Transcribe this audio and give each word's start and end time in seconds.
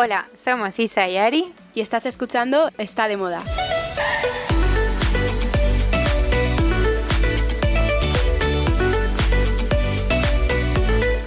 Hola, 0.00 0.28
somos 0.36 0.78
Isa 0.78 1.08
y 1.08 1.16
Ari 1.16 1.52
y 1.74 1.80
estás 1.80 2.06
escuchando 2.06 2.70
Está 2.78 3.08
de 3.08 3.16
Moda. 3.16 3.42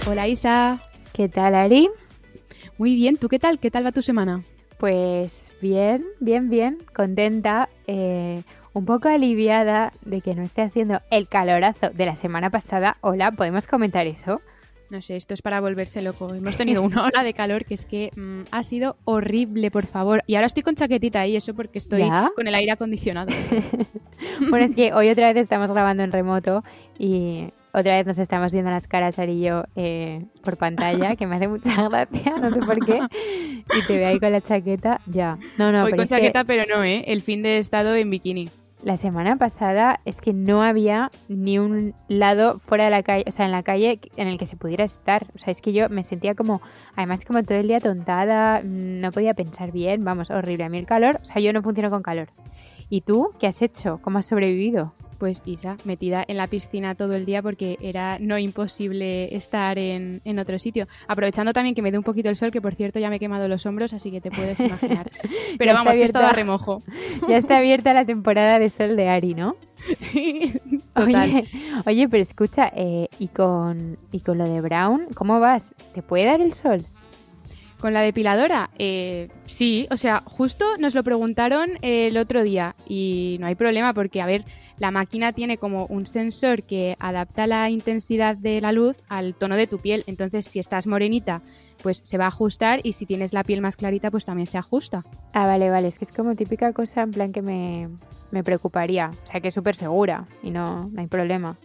Hola 0.08 0.26
Isa. 0.26 0.80
¿Qué 1.12 1.28
tal 1.28 1.54
Ari? 1.54 1.90
Muy 2.78 2.94
bien, 2.94 3.18
¿tú 3.18 3.28
qué 3.28 3.38
tal? 3.38 3.58
¿Qué 3.58 3.70
tal 3.70 3.84
va 3.84 3.92
tu 3.92 4.00
semana? 4.00 4.42
Pues 4.78 5.52
bien, 5.60 6.06
bien, 6.20 6.48
bien, 6.48 6.78
contenta, 6.94 7.68
eh, 7.86 8.42
un 8.72 8.86
poco 8.86 9.10
aliviada 9.10 9.92
de 10.00 10.22
que 10.22 10.34
no 10.34 10.42
esté 10.42 10.62
haciendo 10.62 11.02
el 11.10 11.28
calorazo 11.28 11.90
de 11.90 12.06
la 12.06 12.16
semana 12.16 12.48
pasada. 12.48 12.96
Hola, 13.02 13.32
¿podemos 13.32 13.66
comentar 13.66 14.06
eso? 14.06 14.40
No 14.92 15.00
sé, 15.00 15.16
esto 15.16 15.32
es 15.32 15.40
para 15.40 15.58
volverse 15.62 16.02
loco. 16.02 16.34
Hemos 16.34 16.58
tenido 16.58 16.82
una 16.82 17.06
hora 17.06 17.22
de 17.22 17.32
calor 17.32 17.64
que 17.64 17.72
es 17.72 17.86
que 17.86 18.10
mm, 18.14 18.42
ha 18.50 18.62
sido 18.62 18.98
horrible, 19.06 19.70
por 19.70 19.86
favor. 19.86 20.22
Y 20.26 20.34
ahora 20.34 20.46
estoy 20.46 20.62
con 20.62 20.74
chaquetita 20.74 21.26
y 21.26 21.34
eso 21.34 21.54
porque 21.54 21.78
estoy 21.78 22.02
con 22.36 22.46
el 22.46 22.54
aire 22.54 22.72
acondicionado. 22.72 23.32
bueno, 24.50 24.66
es 24.66 24.76
que 24.76 24.92
hoy 24.92 25.08
otra 25.08 25.32
vez 25.32 25.44
estamos 25.44 25.72
grabando 25.72 26.02
en 26.02 26.12
remoto 26.12 26.62
y 26.98 27.46
otra 27.72 27.96
vez 27.96 28.06
nos 28.06 28.18
estamos 28.18 28.52
viendo 28.52 28.70
las 28.70 28.86
caras 28.86 29.18
Ari 29.18 29.32
y 29.32 29.40
yo 29.40 29.64
eh, 29.76 30.26
por 30.42 30.58
pantalla, 30.58 31.16
que 31.16 31.26
me 31.26 31.36
hace 31.36 31.48
mucha 31.48 31.88
gracia, 31.88 32.36
no 32.38 32.52
sé 32.52 32.60
por 32.60 32.84
qué. 32.84 33.00
Y 33.74 33.86
te 33.86 33.96
veo 33.96 34.08
ahí 34.08 34.20
con 34.20 34.30
la 34.30 34.42
chaqueta, 34.42 35.00
ya. 35.06 35.38
No, 35.56 35.72
no, 35.72 35.84
Voy 35.84 35.92
con 35.92 36.06
chaqueta, 36.06 36.44
pero 36.44 36.64
no, 36.68 36.84
¿eh? 36.84 37.02
El 37.06 37.22
fin 37.22 37.42
de 37.42 37.56
estado 37.56 37.94
en 37.94 38.10
bikini. 38.10 38.50
La 38.82 38.96
semana 38.96 39.36
pasada 39.36 40.00
es 40.04 40.16
que 40.16 40.32
no 40.32 40.60
había 40.60 41.10
ni 41.28 41.60
un 41.60 41.94
lado 42.08 42.58
fuera 42.58 42.84
de 42.84 42.90
la 42.90 43.04
calle, 43.04 43.24
o 43.28 43.30
sea, 43.30 43.46
en 43.46 43.52
la 43.52 43.62
calle 43.62 44.00
en 44.16 44.26
el 44.26 44.38
que 44.38 44.46
se 44.46 44.56
pudiera 44.56 44.82
estar. 44.82 45.24
O 45.36 45.38
sea, 45.38 45.52
es 45.52 45.60
que 45.60 45.72
yo 45.72 45.88
me 45.88 46.02
sentía 46.02 46.34
como, 46.34 46.60
además 46.96 47.24
como 47.24 47.44
todo 47.44 47.58
el 47.58 47.68
día 47.68 47.78
tontada, 47.78 48.60
no 48.64 49.12
podía 49.12 49.34
pensar 49.34 49.70
bien, 49.70 50.04
vamos, 50.04 50.30
horrible. 50.30 50.64
A 50.64 50.68
mí 50.68 50.78
el 50.78 50.86
calor, 50.86 51.20
o 51.22 51.24
sea, 51.24 51.40
yo 51.40 51.52
no 51.52 51.62
funciono 51.62 51.90
con 51.90 52.02
calor. 52.02 52.28
¿Y 52.88 53.02
tú 53.02 53.30
qué 53.38 53.46
has 53.46 53.62
hecho? 53.62 54.00
¿Cómo 54.02 54.18
has 54.18 54.26
sobrevivido? 54.26 54.92
Pues 55.22 55.40
Isa, 55.44 55.76
metida 55.84 56.24
en 56.26 56.36
la 56.36 56.48
piscina 56.48 56.96
todo 56.96 57.14
el 57.14 57.24
día 57.24 57.42
porque 57.42 57.78
era 57.80 58.18
no 58.18 58.38
imposible 58.38 59.32
estar 59.36 59.78
en, 59.78 60.20
otro 60.36 60.58
sitio. 60.58 60.88
Aprovechando 61.06 61.52
también 61.52 61.76
que 61.76 61.80
me 61.80 61.92
dé 61.92 61.98
un 61.98 62.02
poquito 62.02 62.28
el 62.28 62.34
sol, 62.34 62.50
que 62.50 62.60
por 62.60 62.74
cierto 62.74 62.98
ya 62.98 63.08
me 63.08 63.16
he 63.16 63.18
quemado 63.20 63.46
los 63.46 63.64
hombros, 63.64 63.92
así 63.92 64.10
que 64.10 64.20
te 64.20 64.32
puedes 64.32 64.58
imaginar. 64.58 65.12
Pero 65.58 65.74
vamos, 65.74 65.96
que 65.96 66.02
estaba 66.02 66.32
remojo. 66.32 66.82
Ya 67.28 67.36
está 67.36 67.58
abierta 67.58 67.92
la 67.92 68.04
temporada 68.04 68.58
de 68.58 68.68
sol 68.68 68.96
de 68.96 69.08
Ari, 69.10 69.34
¿no? 69.34 69.54
Sí. 70.00 70.54
Oye, 70.96 71.44
oye, 71.86 72.08
pero 72.08 72.22
escucha, 72.22 72.72
eh, 72.74 73.06
¿y, 73.20 73.28
con, 73.28 73.98
¿y 74.10 74.20
con 74.20 74.38
lo 74.38 74.48
de 74.48 74.60
Brown, 74.60 75.06
cómo 75.14 75.38
vas? 75.38 75.72
¿Te 75.94 76.02
puede 76.02 76.24
dar 76.24 76.40
el 76.40 76.52
sol? 76.52 76.84
Con 77.78 77.94
la 77.94 78.00
depiladora, 78.00 78.70
eh, 78.78 79.28
sí, 79.44 79.86
o 79.92 79.96
sea, 79.96 80.22
justo 80.24 80.76
nos 80.78 80.96
lo 80.96 81.04
preguntaron 81.04 81.78
el 81.82 82.16
otro 82.16 82.42
día 82.42 82.74
y 82.88 83.36
no 83.40 83.46
hay 83.46 83.54
problema 83.54 83.94
porque, 83.94 84.20
a 84.20 84.26
ver, 84.26 84.44
la 84.78 84.90
máquina 84.90 85.32
tiene 85.32 85.58
como 85.58 85.86
un 85.86 86.06
sensor 86.06 86.62
que 86.62 86.96
adapta 86.98 87.46
la 87.46 87.70
intensidad 87.70 88.36
de 88.36 88.60
la 88.60 88.72
luz 88.72 88.96
al 89.08 89.34
tono 89.34 89.56
de 89.56 89.66
tu 89.66 89.78
piel. 89.78 90.04
Entonces, 90.06 90.46
si 90.46 90.58
estás 90.58 90.86
morenita, 90.86 91.42
pues 91.82 92.00
se 92.04 92.18
va 92.18 92.24
a 92.24 92.28
ajustar 92.28 92.80
y 92.82 92.92
si 92.92 93.06
tienes 93.06 93.32
la 93.32 93.44
piel 93.44 93.60
más 93.60 93.76
clarita, 93.76 94.10
pues 94.10 94.24
también 94.24 94.46
se 94.46 94.58
ajusta. 94.58 95.04
Ah, 95.32 95.46
vale, 95.46 95.70
vale. 95.70 95.88
Es 95.88 95.98
que 95.98 96.04
es 96.04 96.12
como 96.12 96.34
típica 96.34 96.72
cosa 96.72 97.02
en 97.02 97.10
plan 97.10 97.32
que 97.32 97.42
me, 97.42 97.88
me 98.30 98.42
preocuparía. 98.42 99.10
O 99.24 99.30
sea, 99.30 99.40
que 99.40 99.48
es 99.48 99.54
súper 99.54 99.76
segura 99.76 100.26
y 100.42 100.50
no, 100.50 100.88
no 100.88 101.00
hay 101.00 101.06
problema. 101.06 101.56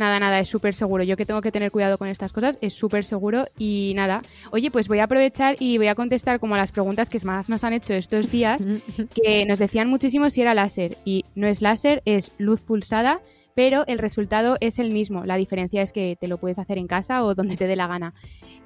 Nada, 0.00 0.18
nada, 0.18 0.40
es 0.40 0.48
súper 0.48 0.72
seguro. 0.72 1.04
Yo 1.04 1.14
que 1.18 1.26
tengo 1.26 1.42
que 1.42 1.52
tener 1.52 1.70
cuidado 1.70 1.98
con 1.98 2.08
estas 2.08 2.32
cosas, 2.32 2.56
es 2.62 2.72
súper 2.72 3.04
seguro 3.04 3.44
y 3.58 3.92
nada. 3.96 4.22
Oye, 4.50 4.70
pues 4.70 4.88
voy 4.88 4.98
a 5.00 5.04
aprovechar 5.04 5.56
y 5.58 5.76
voy 5.76 5.88
a 5.88 5.94
contestar 5.94 6.40
como 6.40 6.54
a 6.54 6.56
las 6.56 6.72
preguntas 6.72 7.10
que 7.10 7.18
más 7.22 7.50
nos 7.50 7.64
han 7.64 7.74
hecho 7.74 7.92
estos 7.92 8.30
días, 8.30 8.66
que 9.14 9.44
nos 9.44 9.58
decían 9.58 9.88
muchísimo 9.88 10.30
si 10.30 10.40
era 10.40 10.54
láser 10.54 10.96
y 11.04 11.26
no 11.34 11.46
es 11.48 11.60
láser, 11.60 12.00
es 12.06 12.32
luz 12.38 12.62
pulsada, 12.62 13.20
pero 13.54 13.84
el 13.88 13.98
resultado 13.98 14.56
es 14.60 14.78
el 14.78 14.90
mismo. 14.90 15.26
La 15.26 15.36
diferencia 15.36 15.82
es 15.82 15.92
que 15.92 16.16
te 16.18 16.28
lo 16.28 16.38
puedes 16.38 16.58
hacer 16.58 16.78
en 16.78 16.86
casa 16.86 17.22
o 17.22 17.34
donde 17.34 17.58
te 17.58 17.66
dé 17.66 17.76
la 17.76 17.86
gana. 17.86 18.14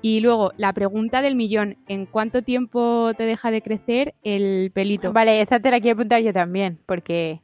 Y 0.02 0.20
luego, 0.20 0.52
la 0.56 0.72
pregunta 0.72 1.20
del 1.20 1.34
millón, 1.34 1.78
¿en 1.88 2.06
cuánto 2.06 2.42
tiempo 2.42 3.10
te 3.16 3.24
deja 3.24 3.50
de 3.50 3.60
crecer 3.60 4.14
el 4.22 4.70
pelito? 4.70 5.12
Vale, 5.12 5.40
esa 5.40 5.58
te 5.58 5.72
la 5.72 5.80
quiero 5.80 5.96
preguntar 5.96 6.22
yo 6.22 6.32
también, 6.32 6.78
porque 6.86 7.40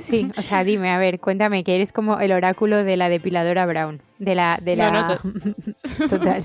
Sí, 0.00 0.30
o 0.36 0.42
sea, 0.42 0.64
dime, 0.64 0.90
a 0.90 0.98
ver, 0.98 1.20
cuéntame, 1.20 1.62
que 1.62 1.74
eres 1.74 1.92
como 1.92 2.18
el 2.18 2.32
oráculo 2.32 2.84
de 2.84 2.96
la 2.96 3.08
depiladora 3.08 3.66
Brown. 3.66 4.00
De 4.18 4.34
la. 4.34 4.58
De 4.62 4.76
la... 4.76 5.20
Total. 6.08 6.44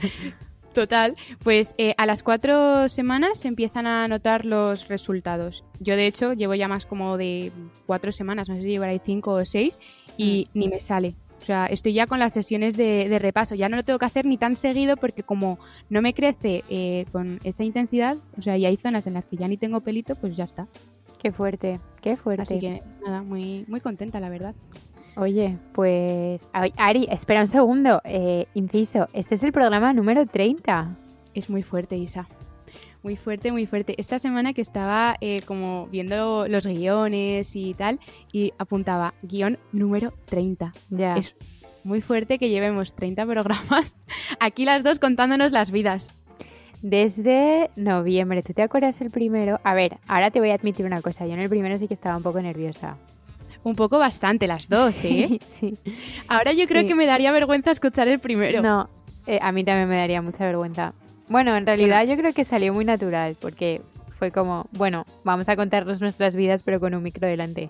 Total, 0.74 1.18
pues 1.44 1.76
eh, 1.78 1.94
a 1.98 2.06
las 2.06 2.24
cuatro 2.24 2.88
semanas 2.88 3.40
se 3.40 3.50
empiezan 3.50 3.88
a 3.88 4.08
notar 4.08 4.46
los 4.46 4.88
resultados. 4.88 5.66
Yo, 5.82 5.98
de 5.98 6.08
hecho, 6.08 6.32
llevo 6.32 6.56
ya 6.56 6.70
más 6.70 6.86
como 6.86 7.18
de 7.18 7.52
cuatro 7.86 8.14
semanas, 8.14 8.48
no 8.48 8.56
sé 8.56 8.64
si 8.64 8.70
llevaré 8.70 9.00
cinco 9.04 9.34
o 9.34 9.44
seis, 9.44 9.80
y 10.16 10.48
mm. 10.54 10.60
ni 10.60 10.70
me 10.70 10.80
sale. 10.80 11.16
O 11.42 11.46
sea, 11.46 11.66
estoy 11.66 11.94
ya 11.94 12.06
con 12.06 12.20
las 12.20 12.34
sesiones 12.34 12.78
de, 12.78 13.18
repaso. 13.20 13.56
Ya 13.56 13.68
no 13.68 13.76
lo 13.76 13.84
tengo 13.84 14.00
que 14.00 14.06
hacer 14.06 14.26
ni 14.26 14.38
tan 14.38 14.56
seguido 14.56 14.96
porque 14.96 15.24
como 15.24 15.58
no 15.90 16.02
me 16.02 16.14
crece 16.14 16.64
eh, 16.70 17.06
con 17.12 17.40
esa 17.44 17.64
intensidad, 17.64 18.18
o 18.38 18.42
sea, 18.42 18.58
y 18.58 18.66
hay 18.66 18.78
zonas 18.78 19.08
en 19.08 19.16
las 19.16 19.26
que 19.26 19.38
ya 19.38 19.48
ni 19.48 19.58
tengo 19.58 19.82
pelito, 19.82 20.16
pues 20.16 20.38
ya 20.38 20.44
está. 20.44 20.68
Qué 21.22 21.32
fuerte, 21.32 21.80
qué 22.02 22.18
fuerte. 22.18 22.42
Así 22.42 22.60
que 22.60 22.82
nada, 23.06 23.22
muy, 23.22 23.64
muy 23.68 23.80
contenta, 23.80 24.20
la 24.20 24.30
verdad. 24.30 24.56
Oye, 25.16 25.56
pues 25.72 26.50
Ari, 26.52 27.08
espera 27.12 27.42
un 27.42 27.48
segundo. 27.48 28.02
Eh, 28.06 28.48
inciso, 28.56 29.08
este 29.14 29.36
es 29.36 29.44
el 29.44 29.52
programa 29.52 29.94
número 29.94 30.26
30. 30.26 30.98
Es 31.36 31.48
muy 31.48 31.62
fuerte, 31.62 31.96
Isa. 31.96 32.26
Muy 33.04 33.18
fuerte, 33.18 33.52
muy 33.52 33.68
fuerte. 33.68 33.94
Esta 34.00 34.18
semana 34.18 34.54
que 34.54 34.62
estaba 34.62 35.16
eh, 35.22 35.44
como 35.46 35.86
viendo 35.92 36.48
los 36.48 36.66
guiones 36.66 37.56
y 37.56 37.76
tal, 37.76 38.00
y 38.32 38.54
apuntaba 38.58 39.14
guion 39.22 39.60
número 39.72 40.14
30. 40.26 40.72
Ya. 40.90 41.18
Es 41.18 41.36
muy 41.84 42.02
fuerte 42.02 42.40
que 42.40 42.50
llevemos 42.50 42.96
30 42.96 43.28
programas 43.28 43.96
aquí 44.40 44.66
las 44.66 44.84
dos 44.84 44.98
contándonos 44.98 45.52
las 45.52 45.70
vidas 45.70 46.10
desde 46.82 47.70
noviembre. 47.76 48.44
¿Tú 48.44 48.54
te 48.54 48.64
acuerdas 48.64 49.00
el 49.02 49.12
primero? 49.12 49.60
A 49.64 49.74
ver, 49.74 49.98
ahora 50.08 50.32
te 50.32 50.40
voy 50.40 50.52
a 50.52 50.56
admitir 50.56 50.86
una 50.86 51.02
cosa. 51.02 51.26
Yo 51.26 51.34
en 51.34 51.40
el 51.40 51.50
primero 51.50 51.78
sí 51.78 51.88
que 51.88 51.94
estaba 51.94 52.18
un 52.18 52.24
poco 52.24 52.42
nerviosa. 52.42 52.98
Un 53.64 53.76
poco 53.76 54.00
bastante 54.00 54.48
las 54.48 54.68
dos, 54.68 54.98
¿eh? 55.04 55.40
sí. 55.60 55.78
Ahora 56.28 56.54
yo 56.54 56.66
creo 56.68 56.88
que 56.88 56.96
me 56.96 57.06
daría 57.06 57.32
vergüenza 57.32 57.72
escuchar 57.72 58.08
el 58.08 58.20
primero. 58.20 58.62
No, 58.62 58.90
eh, 59.28 59.40
a 59.42 59.52
mí 59.52 59.64
también 59.64 59.90
me 59.90 59.98
daría 59.98 60.22
mucha 60.22 60.46
vergüenza. 60.46 60.94
Bueno, 61.30 61.56
en 61.56 61.66
realidad 61.66 62.06
yo 62.06 62.18
creo 62.18 62.34
que 62.34 62.44
salió 62.44 62.74
muy 62.74 62.84
natural 62.84 63.38
porque 63.40 63.82
fue 64.18 64.32
como, 64.32 64.66
bueno, 64.74 65.06
vamos 65.24 65.48
a 65.48 65.56
contarnos 65.56 66.02
nuestras 66.02 66.36
vidas 66.36 66.62
pero 66.64 66.80
con 66.80 66.94
un 66.94 67.04
micro 67.04 67.28
delante. 67.28 67.70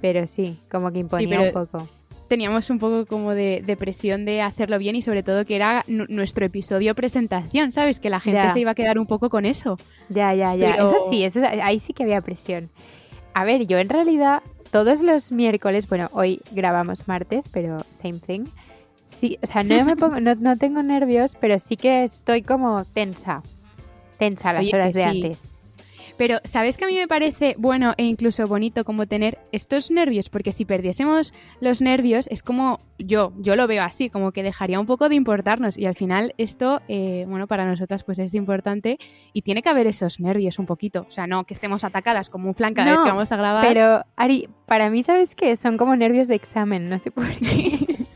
Pero 0.00 0.26
sí, 0.26 0.58
como 0.70 0.92
que 0.92 0.98
imponía 0.98 1.40
un 1.40 1.52
poco 1.52 1.88
teníamos 2.32 2.70
un 2.70 2.78
poco 2.78 3.04
como 3.04 3.32
de, 3.32 3.76
presión 3.78 4.24
de 4.24 4.40
hacerlo 4.40 4.78
bien 4.78 4.96
y 4.96 5.02
sobre 5.02 5.22
todo 5.22 5.44
que 5.44 5.54
era 5.54 5.84
nuestro 5.86 6.46
episodio 6.46 6.94
presentación, 6.94 7.72
¿sabes? 7.72 8.00
Que 8.00 8.08
la 8.08 8.20
gente 8.20 8.40
se 8.54 8.60
iba 8.60 8.70
a 8.70 8.74
quedar 8.74 8.98
un 8.98 9.04
poco 9.04 9.28
con 9.28 9.44
eso. 9.44 9.76
Ya, 10.08 10.32
ya, 10.32 10.54
ya. 10.54 10.76
Eso 10.76 10.96
sí, 11.10 11.24
eso, 11.24 11.40
ahí 11.44 11.78
sí 11.78 11.92
que 11.92 12.04
había 12.04 12.22
presión. 12.22 12.70
A 13.34 13.44
ver, 13.44 13.66
yo 13.66 13.76
en 13.76 13.90
realidad 13.90 14.42
todos 14.70 15.02
los 15.02 15.30
miércoles, 15.30 15.86
bueno, 15.86 16.08
hoy 16.14 16.40
grabamos 16.52 17.06
martes, 17.06 17.50
pero 17.52 17.84
same 18.00 18.18
thing. 18.18 18.46
Sí, 19.04 19.38
o 19.42 19.46
sea, 19.46 19.62
no 19.62 19.84
me 19.84 19.94
pongo, 19.94 20.18
no, 20.20 20.56
tengo 20.56 20.82
nervios, 20.82 21.36
pero 21.38 21.58
sí 21.58 21.76
que 21.76 22.04
estoy 22.04 22.40
como 22.40 22.86
tensa. 22.86 23.42
Tensa 24.16 24.54
las 24.54 24.72
horas 24.72 24.94
de 24.94 25.04
antes. 25.04 25.51
Pero, 26.16 26.38
¿sabes 26.44 26.76
que 26.76 26.84
a 26.84 26.88
mí 26.88 26.94
me 26.94 27.08
parece 27.08 27.54
bueno 27.58 27.94
e 27.96 28.04
incluso 28.04 28.46
bonito 28.46 28.84
como 28.84 29.06
tener 29.06 29.38
estos 29.52 29.90
nervios? 29.90 30.28
Porque 30.28 30.52
si 30.52 30.64
perdiésemos 30.64 31.32
los 31.60 31.80
nervios, 31.80 32.26
es 32.30 32.42
como 32.42 32.80
yo, 32.98 33.32
yo 33.38 33.56
lo 33.56 33.66
veo 33.66 33.82
así, 33.82 34.10
como 34.10 34.32
que 34.32 34.42
dejaría 34.42 34.78
un 34.78 34.86
poco 34.86 35.08
de 35.08 35.14
importarnos. 35.14 35.76
Y 35.76 35.86
al 35.86 35.94
final, 35.94 36.34
esto, 36.38 36.80
eh, 36.88 37.24
bueno, 37.28 37.46
para 37.46 37.66
nosotras, 37.66 38.04
pues 38.04 38.18
es 38.18 38.34
importante 38.34 38.98
y 39.32 39.42
tiene 39.42 39.62
que 39.62 39.68
haber 39.68 39.86
esos 39.86 40.20
nervios 40.20 40.58
un 40.58 40.66
poquito. 40.66 41.06
O 41.08 41.10
sea, 41.10 41.26
no 41.26 41.44
que 41.44 41.54
estemos 41.54 41.84
atacadas 41.84 42.30
como 42.30 42.48
un 42.48 42.54
flan 42.54 42.74
cada 42.74 42.90
vez 42.90 43.00
que 43.00 43.10
vamos 43.10 43.32
a 43.32 43.36
grabar. 43.36 43.66
Pero, 43.66 44.04
Ari, 44.16 44.48
para 44.66 44.90
mí, 44.90 45.02
¿sabes 45.02 45.34
qué? 45.34 45.56
Son 45.56 45.76
como 45.76 45.96
nervios 45.96 46.28
de 46.28 46.34
examen, 46.34 46.88
no 46.88 46.98
sé 46.98 47.10
por 47.10 47.28
qué. 47.28 47.96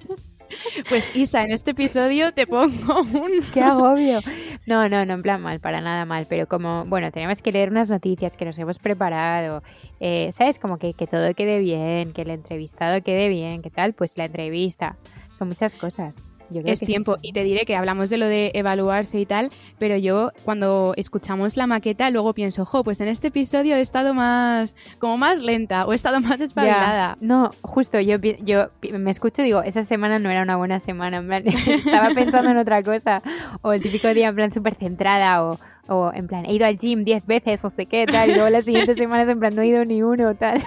Pues 0.88 1.08
Isa, 1.14 1.42
en 1.42 1.52
este 1.52 1.72
episodio 1.72 2.32
te 2.32 2.46
pongo 2.46 3.00
un... 3.12 3.42
¡Qué 3.52 3.60
agobio! 3.60 4.20
No, 4.66 4.88
no, 4.88 5.04
no 5.06 5.14
en 5.14 5.22
plan 5.22 5.40
mal, 5.40 5.60
para 5.60 5.80
nada 5.80 6.04
mal, 6.04 6.26
pero 6.28 6.48
como, 6.48 6.84
bueno, 6.86 7.12
tenemos 7.12 7.40
que 7.40 7.52
leer 7.52 7.70
unas 7.70 7.88
noticias 7.88 8.36
que 8.36 8.44
nos 8.44 8.58
hemos 8.58 8.80
preparado, 8.80 9.62
eh, 10.00 10.32
¿sabes? 10.32 10.58
Como 10.58 10.78
que, 10.78 10.92
que 10.92 11.06
todo 11.06 11.34
quede 11.34 11.60
bien, 11.60 12.12
que 12.12 12.22
el 12.22 12.30
entrevistado 12.30 13.00
quede 13.02 13.28
bien, 13.28 13.62
que 13.62 13.70
tal, 13.70 13.92
pues 13.92 14.18
la 14.18 14.24
entrevista, 14.24 14.96
son 15.30 15.48
muchas 15.48 15.74
cosas 15.76 16.24
es 16.64 16.81
tiempo. 16.81 17.16
y 17.22 17.32
te 17.32 17.44
diré 17.44 17.64
que 17.64 17.76
hablamos 17.76 18.10
de 18.10 18.19
lo 18.19 18.26
de 18.26 18.50
evaluarse 18.54 19.20
y 19.20 19.26
tal, 19.26 19.50
pero 19.78 19.96
yo 19.96 20.32
cuando 20.44 20.94
escuchamos 20.96 21.56
la 21.56 21.66
maqueta 21.66 22.10
luego 22.10 22.34
pienso, 22.34 22.64
jo, 22.64 22.84
pues 22.84 23.00
en 23.00 23.08
este 23.08 23.28
episodio 23.28 23.76
he 23.76 23.81
estado 23.81 24.14
más, 24.14 24.75
como 24.98 25.16
más 25.16 25.40
lenta 25.40 25.87
o 25.87 25.93
he 25.93 25.96
estado 25.96 26.20
más 26.20 26.40
espabilada. 26.40 27.16
No, 27.20 27.50
justo, 27.62 28.00
yo, 28.00 28.19
yo 28.19 28.69
me 28.93 29.10
escucho 29.10 29.43
y 29.43 29.46
digo, 29.46 29.62
esa 29.62 29.84
semana 29.84 30.19
no 30.19 30.31
era 30.31 30.43
una 30.43 30.56
buena 30.56 30.81
semana, 30.81 31.19
en 31.19 31.26
plan, 31.26 31.46
estaba 31.66 32.14
pensando 32.14 32.50
en 32.50 32.58
otra 32.58 32.82
cosa, 32.82 33.22
o 33.62 33.72
el 33.72 33.81
típico 33.81 34.08
día 34.14 34.28
en 34.28 34.34
plan 34.34 34.50
súper 34.50 34.75
centrada, 34.75 35.44
o, 35.44 35.58
o 35.88 36.11
en 36.12 36.27
plan, 36.27 36.44
he 36.47 36.55
ido 36.55 36.67
al 36.67 36.79
gym 36.79 37.05
10 37.05 37.27
veces 37.27 37.61
o 37.62 37.71
sé 37.71 37.87
qué, 37.87 38.06
tal, 38.06 38.31
y 38.31 38.35
luego 38.35 38.50
las 38.50 38.65
siguientes 38.65 38.97
semanas 38.99 39.29
en 39.29 39.38
plan, 39.38 39.55
no 39.55 39.62
he 39.62 39.69
ido 39.69 39.85
ni 39.85 40.03
uno, 40.03 40.35
tal. 40.35 40.62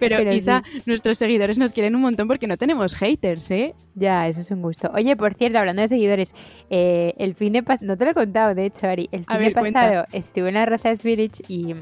Pero, 0.00 0.18
quizá 0.30 0.62
nuestros 0.84 1.18
seguidores 1.18 1.58
nos 1.58 1.72
quieren 1.72 1.94
un 1.94 2.02
montón 2.02 2.28
porque 2.28 2.46
no 2.46 2.56
tenemos 2.56 2.94
haters, 2.94 3.50
¿eh? 3.50 3.74
Ya, 3.94 4.28
eso 4.28 4.40
es 4.40 4.50
un 4.50 4.62
gusto. 4.62 4.90
Oye, 4.94 5.16
por 5.16 5.34
cierto, 5.34 5.58
hablando 5.58 5.82
de 5.82 5.88
seguidores, 5.88 6.34
eh, 6.70 7.14
el 7.18 7.34
fin 7.34 7.52
de 7.54 7.62
pasado, 7.62 7.86
no 7.86 7.96
te 7.96 8.04
lo 8.04 8.10
he 8.10 8.14
contado, 8.14 8.54
de 8.54 8.66
hecho, 8.66 8.86
Ari, 8.86 9.08
el 9.12 9.24
fin 9.24 9.38
de 9.38 9.50
pasado 9.52 10.06
estuve 10.12 10.48
en 10.48 10.54
la 10.54 10.66
Razas 10.66 11.02
Village 11.02 11.42
y, 11.48 11.74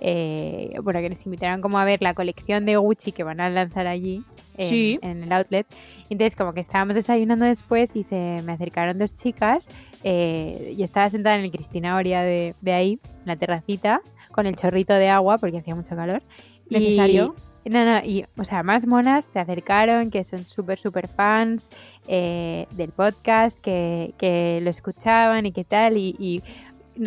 eh, 0.00 0.74
bueno, 0.82 1.00
que 1.00 1.08
nos 1.08 1.24
invitaron 1.24 1.60
como 1.60 1.78
a 1.78 1.84
ver 1.84 2.02
la 2.02 2.14
colección 2.14 2.66
de 2.66 2.76
Gucci 2.76 3.12
que 3.12 3.24
van 3.24 3.40
a 3.40 3.48
lanzar 3.48 3.86
allí 3.86 4.22
en, 4.58 5.22
el 5.22 5.32
outlet. 5.32 5.66
Entonces, 6.08 6.36
como 6.36 6.52
que 6.52 6.60
estábamos 6.60 6.94
desayunando 6.94 7.44
después 7.44 7.94
y 7.94 8.02
se 8.02 8.42
me 8.44 8.52
acercaron 8.52 8.98
dos 8.98 9.16
chicas. 9.16 9.68
Eh, 10.04 10.74
yo 10.76 10.84
estaba 10.84 11.10
sentada 11.10 11.36
en 11.36 11.44
el 11.44 11.50
Cristina 11.50 11.96
Oria 11.96 12.22
de, 12.22 12.54
ahí, 12.66 12.98
en 13.20 13.26
la 13.26 13.36
terracita, 13.36 14.00
con 14.32 14.46
el 14.46 14.56
chorrito 14.56 14.94
de 14.94 15.08
agua 15.08 15.38
porque 15.38 15.58
hacía 15.58 15.74
mucho 15.74 15.96
calor. 15.96 16.22
Necesario. 16.70 17.34
Y, 17.64 17.70
no, 17.70 17.84
no, 17.84 17.98
y, 18.04 18.24
o 18.38 18.44
sea, 18.44 18.62
más 18.62 18.86
monas 18.86 19.24
se 19.24 19.40
acercaron, 19.40 20.12
que 20.12 20.22
son 20.22 20.44
súper, 20.44 20.78
súper 20.78 21.08
fans 21.08 21.68
eh, 22.06 22.66
del 22.72 22.92
podcast, 22.92 23.58
que, 23.60 24.14
que, 24.18 24.60
lo 24.62 24.70
escuchaban 24.70 25.46
y 25.46 25.52
qué 25.52 25.64
tal. 25.64 25.96
y 25.96 26.42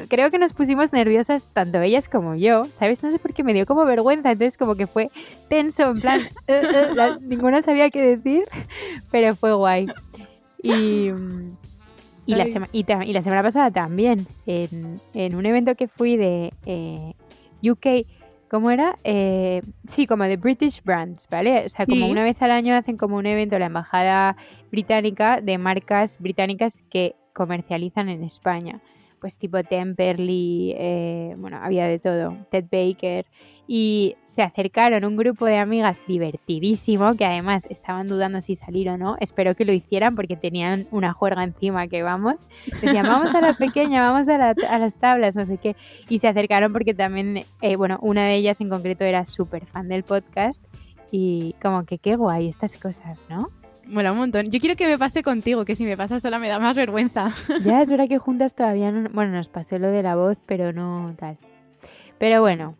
creo 0.07 0.31
que 0.31 0.39
nos 0.39 0.53
pusimos 0.53 0.93
nerviosas 0.93 1.45
tanto 1.53 1.81
ellas 1.81 2.07
como 2.07 2.35
yo, 2.35 2.65
¿sabes? 2.65 3.01
No 3.03 3.11
sé 3.11 3.19
por 3.19 3.33
qué 3.33 3.43
me 3.43 3.53
dio 3.53 3.65
como 3.65 3.85
vergüenza, 3.85 4.31
entonces 4.31 4.57
como 4.57 4.75
que 4.75 4.87
fue 4.87 5.09
tenso, 5.47 5.91
en 5.91 6.01
plan, 6.01 6.19
eh, 6.47 6.61
eh, 6.73 7.15
ninguna 7.21 7.61
sabía 7.61 7.89
qué 7.89 8.01
decir, 8.01 8.45
pero 9.11 9.35
fue 9.35 9.53
guay. 9.53 9.87
Y, 10.61 11.09
y, 12.25 12.35
la, 12.35 12.45
y, 12.71 13.13
la, 13.13 13.21
semana 13.21 13.41
pasada 13.41 13.71
también, 13.71 14.27
en, 14.45 15.35
un 15.35 15.45
evento 15.45 15.75
que 15.75 15.87
fui 15.87 16.17
de 16.17 16.53
eh, 16.65 17.13
UK, 17.63 18.05
¿cómo 18.49 18.69
era? 18.69 18.97
sí, 19.85 20.05
como 20.05 20.25
de 20.25 20.37
British 20.37 20.83
Brands, 20.83 21.27
¿vale? 21.31 21.65
O 21.65 21.69
sea, 21.69 21.85
como 21.85 22.07
una 22.07 22.23
vez 22.23 22.41
al 22.41 22.51
año 22.51 22.75
hacen 22.75 22.97
como 22.97 23.15
un 23.15 23.25
evento 23.25 23.57
la 23.57 23.67
embajada 23.67 24.35
británica 24.71 25.41
de 25.41 25.57
marcas 25.57 26.17
británicas 26.19 26.83
que 26.89 27.15
comercializan 27.33 28.09
en 28.09 28.23
España 28.23 28.81
pues 29.19 29.37
tipo 29.37 29.63
Temperley, 29.63 30.73
eh, 30.77 31.35
bueno, 31.37 31.59
había 31.61 31.87
de 31.87 31.99
todo, 31.99 32.37
Ted 32.51 32.65
Baker, 32.71 33.25
y 33.67 34.15
se 34.23 34.41
acercaron 34.41 35.05
un 35.05 35.17
grupo 35.17 35.45
de 35.45 35.57
amigas 35.57 35.99
divertidísimo, 36.07 37.15
que 37.15 37.25
además 37.25 37.65
estaban 37.69 38.07
dudando 38.07 38.41
si 38.41 38.55
salir 38.55 38.89
o 38.89 38.97
no, 38.97 39.15
espero 39.19 39.55
que 39.55 39.65
lo 39.65 39.73
hicieran 39.73 40.15
porque 40.15 40.35
tenían 40.35 40.87
una 40.91 41.13
juerga 41.13 41.43
encima 41.43 41.87
que 41.87 42.01
vamos, 42.01 42.39
decían, 42.81 43.05
vamos 43.05 43.33
a 43.35 43.41
la 43.41 43.53
pequeña, 43.55 44.09
vamos 44.09 44.27
a, 44.27 44.37
las 44.37 44.95
tablas, 44.95 45.35
no 45.35 45.45
sé 45.45 45.57
qué, 45.57 45.75
y 46.07 46.19
se 46.19 46.27
acercaron 46.27 46.73
porque 46.73 46.93
también, 46.93 47.43
eh, 47.61 47.75
bueno, 47.75 47.99
una 48.01 48.23
de 48.23 48.35
ellas 48.35 48.61
en 48.61 48.69
concreto 48.69 49.03
era 49.03 49.25
súper 49.25 49.65
fan 49.65 49.87
del 49.87 50.03
podcast, 50.03 50.63
y 51.11 51.55
como 51.61 51.85
que 51.85 51.97
qué 51.97 52.15
guay 52.15 52.47
estas 52.47 52.77
cosas, 52.77 53.19
¿no? 53.29 53.49
Mola 53.89 54.11
un 54.11 54.19
montón. 54.19 54.51
Yo 54.51 54.59
quiero 54.59 54.75
que 54.75 54.87
me 54.87 54.99
pase 54.99 55.23
contigo, 55.23 55.65
que 55.65 55.75
si 55.75 55.83
me 55.83 55.97
pasa 55.97 56.19
sola 56.19 56.37
me 56.37 56.47
da 56.47 56.59
más 56.59 56.77
vergüenza. 56.77 57.33
Ya, 57.63 57.81
es 57.81 57.89
verdad 57.89 58.07
que 58.07 58.19
juntas 58.19 58.53
todavía 58.53 58.91
no... 58.91 59.09
Bueno, 59.09 59.33
nos 59.33 59.49
pasó 59.49 59.79
lo 59.79 59.89
de 59.89 60.03
la 60.03 60.15
voz, 60.15 60.37
pero 60.45 60.71
no 60.71 61.15
tal. 61.17 61.37
Pero 62.19 62.41
bueno, 62.41 62.75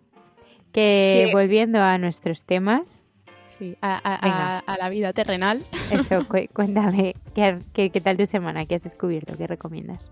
que 0.71 1.29
volviendo 1.33 1.81
a 1.81 1.97
nuestros 1.97 2.43
temas... 2.45 3.03
Sí, 3.49 3.75
a, 3.81 4.77
la 4.79 4.89
vida 4.89 5.11
terrenal. 5.11 5.65
Eso, 5.91 6.25
cuéntame, 6.53 7.15
¿qué, 7.33 7.59
¿qué, 7.73 8.01
tal 8.01 8.15
tu 8.15 8.25
semana? 8.25 8.65
¿Qué 8.65 8.75
has 8.75 8.83
descubierto? 8.83 9.35
¿Qué 9.35 9.47
recomiendas? 9.47 10.11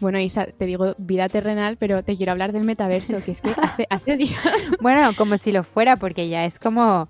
Bueno, 0.00 0.20
Isa, 0.20 0.46
te 0.46 0.66
digo 0.66 0.94
vida 0.98 1.28
terrenal, 1.28 1.76
pero 1.76 2.04
te 2.04 2.16
quiero 2.16 2.32
hablar 2.32 2.52
del 2.52 2.64
metaverso, 2.64 3.20
que 3.24 3.32
es 3.32 3.40
que 3.40 3.50
hace, 3.62 3.86
hace 3.90 4.16
días... 4.16 4.40
Bueno, 4.80 5.10
como 5.16 5.38
si 5.38 5.50
lo 5.50 5.64
fuera, 5.64 5.96
porque 5.96 6.28
ya 6.28 6.44
es 6.44 6.58
como 6.58 7.08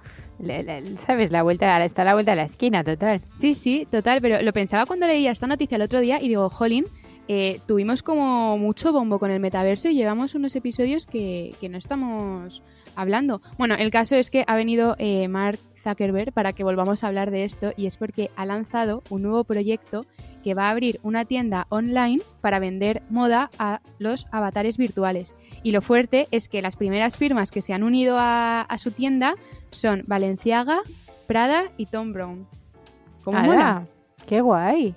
¿Sabes? 1.06 1.30
La 1.30 1.42
vuelta, 1.42 1.84
está 1.84 2.04
la 2.04 2.14
vuelta 2.14 2.32
de 2.32 2.36
la 2.36 2.44
esquina, 2.44 2.84
total. 2.84 3.22
Sí, 3.38 3.54
sí, 3.54 3.86
total, 3.90 4.20
pero 4.20 4.42
lo 4.42 4.52
pensaba 4.52 4.86
cuando 4.86 5.06
leía 5.06 5.30
esta 5.30 5.46
noticia 5.46 5.76
el 5.76 5.82
otro 5.82 6.00
día 6.00 6.20
y 6.20 6.28
digo, 6.28 6.48
jolín, 6.50 6.86
eh, 7.26 7.60
tuvimos 7.66 8.02
como 8.02 8.58
mucho 8.58 8.92
bombo 8.92 9.18
con 9.18 9.30
el 9.30 9.40
metaverso 9.40 9.88
y 9.88 9.94
llevamos 9.94 10.34
unos 10.34 10.54
episodios 10.56 11.06
que, 11.06 11.54
no 11.70 11.78
estamos 11.78 12.62
hablando. 12.94 13.40
Bueno, 13.58 13.74
el 13.74 13.90
caso 13.90 14.14
es 14.16 14.30
que 14.30 14.44
ha 14.46 14.56
venido 14.56 14.94
eh, 14.98 15.28
Mark 15.28 15.58
Zuckerberg 15.82 16.32
para 16.32 16.52
que 16.52 16.64
volvamos 16.64 17.04
a 17.04 17.08
hablar 17.08 17.30
de 17.30 17.44
esto 17.44 17.72
y 17.76 17.86
es 17.86 17.96
porque 17.96 18.30
ha 18.36 18.46
lanzado 18.46 19.02
un 19.10 19.22
nuevo 19.22 19.44
proyecto 19.44 20.04
que 20.42 20.54
va 20.54 20.66
a 20.66 20.70
abrir 20.70 21.00
una 21.02 21.24
tienda 21.24 21.66
online 21.70 22.20
para 22.42 22.58
vender 22.58 23.02
moda 23.08 23.50
a 23.58 23.80
los 23.98 24.26
avatares 24.30 24.76
virtuales. 24.76 25.34
Y 25.62 25.72
lo 25.72 25.80
fuerte 25.80 26.28
es 26.30 26.50
que 26.50 26.60
las 26.60 26.76
primeras 26.76 27.16
firmas 27.16 27.50
que 27.50 27.62
se 27.62 27.72
han 27.72 27.82
unido 27.82 28.16
a, 28.18 28.66
su 28.76 28.90
tienda 28.90 29.34
son 29.74 30.02
Valenciaga, 30.06 30.80
Prada 31.26 31.64
y 31.76 31.86
Tom 31.86 32.12
Brown. 32.12 32.46
¿Cómo 33.22 33.40
mola? 33.40 33.86
¡Qué 34.26 34.40
guay! 34.40 34.94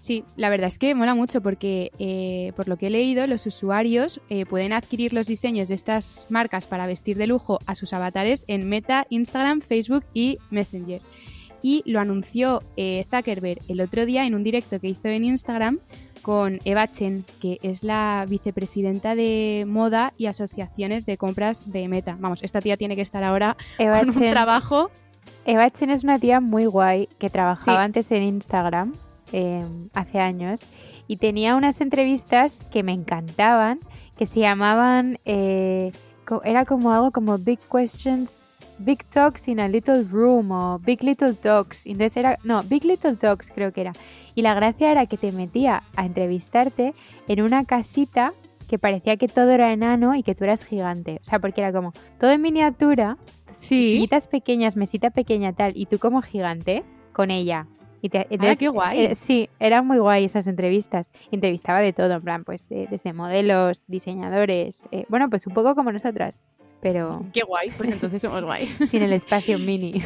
Sí, 0.00 0.22
la 0.36 0.50
verdad 0.50 0.68
es 0.68 0.78
que 0.78 0.94
mola 0.94 1.16
mucho 1.16 1.40
porque, 1.40 1.90
eh, 1.98 2.52
por 2.54 2.68
lo 2.68 2.76
que 2.76 2.86
he 2.86 2.90
leído, 2.90 3.26
los 3.26 3.44
usuarios 3.44 4.20
eh, 4.28 4.46
pueden 4.46 4.72
adquirir 4.72 5.12
los 5.12 5.26
diseños 5.26 5.66
de 5.66 5.74
estas 5.74 6.26
marcas 6.28 6.66
para 6.66 6.86
vestir 6.86 7.16
de 7.16 7.26
lujo 7.26 7.58
a 7.66 7.74
sus 7.74 7.92
avatares 7.92 8.44
en 8.46 8.68
Meta, 8.68 9.06
Instagram, 9.10 9.62
Facebook 9.62 10.04
y 10.14 10.38
Messenger. 10.50 11.00
Y 11.60 11.82
lo 11.86 11.98
anunció 11.98 12.62
eh, 12.76 13.04
Zuckerberg 13.10 13.58
el 13.68 13.80
otro 13.80 14.06
día 14.06 14.26
en 14.26 14.36
un 14.36 14.44
directo 14.44 14.78
que 14.78 14.90
hizo 14.90 15.08
en 15.08 15.24
Instagram 15.24 15.80
con 16.26 16.58
Eva 16.64 16.90
Chen, 16.90 17.24
que 17.40 17.60
es 17.62 17.84
la 17.84 18.26
vicepresidenta 18.28 19.14
de 19.14 19.64
moda 19.64 20.12
y 20.18 20.26
asociaciones 20.26 21.06
de 21.06 21.16
compras 21.16 21.70
de 21.70 21.86
Meta. 21.86 22.16
Vamos, 22.18 22.42
esta 22.42 22.60
tía 22.60 22.76
tiene 22.76 22.96
que 22.96 23.02
estar 23.02 23.22
ahora 23.22 23.56
Eva 23.78 24.00
con 24.00 24.10
un 24.10 24.30
trabajo. 24.30 24.90
Eva 25.44 25.70
Chen 25.70 25.90
es 25.90 26.02
una 26.02 26.18
tía 26.18 26.40
muy 26.40 26.66
guay 26.66 27.08
que 27.18 27.30
trabajaba 27.30 27.84
antes 27.84 28.10
en 28.10 28.24
Instagram 28.24 28.92
Em, 29.32 29.88
hace 29.92 30.20
años 30.20 30.60
y 31.08 31.16
tenía 31.16 31.56
unas 31.56 31.80
entrevistas 31.80 32.60
que 32.70 32.84
me 32.84 32.92
encantaban, 32.92 33.80
que 34.16 34.24
se 34.24 34.38
llamaban, 34.38 35.18
eh, 35.24 35.90
era 36.44 36.64
como 36.64 36.92
algo 36.92 37.10
como 37.10 37.36
Big 37.36 37.58
Questions, 37.70 38.44
Big 38.78 39.04
Talks 39.06 39.48
in 39.48 39.58
a 39.58 39.66
Little 39.66 40.04
Room 40.04 40.52
o 40.52 40.78
Big 40.78 41.02
Little 41.02 41.34
Talks. 41.34 41.84
Entonces 41.86 42.16
era, 42.16 42.38
no, 42.44 42.62
Big 42.62 42.84
Little 42.84 43.16
Talks 43.16 43.50
creo 43.52 43.72
que 43.72 43.80
era. 43.80 43.92
Y 44.36 44.42
la 44.42 44.54
gracia 44.54 44.92
era 44.92 45.06
que 45.06 45.16
te 45.16 45.32
metía 45.32 45.82
a 45.96 46.04
entrevistarte 46.04 46.92
en 47.26 47.40
una 47.40 47.64
casita 47.64 48.32
que 48.68 48.78
parecía 48.78 49.16
que 49.16 49.28
todo 49.28 49.50
era 49.50 49.72
enano 49.72 50.14
y 50.14 50.22
que 50.22 50.34
tú 50.34 50.44
eras 50.44 50.62
gigante. 50.62 51.18
O 51.22 51.24
sea, 51.24 51.38
porque 51.38 51.62
era 51.62 51.72
como 51.72 51.92
todo 52.20 52.30
en 52.30 52.42
miniatura, 52.42 53.16
sí. 53.58 54.06
pequeñas, 54.30 54.76
mesita 54.76 55.08
pequeña 55.08 55.54
tal, 55.54 55.72
y 55.74 55.86
tú 55.86 55.98
como 55.98 56.20
gigante 56.20 56.84
con 57.14 57.30
ella. 57.30 57.66
Y 58.02 58.10
qué 58.10 58.68
guay. 58.68 59.06
Eh, 59.06 59.14
sí, 59.14 59.48
eran 59.58 59.86
muy 59.86 59.98
guay 59.98 60.26
esas 60.26 60.46
entrevistas. 60.46 61.10
Entrevistaba 61.30 61.80
de 61.80 61.94
todo, 61.94 62.12
en 62.12 62.22
plan, 62.22 62.44
pues 62.44 62.70
eh, 62.70 62.86
desde 62.90 63.14
modelos, 63.14 63.82
diseñadores, 63.86 64.86
eh, 64.92 65.06
bueno, 65.08 65.30
pues 65.30 65.46
un 65.46 65.54
poco 65.54 65.74
como 65.74 65.90
nosotras. 65.92 66.42
Pero... 66.82 67.24
Qué 67.32 67.40
guay, 67.40 67.70
pues 67.70 67.88
entonces 67.88 68.20
somos 68.20 68.44
guay. 68.44 68.66
Sin 68.90 69.02
el 69.02 69.14
espacio 69.14 69.58
mini. 69.58 70.04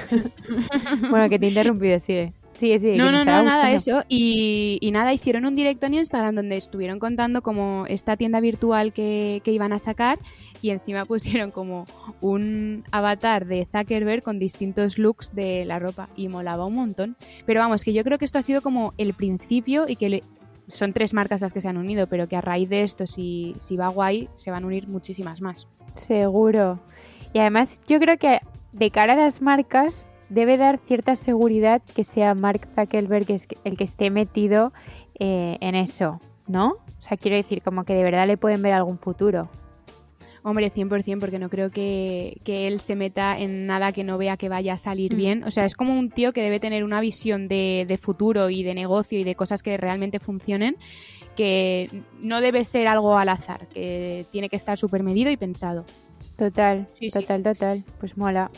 bueno, 1.11 1.29
que 1.29 1.39
te 1.39 1.47
he 1.47 1.49
interrumpido, 1.49 1.99
sigue. 1.99 2.33
Sí, 2.61 2.79
sí, 2.79 2.93
no, 2.95 3.11
no, 3.11 3.25
no, 3.25 3.43
nada, 3.43 3.71
eso. 3.71 4.05
Y, 4.07 4.77
y, 4.83 4.91
nada, 4.91 5.15
hicieron 5.15 5.47
un 5.47 5.57
directo 5.57 5.87
en 5.87 5.95
Instagram 5.95 6.35
donde 6.35 6.59
estuvieron 6.59 6.99
contando 6.99 7.41
como 7.41 7.87
esta 7.89 8.19
tienda 8.19 8.39
virtual 8.39 8.93
que, 8.93 9.41
que 9.43 9.51
iban 9.51 9.73
a 9.73 9.79
sacar 9.79 10.19
y 10.61 10.69
encima 10.69 11.07
pusieron 11.07 11.53
como 11.53 11.87
un 12.21 12.85
avatar 12.93 13.47
de 13.47 13.67
Zuckerberg 13.73 14.23
con 14.23 14.39
distintos 14.39 14.99
looks 14.99 15.35
de 15.35 15.65
la 15.65 15.79
ropa 15.79 16.11
y 16.17 16.29
molaba 16.29 16.67
un 16.67 16.75
montón. 16.75 17.17
Pero 17.47 17.61
vamos, 17.61 17.83
que 17.83 17.95
yo 17.95 18.05
creo 18.05 18.19
que 18.19 18.27
esto 18.27 18.39
ha 18.39 18.43
sido 18.43 18.61
como 18.61 18.93
el 18.99 19.15
principio 19.15 19.87
y 19.89 19.97
que 19.97 20.23
son 20.69 20.93
tres 20.93 21.15
marcas 21.15 21.41
las 21.41 21.55
que 21.55 21.63
se 21.63 21.69
han 21.69 21.79
unido, 21.79 22.09
pero 22.09 22.29
que 22.29 22.37
a 22.37 22.43
raíz 22.43 22.69
de 22.69 22.83
esto, 22.83 23.07
si, 23.07 23.57
si 23.59 23.77
va 23.77 23.89
guay, 23.89 24.29
se 24.37 24.51
van 24.51 24.65
a 24.65 24.67
unir 24.67 24.87
muchísimas 24.87 25.41
más. 25.41 25.67
Seguro. 25.95 26.79
Y 27.33 27.39
además 27.39 27.81
yo 27.89 27.99
creo 27.99 28.19
que 28.19 28.41
de 28.73 28.91
cara 28.91 29.15
a 29.15 29.17
las 29.17 29.41
marcas 29.41 30.10
debe 30.31 30.57
dar 30.57 30.79
cierta 30.79 31.17
seguridad 31.17 31.83
que 31.95 32.05
sea 32.05 32.35
Mark 32.35 32.67
Zuckerberg 32.75 33.27
el 33.65 33.77
que 33.77 33.85
esté 33.85 34.11
metido 34.11 34.73
eh, 35.19 35.59
en 35.61 35.75
eso, 35.75 36.19
¿no? 36.47 36.69
O 36.71 37.03
sea, 37.03 37.19
quiero 37.19 37.37
decir, 37.37 37.61
como 37.61 37.85
que 37.85 37.95
de 37.95 38.03
verdad 38.03 38.27
le 38.27 38.39
pueden 38.39 38.63
ver 38.63 38.73
algún 38.73 38.99
futuro. 38.99 39.51
Hombre, 40.43 40.73
100%, 40.73 41.21
porque 41.21 41.39
no 41.39 41.51
creo 41.51 41.69
que, 41.69 42.39
él 42.47 42.81
se 42.81 42.97
meta 42.97 43.39
en 43.39 43.67
nada 43.67 43.93
que 43.93 44.05
no 44.05 44.17
vea 44.17 44.39
que 44.39 44.49
vaya 44.49 44.75
a 44.75 44.79
salir 44.79 45.13
mm. 45.13 45.17
bien. 45.17 45.45
O 45.45 45.51
sea, 45.51 45.67
es 45.67 45.75
como 45.75 45.99
un 45.99 46.11
tío 46.11 46.33
que 46.33 46.43
debe 46.43 46.61
tener 46.61 46.85
una 46.85 47.01
visión 47.01 47.49
de, 47.49 47.99
futuro 48.01 48.49
y 48.49 48.63
de 48.63 48.75
negocio 48.75 49.19
y 49.19 49.25
de 49.25 49.35
cosas 49.35 49.63
que 49.63 49.77
realmente 49.77 50.19
funcionen, 50.19 50.77
que 51.37 51.91
no 52.21 52.41
debe 52.41 52.65
ser 52.65 52.89
algo 52.89 53.19
al 53.19 53.29
azar, 53.29 53.67
que 53.69 54.27
tiene 54.31 54.49
que 54.49 54.57
estar 54.57 54.79
súper 54.79 55.03
medido 55.03 55.31
y 55.31 55.37
pensado. 55.37 55.85
Total, 56.37 56.89
total, 57.13 57.43
total. 57.43 57.85
Pues 57.99 58.17
mola. 58.17 58.51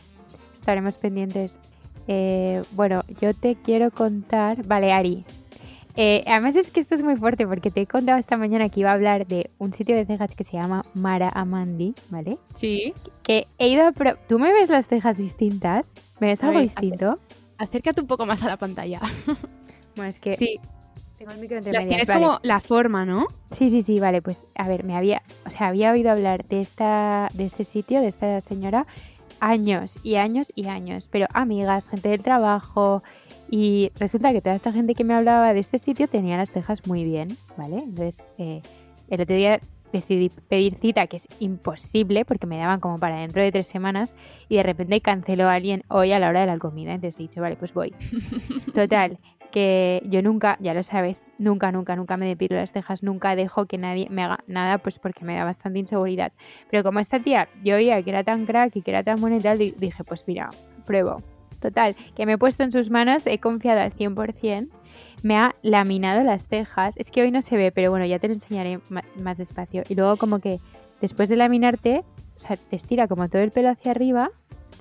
Estaremos 0.63 0.95
pendientes. 0.95 1.59
Eh, 2.07 2.63
bueno, 2.71 3.03
yo 3.21 3.35
te 3.35 3.57
quiero 3.57 3.91
contar. 3.91 4.65
Vale, 4.65 4.93
Ari. 4.93 5.25
Eh, 5.97 6.23
además 6.29 6.55
es 6.55 6.71
que 6.71 6.79
esto 6.79 6.95
es 6.95 7.03
muy 7.03 7.17
fuerte 7.17 7.49
porque 7.49 7.73
te 7.73 7.81
he 7.81 7.87
contado 7.89 8.17
esta 8.17 8.37
mañana 8.37 8.69
que 8.69 8.79
iba 8.79 8.91
a 8.91 8.95
hablar 8.95 9.27
de 9.27 9.51
un 9.59 9.75
sitio 9.75 9.97
de 9.97 10.07
cejas 10.07 10.37
que 10.37 10.45
se 10.45 10.53
llama 10.53 10.85
Mara 10.95 11.31
Amandi, 11.35 11.97
¿vale? 12.11 12.39
Sí. 12.55 12.95
Que 13.25 13.49
he 13.59 13.71
ido 13.71 13.89
a... 13.89 13.93
¿Tú 14.29 14.39
me 14.39 14.53
ves 14.53 14.71
las 14.71 14.87
cejas 14.87 15.17
distintas? 15.17 15.91
¿Me 16.21 16.29
ves 16.29 16.45
algo 16.45 16.61
distinto? 16.61 17.19
Acércate 17.59 18.01
un 18.01 18.07
poco 18.07 18.25
más 18.25 18.41
a 18.45 18.47
la 18.47 18.57
pantalla. 18.57 19.01
Bueno, 19.95 20.09
es 20.09 20.19
que... 20.21 20.35
Sí. 20.37 20.59
Tengo 21.19 21.33
el 21.33 21.39
micro 21.39 21.59
entre 21.59 21.73
Las 21.73 21.85
medias, 21.85 22.07
tienes 22.07 22.09
vale. 22.09 22.25
como 22.25 22.41
la 22.43 22.61
forma, 22.61 23.05
¿no? 23.05 23.27
Sí, 23.53 23.69
sí, 23.69 23.83
sí, 23.83 24.01
vale, 24.01 24.23
pues 24.23 24.43
a 24.57 24.67
ver, 24.67 24.85
me 24.85 24.97
había, 24.97 25.23
o 25.47 25.51
sea, 25.51 25.69
había 25.69 25.93
oído 25.93 26.11
hablar 26.11 26.45
de 26.47 26.61
esta, 26.61 27.29
de 27.35 27.45
este 27.45 27.65
sitio, 27.65 28.01
de 28.01 28.09
esta 28.09 28.41
señora, 28.41 28.87
años 29.43 29.99
y 30.05 30.15
años 30.15 30.53
y 30.55 30.69
años, 30.69 31.09
pero 31.11 31.27
amigas, 31.35 31.89
gente 31.89 32.09
del 32.09 32.23
trabajo, 32.23 33.03
y 33.51 33.91
resulta 33.99 34.33
que 34.33 34.41
toda 34.41 34.55
esta 34.55 34.73
gente 34.73 34.95
que 34.95 35.03
me 35.03 35.15
hablaba 35.15 35.53
de 35.53 35.59
este 35.59 35.79
sitio 35.79 36.07
tenía 36.07 36.37
las 36.37 36.53
cejas 36.53 36.87
muy 36.87 37.05
bien, 37.05 37.37
¿vale? 37.57 37.79
Entonces, 37.79 38.23
eh, 38.39 38.63
el 39.11 39.21
otro 39.21 39.35
día 39.35 39.61
decidí 39.93 40.31
pedir 40.49 40.77
cita, 40.77 41.09
que 41.09 41.17
es 41.17 41.27
imposible, 41.41 42.25
porque 42.25 42.47
me 42.47 42.57
daban 42.57 42.79
como 42.79 42.99
para 42.99 43.19
dentro 43.19 43.43
de 43.43 43.51
tres 43.51 43.67
semanas, 43.67 44.15
y 44.49 44.57
de 44.57 44.63
repente 44.63 45.01
canceló 45.01 45.49
a 45.49 45.55
alguien 45.55 45.83
hoy 45.89 46.13
a 46.13 46.21
la 46.21 46.29
hora 46.29 46.43
de 46.43 46.47
la 46.47 46.59
comida, 46.59 46.93
entonces 46.93 47.19
he 47.19 47.25
dicho, 47.25 47.41
vale, 47.41 47.57
pues 47.57 47.75
voy. 47.75 47.93
Total, 48.75 49.19
que 49.53 50.03
yo 50.07 50.21
nunca, 50.23 50.57
ya 50.61 50.75
lo 50.75 50.83
sabes, 50.83 51.23
nunca, 51.39 51.71
nunca, 51.71 51.95
nunca 51.95 52.17
me 52.17 52.27
depilo 52.27 52.57
las 52.57 52.73
cejas, 52.73 53.03
nunca 53.05 53.37
dejo 53.37 53.67
que 53.67 53.79
nadie 53.79 54.09
me 54.11 54.25
haga 54.25 54.41
nada, 54.49 54.79
pues 54.79 54.99
porque 54.99 55.25
me 55.25 55.37
da 55.37 55.45
bastante 55.45 55.79
inseguridad. 55.79 56.33
Pero 56.71 56.83
como 56.83 56.99
esta 56.99 57.21
tía, 57.21 57.49
yo 57.63 57.77
oía 57.77 58.03
que 58.03 58.11
era 58.11 58.25
tan 58.25 58.47
crack 58.47 58.75
y 58.77 58.83
que 58.83 58.91
era 58.91 59.05
tan 59.05 59.21
buena 59.21 59.37
y 59.37 59.41
tal, 59.41 59.59
di- 59.59 59.75
dije, 59.79 60.03
pues 60.03 60.25
mira, 60.27 60.49
pruebo. 60.85 61.23
Total, 61.61 61.95
que 62.17 62.27
me 62.27 62.33
he 62.33 62.39
puesto 62.39 62.65
en 62.65 62.73
sus 62.73 62.91
manos, 62.91 63.25
he 63.29 63.39
confiado 63.39 63.81
al 63.81 63.93
100%, 63.93 64.75
me 65.23 65.37
ha 65.37 65.55
laminado 65.63 66.25
las 66.25 66.49
cejas, 66.49 66.97
es 66.97 67.11
que 67.13 67.23
hoy 67.23 67.31
no 67.31 67.41
se 67.43 67.57
ve, 67.57 67.71
pero 67.71 67.91
bueno, 67.91 68.05
ya 68.07 68.19
te 68.19 68.27
lo 68.27 68.35
enseñaré 68.35 68.81
más 69.21 69.39
despacio. 69.39 69.85
Y 69.89 69.95
luego 69.95 70.17
como 70.17 70.41
que 70.41 70.59
después 71.01 71.29
de 71.29 71.37
laminarte, 71.37 72.03
o 72.37 72.41
sea, 72.41 72.57
te 72.57 72.75
estira 72.75 73.07
como 73.07 73.29
todo 73.29 73.43
el 73.43 73.53
pelo 73.53 73.69
hacia 73.71 73.93
arriba, 73.93 74.31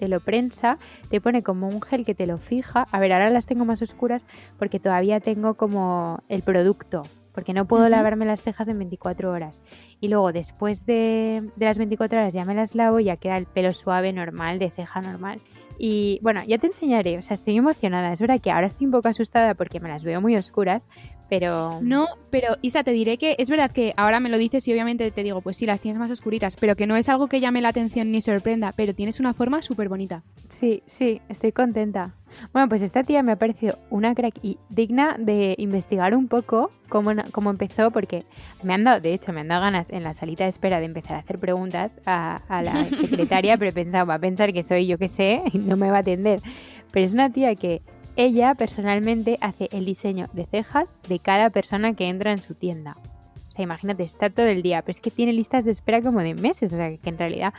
te 0.02 0.08
lo 0.08 0.20
prensa, 0.20 0.80
te 1.12 1.22
pone 1.22 1.44
como 1.44 1.68
un 1.68 1.80
gel 1.80 2.06
que 2.06 2.16
te 2.16 2.26
lo 2.26 2.40
fija. 2.40 2.88
A 2.92 3.00
ver, 3.00 3.14
ahora 3.14 3.30
las 3.30 3.46
tengo 3.46 3.66
más 3.66 3.84
oscuras 3.84 4.26
porque 4.58 4.80
todavía 4.80 5.20
tengo 5.20 5.54
como 5.54 6.24
el 6.28 6.42
producto, 6.42 7.04
porque 7.36 7.54
no 7.54 7.68
puedo 7.68 7.88
lavarme 7.88 8.26
las 8.26 8.42
cejas 8.42 8.68
en 8.68 8.80
24 8.80 9.32
horas. 9.32 9.62
Y 10.00 10.08
luego 10.08 10.32
después 10.32 10.88
de, 10.88 11.48
de 11.56 11.66
las 11.66 11.78
24 11.78 12.18
horas 12.18 12.34
ya 12.34 12.46
me 12.46 12.56
las 12.56 12.74
lavo 12.74 13.00
y 13.00 13.04
ya 13.04 13.18
queda 13.18 13.38
el 13.38 13.46
pelo 13.46 13.74
suave, 13.74 14.12
normal, 14.12 14.58
de 14.58 14.72
ceja 14.72 15.02
normal. 15.02 15.40
Y 15.84 16.20
bueno, 16.22 16.44
ya 16.46 16.60
te 16.60 16.68
enseñaré, 16.68 17.18
o 17.18 17.24
sea, 17.24 17.34
estoy 17.34 17.58
emocionada. 17.58 18.14
Es 18.14 18.22
verdad 18.22 18.40
que 18.40 18.52
ahora 18.52 18.68
estoy 18.68 18.86
un 18.86 18.92
poco 18.92 19.08
asustada 19.08 19.56
porque 19.56 19.80
me 19.80 19.90
las 19.90 20.04
veo 20.04 20.22
muy 20.22 20.36
oscuras, 20.36 20.88
pero... 21.28 21.80
No, 21.82 22.06
pero 22.30 22.56
Isa, 22.62 22.84
te 22.84 22.92
diré 22.92 23.18
que 23.18 23.36
es 23.40 23.50
verdad 23.50 23.72
que 23.72 23.96
ahora 23.98 24.20
me 24.20 24.30
lo 24.30 24.38
dices 24.38 24.68
y 24.68 24.74
obviamente 24.74 25.10
te 25.10 25.24
digo, 25.24 25.42
pues 25.42 25.58
sí, 25.58 25.66
las 25.66 25.82
tienes 25.82 25.98
más 25.98 26.12
oscuritas, 26.12 26.56
pero 26.56 26.76
que 26.76 26.86
no 26.86 26.98
es 26.98 27.10
algo 27.10 27.28
que 27.28 27.40
llame 27.40 27.64
la 27.64 27.70
atención 27.70 28.12
ni 28.12 28.22
sorprenda, 28.22 28.74
pero 28.74 28.94
tienes 28.94 29.20
una 29.20 29.34
forma 29.34 29.64
súper 29.64 29.90
bonita. 29.90 30.22
Sí, 30.50 30.84
sí, 30.86 31.20
estoy 31.30 31.52
contenta. 31.52 32.14
Bueno, 32.54 32.70
pues 32.70 32.82
esta 32.82 33.04
tía 33.04 33.24
me 33.24 33.34
ha 33.34 33.36
parecido 33.36 33.78
una 33.90 34.16
crack 34.16 34.36
y 34.42 34.58
digna 34.70 35.16
de 35.18 35.56
investigar 35.58 36.16
un 36.16 36.28
poco 36.28 36.72
cómo, 36.90 37.12
cómo 37.32 37.50
empezó, 37.50 37.92
porque 37.92 38.26
me 38.64 38.74
han 38.74 38.84
dado, 38.84 39.00
de 39.00 39.14
hecho, 39.14 39.34
me 39.34 39.42
han 39.42 39.48
dado 39.48 39.62
ganas 39.62 39.90
en 39.90 40.04
la 40.04 40.14
salita 40.14 40.44
de 40.44 40.50
espera 40.50 40.80
de 40.80 40.86
empezar 40.86 41.16
a 41.16 41.20
hacer 41.20 41.40
preguntas 41.40 42.00
a, 42.06 42.42
a 42.48 42.62
la 42.62 42.86
secretaria, 43.02 43.58
pero 43.58 43.70
he 43.70 43.74
pensado, 43.74 44.06
va 44.06 44.16
a 44.16 44.20
pensar 44.20 44.54
que 44.54 44.64
soy 44.64 44.88
yo 44.88 44.98
que 44.98 45.08
sé 45.08 45.42
y 45.54 45.58
no 45.58 45.78
me 45.78 45.90
va 45.90 45.98
a 45.98 46.02
atender. 46.02 46.42
Pero 46.92 47.06
es 47.06 47.14
una 47.14 47.32
tía 47.32 47.56
que 47.56 47.82
ella 48.16 48.56
personalmente 48.56 49.38
hace 49.42 49.70
el 49.72 49.86
diseño 49.86 50.28
de 50.34 50.46
cejas 50.46 50.90
de 51.08 51.20
cada 51.20 51.50
persona 51.50 51.94
que 51.94 52.10
entra 52.10 52.32
en 52.32 52.40
su 52.40 52.56
tienda. 52.56 52.98
O 53.50 53.52
sea, 53.54 53.64
imagínate, 53.64 54.04
está 54.04 54.30
todo 54.30 54.48
el 54.48 54.62
día, 54.62 54.82
pero 54.82 54.92
es 54.92 55.02
que 55.02 55.12
tiene 55.12 55.34
listas 55.34 55.66
de 55.66 55.72
espera 55.72 56.02
como 56.02 56.22
de 56.22 56.34
meses, 56.34 56.72
o 56.74 56.76
sea, 56.78 56.96
que 56.98 57.10
en 57.10 57.18
realidad 57.18 57.54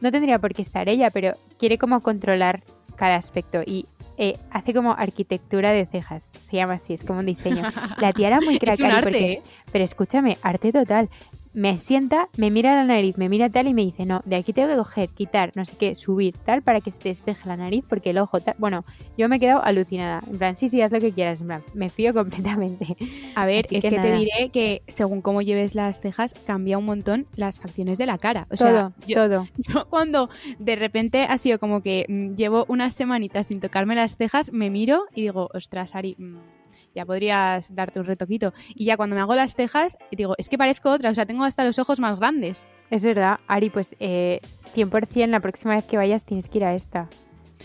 no 0.00 0.12
tendría 0.12 0.38
por 0.38 0.54
qué 0.54 0.62
estar 0.62 0.88
ella, 0.88 1.10
pero 1.10 1.32
quiere 1.58 1.78
como 1.78 2.00
controlar 2.00 2.62
cada 2.96 3.16
aspecto 3.16 3.62
y 3.64 3.86
eh, 4.18 4.36
hace 4.50 4.74
como 4.74 4.92
arquitectura 4.92 5.72
de 5.72 5.86
cejas, 5.86 6.30
se 6.42 6.56
llama 6.56 6.74
así, 6.74 6.92
es 6.94 7.04
como 7.04 7.20
un 7.20 7.26
diseño. 7.26 7.62
La 7.98 8.12
tía 8.12 8.26
era 8.28 8.40
muy 8.40 8.58
crack, 8.60 8.76
porque- 9.04 9.32
¿eh? 9.34 9.42
pero 9.72 9.84
escúchame, 9.84 10.36
arte 10.42 10.72
total. 10.72 11.08
Me 11.54 11.78
sienta, 11.78 12.28
me 12.36 12.50
mira 12.50 12.74
la 12.74 12.84
nariz, 12.84 13.16
me 13.16 13.28
mira 13.28 13.48
tal 13.48 13.68
y 13.68 13.74
me 13.74 13.82
dice, 13.82 14.04
no, 14.04 14.20
de 14.24 14.36
aquí 14.36 14.52
tengo 14.52 14.68
que 14.68 14.76
coger, 14.76 15.08
quitar, 15.10 15.52
no 15.54 15.64
sé 15.64 15.76
qué, 15.76 15.94
subir, 15.94 16.36
tal, 16.44 16.62
para 16.62 16.80
que 16.80 16.90
se 16.90 16.98
te 16.98 17.08
despeje 17.10 17.48
la 17.48 17.56
nariz, 17.56 17.84
porque 17.88 18.10
el 18.10 18.18
ojo, 18.18 18.40
tal. 18.40 18.54
Bueno, 18.58 18.84
yo 19.16 19.28
me 19.28 19.36
he 19.36 19.40
quedado 19.40 19.64
alucinada. 19.64 20.22
En 20.30 20.38
plan, 20.38 20.56
sí, 20.56 20.68
sí, 20.68 20.80
haz 20.82 20.92
lo 20.92 21.00
que 21.00 21.12
quieras, 21.12 21.40
en 21.40 21.46
plan, 21.48 21.62
me 21.74 21.90
fío 21.90 22.14
completamente. 22.14 22.96
A 23.34 23.46
ver, 23.46 23.66
Así 23.66 23.76
es 23.76 23.84
que 23.84 23.90
que, 23.90 23.98
te 23.98 24.12
diré 24.12 24.50
que 24.50 24.82
según 24.88 25.22
cómo 25.22 25.42
lleves 25.42 25.74
las 25.74 26.00
cejas, 26.00 26.34
cambia 26.46 26.78
un 26.78 26.84
montón 26.84 27.26
las 27.34 27.58
facciones 27.58 27.98
de 27.98 28.06
la 28.06 28.18
cara. 28.18 28.46
O 28.50 28.56
sea, 28.56 28.68
todo, 28.70 29.06
yo, 29.06 29.16
todo. 29.16 29.48
yo 29.56 29.86
cuando 29.88 30.28
de 30.58 30.76
repente 30.76 31.24
ha 31.24 31.38
sido 31.38 31.58
como 31.58 31.82
que 31.82 32.04
mm, 32.08 32.34
llevo 32.34 32.64
unas 32.68 32.94
semanitas 32.94 33.46
sin 33.46 33.60
tocarme 33.60 33.94
las 33.94 34.16
cejas, 34.16 34.52
me 34.52 34.70
miro 34.70 35.04
y 35.14 35.22
digo, 35.22 35.48
ostras, 35.52 35.94
Ari, 35.94 36.16
mm, 36.18 36.57
ya 36.98 37.06
podrías 37.06 37.72
darte 37.74 38.00
un 38.00 38.06
retoquito. 38.06 38.52
Y 38.74 38.84
ya 38.86 38.96
cuando 38.96 39.14
me 39.14 39.22
hago 39.22 39.34
las 39.36 39.54
cejas, 39.54 39.96
digo, 40.10 40.34
es 40.36 40.48
que 40.48 40.58
parezco 40.58 40.90
otra, 40.90 41.10
o 41.10 41.14
sea, 41.14 41.26
tengo 41.26 41.44
hasta 41.44 41.64
los 41.64 41.78
ojos 41.78 42.00
más 42.00 42.18
grandes. 42.18 42.66
Es 42.90 43.02
verdad, 43.04 43.38
Ari, 43.46 43.70
pues 43.70 43.94
eh, 44.00 44.40
100% 44.74 45.28
la 45.30 45.38
próxima 45.40 45.74
vez 45.76 45.84
que 45.84 45.96
vayas 45.96 46.24
tienes 46.24 46.48
que 46.48 46.58
ir 46.58 46.64
a 46.64 46.74
esta. 46.74 47.08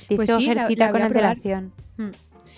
Tienes 0.07 0.27
Pues 0.27 0.37
sí, 0.37 0.53
la- 0.53 0.69
la 0.69 0.91
con 0.91 1.01
antelación. 1.01 1.71
Mm, 1.97 2.09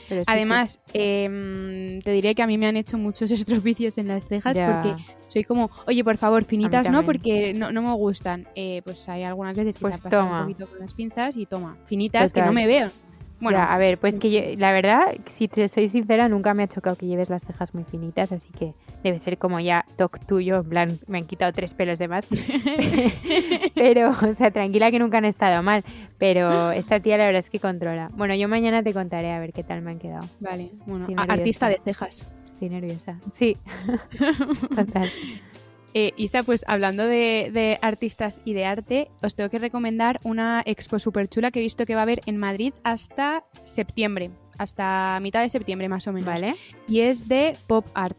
sí. 0.10 0.15
Además, 0.27 0.79
em, 0.94 2.01
te 2.01 2.12
diré 2.12 2.36
que 2.36 2.44
a 2.44 2.48
mí 2.48 2.58
me 2.58 2.67
han 2.67 2.75
hecho 2.77 2.98
muchos 2.98 3.32
estropicios 3.32 3.98
en 3.98 4.08
las 4.10 4.27
cejas 4.27 4.58
Ya. 4.58 4.82
porque 4.82 5.01
soy 5.29 5.44
como, 5.46 5.70
oye, 5.88 6.03
por 6.03 6.17
favor, 6.17 6.44
finitas 6.44 6.89
no, 6.89 7.03
porque 7.05 7.53
no, 7.53 7.72
no 7.72 7.82
me 7.82 7.94
gustan. 7.94 8.48
Eh, 8.55 8.82
pues 8.84 9.08
hay 9.10 9.24
algunas 9.24 9.55
veces 9.55 9.77
que 9.77 9.82
Pues 9.82 10.00
se 10.01 10.10
toma. 10.10 10.41
un 10.41 10.48
poquito 10.48 10.67
con 10.67 10.79
las 10.79 10.94
pinzas 10.94 11.38
y 11.38 11.46
toma, 11.46 11.77
finitas 11.86 12.34
que 12.34 12.41
no 12.41 12.51
me 12.51 12.67
veo. 12.67 12.89
Bueno, 13.39 13.57
Ya, 13.57 13.73
a 13.73 13.77
ver, 13.77 13.97
pues 13.97 14.15
que 14.15 14.31
yo, 14.31 14.41
la 14.57 14.71
verdad, 14.71 15.15
si 15.27 15.47
te 15.47 15.67
soy 15.67 15.89
sincera, 15.89 16.29
nunca 16.29 16.53
me 16.53 16.63
ha 16.63 16.67
chocado 16.67 16.95
que 16.95 17.05
lleves 17.05 17.29
las 17.29 17.43
cejas 17.43 17.73
muy 17.73 17.83
finitas, 17.83 18.31
así 18.31 18.49
que 18.57 18.73
debe 19.03 19.19
ser 19.19 19.37
como 19.37 19.59
ya 19.59 19.85
toc 19.97 20.19
tuyo, 20.25 20.57
en 20.57 20.69
plan, 20.69 20.99
me 21.07 21.17
han 21.17 21.25
quitado 21.25 21.51
tres 21.51 21.73
pelos 21.73 21.99
de 21.99 22.07
más. 22.07 22.25
pero, 23.75 24.11
o 24.11 24.33
sea, 24.33 24.51
tranquila 24.51 24.89
que 24.89 24.99
nunca 24.99 25.17
han 25.17 25.25
estado 25.25 25.61
mal, 25.63 25.83
pero 26.17 26.71
esta 26.71 26.99
tía 26.99 27.17
la 27.17 27.25
verdad 27.25 27.39
es 27.39 27.49
que 27.49 27.59
controla. 27.59 28.09
Bueno, 28.13 28.35
yo 28.35 28.47
mañana 28.47 28.83
te 28.83 28.93
contaré 28.93 29.31
a 29.31 29.39
ver 29.39 29.51
qué 29.51 29.63
tal 29.63 29.81
me 29.81 29.91
han 29.91 29.99
quedado. 29.99 30.27
vale, 30.39 30.71
bueno, 30.85 31.07
artista 31.27 31.67
de 31.69 31.79
cejas. 31.83 32.23
Estoy 32.47 32.69
nerviosa. 32.69 33.19
Sí, 33.33 33.57
total. 34.75 35.11
Eh, 35.97 36.11
Isa, 36.17 36.43
pues 36.43 36.65
hablando 36.67 37.05
de, 37.05 37.49
de 37.53 37.79
artistas 37.81 38.41
y 38.43 38.51
de 38.51 38.65
arte, 38.65 39.07
os 39.23 39.33
tengo 39.33 39.49
que 39.49 39.59
recomendar 39.59 40.19
una 40.23 40.61
expo 40.65 40.99
súper 40.99 41.29
chula 41.29 41.51
que 41.51 41.59
he 41.59 41.63
visto 41.63 41.85
que 41.85 41.95
va 41.95 42.01
a 42.01 42.03
haber 42.03 42.19
en 42.25 42.35
Madrid 42.35 42.73
hasta 42.83 43.45
septiembre, 43.63 44.29
hasta 44.57 45.17
mitad 45.21 45.41
de 45.41 45.49
septiembre 45.49 45.87
más 45.87 46.05
o 46.07 46.11
menos. 46.11 46.27
¿Vale? 46.27 46.55
y 46.85 46.99
es 46.99 47.29
de 47.29 47.55
pop 47.67 47.85
art, 47.93 48.17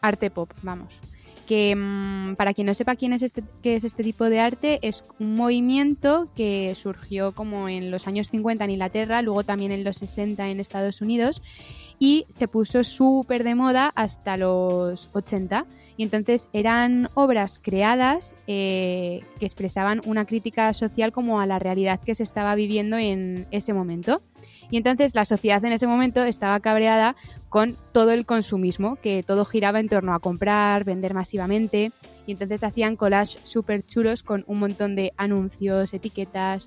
arte 0.00 0.30
pop, 0.30 0.52
vamos. 0.62 1.00
Que 1.48 1.74
mm, 1.74 2.36
para 2.36 2.54
quien 2.54 2.68
no 2.68 2.74
sepa 2.74 2.94
quién 2.94 3.12
es 3.12 3.22
este, 3.22 3.42
qué 3.60 3.74
es 3.74 3.82
este 3.82 4.04
tipo 4.04 4.26
de 4.26 4.38
arte, 4.38 4.78
es 4.82 5.02
un 5.18 5.34
movimiento 5.34 6.28
que 6.36 6.76
surgió 6.76 7.32
como 7.32 7.68
en 7.68 7.90
los 7.90 8.06
años 8.06 8.28
50 8.28 8.62
en 8.62 8.70
Inglaterra, 8.70 9.20
luego 9.20 9.42
también 9.42 9.72
en 9.72 9.82
los 9.82 9.96
60 9.96 10.48
en 10.48 10.60
Estados 10.60 11.00
Unidos 11.00 11.42
y 11.98 12.24
se 12.28 12.48
puso 12.48 12.82
súper 12.82 13.44
de 13.44 13.54
moda 13.54 13.92
hasta 13.94 14.36
los 14.36 15.10
80. 15.12 15.66
Y 16.00 16.02
entonces 16.02 16.48
eran 16.54 17.10
obras 17.12 17.60
creadas 17.62 18.34
eh, 18.46 19.20
que 19.38 19.44
expresaban 19.44 20.00
una 20.06 20.24
crítica 20.24 20.72
social 20.72 21.12
como 21.12 21.40
a 21.40 21.46
la 21.46 21.58
realidad 21.58 22.00
que 22.00 22.14
se 22.14 22.22
estaba 22.22 22.54
viviendo 22.54 22.96
en 22.96 23.46
ese 23.50 23.74
momento. 23.74 24.22
Y 24.70 24.78
entonces 24.78 25.14
la 25.14 25.26
sociedad 25.26 25.62
en 25.62 25.72
ese 25.72 25.86
momento 25.86 26.24
estaba 26.24 26.58
cabreada 26.60 27.16
con 27.50 27.76
todo 27.92 28.12
el 28.12 28.24
consumismo, 28.24 28.96
que 28.96 29.22
todo 29.22 29.44
giraba 29.44 29.78
en 29.78 29.90
torno 29.90 30.14
a 30.14 30.20
comprar, 30.20 30.84
vender 30.84 31.12
masivamente. 31.12 31.92
Y 32.26 32.32
entonces 32.32 32.64
hacían 32.64 32.96
collages 32.96 33.38
súper 33.44 33.84
chulos 33.84 34.22
con 34.22 34.42
un 34.46 34.58
montón 34.58 34.96
de 34.96 35.12
anuncios, 35.18 35.92
etiquetas. 35.92 36.66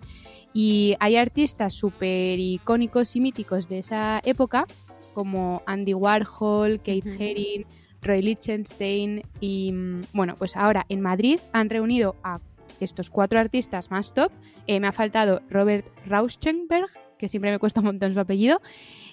Y 0.53 0.95
hay 0.99 1.15
artistas 1.15 1.73
súper 1.73 2.37
icónicos 2.37 3.15
y 3.15 3.19
míticos 3.19 3.67
de 3.67 3.79
esa 3.79 4.21
época, 4.25 4.67
como 5.15 5.63
Andy 5.65 5.95
Warhol, 5.95 6.77
Kate 6.77 6.99
Ujú. 6.99 7.15
Haring, 7.15 7.65
Roy 8.03 8.21
Lichtenstein. 8.21 9.23
Y 9.39 9.73
bueno, 10.13 10.35
pues 10.37 10.55
ahora 10.55 10.85
en 10.89 11.01
Madrid 11.01 11.39
han 11.51 11.69
reunido 11.69 12.15
a 12.23 12.39
estos 12.79 13.09
cuatro 13.09 13.39
artistas 13.39 13.91
más 13.91 14.13
top. 14.13 14.31
Eh, 14.67 14.79
me 14.79 14.87
ha 14.87 14.91
faltado 14.91 15.41
Robert 15.49 15.85
Rauschenberg, 16.05 16.87
que 17.17 17.29
siempre 17.29 17.51
me 17.51 17.59
cuesta 17.59 17.79
un 17.79 17.85
montón 17.87 18.13
su 18.13 18.19
apellido. 18.19 18.61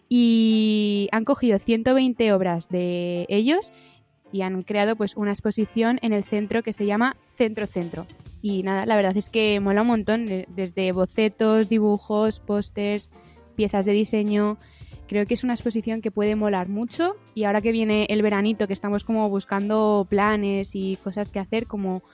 Y 0.09 1.09
han 1.13 1.25
cogido 1.25 1.59
120 1.59 2.33
obras 2.33 2.69
de 2.69 3.27
ellos 3.29 3.73
y 4.33 4.43
han 4.43 4.63
creado 4.63 4.97
pues 4.97 5.17
una 5.17 5.31
exposición 5.33 5.99
en 6.03 6.13
el 6.13 6.25
centro 6.25 6.63
que 6.63 6.73
se 6.73 6.87
llama 6.87 7.17
Centro 7.37 7.67
Centro. 7.67 8.07
Y 8.43 8.63
nada, 8.63 8.87
la 8.87 8.97
verdad 8.97 9.17
es 9.17 9.31
que 9.31 9.61
mola 9.61 9.83
un 9.83 9.89
montón, 9.89 10.27
de- 10.27 10.47
desde 10.49 10.91
bocetos, 10.93 11.69
dibujos, 11.69 12.41
pósters, 12.41 13.11
piezas 13.55 13.87
de 13.87 13.93
diseño, 13.93 14.59
creo 15.11 15.27
que 15.27 15.35
es 15.35 15.43
una 15.43 15.55
exposición 15.55 16.03
que 16.03 16.13
puede 16.13 16.37
molar 16.37 16.69
mucho 16.69 17.17
y 17.35 17.43
ahora 17.43 17.61
que 17.61 17.73
viene 17.73 18.07
el 18.11 18.23
veranito, 18.23 18.69
que 18.69 18.73
estamos 18.73 19.03
como 19.03 19.29
buscando 19.29 20.07
planes 20.09 20.71
y 20.75 20.99
cosas 21.03 21.33
que 21.33 21.41
hacer, 21.41 21.67
como 21.67 22.05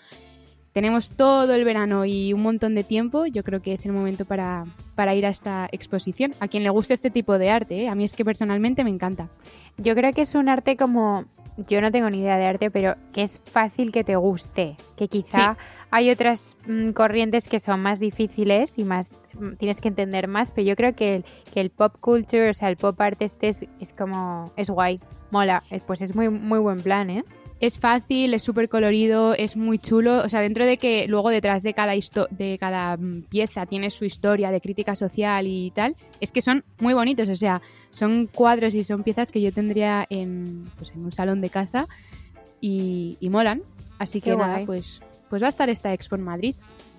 tenemos 0.72 1.10
todo 1.10 1.52
el 1.52 1.66
verano 1.66 2.06
y 2.06 2.32
un 2.32 2.40
montón 2.40 2.74
de 2.74 2.84
tiempo, 2.84 3.26
yo 3.26 3.44
creo 3.44 3.60
que 3.60 3.74
es 3.74 3.84
el 3.84 3.92
momento 3.92 4.24
para, 4.24 4.64
para 4.94 5.14
ir 5.14 5.26
a 5.26 5.28
esta 5.28 5.68
exposición. 5.72 6.34
A 6.40 6.48
quien 6.48 6.62
le 6.62 6.70
guste 6.70 6.94
este 6.94 7.10
tipo 7.10 7.36
de 7.36 7.50
arte, 7.50 7.82
¿eh? 7.82 7.88
a 7.90 7.94
mí 7.94 8.02
es 8.02 8.14
que 8.14 8.24
personalmente 8.24 8.82
me 8.82 8.88
encanta. 8.88 9.28
Yo 9.76 9.94
creo 9.94 10.14
que 10.14 10.22
es 10.22 10.34
un 10.34 10.48
arte 10.48 10.78
como, 10.78 11.26
yo 11.68 11.82
no 11.82 11.92
tengo 11.92 12.08
ni 12.08 12.20
idea 12.20 12.38
de 12.38 12.46
arte, 12.46 12.70
pero 12.70 12.94
que 13.12 13.24
es 13.24 13.42
fácil 13.44 13.92
que 13.92 14.04
te 14.04 14.16
guste, 14.16 14.76
que 14.96 15.08
quizá 15.08 15.58
hay 15.96 16.10
otras 16.10 16.56
mm, 16.66 16.90
corrientes 16.90 17.48
que 17.48 17.58
son 17.58 17.80
más 17.80 18.00
difíciles 18.00 18.74
y 18.76 18.84
más 18.84 19.08
mm, 19.40 19.54
tienes 19.54 19.80
que 19.80 19.88
entender 19.88 20.28
más, 20.28 20.50
pero 20.50 20.66
yo 20.66 20.76
creo 20.76 20.94
que 20.94 21.16
el, 21.16 21.24
que 21.54 21.60
el 21.62 21.70
pop 21.70 21.96
culture, 21.98 22.50
o 22.50 22.54
sea, 22.54 22.68
el 22.68 22.76
pop 22.76 23.00
art 23.00 23.22
este 23.22 23.48
es, 23.48 23.64
es 23.80 23.94
como, 23.94 24.52
es 24.56 24.68
guay, 24.68 25.00
mola, 25.30 25.62
pues 25.86 26.02
es 26.02 26.14
muy, 26.14 26.28
muy 26.28 26.58
buen 26.58 26.82
plan, 26.82 27.08
¿eh? 27.08 27.24
es 27.60 27.78
fácil, 27.78 28.34
es 28.34 28.42
súper 28.42 28.68
colorido, 28.68 29.34
es 29.34 29.56
muy 29.56 29.78
chulo. 29.78 30.18
O 30.18 30.28
sea, 30.28 30.42
dentro 30.42 30.66
de 30.66 30.76
que 30.76 31.06
luego 31.08 31.30
detrás 31.30 31.62
de 31.62 31.72
cada, 31.72 31.94
de 31.94 32.58
cada 32.60 32.98
mm, 32.98 33.22
pieza 33.30 33.64
tiene 33.64 33.90
su 33.90 34.04
historia 34.04 34.50
de 34.50 34.60
crítica 34.60 34.94
social 34.94 35.46
y 35.46 35.70
tal, 35.70 35.96
es 36.20 36.30
que 36.30 36.42
son 36.42 36.62
muy 36.78 36.92
bonitos. 36.92 37.30
O 37.30 37.36
sea, 37.36 37.62
son 37.88 38.26
cuadros 38.26 38.74
y 38.74 38.84
son 38.84 39.02
piezas 39.02 39.30
que 39.30 39.40
yo 39.40 39.50
tendría 39.50 40.06
en, 40.10 40.64
pues, 40.76 40.90
en 40.90 41.06
un 41.06 41.12
salón 41.12 41.40
de 41.40 41.48
casa 41.48 41.86
y, 42.60 43.16
molan. 43.30 43.62
Así 43.98 44.20
que 44.20 44.36
nada, 44.36 44.60
pues, 44.66 45.00
pues 45.28 45.42
va 45.42 45.46
a 45.46 45.48
estar 45.48 45.68
esta 45.68 45.92
expo 45.92 46.16
en 46.16 46.22
Madrid 46.22 46.54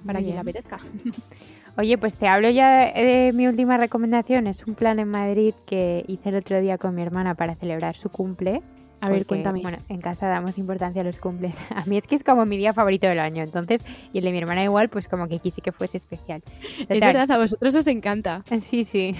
para 0.05 0.19
quien 0.19 0.35
le 0.35 0.39
apetezca. 0.39 0.79
Oye, 1.77 1.97
pues 1.97 2.15
te 2.15 2.27
hablo 2.27 2.49
ya 2.49 2.91
de 2.91 3.31
mi 3.33 3.47
última 3.47 3.77
recomendación. 3.77 4.47
Es 4.47 4.65
un 4.65 4.73
plan 4.73 4.99
en 4.99 5.09
Madrid 5.09 5.53
que 5.67 6.03
hice 6.07 6.29
el 6.29 6.37
otro 6.37 6.59
día 6.59 6.77
con 6.77 6.95
mi 6.95 7.03
hermana 7.03 7.35
para 7.35 7.55
celebrar 7.55 7.95
su 7.95 8.09
cumple 8.09 8.61
a 8.99 9.09
ver, 9.09 9.25
cuéntame. 9.25 9.61
Bueno, 9.61 9.77
en 9.89 10.01
casa 10.01 10.27
damos 10.27 10.57
importancia 10.57 11.01
a 11.01 11.03
los 11.03 11.19
cumples. 11.19 11.55
A 11.75 11.85
mí 11.85 11.97
es 11.97 12.07
que 12.07 12.15
es 12.15 12.23
como 12.23 12.45
mi 12.45 12.57
día 12.57 12.73
favorito 12.73 13.07
del 13.07 13.19
año, 13.19 13.43
entonces, 13.43 13.83
y 14.11 14.17
el 14.19 14.23
de 14.23 14.31
mi 14.31 14.39
hermana 14.39 14.63
igual, 14.63 14.89
pues 14.89 15.07
como 15.07 15.27
que 15.27 15.39
quise 15.39 15.61
que 15.61 15.71
fuese 15.71 15.97
especial. 15.97 16.41
es 16.79 16.99
verdad, 16.99 17.29
a 17.29 17.37
vosotros 17.37 17.75
os 17.75 17.87
encanta. 17.87 18.43
Sí, 18.67 18.83
sí. 18.83 19.15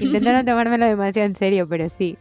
Intento 0.00 0.32
no 0.32 0.44
tomármelo 0.44 0.84
demasiado 0.84 1.26
en 1.26 1.34
serio, 1.34 1.66
pero 1.68 1.88
sí. 1.88 2.18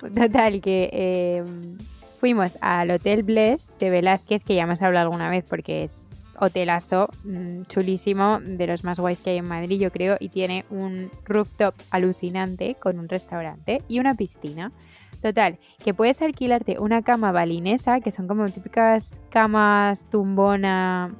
Total, 0.00 0.60
que 0.62 0.88
em, 0.92 1.76
fuimos 2.20 2.58
al 2.60 2.90
Hotel 2.90 3.22
Bless 3.22 3.72
de 3.78 3.88
Velázquez, 3.88 4.44
que 4.44 4.54
ya 4.54 4.64
hemos 4.64 4.82
hablado 4.82 5.08
alguna 5.08 5.30
vez 5.30 5.42
porque 5.48 5.84
es 5.84 6.04
hotelazo 6.36 7.08
mm, 7.24 7.62
chulísimo, 7.62 8.40
de 8.40 8.66
los 8.66 8.84
más 8.84 9.00
guays 9.00 9.20
que 9.20 9.30
hay 9.30 9.38
en 9.38 9.48
Madrid, 9.48 9.80
yo 9.80 9.90
creo, 9.90 10.16
y 10.20 10.28
tiene 10.28 10.66
un 10.68 11.10
rooftop 11.24 11.74
alucinante 11.90 12.76
con 12.76 12.98
un 12.98 13.08
restaurante 13.08 13.82
y 13.88 14.00
una 14.00 14.14
piscina. 14.14 14.70
Total, 15.22 15.58
que 15.82 15.94
puedes 15.94 16.20
alquilarte 16.20 16.78
una 16.78 17.02
cama 17.02 17.32
balinesa, 17.32 18.00
que 18.00 18.10
son 18.10 18.28
como 18.28 18.44
típicas 18.46 19.14
camas 19.30 20.04
tumbona 20.10 21.14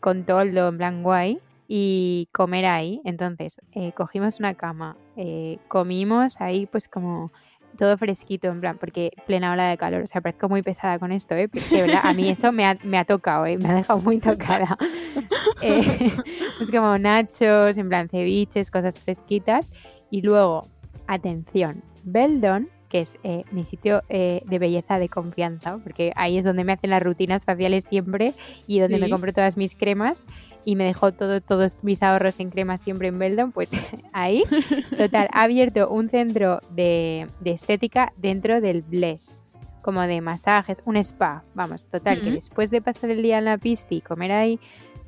con 0.00 0.24
toldo 0.24 0.68
en 0.68 1.02
guay, 1.02 1.40
y 1.68 2.28
comer 2.32 2.66
ahí. 2.66 3.00
Entonces, 3.04 3.60
eh, 3.72 3.92
cogimos 3.92 4.38
una 4.38 4.54
cama, 4.54 4.96
eh, 5.16 5.58
comimos 5.68 6.40
ahí 6.40 6.66
pues 6.66 6.88
como 6.88 7.32
todo 7.76 7.96
fresquito, 7.96 8.48
en 8.48 8.60
plan, 8.60 8.78
porque 8.78 9.12
plena 9.26 9.52
ola 9.52 9.68
de 9.68 9.76
calor. 9.76 10.02
O 10.02 10.06
sea, 10.06 10.20
parezco 10.20 10.48
muy 10.48 10.62
pesada 10.62 10.98
con 10.98 11.12
esto, 11.12 11.34
¿eh? 11.34 11.48
Porque, 11.48 11.98
a 12.02 12.12
mí 12.12 12.28
eso 12.28 12.52
me 12.52 12.64
ha, 12.64 12.78
me 12.82 12.98
ha 12.98 13.04
tocado, 13.04 13.46
¿eh? 13.46 13.56
Me 13.58 13.68
ha 13.68 13.74
dejado 13.74 14.00
muy 14.00 14.18
tocada. 14.18 14.76
eh, 15.62 16.12
pues 16.58 16.70
como 16.70 16.98
nachos, 16.98 17.76
en 17.76 17.88
plan 17.88 18.08
ceviches, 18.08 18.70
cosas 18.70 18.98
fresquitas. 18.98 19.70
Y 20.10 20.22
luego, 20.22 20.66
atención, 21.06 21.82
Beldon 22.04 22.68
que 22.88 23.00
es 23.00 23.18
eh, 23.24 23.44
mi 23.50 23.64
sitio 23.64 24.02
eh, 24.08 24.42
de 24.46 24.58
belleza 24.58 24.98
de 24.98 25.08
confianza, 25.08 25.78
porque 25.78 26.12
ahí 26.16 26.38
es 26.38 26.44
donde 26.44 26.64
me 26.64 26.72
hacen 26.72 26.90
las 26.90 27.02
rutinas 27.02 27.44
faciales 27.44 27.84
siempre 27.84 28.34
y 28.66 28.80
donde 28.80 28.98
me 28.98 29.10
compro 29.10 29.32
todas 29.32 29.56
mis 29.56 29.74
cremas 29.74 30.24
y 30.66 30.74
me 30.74 30.84
dejo 30.84 31.12
todo, 31.12 31.40
todos 31.40 31.78
mis 31.82 32.02
ahorros 32.02 32.40
en 32.40 32.50
cremas 32.50 32.80
siempre 32.80 33.06
en 33.06 33.20
Beldon, 33.20 33.52
pues 33.52 33.70
ahí, 34.12 34.42
total, 34.98 35.28
ha 35.32 35.44
abierto 35.44 35.88
un 35.88 36.10
centro 36.10 36.60
de, 36.70 37.28
estética 37.44 38.12
dentro 38.16 38.60
del 38.60 38.82
Bless, 38.82 39.40
como 39.80 40.02
de 40.02 40.20
masajes, 40.20 40.82
un 40.84 40.96
spa, 40.96 41.44
vamos, 41.54 41.86
total, 41.86 42.20
que 42.20 42.32
después 42.32 42.72
de 42.72 42.82
pasar 42.82 43.10
el 43.10 43.22
día 43.22 43.38
en 43.38 43.44
la 43.44 43.58
pista 43.58 43.94
y 43.94 44.00
comer 44.00 44.32
ahí, 44.32 44.58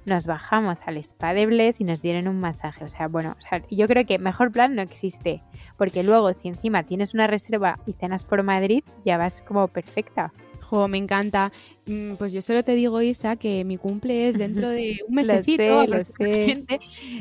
nos 0.07 0.27
bajamos 0.27 0.79
al 0.87 0.97
spa 0.99 1.35
de 1.35 1.47
Bless 1.47 1.81
y 1.81 1.85
nos 1.85 2.03
dieron 2.03 2.29
un 2.29 2.41
masaje. 2.41 2.85
O 2.85 2.89
sea, 2.89 3.09
bueno, 3.09 3.37
yo 3.69 3.87
creo 3.89 4.07
que 4.07 4.19
mejor 4.19 4.51
plan 4.51 4.75
no 4.75 4.81
existe. 4.81 5.43
Porque 5.77 6.03
luego, 6.03 6.33
si 6.33 6.49
encima 6.49 6.83
tienes 6.85 7.13
una 7.13 7.27
reserva 7.27 7.79
y 7.85 7.93
cenas 7.93 8.25
por 8.25 8.43
Madrid, 8.43 8.85
ya 9.05 9.19
vas 9.19 9.43
como 9.47 9.69
perfecta. 9.69 10.33
Jo, 10.69 10.87
me 10.89 10.99
encanta. 10.99 11.51
Mm, 11.87 12.15
pues 12.15 12.33
yo 12.33 12.43
solo 12.43 12.63
te 12.63 12.75
digo, 12.75 13.01
Isa, 13.01 13.37
que 13.37 13.65
mi 13.65 13.79
cumple 13.79 14.29
es 14.29 14.39
dentro 14.39 14.69
de 14.69 15.01
un 15.09 15.15
mesecito. 15.15 15.87
lo 15.87 16.03
sé, 16.05 16.65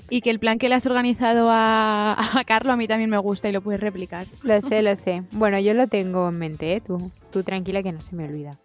Y 0.09 0.21
que 0.21 0.29
el 0.29 0.39
plan 0.39 0.57
que 0.57 0.67
le 0.69 0.75
has 0.75 0.85
organizado 0.85 1.49
a, 1.49 2.17
a 2.39 2.43
Carlos 2.43 2.73
a 2.73 2.77
mí 2.77 2.87
también 2.87 3.09
me 3.09 3.17
gusta 3.17 3.47
y 3.49 3.51
lo 3.53 3.61
puedes 3.61 3.79
replicar. 3.81 4.27
Lo 4.43 4.59
sé, 4.61 4.81
lo 4.81 4.95
sé. 4.95 5.23
Bueno, 5.31 5.59
yo 5.59 5.73
lo 5.73 5.87
tengo 5.87 6.29
en 6.29 6.37
mente, 6.37 6.73
¿eh? 6.75 6.81
Tú, 6.81 7.11
tú 7.31 7.43
tranquila 7.43 7.81
que 7.83 7.91
no 7.91 8.01
se 8.01 8.15
me 8.15 8.25
olvida. 8.25 8.57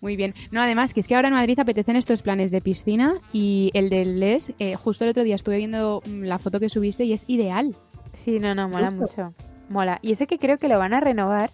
Muy 0.00 0.16
bien. 0.16 0.34
No, 0.50 0.60
además, 0.60 0.92
que 0.92 1.00
es 1.00 1.08
que 1.08 1.14
ahora 1.14 1.28
en 1.28 1.34
Madrid 1.34 1.58
apetecen 1.58 1.96
estos 1.96 2.22
planes 2.22 2.50
de 2.50 2.60
piscina 2.60 3.14
y 3.32 3.70
el 3.74 3.88
del 3.88 4.20
Les, 4.20 4.52
eh, 4.58 4.74
justo 4.74 5.04
el 5.04 5.10
otro 5.10 5.24
día 5.24 5.36
estuve 5.36 5.56
viendo 5.56 6.02
mm, 6.04 6.24
la 6.24 6.38
foto 6.38 6.60
que 6.60 6.68
subiste 6.68 7.04
y 7.04 7.12
es 7.12 7.24
ideal. 7.28 7.74
Sí, 8.12 8.38
no, 8.38 8.54
no, 8.54 8.68
mola 8.68 8.90
mucho. 8.90 9.32
Mola. 9.68 9.98
Y 10.02 10.12
ese 10.12 10.26
que 10.26 10.38
creo 10.38 10.58
que 10.58 10.68
lo 10.68 10.78
van 10.78 10.92
a 10.92 11.00
renovar. 11.00 11.50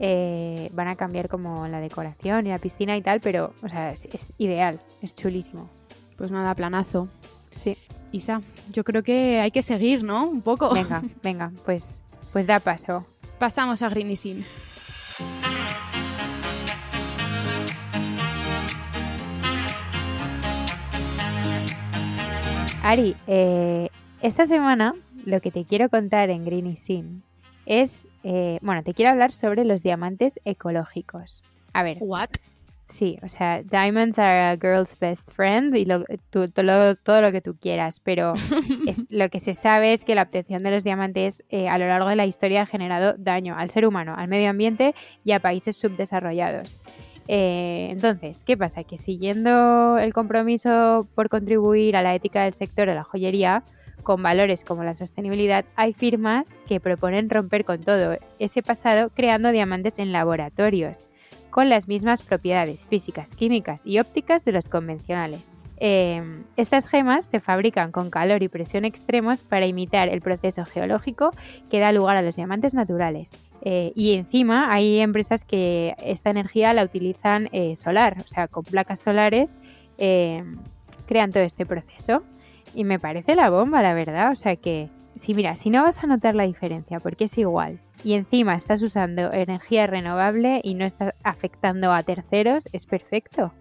Eh, 0.00 0.70
van 0.72 0.88
a 0.88 0.96
cambiar 0.96 1.28
como 1.28 1.68
la 1.68 1.80
decoración 1.80 2.46
y 2.46 2.50
la 2.50 2.58
piscina 2.58 2.96
y 2.96 3.02
tal, 3.02 3.20
pero, 3.20 3.52
o 3.62 3.68
sea, 3.68 3.92
es, 3.92 4.06
es 4.06 4.32
ideal, 4.38 4.80
es 5.02 5.14
chulísimo. 5.14 5.70
Pues 6.16 6.30
nada, 6.30 6.54
planazo. 6.54 7.08
Sí. 7.62 7.76
Isa, 8.12 8.40
yo 8.72 8.84
creo 8.84 9.02
que 9.02 9.40
hay 9.40 9.50
que 9.50 9.62
seguir, 9.62 10.04
¿no? 10.04 10.28
Un 10.28 10.42
poco. 10.42 10.72
Venga, 10.72 11.02
venga, 11.22 11.52
pues, 11.64 12.00
pues 12.32 12.46
da 12.46 12.60
paso. 12.60 13.04
Pasamos 13.38 13.82
a 13.82 13.88
Greeny 13.88 14.16
Sin. 14.16 14.44
Ari, 22.82 23.16
eh, 23.26 23.88
esta 24.20 24.46
semana 24.46 24.94
lo 25.24 25.40
que 25.40 25.50
te 25.50 25.64
quiero 25.64 25.88
contar 25.88 26.30
en 26.30 26.44
Greeny 26.44 26.76
Sin 26.76 27.22
es, 27.66 28.06
eh, 28.22 28.58
bueno, 28.62 28.82
te 28.82 28.94
quiero 28.94 29.10
hablar 29.10 29.32
sobre 29.32 29.64
los 29.64 29.82
diamantes 29.82 30.40
ecológicos. 30.44 31.44
A 31.72 31.82
ver. 31.82 31.98
¿What? 32.00 32.30
Sí, 32.90 33.18
o 33.22 33.28
sea, 33.28 33.62
diamonds 33.62 34.18
are 34.18 34.52
a 34.52 34.56
girl's 34.56 34.96
best 35.00 35.28
friend 35.32 35.74
y 35.76 35.84
todo, 35.84 37.20
lo 37.20 37.32
que 37.32 37.40
tú 37.40 37.56
quieras, 37.56 37.98
pero 37.98 38.34
es, 38.86 39.06
lo 39.10 39.28
que 39.30 39.40
se 39.40 39.54
sabe 39.54 39.94
es 39.94 40.04
que 40.04 40.14
la 40.14 40.22
obtención 40.22 40.62
de 40.62 40.70
los 40.70 40.84
diamantes 40.84 41.42
eh, 41.48 41.68
a 41.68 41.78
lo 41.78 41.88
largo 41.88 42.08
de 42.08 42.16
la 42.16 42.26
historia 42.26 42.62
ha 42.62 42.66
generado 42.66 43.14
daño 43.18 43.56
al 43.56 43.70
ser 43.70 43.86
humano, 43.86 44.14
al 44.16 44.28
medio 44.28 44.50
ambiente 44.50 44.94
y 45.24 45.32
a 45.32 45.40
países 45.40 45.76
subdesarrollados. 45.76 46.78
Eh, 47.26 47.88
entonces, 47.90 48.44
¿qué 48.44 48.56
pasa? 48.56 48.84
Que 48.84 48.98
siguiendo 48.98 49.98
el 49.98 50.12
compromiso 50.12 51.08
por 51.14 51.28
contribuir 51.28 51.96
a 51.96 52.02
la 52.02 52.14
ética 52.14 52.44
del 52.44 52.54
sector 52.54 52.86
de 52.86 52.94
la 52.94 53.02
joyería, 53.02 53.64
con 54.04 54.22
valores 54.22 54.62
como 54.62 54.84
la 54.84 54.94
sostenibilidad, 54.94 55.64
hay 55.74 55.92
firmas 55.92 56.56
que 56.68 56.78
proponen 56.78 57.28
romper 57.28 57.64
con 57.64 57.80
todo 57.80 58.16
ese 58.38 58.62
pasado 58.62 59.10
creando 59.10 59.50
diamantes 59.50 59.98
en 59.98 60.12
laboratorios, 60.12 61.06
con 61.50 61.68
las 61.68 61.88
mismas 61.88 62.22
propiedades 62.22 62.86
físicas, 62.86 63.34
químicas 63.34 63.82
y 63.84 63.98
ópticas 63.98 64.44
de 64.44 64.52
los 64.52 64.68
convencionales. 64.68 65.56
Em, 65.76 66.44
estas 66.56 66.86
gemas 66.86 67.26
se 67.26 67.40
fabrican 67.40 67.90
con 67.90 68.10
calor 68.10 68.42
y 68.42 68.48
presión 68.48 68.84
extremos 68.84 69.42
para 69.42 69.66
imitar 69.66 70.08
el 70.08 70.20
proceso 70.20 70.64
geológico 70.64 71.30
que 71.70 71.80
da 71.80 71.90
lugar 71.90 72.16
a 72.16 72.22
los 72.22 72.36
diamantes 72.36 72.74
naturales. 72.74 73.32
Eh, 73.62 73.92
y 73.96 74.14
encima 74.14 74.72
hay 74.72 75.00
empresas 75.00 75.42
que 75.42 75.94
esta 75.98 76.30
energía 76.30 76.72
la 76.74 76.84
utilizan 76.84 77.48
eh, 77.52 77.76
solar, 77.76 78.18
o 78.24 78.28
sea, 78.28 78.46
con 78.46 78.62
placas 78.62 79.00
solares 79.00 79.56
eh, 79.98 80.44
crean 81.06 81.32
todo 81.32 81.42
este 81.42 81.66
proceso. 81.66 82.22
Y 82.74 82.84
me 82.84 82.98
parece 82.98 83.34
la 83.34 83.50
bomba, 83.50 83.82
la 83.82 83.94
verdad. 83.94 84.32
O 84.32 84.34
sea 84.34 84.56
que, 84.56 84.88
si 85.20 85.34
mira, 85.34 85.56
si 85.56 85.70
no 85.70 85.82
vas 85.82 86.02
a 86.02 86.06
notar 86.06 86.34
la 86.34 86.44
diferencia, 86.44 87.00
porque 87.00 87.24
es 87.24 87.38
igual, 87.38 87.78
y 88.02 88.14
encima 88.14 88.54
estás 88.54 88.82
usando 88.82 89.32
energía 89.32 89.86
renovable 89.86 90.60
y 90.62 90.74
no 90.74 90.84
estás 90.84 91.14
afectando 91.22 91.92
a 91.92 92.02
terceros, 92.02 92.68
es 92.72 92.86
perfecto. 92.86 93.52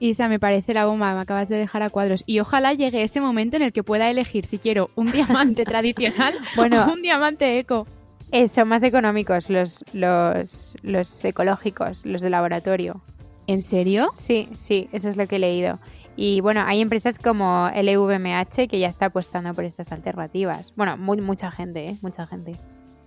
Isa, 0.00 0.28
me 0.28 0.40
parece 0.40 0.74
la 0.74 0.86
bomba, 0.86 1.14
me 1.14 1.20
acabas 1.20 1.48
de 1.48 1.56
dejar 1.56 1.82
a 1.82 1.90
cuadros. 1.90 2.24
Y 2.26 2.40
ojalá 2.40 2.72
llegue 2.72 3.02
ese 3.02 3.20
momento 3.20 3.56
en 3.56 3.62
el 3.62 3.72
que 3.72 3.84
pueda 3.84 4.10
elegir 4.10 4.46
si 4.46 4.58
quiero 4.58 4.90
un 4.96 5.12
diamante 5.12 5.64
tradicional 5.64 6.38
bueno, 6.56 6.86
o 6.86 6.92
un 6.92 7.02
diamante 7.02 7.58
eco. 7.58 7.86
Eh, 8.32 8.48
son 8.48 8.68
más 8.68 8.82
económicos 8.82 9.50
los, 9.50 9.84
los, 9.92 10.74
los 10.82 11.24
ecológicos, 11.24 12.06
los 12.06 12.22
de 12.22 12.30
laboratorio. 12.30 13.02
¿En 13.46 13.62
serio? 13.62 14.10
Sí, 14.14 14.48
sí, 14.56 14.88
eso 14.92 15.08
es 15.08 15.16
lo 15.16 15.26
que 15.26 15.36
he 15.36 15.38
leído. 15.38 15.78
Y 16.16 16.40
bueno, 16.40 16.62
hay 16.66 16.80
empresas 16.80 17.16
como 17.18 17.68
LVMH 17.74 18.68
que 18.68 18.78
ya 18.78 18.88
está 18.88 19.06
apostando 19.06 19.54
por 19.54 19.64
estas 19.64 19.92
alternativas. 19.92 20.72
Bueno, 20.76 20.96
muy, 20.96 21.20
mucha 21.20 21.50
gente, 21.50 21.86
¿eh? 21.86 21.96
Mucha 22.02 22.26
gente. 22.26 22.52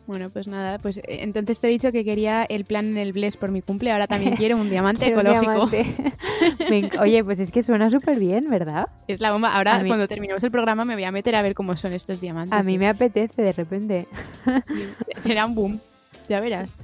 Bueno, 0.07 0.29
pues 0.29 0.47
nada, 0.47 0.77
pues 0.77 0.97
eh, 0.97 1.03
entonces 1.07 1.59
te 1.59 1.67
he 1.67 1.69
dicho 1.71 1.91
que 1.91 2.03
quería 2.05 2.43
el 2.43 2.65
plan 2.65 2.85
en 2.85 2.97
el 2.97 3.11
Bless 3.11 3.37
por 3.37 3.49
mi 3.51 3.63
cumple, 3.63 3.91
ahora 3.91 4.05
también 4.05 4.35
quiero 4.37 4.55
un 4.57 4.69
diamante 4.69 5.05
Quiero 5.05 5.19
un 5.21 5.25
ecológico. 5.27 5.67
diamante. 5.67 6.97
Oye, 6.99 7.23
pues 7.23 7.39
es 7.39 7.51
que 7.51 7.63
suena 7.63 7.89
súper 7.89 8.19
bien, 8.19 8.47
¿verdad? 8.49 8.87
Es 9.07 9.19
la 9.19 9.31
bomba. 9.31 9.55
Ahora, 9.55 9.79
mí- 9.79 9.87
cuando 9.89 10.07
terminemos 10.07 10.43
el 10.43 10.51
programa, 10.51 10.85
me 10.85 10.93
voy 10.93 11.05
a 11.05 11.11
meter 11.11 11.35
a 11.35 11.41
ver 11.41 11.55
cómo 11.55 11.75
son 11.75 11.93
estos 11.93 12.21
diamantes. 12.21 12.53
A 12.57 12.61
mí 12.63 12.77
me 12.77 12.87
apetece 12.87 13.41
de 13.41 13.51
repente. 13.53 14.07
Será 15.23 15.45
un 15.45 15.55
boom, 15.55 15.79
ya 16.29 16.39
verás. 16.39 16.77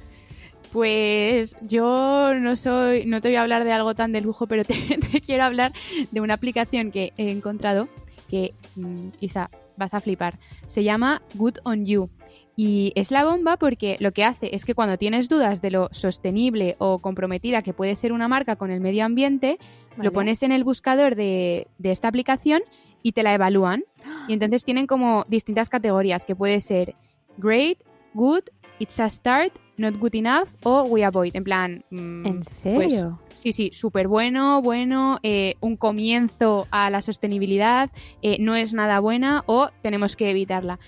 Pues 0.72 1.54
yo 1.60 2.32
no 2.34 2.56
soy, 2.56 3.04
no 3.04 3.20
te 3.20 3.28
voy 3.28 3.36
a 3.36 3.42
hablar 3.42 3.64
de 3.64 3.72
algo 3.72 3.94
tan 3.94 4.12
de 4.12 4.22
lujo, 4.22 4.46
pero 4.46 4.64
te, 4.64 4.74
te 5.12 5.20
quiero 5.20 5.44
hablar 5.44 5.72
de 6.10 6.20
una 6.20 6.34
aplicación 6.34 6.90
que 6.90 7.12
he 7.18 7.30
encontrado 7.30 7.88
que, 8.30 8.54
mm, 8.76 9.08
Isa, 9.20 9.50
vas 9.76 9.92
a 9.92 10.00
flipar. 10.00 10.38
Se 10.66 10.82
llama 10.82 11.20
Good 11.34 11.58
on 11.64 11.84
You. 11.84 12.08
Y 12.56 12.92
es 12.94 13.10
la 13.10 13.24
bomba 13.24 13.56
porque 13.56 13.96
lo 14.00 14.12
que 14.12 14.24
hace 14.24 14.54
es 14.54 14.64
que 14.64 14.74
cuando 14.74 14.98
tienes 14.98 15.28
dudas 15.28 15.62
de 15.62 15.70
lo 15.70 15.88
sostenible 15.92 16.76
o 16.78 16.98
comprometida 16.98 17.62
que 17.62 17.72
puede 17.72 17.96
ser 17.96 18.12
una 18.12 18.28
marca 18.28 18.56
con 18.56 18.70
el 18.70 18.80
medio 18.80 19.04
ambiente, 19.04 19.58
Vale. 19.90 20.04
lo 20.04 20.12
pones 20.12 20.42
en 20.42 20.52
el 20.52 20.64
buscador 20.64 21.14
de, 21.14 21.66
de 21.78 21.92
esta 21.92 22.08
aplicación 22.08 22.62
y 23.02 23.12
te 23.12 23.22
la 23.22 23.34
evalúan. 23.34 23.84
Y 24.28 24.32
entonces 24.34 24.64
tienen 24.64 24.86
como 24.86 25.24
distintas 25.28 25.68
categorías 25.68 26.24
que 26.24 26.36
puede 26.36 26.60
ser 26.60 26.94
great, 27.36 27.78
good, 28.14 28.42
it's 28.78 29.00
a 29.00 29.08
start, 29.08 29.52
not 29.82 29.98
good 29.98 30.14
enough 30.14 30.48
o 30.62 30.84
we 30.84 31.04
avoid. 31.04 31.34
En 31.34 31.44
plan, 31.44 31.84
mm, 31.90 32.26
¿En 32.26 32.44
serio? 32.44 33.18
Sí, 33.36 33.52
sí, 33.52 33.70
súper 33.72 34.06
bueno, 34.06 34.62
bueno, 34.62 35.18
eh, 35.24 35.56
un 35.60 35.76
comienzo 35.76 36.68
a 36.70 36.90
la 36.90 37.02
sostenibilidad, 37.02 37.90
eh, 38.22 38.36
no 38.38 38.54
es 38.54 38.72
nada 38.72 39.00
buena 39.00 39.42
o 39.46 39.68
tenemos 39.82 40.14
que 40.14 40.30
evitarla. 40.30 40.78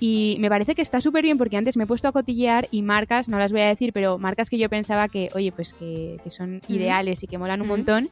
Y 0.00 0.36
me 0.40 0.48
parece 0.48 0.74
que 0.74 0.80
está 0.80 1.00
súper 1.00 1.24
bien 1.24 1.36
porque 1.36 1.56
antes 1.56 1.76
me 1.76 1.84
he 1.84 1.86
puesto 1.86 2.08
a 2.08 2.12
cotillear 2.12 2.68
y 2.70 2.82
marcas, 2.82 3.28
no 3.28 3.38
las 3.38 3.52
voy 3.52 3.60
a 3.60 3.66
decir, 3.66 3.92
pero 3.92 4.16
marcas 4.16 4.48
que 4.48 4.56
yo 4.56 4.70
pensaba 4.70 5.08
que, 5.08 5.28
oye, 5.34 5.52
pues 5.52 5.74
que, 5.74 6.18
que 6.24 6.30
son 6.30 6.62
ideales 6.68 7.22
y 7.22 7.26
que 7.26 7.36
molan 7.36 7.60
un 7.60 7.68
montón 7.68 8.08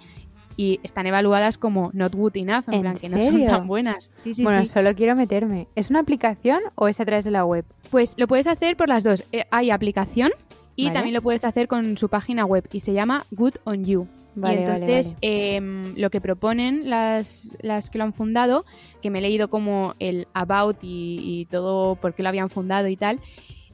y 0.57 0.81
están 0.83 1.07
evaluadas 1.07 1.59
como 1.59 1.91
not 1.93 2.15
good 2.15 2.37
enough, 2.37 2.65
en, 2.69 2.75
¿En 2.75 2.81
plan 2.83 2.97
que 2.97 3.09
no 3.09 3.23
son 3.23 3.33
serio? 3.33 3.47
tan 3.51 3.67
buenas. 3.67 4.11
Sí, 4.15 4.33
sí, 4.35 4.43
bueno, 4.43 4.65
sí. 4.65 4.71
solo 4.71 4.95
quiero 4.95 5.15
meterme. 5.15 5.69
¿Es 5.75 5.91
una 5.91 6.01
aplicación 6.01 6.61
o 6.77 6.89
es 6.89 6.99
a 7.01 7.05
través 7.05 7.25
de 7.25 7.31
la 7.31 7.45
web? 7.45 7.65
Pues 7.91 8.15
lo 8.17 8.27
puedes 8.27 8.47
hacer 8.47 8.77
por 8.77 8.89
las 8.89 9.05
dos. 9.05 9.25
Eh, 9.33 9.45
hay 9.51 9.71
aplicación 9.71 10.31
y 10.75 10.85
Vale. 10.87 10.95
también 10.95 11.15
lo 11.15 11.23
puedes 11.23 11.45
hacer 11.45 11.69
con 11.69 11.97
su 11.97 12.09
página 12.09 12.45
web 12.45 12.67
y 12.73 12.81
se 12.81 12.93
llama 12.93 13.25
Good 13.31 13.55
on 13.65 13.85
You. 13.85 14.09
Vale, 14.39 14.55
y 14.57 14.65
entonces 14.65 15.15
vale. 15.15 15.57
em, 15.57 15.95
lo 15.97 16.11
que 16.11 16.21
proponen 16.21 16.91
las, 16.91 17.49
las 17.63 17.89
que 17.89 17.97
lo 17.97 18.05
han 18.05 18.13
fundado, 18.13 18.67
que 19.01 19.09
me 19.09 19.21
he 19.21 19.23
leído 19.23 19.49
como 19.49 19.95
el 19.99 20.27
about 20.35 20.77
y, 20.83 21.21
y 21.23 21.47
todo 21.47 21.95
por 21.97 22.13
qué 22.13 22.23
lo 22.23 22.29
habían 22.29 22.51
fundado 22.51 22.89
y 22.89 22.97
tal, 22.97 23.19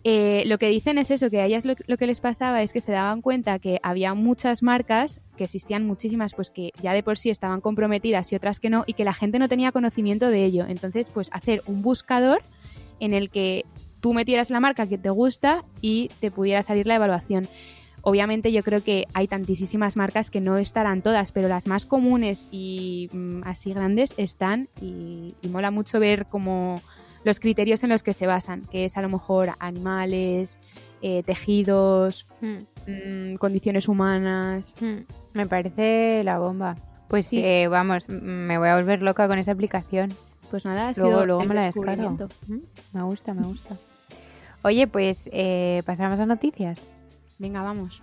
eh, 0.05 0.43
lo 0.47 0.59
que 0.59 0.69
dicen 0.69 0.99
es 0.99 1.11
eso, 1.11 1.31
que 1.31 1.41
a 1.41 1.47
ellas 1.47 1.65
lo, 1.65 1.75
que 1.75 2.07
les 2.07 2.21
pasaba 2.21 2.63
es 2.63 2.73
que 2.73 2.81
se 2.81 2.93
daban 2.93 3.23
cuenta 3.23 3.59
que 3.59 3.79
había 3.83 4.15
muchas 4.15 4.63
marcas, 4.63 5.21
que 5.37 5.45
existían 5.45 5.87
muchísimas, 5.87 6.35
pues 6.35 6.51
que 6.51 6.73
ya 6.83 6.93
de 6.93 7.03
por 7.03 7.19
sí 7.19 7.31
estaban 7.31 7.61
comprometidas 7.61 8.33
y 8.33 8.37
otras 8.37 8.61
que 8.61 8.71
no, 8.71 8.85
y 8.87 8.95
que 8.95 9.05
la 9.05 9.15
gente 9.15 9.39
no 9.39 9.49
tenía 9.49 9.73
conocimiento 9.73 10.29
de 10.29 10.45
ello. 10.45 10.67
Entonces, 10.69 11.11
pues 11.11 11.29
hacer 11.33 11.63
un 11.67 11.83
buscador 11.83 12.43
en 13.01 13.15
el 13.15 13.31
que 13.31 13.65
tú 14.01 14.13
metieras 14.15 14.51
la 14.51 14.61
marca 14.61 14.89
que 14.89 14.99
te 14.99 15.11
gusta 15.11 15.65
y 15.81 16.11
te 16.21 16.31
pudiera 16.31 16.63
salir 16.63 16.87
la 16.87 16.97
evaluación. 16.97 17.49
Obviamente 18.03 18.51
yo 18.51 18.65
creo 18.65 18.83
que 18.83 19.07
hay 19.15 19.29
tantísimas 19.29 19.97
marcas 19.97 20.31
que 20.31 20.41
no 20.41 20.59
estarán 20.59 21.03
todas, 21.03 21.31
pero 21.31 21.47
las 21.47 21.69
más 21.69 21.87
comunes 21.87 22.49
y 22.51 23.09
mm, 23.13 23.43
así 23.45 23.73
grandes 23.73 24.15
están 24.17 24.69
y, 24.81 25.35
mola 25.49 25.71
mucho 25.71 26.01
ver 26.01 26.27
como 26.27 26.83
los 27.25 27.41
criterios 27.41 27.83
en 27.85 27.91
los 27.91 28.03
que 28.03 28.13
se 28.13 28.27
basan, 28.27 28.63
que 28.71 28.85
es 28.85 28.97
a 28.97 29.03
lo 29.03 29.09
mejor 29.09 29.51
animales, 29.59 30.59
eh, 31.03 31.23
tejidos, 31.25 32.27
Hmm, 32.41 32.59
mm, 32.87 33.35
condiciones 33.37 33.89
humanas. 33.89 34.75
hmm. 34.81 34.99
Me 35.35 35.47
parece 35.47 36.23
la 36.25 36.39
bomba. 36.39 36.77
Pues 37.09 37.27
Sí. 37.27 37.43
eh, 37.45 37.69
vamos, 37.69 38.09
me 38.09 38.57
voy 38.59 38.69
a 38.69 38.77
volver 38.77 39.03
loca 39.03 39.29
con 39.29 39.39
esa 39.39 39.53
aplicación. 39.53 40.13
Pues 40.51 40.65
nada, 40.65 40.89
ha 40.89 40.93
Luego, 40.93 41.11
sido 41.11 41.27
luego 41.27 41.43
el 41.43 41.49
me 41.49 41.55
la 41.55 41.65
descargo. 41.67 42.11
Mm, 42.47 42.59
Me 42.93 43.03
gusta, 43.03 43.35
me 43.35 43.43
gusta. 43.43 43.77
Oye, 44.65 44.87
pues 44.87 45.29
eh, 45.33 45.83
pasamos 45.87 46.19
a 46.21 46.27
noticias. 46.27 46.81
Venga, 47.39 47.63
vamos. 47.63 48.03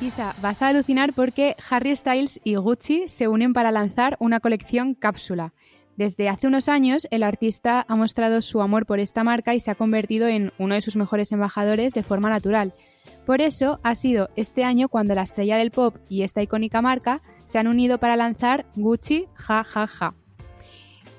Isa, 0.00 0.34
vas 0.42 0.60
a 0.60 0.68
alucinar 0.68 1.14
porque 1.14 1.56
Harry 1.70 1.96
Styles 1.96 2.38
y 2.44 2.56
Gucci 2.56 3.08
se 3.08 3.28
unen 3.28 3.54
para 3.54 3.70
lanzar 3.70 4.16
una 4.20 4.40
colección 4.40 4.94
cápsula. 4.94 5.54
Desde 5.96 6.28
hace 6.28 6.46
unos 6.46 6.68
años, 6.68 7.08
el 7.10 7.22
artista 7.22 7.86
ha 7.88 7.96
mostrado 7.96 8.42
su 8.42 8.60
amor 8.60 8.84
por 8.84 9.00
esta 9.00 9.24
marca 9.24 9.54
y 9.54 9.60
se 9.60 9.70
ha 9.70 9.74
convertido 9.74 10.28
en 10.28 10.52
uno 10.58 10.74
de 10.74 10.82
sus 10.82 10.96
mejores 10.96 11.32
embajadores 11.32 11.94
de 11.94 12.02
forma 12.02 12.28
natural. 12.28 12.74
Por 13.24 13.40
eso 13.40 13.80
ha 13.82 13.94
sido 13.94 14.28
este 14.36 14.64
año 14.64 14.90
cuando 14.90 15.14
la 15.14 15.22
estrella 15.22 15.56
del 15.56 15.70
pop 15.70 15.96
y 16.10 16.22
esta 16.22 16.42
icónica 16.42 16.82
marca 16.82 17.22
se 17.46 17.58
han 17.58 17.66
unido 17.66 17.96
para 17.96 18.16
lanzar 18.16 18.66
Gucci 18.76 19.26
Ja 19.34 19.64
Ja 19.64 19.86
Ja. 19.86 20.14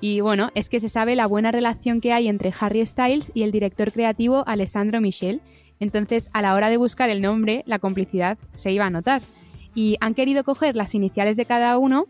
Y 0.00 0.20
bueno, 0.20 0.50
es 0.54 0.68
que 0.68 0.78
se 0.78 0.88
sabe 0.88 1.16
la 1.16 1.26
buena 1.26 1.50
relación 1.50 2.00
que 2.00 2.12
hay 2.12 2.28
entre 2.28 2.52
Harry 2.60 2.86
Styles 2.86 3.32
y 3.34 3.42
el 3.42 3.50
director 3.50 3.90
creativo 3.90 4.44
Alessandro 4.46 5.00
Michel. 5.00 5.40
Entonces, 5.80 6.30
a 6.32 6.42
la 6.42 6.54
hora 6.54 6.70
de 6.70 6.76
buscar 6.76 7.10
el 7.10 7.22
nombre, 7.22 7.62
la 7.66 7.78
complicidad 7.78 8.38
se 8.54 8.72
iba 8.72 8.86
a 8.86 8.90
notar. 8.90 9.22
Y 9.74 9.96
han 10.00 10.14
querido 10.14 10.44
coger 10.44 10.76
las 10.76 10.94
iniciales 10.94 11.36
de 11.36 11.44
cada 11.44 11.78
uno, 11.78 12.06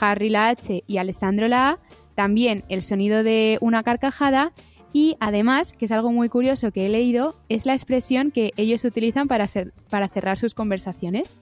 Harry 0.00 0.30
la 0.30 0.48
H 0.48 0.82
y 0.86 0.96
Alessandro 0.98 1.48
la 1.48 1.70
A, 1.70 1.78
también 2.14 2.64
el 2.68 2.82
sonido 2.82 3.22
de 3.22 3.58
una 3.60 3.82
carcajada 3.82 4.52
y 4.94 5.16
además, 5.18 5.72
que 5.72 5.86
es 5.86 5.90
algo 5.90 6.12
muy 6.12 6.28
curioso 6.28 6.70
que 6.70 6.86
he 6.86 6.88
leído, 6.88 7.34
es 7.48 7.66
la 7.66 7.74
expresión 7.74 8.30
que 8.30 8.52
ellos 8.56 8.84
utilizan 8.84 9.26
para, 9.26 9.48
cerrar 9.48 10.38
sus 10.38 10.54
conversaciones. 10.54 11.36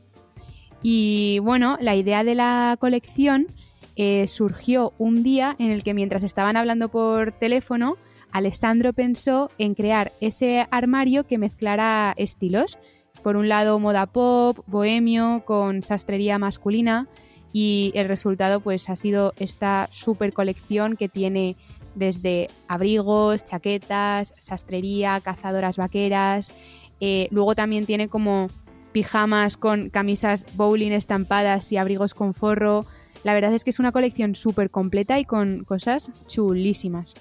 Y 0.82 1.38
bueno, 1.40 1.76
la 1.78 1.94
idea 1.94 2.24
de 2.24 2.35
la 2.35 2.78
colección 2.80 3.46
eh, 3.94 4.26
surgió 4.26 4.94
un 4.96 5.22
día 5.22 5.54
en 5.58 5.70
el 5.70 5.82
que 5.82 5.92
mientras 5.92 6.22
estaban 6.22 6.56
hablando 6.56 6.88
por 6.88 7.32
teléfono, 7.32 7.96
Alessandro 8.33 8.92
pensó 8.92 9.51
en 9.59 9.75
crear 9.75 10.12
ese 10.21 10.66
armario 10.71 11.25
que 11.25 11.38
mezclara 11.38 12.14
estilos. 12.16 12.79
Por 13.23 13.37
un 13.37 13.49
lado, 13.49 13.79
moda 13.79 14.07
pop, 14.07 14.59
bohemio, 14.66 15.42
con 15.45 15.83
sastrería 15.83 16.38
masculina. 16.38 17.09
Y 17.53 17.92
el 17.95 18.09
resultado, 18.09 18.61
pues, 18.61 18.88
ha 18.88 18.97
sido 18.97 19.35
esta 19.38 19.88
super 19.92 20.33
colección 20.33 20.97
que 20.97 21.09
tiene 21.09 21.57
desde 21.95 22.49
abrigos, 22.68 23.45
chaquetas, 23.45 24.35
sastrería, 24.38 25.21
cazadoras 25.21 25.77
vaqueras. 25.77 26.55
eh, 27.01 27.27
luego 27.31 27.55
también 27.55 27.85
tiene 27.85 28.09
como 28.09 28.49
pijamas 28.92 29.57
con 29.57 29.90
camisas 29.90 30.47
bowling 30.55 30.92
estampadas 30.92 31.73
y 31.73 31.77
abrigos 31.77 32.14
con 32.14 32.33
forro. 32.33 32.85
La 33.25 33.35
verdad 33.35 33.53
es 33.55 33.64
que 33.64 33.71
es 33.71 33.79
una 33.79 33.92
colección 33.92 34.35
súper 34.35 34.71
completa 34.71 35.18
y 35.18 35.25
con 35.25 35.64
cosas 35.64 36.11
chulísimas. 36.27 37.14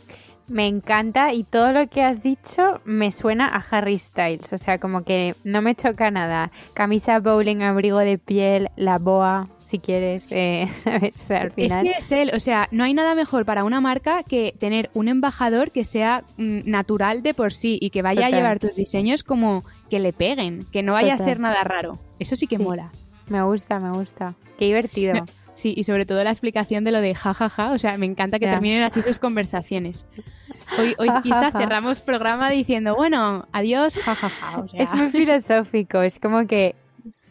Me 0.48 0.68
encanta 0.68 1.34
y 1.34 1.44
todo 1.44 1.72
lo 1.72 1.88
que 1.88 2.04
has 2.04 2.22
dicho 2.22 2.82
me 2.84 3.12
suena 3.12 3.48
a 3.48 3.64
Harry 3.72 3.98
Styles. 3.98 4.52
O 4.54 4.58
sea, 4.58 4.78
como 4.80 5.04
que 5.04 5.36
no 5.44 5.62
me 5.62 5.76
choca 5.76 6.12
nada. 6.12 6.52
Camisa 6.74 7.20
bowling, 7.20 7.62
abrigo 7.62 8.00
de 8.00 8.18
piel, 8.18 8.70
la 8.76 8.98
boa, 8.98 9.48
si 9.70 9.80
quieres, 9.80 10.26
eh, 10.30 10.68
¿sabes? 10.84 11.16
O 11.16 11.28
sea, 11.28 11.42
al 11.42 11.52
final. 11.52 11.88
Es 11.88 11.94
que 11.94 12.00
es 12.00 12.12
él, 12.12 12.32
o 12.36 12.40
sea, 12.42 12.68
no 12.72 12.84
hay 12.84 12.94
nada 12.94 13.16
mejor 13.16 13.46
para 13.46 13.64
una 13.64 13.80
marca 13.80 14.24
que 14.24 14.54
tener 14.60 14.90
un 14.94 15.08
embajador 15.08 15.72
que 15.72 15.86
sea 15.86 16.24
mm, 16.38 16.70
natural 16.70 17.24
de 17.24 17.34
por 17.34 17.54
sí 17.54 17.78
y 17.82 17.90
que 17.92 18.02
vaya 18.02 18.22
Total. 18.22 18.34
a 18.34 18.38
llevar 18.38 18.60
tus 18.60 18.76
diseños 18.76 19.24
como 19.24 19.64
que 19.90 20.00
le 20.00 20.12
peguen, 20.12 20.66
que 20.72 20.84
no 20.84 20.92
vaya 20.94 21.14
Total. 21.14 21.22
a 21.22 21.30
ser 21.30 21.40
nada 21.40 21.64
raro. 21.64 21.98
Eso 22.20 22.36
sí 22.36 22.48
que 22.48 22.58
Sí. 22.58 22.64
mola. 22.64 22.92
Me 23.30 23.42
gusta, 23.44 23.80
me 23.80 23.92
gusta. 23.92 24.34
Qué 24.60 24.66
divertido. 24.66 25.14
Sí, 25.54 25.74
y 25.78 25.84
sobre 25.84 26.06
todo 26.06 26.24
la 26.24 26.30
explicación 26.32 26.84
de 26.84 26.92
lo 26.92 27.02
de 27.02 27.14
jajaja, 27.14 27.72
o 27.72 27.78
sea, 27.78 27.98
me 27.98 28.06
encanta 28.06 28.40
que 28.40 28.46
Ya. 28.46 28.54
terminen 28.54 28.84
así 28.84 29.02
sus 29.02 29.20
conversaciones. 29.20 30.06
Hoy, 30.78 30.96
hoy 30.98 31.08
Ja, 31.10 31.14
ja, 31.16 31.22
Isa, 31.24 31.52
ja. 31.52 31.60
cerramos 31.60 32.02
programa 32.02 32.50
diciendo, 32.50 32.96
bueno, 32.96 33.48
adiós, 33.52 33.98
jajaja. 33.98 34.60
O 34.60 34.68
sea, 34.68 34.82
Es 34.84 34.94
muy 34.94 35.10
filosófico, 35.10 36.02
es 36.02 36.18
como 36.20 36.48
que 36.48 36.76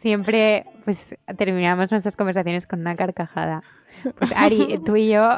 siempre 0.01 0.65
pues 0.85 1.15
terminamos 1.39 1.91
nuestras 1.91 2.17
conversaciones 2.17 2.67
con 2.67 2.81
una 2.81 2.97
carcajada. 2.97 3.63
Pues 4.19 4.33
Ari, 4.35 4.79
tú 4.85 4.97
y 4.97 5.11
yo, 5.11 5.29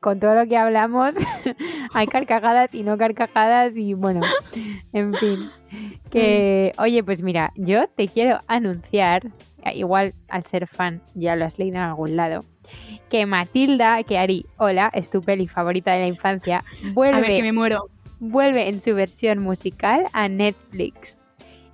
con 0.00 0.18
todo 0.18 0.34
lo 0.34 0.48
que 0.48 0.56
hablamos, 0.56 1.14
hay 1.94 2.06
carcajadas 2.08 2.74
y 2.74 2.82
no 2.82 2.98
carcajadas 2.98 3.76
y 3.76 3.94
bueno, 3.94 4.20
en 4.92 5.14
fin. 5.14 5.50
Que, 6.10 6.72
oye, 6.78 7.04
pues 7.04 7.22
mira, 7.22 7.52
yo 7.54 7.86
te 7.88 8.08
quiero 8.08 8.40
anunciar, 8.48 9.28
igual 9.74 10.14
al 10.28 10.44
ser 10.46 10.66
fan 10.66 11.00
ya 11.14 11.36
lo 11.36 11.44
has 11.44 11.58
leído 11.58 11.76
en 11.76 11.82
algún 11.82 12.16
lado, 12.16 12.44
que 13.08 13.26
Matilda, 13.26 14.02
que 14.02 14.18
Ari, 14.18 14.46
hola, 14.56 14.90
es 14.94 15.10
tu 15.10 15.22
peli 15.22 15.48
favorita 15.48 15.92
de 15.92 16.00
la 16.00 16.06
infancia, 16.08 16.64
vuelve 16.92 17.16
a 17.16 17.20
ver, 17.20 17.36
que 17.36 17.42
me 17.42 17.52
muero. 17.52 17.88
vuelve 18.18 18.68
en 18.68 18.80
su 18.80 18.94
versión 18.94 19.42
musical 19.42 20.04
a 20.12 20.28
Netflix. 20.28 21.18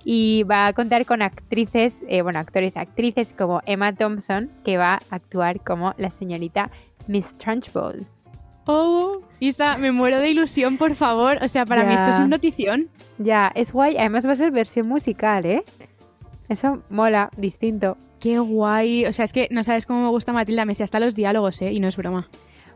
Y 0.09 0.43
va 0.43 0.67
a 0.67 0.73
contar 0.73 1.05
con 1.05 1.21
actrices, 1.21 2.05
eh, 2.07 2.21
bueno, 2.21 2.39
actores 2.39 2.77
y 2.77 2.79
actrices 2.79 3.33
como 3.33 3.61
Emma 3.65 3.93
Thompson, 3.93 4.49
que 4.63 4.77
va 4.77 4.93
a 4.93 4.99
actuar 5.09 5.59
como 5.61 5.93
la 5.97 6.11
señorita 6.11 6.69
Miss 7.07 7.37
Trunchbull. 7.37 8.05
Oh, 8.67 9.17
Isa, 9.39 9.77
me 9.77 9.91
muero 9.91 10.19
de 10.19 10.29
ilusión, 10.29 10.77
por 10.77 10.95
favor. 10.95 11.39
O 11.41 11.47
sea, 11.47 11.65
para 11.65 11.83
mí 11.83 11.93
esto 11.93 12.09
es 12.09 12.17
una 12.17 12.27
notición. 12.27 12.87
Ya, 13.17 13.51
es 13.55 13.71
guay. 13.71 13.97
Además 13.97 14.25
va 14.27 14.31
a 14.31 14.35
ser 14.35 14.51
versión 14.51 14.87
musical, 14.87 15.45
¿eh? 15.45 15.63
Eso 16.49 16.81
mola, 16.89 17.29
distinto. 17.37 17.97
Qué 18.19 18.39
guay. 18.39 19.05
O 19.05 19.13
sea, 19.13 19.25
es 19.25 19.33
que 19.33 19.47
no 19.51 19.63
sabes 19.63 19.85
cómo 19.85 20.03
me 20.03 20.09
gusta 20.09 20.33
Matilda 20.33 20.65
Me 20.65 20.75
sé 20.75 20.83
hasta 20.83 20.99
los 20.99 21.15
diálogos, 21.15 21.61
¿eh? 21.61 21.71
Y 21.71 21.79
no 21.79 21.87
es 21.87 21.97
broma. 21.97 22.27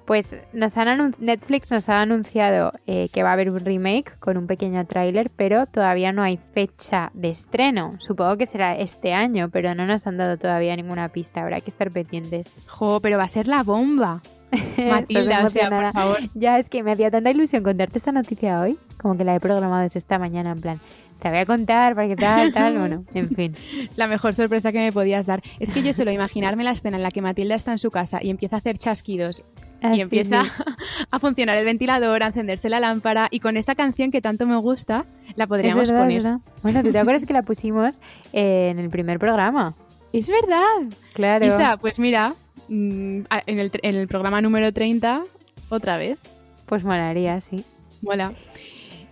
Pues 0.05 0.35
nos 0.51 0.75
han 0.77 1.15
Netflix 1.19 1.71
nos 1.71 1.87
ha 1.87 2.01
anunciado 2.01 2.73
eh, 2.87 3.09
que 3.13 3.23
va 3.23 3.29
a 3.29 3.33
haber 3.33 3.49
un 3.49 3.59
remake 3.59 4.17
con 4.19 4.35
un 4.35 4.47
pequeño 4.47 4.83
tráiler, 4.85 5.29
pero 5.29 5.67
todavía 5.67 6.11
no 6.11 6.23
hay 6.23 6.37
fecha 6.53 7.11
de 7.13 7.29
estreno. 7.29 7.95
Supongo 7.99 8.35
que 8.35 8.45
será 8.45 8.75
este 8.75 9.13
año, 9.13 9.49
pero 9.49 9.73
no 9.75 9.85
nos 9.85 10.07
han 10.07 10.17
dado 10.17 10.37
todavía 10.37 10.75
ninguna 10.75 11.09
pista. 11.09 11.41
Habrá 11.41 11.61
que 11.61 11.69
estar 11.69 11.91
pendientes. 11.91 12.49
Jo, 12.67 12.99
pero 12.99 13.17
va 13.17 13.23
a 13.23 13.29
ser 13.29 13.47
la 13.47 13.63
bomba. 13.63 14.21
Matilda, 14.89 15.45
o 15.45 15.49
sea, 15.49 15.69
por 15.69 15.91
favor. 15.91 16.19
Ya 16.33 16.59
es 16.59 16.67
que 16.67 16.83
me 16.83 16.91
hacía 16.91 17.09
tanta 17.11 17.31
ilusión 17.31 17.63
contarte 17.63 17.97
esta 17.97 18.11
noticia 18.11 18.61
hoy, 18.61 18.77
como 18.97 19.17
que 19.17 19.23
la 19.23 19.35
he 19.35 19.39
programado 19.39 19.83
desde 19.83 19.99
esta 19.99 20.19
mañana, 20.19 20.51
en 20.51 20.61
plan, 20.61 20.79
te 21.21 21.29
voy 21.29 21.37
a 21.37 21.45
contar 21.45 21.95
para 21.95 22.07
que 22.07 22.15
tal, 22.15 22.51
tal, 22.51 22.77
bueno, 22.77 23.05
en 23.13 23.29
fin. 23.29 23.55
La 23.95 24.07
mejor 24.07 24.33
sorpresa 24.33 24.71
que 24.71 24.79
me 24.79 24.91
podías 24.91 25.25
dar. 25.25 25.41
Es 25.59 25.71
que 25.71 25.83
yo 25.83 25.93
suelo 25.93 26.11
imaginarme 26.11 26.63
la 26.63 26.71
escena 26.71 26.97
en 26.97 27.03
la 27.03 27.11
que 27.11 27.21
Matilda 27.21 27.55
está 27.55 27.71
en 27.71 27.79
su 27.79 27.91
casa 27.91 28.19
y 28.21 28.29
empieza 28.29 28.55
a 28.55 28.59
hacer 28.59 28.77
chasquidos 28.77 29.43
y 29.81 29.85
ah, 29.85 29.95
empieza 29.95 30.43
a 31.11 31.19
funcionar 31.19 31.57
el 31.57 31.65
ventilador, 31.65 32.23
a 32.23 32.27
encenderse 32.27 32.69
la 32.69 32.79
lámpara 32.79 33.27
y 33.31 33.39
con 33.39 33.57
esa 33.57 33.75
canción 33.75 34.11
que 34.11 34.21
tanto 34.21 34.45
me 34.47 34.55
gusta 34.57 35.05
la 35.35 35.47
podríamos 35.47 35.91
poner. 35.91 36.37
Bueno, 36.63 36.83
¿tú 36.83 36.91
te 36.91 36.99
acuerdas 36.99 37.25
que 37.25 37.33
la 37.33 37.43
pusimos 37.43 37.95
en 38.33 38.79
el 38.79 38.89
primer 38.89 39.19
programa? 39.19 39.75
Es 40.13 40.27
verdad. 40.27 40.95
Claro. 41.13 41.45
Isa, 41.45 41.77
pues 41.79 41.99
mira, 41.99 42.35
en 42.71 43.25
el, 43.45 43.71
en 43.81 43.95
el 43.95 44.07
programa 44.07 44.41
número 44.41 44.71
30, 44.71 45.23
otra 45.69 45.97
vez. 45.97 46.17
Pues 46.65 46.83
molaría, 46.83 47.41
sí. 47.41 47.63
Mola. 48.01 48.33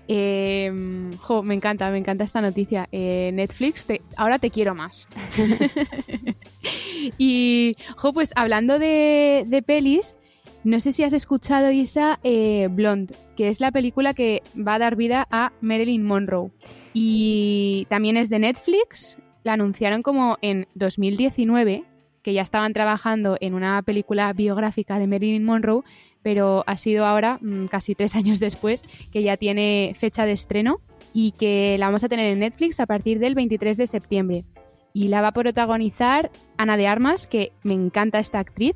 Eh, 0.08 0.72
jo, 1.19 1.43
me 1.43 1.54
encanta, 1.54 1.91
me 1.91 2.00
encanta 2.00 2.24
esta 2.24 2.41
noticia. 2.41 2.88
Eh, 2.91 3.30
Netflix, 3.34 3.86
ahora 4.17 4.39
te 4.39 4.50
quiero 4.50 4.74
más. 4.74 5.08
y, 7.17 7.76
jo, 7.95 8.13
pues 8.13 8.32
hablando 8.36 8.80
de, 8.80 9.43
de, 9.45 9.62
pelis, 9.62 10.15
no 10.63 10.80
sé 10.80 10.93
si 10.93 11.04
has 11.04 11.13
escuchado, 11.13 11.69
Isa, 11.72 12.19
eh, 12.24 12.69
Blonde, 12.72 13.13
que 13.38 13.50
es 13.50 13.60
la 13.60 13.72
película 13.72 14.15
que 14.15 14.41
va 14.56 14.76
a 14.76 14.80
dar 14.80 14.95
vida 14.95 15.28
a 15.30 15.52
Marilyn 15.62 16.04
Monroe. 16.04 16.50
Y 16.93 17.86
también 17.89 18.17
es 18.17 18.30
de 18.30 18.39
Netflix. 18.39 19.17
La 19.43 19.54
anunciaron 19.54 20.02
como 20.02 20.38
en 20.41 20.67
2019, 20.74 21.84
que 22.21 22.34
ya 22.34 22.41
estaban 22.41 22.73
trabajando 22.73 23.38
en 23.41 23.53
una 23.53 23.82
película 23.82 24.32
biográfica 24.34 24.99
de 24.99 25.08
Marilyn 25.08 25.43
Monroe, 25.43 25.84
pero 26.21 26.63
ha 26.67 26.77
sido 26.77 27.05
ahora, 27.05 27.39
mm, 27.41 27.65
casi 27.65 27.95
tres 27.95 28.15
años 28.15 28.39
después, 28.39 28.84
que 29.12 29.23
ya 29.23 29.38
tiene 29.38 29.95
fecha 29.97 30.25
de 30.25 30.34
estreno 30.34 30.79
y 31.13 31.32
que 31.32 31.77
la 31.79 31.88
vamos 31.88 32.03
a 32.03 32.10
tener 32.10 32.32
en 32.32 32.39
Netflix 32.39 32.79
a 32.79 32.86
partir 32.86 33.19
del 33.19 33.36
23 33.36 33.77
de 33.77 33.88
septiembre. 33.88 34.45
Y 34.93 35.08
la 35.08 35.21
va 35.21 35.29
a 35.29 35.34
protagonizar 35.34 36.32
Ana 36.58 36.75
de 36.75 36.88
Armas, 36.88 37.27
que 37.27 37.51
me 37.63 37.73
encanta 37.73 38.19
esta 38.19 38.39
actriz 38.39 38.75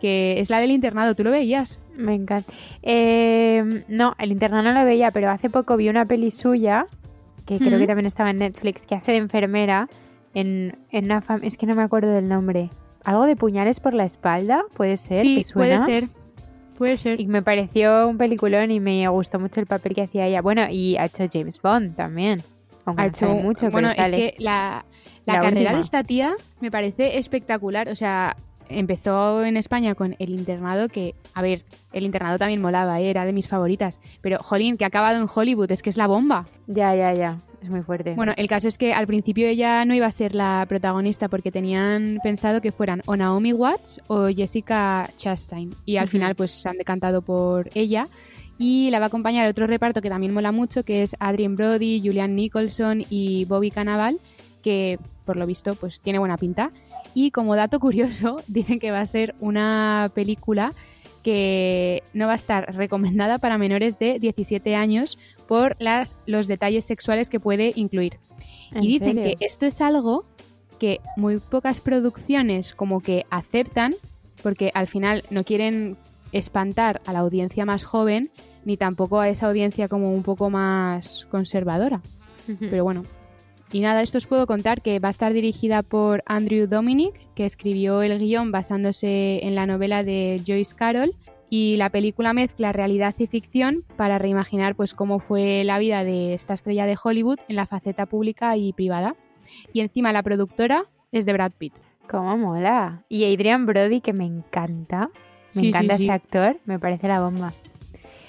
que 0.00 0.40
es 0.40 0.50
la 0.50 0.58
del 0.58 0.72
internado. 0.72 1.14
¿Tú 1.14 1.22
lo 1.22 1.30
veías? 1.30 1.78
Me 1.96 2.14
encanta. 2.14 2.50
Eh, 2.82 3.84
no, 3.86 4.16
el 4.18 4.32
internado 4.32 4.62
no 4.64 4.72
lo 4.72 4.84
veía, 4.84 5.12
pero 5.12 5.30
hace 5.30 5.50
poco 5.50 5.76
vi 5.76 5.88
una 5.88 6.06
peli 6.06 6.30
suya, 6.30 6.86
que 7.46 7.58
creo 7.58 7.78
que 7.78 7.86
también 7.86 8.06
estaba 8.06 8.30
en 8.30 8.38
Netflix, 8.38 8.86
que 8.86 8.94
hace 8.94 9.12
de 9.12 9.18
enfermera 9.18 9.88
en, 10.34 10.78
en 10.90 11.04
una 11.06 11.22
Es 11.42 11.56
que 11.56 11.66
no 11.66 11.74
me 11.74 11.82
acuerdo 11.82 12.10
del 12.10 12.28
nombre. 12.28 12.70
¿Algo 13.04 13.24
de 13.24 13.36
puñales 13.36 13.80
por 13.80 13.94
la 13.94 14.04
espalda? 14.04 14.64
¿Puede 14.76 14.96
ser? 14.96 15.22
Sí, 15.22 15.44
puede 15.52 15.78
ser. 15.80 16.08
Puede 16.76 16.98
ser. 16.98 17.20
Y 17.20 17.26
me 17.26 17.42
pareció 17.42 18.08
un 18.08 18.18
peliculón 18.18 18.70
y 18.70 18.80
me 18.80 19.06
gustó 19.08 19.38
mucho 19.38 19.60
el 19.60 19.66
papel 19.66 19.94
que 19.94 20.02
hacía 20.02 20.26
ella. 20.26 20.42
Bueno, 20.42 20.66
y 20.70 20.96
ha 20.96 21.06
hecho 21.06 21.24
James 21.30 21.60
Bond 21.60 21.96
también. 21.96 22.42
ha 22.84 23.06
hecho 23.06 23.28
mucho, 23.28 23.70
bueno, 23.70 23.90
es 23.90 24.10
que 24.10 24.34
la, 24.38 24.84
la, 25.24 25.40
carrera 25.40 25.74
de 25.74 25.80
esta 25.80 26.04
tía 26.04 26.34
me 26.60 26.70
parece 26.70 27.18
espectacular. 27.18 27.88
O 27.88 27.96
sea, 27.96 28.36
empezó 28.70 29.44
en 29.44 29.56
España 29.56 29.94
con 29.94 30.16
El 30.18 30.30
Internado, 30.30 30.88
que, 30.88 31.14
a 31.34 31.42
ver, 31.42 31.64
El 31.92 32.04
Internado 32.04 32.38
también 32.38 32.62
molaba, 32.62 33.00
¿eh? 33.00 33.10
era 33.10 33.24
de 33.24 33.32
mis 33.32 33.48
favoritas. 33.48 34.00
Pero, 34.20 34.38
jolín, 34.38 34.76
que 34.76 34.84
ha 34.84 34.88
acabado 34.88 35.20
en 35.20 35.28
Hollywood, 35.32 35.70
es 35.72 35.82
que 35.82 35.90
es 35.90 35.96
la 35.96 36.06
bomba. 36.06 36.46
Ya, 36.66 36.94
ya, 36.94 37.12
ya. 37.12 37.38
Es 37.62 37.68
muy 37.68 37.82
fuerte. 37.82 38.14
Bueno, 38.14 38.32
el 38.36 38.48
caso 38.48 38.68
es 38.68 38.78
que 38.78 38.94
al 38.94 39.06
principio 39.06 39.46
ella 39.46 39.84
no 39.84 39.94
iba 39.94 40.06
a 40.06 40.12
ser 40.12 40.34
la 40.34 40.64
protagonista 40.66 41.28
porque 41.28 41.52
tenían 41.52 42.18
pensado 42.22 42.62
que 42.62 42.72
fueran 42.72 43.02
o 43.04 43.16
Naomi 43.16 43.52
Watts 43.52 44.00
o 44.06 44.28
Jessica 44.28 45.10
Chastain. 45.18 45.74
Y 45.84 45.98
al 45.98 46.08
final, 46.08 46.34
pues 46.34 46.52
se 46.52 46.68
han 46.68 46.78
decantado 46.78 47.20
por 47.20 47.68
ella. 47.74 48.06
Y 48.56 48.90
la 48.90 48.98
va 48.98 49.06
a 49.06 49.08
acompañar 49.08 49.46
otro 49.46 49.66
reparto 49.66 50.00
que 50.00 50.08
también 50.08 50.32
mola 50.32 50.52
mucho, 50.52 50.84
que 50.84 51.02
es 51.02 51.16
Adrien 51.18 51.56
Brody, 51.56 52.02
Julian 52.04 52.34
Nicholson 52.34 53.04
y 53.08 53.44
Bobby 53.46 53.70
Cannavale, 53.70 54.18
que 54.62 54.98
por 55.24 55.36
lo 55.36 55.46
visto 55.46 55.74
pues 55.74 56.00
tiene 56.00 56.18
buena 56.18 56.36
pinta. 56.36 56.70
Y 57.14 57.30
como 57.30 57.56
dato 57.56 57.80
curioso, 57.80 58.42
dicen 58.48 58.78
que 58.78 58.90
va 58.90 59.00
a 59.00 59.06
ser 59.06 59.34
una 59.40 60.10
película 60.14 60.72
que 61.22 62.02
no 62.14 62.26
va 62.26 62.32
a 62.32 62.36
estar 62.36 62.74
recomendada 62.74 63.38
para 63.38 63.58
menores 63.58 63.98
de 63.98 64.18
17 64.18 64.74
años 64.74 65.18
por 65.46 65.76
las, 65.78 66.16
los 66.26 66.46
detalles 66.46 66.84
sexuales 66.84 67.28
que 67.28 67.40
puede 67.40 67.72
incluir. 67.76 68.18
Y 68.74 68.98
dicen 68.98 69.16
que 69.16 69.36
esto 69.40 69.66
es 69.66 69.80
algo 69.80 70.24
que 70.78 71.00
muy 71.16 71.38
pocas 71.38 71.80
producciones 71.80 72.72
como 72.74 73.00
que 73.00 73.26
aceptan 73.30 73.96
porque 74.42 74.70
al 74.74 74.86
final 74.86 75.24
no 75.28 75.44
quieren 75.44 75.96
espantar 76.32 77.02
a 77.04 77.12
la 77.12 77.18
audiencia 77.18 77.66
más 77.66 77.84
joven 77.84 78.30
ni 78.64 78.76
tampoco 78.76 79.20
a 79.20 79.28
esa 79.28 79.48
audiencia 79.48 79.88
como 79.88 80.12
un 80.12 80.22
poco 80.22 80.50
más 80.50 81.26
conservadora. 81.30 82.00
Pero 82.58 82.82
bueno, 82.84 83.04
y 83.72 83.80
nada, 83.80 84.02
esto 84.02 84.18
os 84.18 84.26
puedo 84.26 84.46
contar 84.46 84.82
que 84.82 84.98
va 84.98 85.08
a 85.08 85.12
estar 85.12 85.32
dirigida 85.32 85.82
por 85.82 86.22
Andrew 86.26 86.66
Dominic, 86.66 87.14
que 87.34 87.46
escribió 87.46 88.02
el 88.02 88.18
guion 88.18 88.50
basándose 88.50 89.46
en 89.46 89.54
la 89.54 89.66
novela 89.66 90.02
de 90.02 90.42
Joyce 90.44 90.74
Carol. 90.74 91.14
Y 91.52 91.76
la 91.76 91.90
película 91.90 92.32
mezcla 92.32 92.72
realidad 92.72 93.14
y 93.18 93.26
ficción 93.26 93.84
para 93.96 94.18
reimaginar 94.18 94.76
pues 94.76 94.94
cómo 94.94 95.18
fue 95.18 95.64
la 95.64 95.80
vida 95.80 96.04
de 96.04 96.32
esta 96.32 96.54
estrella 96.54 96.86
de 96.86 96.96
Hollywood 97.02 97.40
en 97.48 97.56
la 97.56 97.66
faceta 97.66 98.06
pública 98.06 98.56
y 98.56 98.72
privada. 98.72 99.16
Y 99.72 99.80
encima 99.80 100.12
la 100.12 100.22
productora 100.22 100.84
es 101.10 101.26
de 101.26 101.32
Brad 101.32 101.52
Pitt. 101.58 101.74
¡Cómo 102.08 102.36
mola! 102.36 103.04
Y 103.08 103.24
Adrian 103.24 103.66
Brody, 103.66 104.00
que 104.00 104.12
me 104.12 104.26
encanta. 104.26 105.10
Me 105.54 105.68
encanta 105.68 105.94
ese 105.94 106.10
actor, 106.10 106.60
me 106.64 106.78
parece 106.78 107.08
la 107.08 107.20
bomba. 107.20 107.52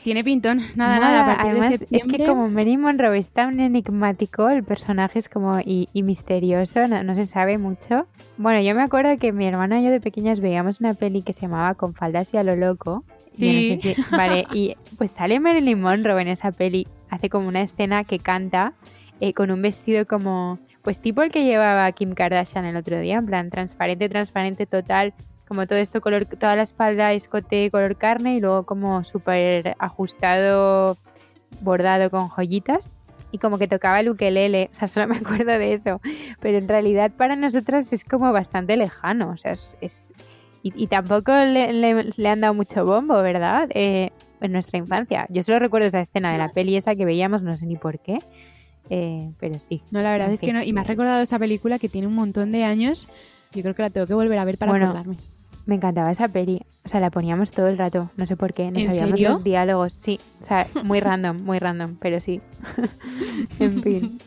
Tiene 0.03 0.23
pintón, 0.23 0.61
nada, 0.75 0.99
nada. 0.99 1.37
además, 1.39 1.85
es 1.89 2.03
que 2.03 2.25
como 2.25 2.49
Mary 2.49 2.75
Monroe 2.77 3.17
es 3.17 3.29
tan 3.29 3.59
enigmático, 3.59 4.49
el 4.49 4.63
personaje 4.63 5.19
es 5.19 5.29
como 5.29 5.59
y, 5.63 5.87
misterioso, 5.93 6.87
no, 6.87 7.15
se 7.15 7.25
sabe 7.25 7.57
mucho. 7.57 8.07
Bueno, 8.37 8.61
yo 8.61 8.73
me 8.73 8.81
acuerdo 8.81 9.17
que 9.19 9.31
mi 9.31 9.47
hermana 9.47 9.79
y 9.79 9.85
yo 9.85 9.91
de 9.91 10.01
pequeñas 10.01 10.39
veíamos 10.39 10.79
una 10.79 10.95
peli 10.95 11.21
que 11.21 11.33
se 11.33 11.41
llamaba 11.41 11.75
Con 11.75 11.93
faldas 11.93 12.33
y 12.33 12.37
a 12.37 12.43
lo 12.43 12.55
loco. 12.55 13.03
Sí. 13.31 13.79
vale, 14.11 14.45
y 14.53 14.75
pues 14.97 15.11
sale 15.11 15.39
Marilyn 15.39 15.79
Monroe 15.79 16.21
en 16.21 16.27
esa 16.27 16.51
peli, 16.51 16.87
hace 17.09 17.29
como 17.29 17.47
una 17.47 17.61
escena 17.61 18.03
que 18.03 18.19
canta 18.19 18.73
eh, 19.19 19.33
con 19.33 19.51
un 19.51 19.61
vestido 19.61 20.05
como, 20.07 20.59
pues 20.81 20.99
tipo 20.99 21.21
el 21.21 21.31
que 21.31 21.45
llevaba 21.45 21.91
Kim 21.91 22.15
Kardashian 22.15 22.65
el 22.65 22.75
otro 22.75 22.99
día, 22.99 23.17
en 23.17 23.25
plan 23.27 23.49
transparente, 23.51 24.09
transparente 24.09 24.65
total, 24.65 25.13
como 25.51 25.67
todo 25.67 25.79
esto 25.79 25.99
color, 25.99 26.25
toda 26.27 26.55
la 26.55 26.61
espalda 26.61 27.11
escote 27.11 27.69
color 27.71 27.97
carne 27.97 28.37
y 28.37 28.39
luego 28.39 28.63
como 28.63 29.03
súper 29.03 29.75
ajustado, 29.79 30.95
bordado 31.59 32.09
con 32.09 32.29
joyitas 32.29 32.89
y 33.33 33.37
como 33.37 33.57
que 33.57 33.67
tocaba 33.67 33.99
el 33.99 34.07
ukelele, 34.07 34.69
o 34.71 34.73
sea, 34.73 34.87
solo 34.87 35.09
me 35.09 35.17
acuerdo 35.17 35.51
de 35.51 35.73
eso, 35.73 35.99
pero 36.39 36.57
en 36.57 36.69
realidad 36.69 37.11
para 37.11 37.35
nosotras 37.35 37.91
es 37.91 38.05
como 38.05 38.31
bastante 38.31 38.77
lejano, 38.77 39.31
o 39.31 39.35
sea, 39.35 39.51
es... 39.51 40.09
y, 40.63 40.87
tampoco 40.87 41.33
le, 41.33 42.29
han 42.29 42.39
dado 42.39 42.53
mucho 42.53 42.85
bombo, 42.85 43.21
¿verdad? 43.21 43.67
Eh, 43.71 44.11
en 44.39 44.53
nuestra 44.53 44.79
infancia. 44.79 45.27
Yo 45.27 45.43
solo 45.43 45.59
recuerdo 45.59 45.89
esa 45.89 45.99
escena 45.99 46.31
de 46.31 46.37
la 46.37 46.47
peli 46.47 46.77
esa 46.77 46.95
que 46.95 47.03
veíamos, 47.03 47.43
no 47.43 47.57
sé 47.57 47.65
ni 47.65 47.75
por 47.75 47.99
qué, 47.99 48.19
eh, 48.89 49.33
pero 49.37 49.59
sí. 49.59 49.83
No, 49.91 50.01
la 50.01 50.13
verdad 50.13 50.31
es 50.31 50.39
que 50.39 50.53
no, 50.53 50.63
y 50.63 50.71
me 50.71 50.79
ha 50.79 50.85
recordado 50.85 51.21
esa 51.21 51.37
película 51.37 51.77
que 51.77 51.89
tiene 51.89 52.07
un 52.07 52.15
montón 52.15 52.53
de 52.53 52.63
años, 52.63 53.09
yo 53.53 53.61
creo 53.63 53.75
que 53.75 53.81
la 53.81 53.89
tengo 53.89 54.07
que 54.07 54.13
volver 54.13 54.39
a 54.39 54.45
ver 54.45 54.57
para 54.57 54.73
acordarme. 54.73 55.17
Me 55.65 55.75
encantaba 55.75 56.11
esa 56.11 56.27
peli. 56.27 56.61
O 56.83 56.89
sea, 56.89 56.99
la 56.99 57.11
poníamos 57.11 57.51
todo 57.51 57.67
el 57.67 57.77
rato. 57.77 58.09
No 58.17 58.25
sé 58.25 58.35
por 58.35 58.53
qué. 58.53 58.71
Nos 58.71 58.83
sabíamos 58.83 59.19
los 59.19 59.43
diálogos. 59.43 59.97
Sí. 60.01 60.19
O 60.41 60.45
sea, 60.45 60.67
muy 60.83 60.99
random, 60.99 61.43
muy 61.43 61.59
random, 61.59 61.95
pero 61.99 62.19
sí. 62.19 62.41
en 63.59 63.81
fin. 63.81 64.19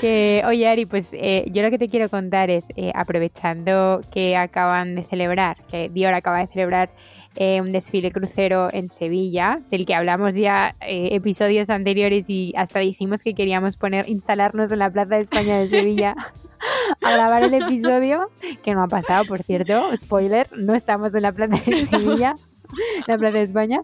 Que, 0.00 0.42
oye, 0.46 0.68
Ari, 0.68 0.86
pues 0.86 1.08
eh, 1.12 1.46
yo 1.50 1.62
lo 1.62 1.70
que 1.70 1.78
te 1.78 1.88
quiero 1.88 2.08
contar 2.08 2.50
es, 2.50 2.66
eh, 2.76 2.92
aprovechando 2.94 4.00
que 4.12 4.36
acaban 4.36 4.94
de 4.94 5.04
celebrar, 5.04 5.56
que 5.70 5.88
Dior 5.88 6.14
acaba 6.14 6.40
de 6.40 6.46
celebrar 6.46 6.90
eh, 7.38 7.60
un 7.60 7.72
desfile 7.72 8.10
crucero 8.12 8.68
en 8.72 8.90
Sevilla, 8.90 9.60
del 9.70 9.86
que 9.86 9.94
hablamos 9.94 10.34
ya 10.34 10.74
episodios 10.80 11.70
anteriores 11.70 12.24
y 12.28 12.52
hasta 12.56 12.80
dijimos 12.80 13.22
que 13.22 13.34
queríamos 13.34 13.76
poner, 13.76 14.08
instalarnos 14.08 14.70
en 14.72 14.80
la 14.80 14.90
Plaza 14.90 15.14
de 15.14 15.22
España 15.22 15.58
de 15.60 15.68
Sevilla 15.68 16.14
a 17.02 17.12
grabar 17.12 17.42
el 17.42 17.54
episodio, 17.54 18.30
que 18.62 18.74
no 18.74 18.82
ha 18.82 18.88
pasado, 18.88 19.24
por 19.24 19.42
cierto. 19.42 19.96
Spoiler, 19.96 20.48
no 20.56 20.74
estamos 20.74 21.14
en 21.14 21.22
la 21.22 21.32
planta 21.32 21.58
de 21.64 21.86
Sevilla. 21.90 22.34
la 23.06 23.18
Plaza 23.18 23.38
de 23.38 23.42
España. 23.42 23.80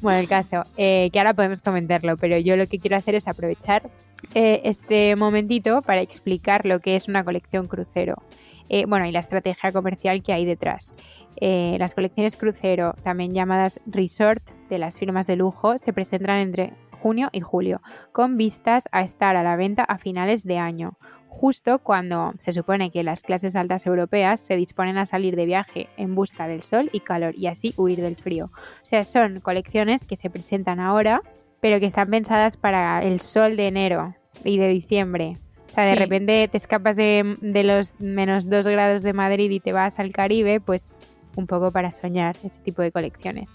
Bueno, 0.00 0.18
el 0.18 0.28
caso, 0.28 0.62
eh, 0.76 1.10
que 1.12 1.18
ahora 1.18 1.34
podemos 1.34 1.60
comentarlo, 1.60 2.16
pero 2.16 2.38
yo 2.38 2.56
lo 2.56 2.66
que 2.66 2.78
quiero 2.78 2.96
hacer 2.96 3.14
es 3.14 3.28
aprovechar 3.28 3.90
eh, 4.34 4.62
este 4.64 5.16
momentito 5.16 5.82
para 5.82 6.00
explicar 6.00 6.66
lo 6.66 6.80
que 6.80 6.96
es 6.96 7.08
una 7.08 7.24
colección 7.24 7.66
crucero. 7.66 8.22
Eh, 8.70 8.86
bueno, 8.86 9.04
y 9.04 9.12
la 9.12 9.20
estrategia 9.20 9.72
comercial 9.72 10.22
que 10.22 10.32
hay 10.32 10.46
detrás. 10.46 10.94
las 11.40 11.94
colecciones 11.94 12.36
crucero, 12.36 12.94
también 13.02 13.34
llamadas 13.34 13.80
resort 13.86 14.42
de 14.70 14.78
las 14.78 14.98
firmas 14.98 15.26
de 15.26 15.36
lujo, 15.36 15.76
se 15.76 15.92
presentan 15.92 16.38
entre 16.38 16.72
junio 17.00 17.28
y 17.32 17.40
julio, 17.40 17.80
con 18.12 18.36
vistas 18.36 18.84
a 18.92 19.02
estar 19.02 19.36
a 19.36 19.42
la 19.42 19.56
venta 19.56 19.82
a 19.84 19.98
finales 19.98 20.44
de 20.44 20.58
año, 20.58 20.96
justo 21.28 21.78
cuando 21.78 22.34
se 22.38 22.52
supone 22.52 22.90
que 22.90 23.02
las 23.02 23.22
clases 23.22 23.56
altas 23.56 23.86
europeas 23.86 24.40
se 24.40 24.56
disponen 24.56 24.98
a 24.98 25.06
salir 25.06 25.36
de 25.36 25.46
viaje 25.46 25.88
en 25.96 26.14
busca 26.14 26.46
del 26.46 26.62
sol 26.62 26.90
y 26.92 27.00
calor 27.00 27.34
y 27.36 27.46
así 27.46 27.72
huir 27.76 28.02
del 28.02 28.16
frío. 28.16 28.50
O 28.82 28.86
sea, 28.86 29.04
son 29.04 29.40
colecciones 29.40 30.06
que 30.06 30.16
se 30.16 30.28
presentan 30.28 30.80
ahora, 30.80 31.22
pero 31.60 31.80
que 31.80 31.86
están 31.86 32.10
pensadas 32.10 32.56
para 32.56 33.00
el 33.00 33.20
sol 33.20 33.56
de 33.56 33.68
enero 33.68 34.14
y 34.44 34.58
de 34.58 34.68
diciembre. 34.68 35.38
O 35.70 35.72
sea, 35.72 35.84
de 35.84 35.94
repente 35.94 36.48
te 36.48 36.56
escapas 36.56 36.96
de, 36.96 37.36
los 37.40 37.94
menos 38.00 38.50
2 38.50 38.66
grados 38.66 39.04
de 39.04 39.12
Madrid 39.12 39.52
y 39.52 39.60
te 39.60 39.72
vas 39.72 40.00
al 40.00 40.10
Caribe, 40.10 40.60
pues 40.60 40.96
un 41.36 41.46
poco 41.46 41.70
para 41.70 41.92
soñar 41.92 42.34
ese 42.42 42.58
tipo 42.58 42.82
de 42.82 42.90
colecciones. 42.90 43.54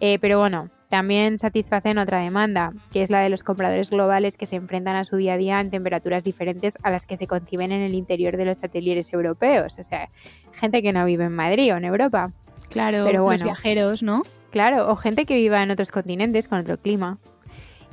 Eh, 0.00 0.18
pero 0.20 0.38
bueno, 0.38 0.70
también 0.88 1.38
satisfacen 1.38 1.98
otra 1.98 2.20
demanda, 2.20 2.72
que 2.94 3.02
es 3.02 3.10
la 3.10 3.20
de 3.20 3.28
los 3.28 3.42
compradores 3.42 3.90
globales 3.90 4.38
que 4.38 4.46
se 4.46 4.56
enfrentan 4.56 4.96
a 4.96 5.04
su 5.04 5.16
día 5.16 5.34
a 5.34 5.36
día 5.36 5.60
en 5.60 5.68
temperaturas 5.68 6.24
diferentes 6.24 6.78
a 6.82 6.90
las 6.90 7.04
que 7.04 7.18
se 7.18 7.26
conciben 7.26 7.72
en 7.72 7.82
el 7.82 7.94
interior 7.94 8.38
de 8.38 8.46
los 8.46 8.64
atelieres 8.64 9.12
europeos. 9.12 9.76
O 9.78 9.82
sea, 9.82 10.08
gente 10.54 10.80
que 10.80 10.94
no 10.94 11.04
vive 11.04 11.26
en 11.26 11.34
Madrid 11.34 11.74
o 11.74 11.76
en 11.76 11.84
Europa. 11.84 12.32
Claro, 12.70 13.04
pero 13.04 13.22
bueno, 13.22 13.44
los 13.44 13.44
viajeros, 13.44 14.02
¿no? 14.02 14.22
Claro, 14.50 14.90
o 14.90 14.96
gente 14.96 15.26
que 15.26 15.34
viva 15.34 15.62
en 15.62 15.70
otros 15.70 15.90
continentes 15.90 16.48
con 16.48 16.58
otro 16.58 16.78
clima. 16.78 17.18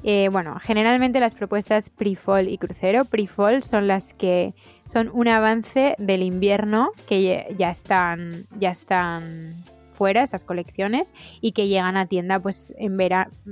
Eh, 0.04 0.30
bueno, 0.32 0.60
generalmente 0.62 1.20
las 1.20 1.34
propuestas 1.34 1.90
pre-fall 1.90 2.50
y 2.50 2.58
crucero, 2.58 3.06
pre-fall 3.06 3.64
son 3.64 3.88
las 3.88 4.14
que 4.14 4.54
son 4.86 5.10
un 5.12 5.28
avance 5.28 5.96
del 5.98 6.22
invierno 6.22 6.92
que 7.08 7.48
ya 7.58 7.72
están, 7.72 8.46
ya 8.60 8.72
están 8.72 9.64
fuera, 9.98 10.22
esas 10.22 10.44
colecciones, 10.44 11.14
y 11.42 11.52
que 11.52 11.68
llegan 11.68 11.98
a 11.98 12.06
tienda 12.06 12.40
pues 12.40 12.74
en 12.78 12.98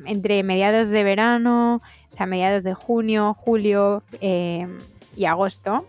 entre 0.05 0.43
mediados 0.43 0.89
de 0.89 1.03
verano, 1.03 1.81
o 2.09 2.15
sea, 2.15 2.27
mediados 2.27 2.63
de 2.63 2.75
junio, 2.75 3.33
julio 3.33 4.03
eh, 4.21 4.67
y 5.15 5.25
agosto. 5.25 5.87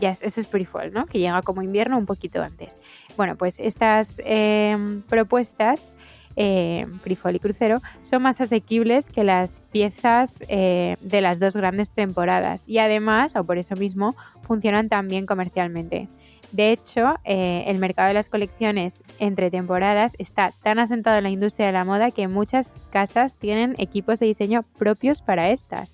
Ya 0.00 0.10
es, 0.10 0.22
ese 0.22 0.40
es 0.40 0.46
pre-fall, 0.46 0.92
¿no? 0.92 1.06
Que 1.06 1.18
llega 1.18 1.42
como 1.42 1.60
invierno 1.60 1.98
un 1.98 2.06
poquito 2.06 2.42
antes. 2.42 2.80
Bueno, 3.16 3.36
pues 3.36 3.58
estas 3.58 4.22
eh, 4.24 4.76
propuestas 5.08 5.92
eh, 6.40 6.86
y 7.04 7.38
crucero 7.40 7.82
son 7.98 8.22
más 8.22 8.40
asequibles 8.40 9.06
que 9.06 9.24
las 9.24 9.60
piezas 9.72 10.44
eh, 10.48 10.96
de 11.00 11.20
las 11.20 11.40
dos 11.40 11.56
grandes 11.56 11.90
temporadas 11.90 12.62
y 12.68 12.78
además, 12.78 13.34
o 13.34 13.42
por 13.42 13.58
eso 13.58 13.74
mismo, 13.74 14.14
funcionan 14.42 14.88
también 14.88 15.26
comercialmente. 15.26 16.06
De 16.52 16.70
hecho, 16.70 17.16
eh, 17.24 17.64
el 17.66 17.78
mercado 17.78 18.08
de 18.08 18.14
las 18.14 18.28
colecciones 18.28 19.02
entre 19.18 19.50
temporadas 19.50 20.14
está 20.18 20.52
tan 20.62 20.78
asentado 20.78 21.18
en 21.18 21.24
la 21.24 21.30
industria 21.30 21.66
de 21.66 21.72
la 21.72 21.84
moda 21.84 22.12
que 22.12 22.28
muchas 22.28 22.70
casas 22.90 23.34
tienen 23.34 23.74
equipos 23.78 24.20
de 24.20 24.26
diseño 24.26 24.62
propios 24.78 25.20
para 25.20 25.50
estas. 25.50 25.92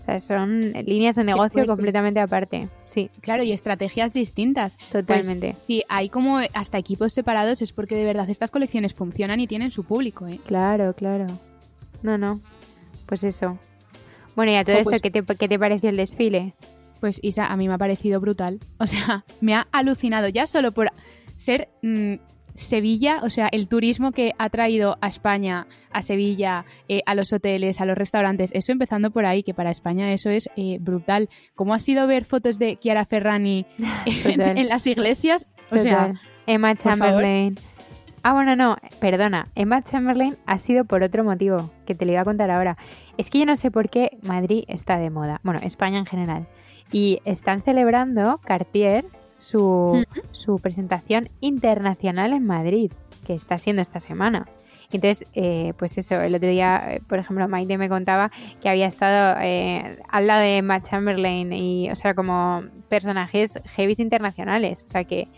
O 0.00 0.02
sea, 0.02 0.18
son 0.18 0.72
líneas 0.72 1.14
de 1.14 1.24
negocio 1.24 1.66
completamente 1.66 2.20
aparte. 2.20 2.68
Sí. 2.86 3.10
Claro, 3.20 3.42
y 3.42 3.52
estrategias 3.52 4.14
distintas. 4.14 4.78
Pues, 4.90 5.06
Totalmente. 5.06 5.56
sí, 5.66 5.84
hay 5.90 6.08
como 6.08 6.38
hasta 6.54 6.78
equipos 6.78 7.12
separados, 7.12 7.60
es 7.60 7.72
porque 7.72 7.94
de 7.96 8.04
verdad 8.04 8.28
estas 8.30 8.50
colecciones 8.50 8.94
funcionan 8.94 9.40
y 9.40 9.46
tienen 9.46 9.70
su 9.70 9.84
público, 9.84 10.26
¿eh? 10.26 10.40
Claro, 10.46 10.94
claro. 10.94 11.26
No, 12.02 12.16
no. 12.16 12.40
Pues 13.04 13.22
eso. 13.24 13.58
Bueno, 14.34 14.52
y 14.52 14.56
a 14.56 14.64
todo 14.64 14.76
esto, 14.76 14.90
pues 14.90 15.02
¿qué, 15.02 15.10
te, 15.10 15.22
¿qué 15.22 15.48
te 15.48 15.58
pareció 15.58 15.90
el 15.90 15.98
desfile? 15.98 16.54
Pues 16.98 17.18
Isa, 17.22 17.46
a 17.46 17.56
mí 17.56 17.68
me 17.68 17.74
ha 17.74 17.78
parecido 17.78 18.20
brutal. 18.20 18.58
O 18.78 18.86
sea, 18.86 19.24
me 19.42 19.54
ha 19.54 19.66
alucinado 19.70 20.28
ya 20.28 20.46
solo 20.46 20.72
por 20.72 20.90
ser 21.36 21.68
mm, 21.82 22.14
Sevilla, 22.54 23.18
o 23.22 23.30
sea, 23.30 23.48
el 23.50 23.68
turismo 23.68 24.12
que 24.12 24.32
ha 24.38 24.48
traído 24.50 24.98
a 25.00 25.08
España, 25.08 25.66
a 25.90 26.02
Sevilla, 26.02 26.64
eh, 26.88 27.02
a 27.06 27.14
los 27.14 27.32
hoteles, 27.32 27.80
a 27.80 27.84
los 27.84 27.96
restaurantes, 27.96 28.50
eso 28.54 28.72
empezando 28.72 29.10
por 29.10 29.24
ahí, 29.24 29.42
que 29.42 29.54
para 29.54 29.70
España 29.70 30.12
eso 30.12 30.30
es 30.30 30.48
eh, 30.56 30.78
brutal. 30.80 31.28
¿Cómo 31.54 31.74
ha 31.74 31.80
sido 31.80 32.06
ver 32.06 32.24
fotos 32.24 32.58
de 32.58 32.78
Chiara 32.78 33.04
Ferrani 33.04 33.66
en, 34.24 34.68
las 34.68 34.86
iglesias? 34.86 35.48
O 35.70 35.78
sea, 35.78 36.14
Emma 36.46 36.74
Chamberlain. 36.76 37.58
Ah, 38.22 38.34
bueno, 38.34 38.54
no, 38.54 38.76
perdona. 39.00 39.48
Emma 39.54 39.82
Chamberlain 39.82 40.36
ha 40.44 40.58
sido 40.58 40.84
por 40.84 41.02
otro 41.02 41.24
motivo, 41.24 41.70
que 41.86 41.94
te 41.94 42.04
lo 42.04 42.12
iba 42.12 42.20
a 42.20 42.24
contar 42.24 42.50
ahora. 42.50 42.76
Es 43.16 43.30
que 43.30 43.38
yo 43.38 43.46
no 43.46 43.56
sé 43.56 43.70
por 43.70 43.88
qué 43.88 44.18
Madrid 44.22 44.64
está 44.68 44.98
de 44.98 45.08
moda. 45.08 45.40
Bueno, 45.42 45.60
España 45.62 45.98
en 45.98 46.06
general 46.06 46.46
y 46.92 47.20
están 47.24 47.62
celebrando 47.62 48.38
Cartier 48.44 49.04
su, 49.40 50.04
su 50.32 50.58
presentación 50.58 51.28
internacional 51.40 52.32
en 52.32 52.46
Madrid, 52.46 52.92
que 53.26 53.34
está 53.34 53.58
siendo 53.58 53.82
esta 53.82 53.98
semana. 53.98 54.46
Entonces, 54.92 55.26
eh, 55.34 55.72
pues 55.78 55.96
eso, 55.98 56.20
el 56.20 56.34
otro 56.34 56.48
día, 56.48 56.94
eh, 56.94 57.00
por 57.08 57.18
ejemplo, 57.18 57.46
Maite 57.46 57.78
me 57.78 57.88
contaba 57.88 58.30
que 58.60 58.68
había 58.68 58.86
estado 58.86 59.38
eh, 59.40 59.98
al 60.08 60.26
lado 60.26 60.42
de 60.42 60.62
Matt 60.62 60.88
Chamberlain 60.88 61.52
y, 61.52 61.90
o 61.90 61.96
sea, 61.96 62.14
como 62.14 62.64
personajes 62.88 63.54
heavy 63.76 63.94
internacionales. 63.98 64.84
O 64.86 64.88
sea, 64.88 65.04
que, 65.04 65.28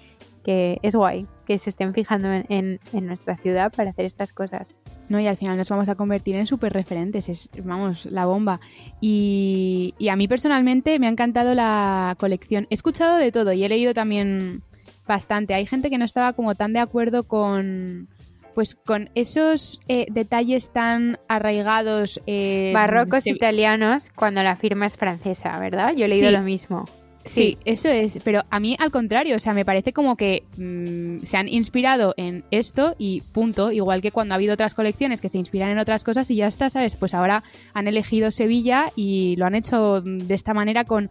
que 0.44 0.78
es 0.82 0.94
guay 0.94 1.26
que 1.46 1.58
se 1.58 1.70
estén 1.70 1.92
fijando 1.92 2.28
en, 2.48 2.80
nuestra 2.92 3.36
ciudad 3.36 3.72
para 3.72 3.90
hacer 3.90 4.04
estas 4.04 4.32
cosas. 4.32 4.76
No, 5.08 5.20
y 5.20 5.26
al 5.26 5.36
final 5.36 5.56
nos 5.56 5.68
vamos 5.68 5.88
a 5.88 5.94
convertir 5.94 6.36
en 6.36 6.46
súper 6.46 6.72
referentes, 6.72 7.28
es, 7.28 7.48
vamos, 7.64 8.06
la 8.06 8.26
bomba. 8.26 8.60
Y, 9.00 9.94
y, 9.98 10.08
a 10.08 10.16
mí 10.16 10.28
personalmente 10.28 10.98
me 10.98 11.06
ha 11.06 11.10
encantado 11.10 11.54
la 11.54 12.16
colección. 12.18 12.66
He 12.70 12.74
escuchado 12.74 13.18
de 13.18 13.32
todo 13.32 13.52
y 13.52 13.64
he 13.64 13.68
leído 13.68 13.92
también 13.92 14.62
bastante. 15.06 15.54
Hay 15.54 15.66
gente 15.66 15.90
que 15.90 15.98
no 15.98 16.04
estaba 16.04 16.32
como 16.32 16.54
tan 16.54 16.72
de 16.72 16.78
acuerdo 16.78 17.24
con, 17.24 18.08
pues 18.54 18.74
con 18.74 19.10
esos 19.14 19.80
eh, 19.88 20.06
detalles 20.10 20.72
tan 20.72 21.18
arraigados. 21.28 22.20
Eh, 22.26 22.70
Barrocos 22.74 23.26
italianos 23.26 24.10
cuando 24.14 24.42
la 24.42 24.56
firma 24.56 24.86
es 24.86 24.96
francesa, 24.96 25.58
¿verdad? 25.58 25.94
Yo 25.96 26.04
he 26.04 26.08
leído 26.08 26.30
lo 26.30 26.42
mismo. 26.42 26.84
Sí, 27.24 27.56
eso 27.64 27.88
es, 27.88 28.18
pero 28.24 28.42
a 28.50 28.58
mí 28.58 28.76
al 28.80 28.90
contrario, 28.90 29.36
o 29.36 29.38
sea, 29.38 29.52
me 29.52 29.64
parece 29.64 29.92
como 29.92 30.16
que 30.16 30.42
mm, 30.56 31.24
se 31.24 31.36
han 31.36 31.48
inspirado 31.48 32.14
en 32.16 32.44
esto 32.50 32.96
y 32.98 33.20
punto, 33.20 33.70
igual 33.70 34.02
que 34.02 34.10
cuando 34.10 34.34
ha 34.34 34.36
habido 34.36 34.54
otras 34.54 34.74
colecciones 34.74 35.20
que 35.20 35.28
se 35.28 35.38
inspiran 35.38 35.70
en 35.70 35.78
otras 35.78 36.02
cosas 36.02 36.30
y 36.30 36.36
ya 36.36 36.48
está, 36.48 36.68
¿sabes? 36.68 36.96
Pues 36.96 37.14
ahora 37.14 37.44
han 37.74 37.86
elegido 37.86 38.32
Sevilla 38.32 38.90
y 38.96 39.36
lo 39.36 39.46
han 39.46 39.54
hecho 39.54 40.00
de 40.00 40.34
esta 40.34 40.52
manera 40.52 40.84
con 40.84 41.10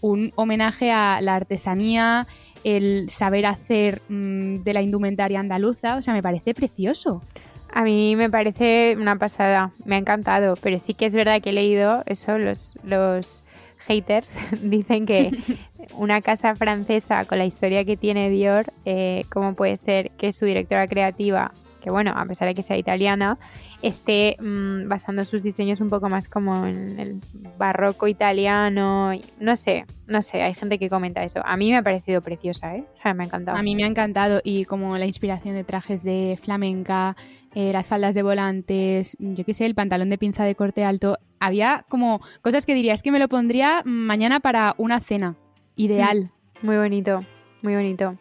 un 0.00 0.32
homenaje 0.36 0.92
a 0.92 1.20
la 1.22 1.34
artesanía, 1.34 2.26
el 2.62 3.10
saber 3.10 3.46
hacer 3.46 4.00
mm, 4.08 4.62
de 4.62 4.72
la 4.72 4.82
indumentaria 4.82 5.40
andaluza, 5.40 5.96
o 5.96 6.02
sea, 6.02 6.14
me 6.14 6.22
parece 6.22 6.54
precioso. 6.54 7.22
A 7.72 7.82
mí 7.82 8.14
me 8.16 8.30
parece 8.30 8.96
una 8.96 9.16
pasada, 9.16 9.72
me 9.84 9.96
ha 9.96 9.98
encantado, 9.98 10.54
pero 10.62 10.78
sí 10.78 10.94
que 10.94 11.06
es 11.06 11.14
verdad 11.14 11.42
que 11.42 11.50
he 11.50 11.52
leído 11.52 12.04
eso, 12.06 12.38
los... 12.38 12.74
los 12.84 13.42
haters 13.88 14.30
dicen 14.62 15.06
que 15.06 15.30
una 15.96 16.20
casa 16.20 16.54
francesa 16.54 17.24
con 17.24 17.38
la 17.38 17.46
historia 17.46 17.84
que 17.84 17.96
tiene 17.96 18.30
Dior, 18.30 18.66
eh, 18.84 19.24
¿cómo 19.32 19.54
puede 19.54 19.76
ser 19.76 20.10
que 20.12 20.32
su 20.32 20.44
directora 20.44 20.86
creativa, 20.86 21.50
que 21.82 21.90
bueno, 21.90 22.12
a 22.14 22.24
pesar 22.26 22.48
de 22.48 22.54
que 22.54 22.62
sea 22.62 22.76
italiana, 22.76 23.38
esté 23.80 24.36
mm, 24.40 24.88
basando 24.88 25.24
sus 25.24 25.42
diseños 25.42 25.80
un 25.80 25.88
poco 25.88 26.08
más 26.08 26.28
como 26.28 26.66
en 26.66 26.98
el 26.98 27.20
barroco 27.56 28.06
italiano? 28.08 29.12
No 29.40 29.56
sé, 29.56 29.86
no 30.06 30.22
sé, 30.22 30.42
hay 30.42 30.54
gente 30.54 30.78
que 30.78 30.90
comenta 30.90 31.22
eso. 31.22 31.40
A 31.44 31.56
mí 31.56 31.70
me 31.70 31.78
ha 31.78 31.82
parecido 31.82 32.20
preciosa, 32.20 32.76
¿eh? 32.76 32.84
O 32.98 33.02
sea, 33.02 33.14
me 33.14 33.24
ha 33.24 33.26
encantado. 33.26 33.56
A 33.56 33.62
mí 33.62 33.74
me 33.74 33.84
ha 33.84 33.88
encantado 33.88 34.40
y 34.44 34.64
como 34.64 34.98
la 34.98 35.06
inspiración 35.06 35.54
de 35.54 35.64
trajes 35.64 36.02
de 36.02 36.38
flamenca, 36.42 37.16
eh, 37.58 37.72
las 37.72 37.88
faldas 37.88 38.14
de 38.14 38.22
volantes, 38.22 39.16
yo 39.18 39.44
qué 39.44 39.52
sé, 39.52 39.66
el 39.66 39.74
pantalón 39.74 40.10
de 40.10 40.16
pinza 40.16 40.44
de 40.44 40.54
corte 40.54 40.84
alto. 40.84 41.18
Había 41.40 41.84
como 41.88 42.20
cosas 42.40 42.64
que 42.64 42.72
diría, 42.72 42.94
es 42.94 43.02
que 43.02 43.10
me 43.10 43.18
lo 43.18 43.26
pondría 43.26 43.82
mañana 43.84 44.38
para 44.38 44.76
una 44.78 45.00
cena. 45.00 45.34
Ideal. 45.74 46.30
Mm, 46.62 46.66
muy 46.66 46.76
bonito, 46.76 47.24
muy 47.62 47.74
bonito. 47.74 48.16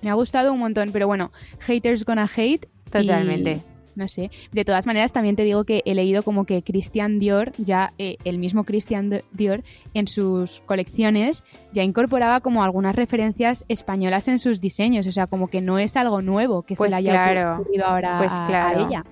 Me 0.00 0.08
ha 0.08 0.14
gustado 0.14 0.54
un 0.54 0.58
montón, 0.58 0.88
pero 0.90 1.06
bueno, 1.06 1.32
haters 1.58 2.06
gonna 2.06 2.30
hate. 2.34 2.66
Totalmente 2.90 3.62
no 3.96 4.08
sé. 4.08 4.30
De 4.52 4.64
todas 4.64 4.86
maneras, 4.86 5.12
también 5.12 5.36
te 5.36 5.42
digo 5.42 5.64
que 5.64 5.82
he 5.84 5.94
leído 5.94 6.22
como 6.22 6.44
que 6.44 6.62
Christian 6.62 7.18
Dior, 7.18 7.52
ya 7.58 7.92
eh, 7.98 8.16
el 8.24 8.38
mismo 8.38 8.64
Christian 8.64 9.22
Dior, 9.32 9.64
en 9.94 10.06
sus 10.06 10.60
colecciones 10.60 11.42
ya 11.72 11.82
incorporaba 11.82 12.40
como 12.40 12.62
algunas 12.62 12.94
referencias 12.94 13.64
españolas 13.68 14.28
en 14.28 14.38
sus 14.38 14.60
diseños. 14.60 15.06
O 15.06 15.12
sea, 15.12 15.26
como 15.26 15.48
que 15.48 15.60
no 15.60 15.78
es 15.78 15.96
algo 15.96 16.22
nuevo 16.22 16.62
que 16.62 16.74
se 16.74 16.78
pues 16.78 16.90
le 16.90 16.96
haya 16.96 17.56
ocurrido 17.58 17.86
ahora 17.86 18.18
pues 18.18 18.32
a, 18.32 18.74
ella. 18.74 19.04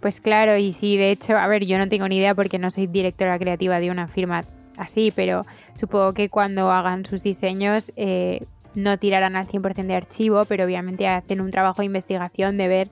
Pues 0.00 0.20
claro, 0.20 0.56
y 0.56 0.72
sí, 0.72 0.96
de 0.96 1.10
hecho, 1.10 1.36
a 1.36 1.46
ver, 1.46 1.64
yo 1.64 1.78
no 1.78 1.88
tengo 1.88 2.06
ni 2.08 2.18
idea 2.18 2.34
porque 2.34 2.58
no 2.58 2.70
soy 2.70 2.86
directora 2.86 3.38
creativa 3.38 3.80
de 3.80 3.90
una 3.90 4.06
firma 4.06 4.42
así, 4.76 5.12
pero 5.14 5.42
supongo 5.74 6.12
que 6.12 6.28
cuando 6.28 6.70
hagan 6.70 7.04
sus 7.04 7.22
diseños 7.22 7.90
eh, 7.96 8.46
no 8.74 8.96
tirarán 8.98 9.36
al 9.36 9.46
100% 9.46 9.86
de 9.86 9.94
archivo, 9.94 10.44
pero 10.44 10.64
obviamente 10.64 11.08
hacen 11.08 11.40
un 11.40 11.50
trabajo 11.50 11.82
de 11.82 11.86
investigación 11.86 12.56
de 12.56 12.68
ver 12.68 12.90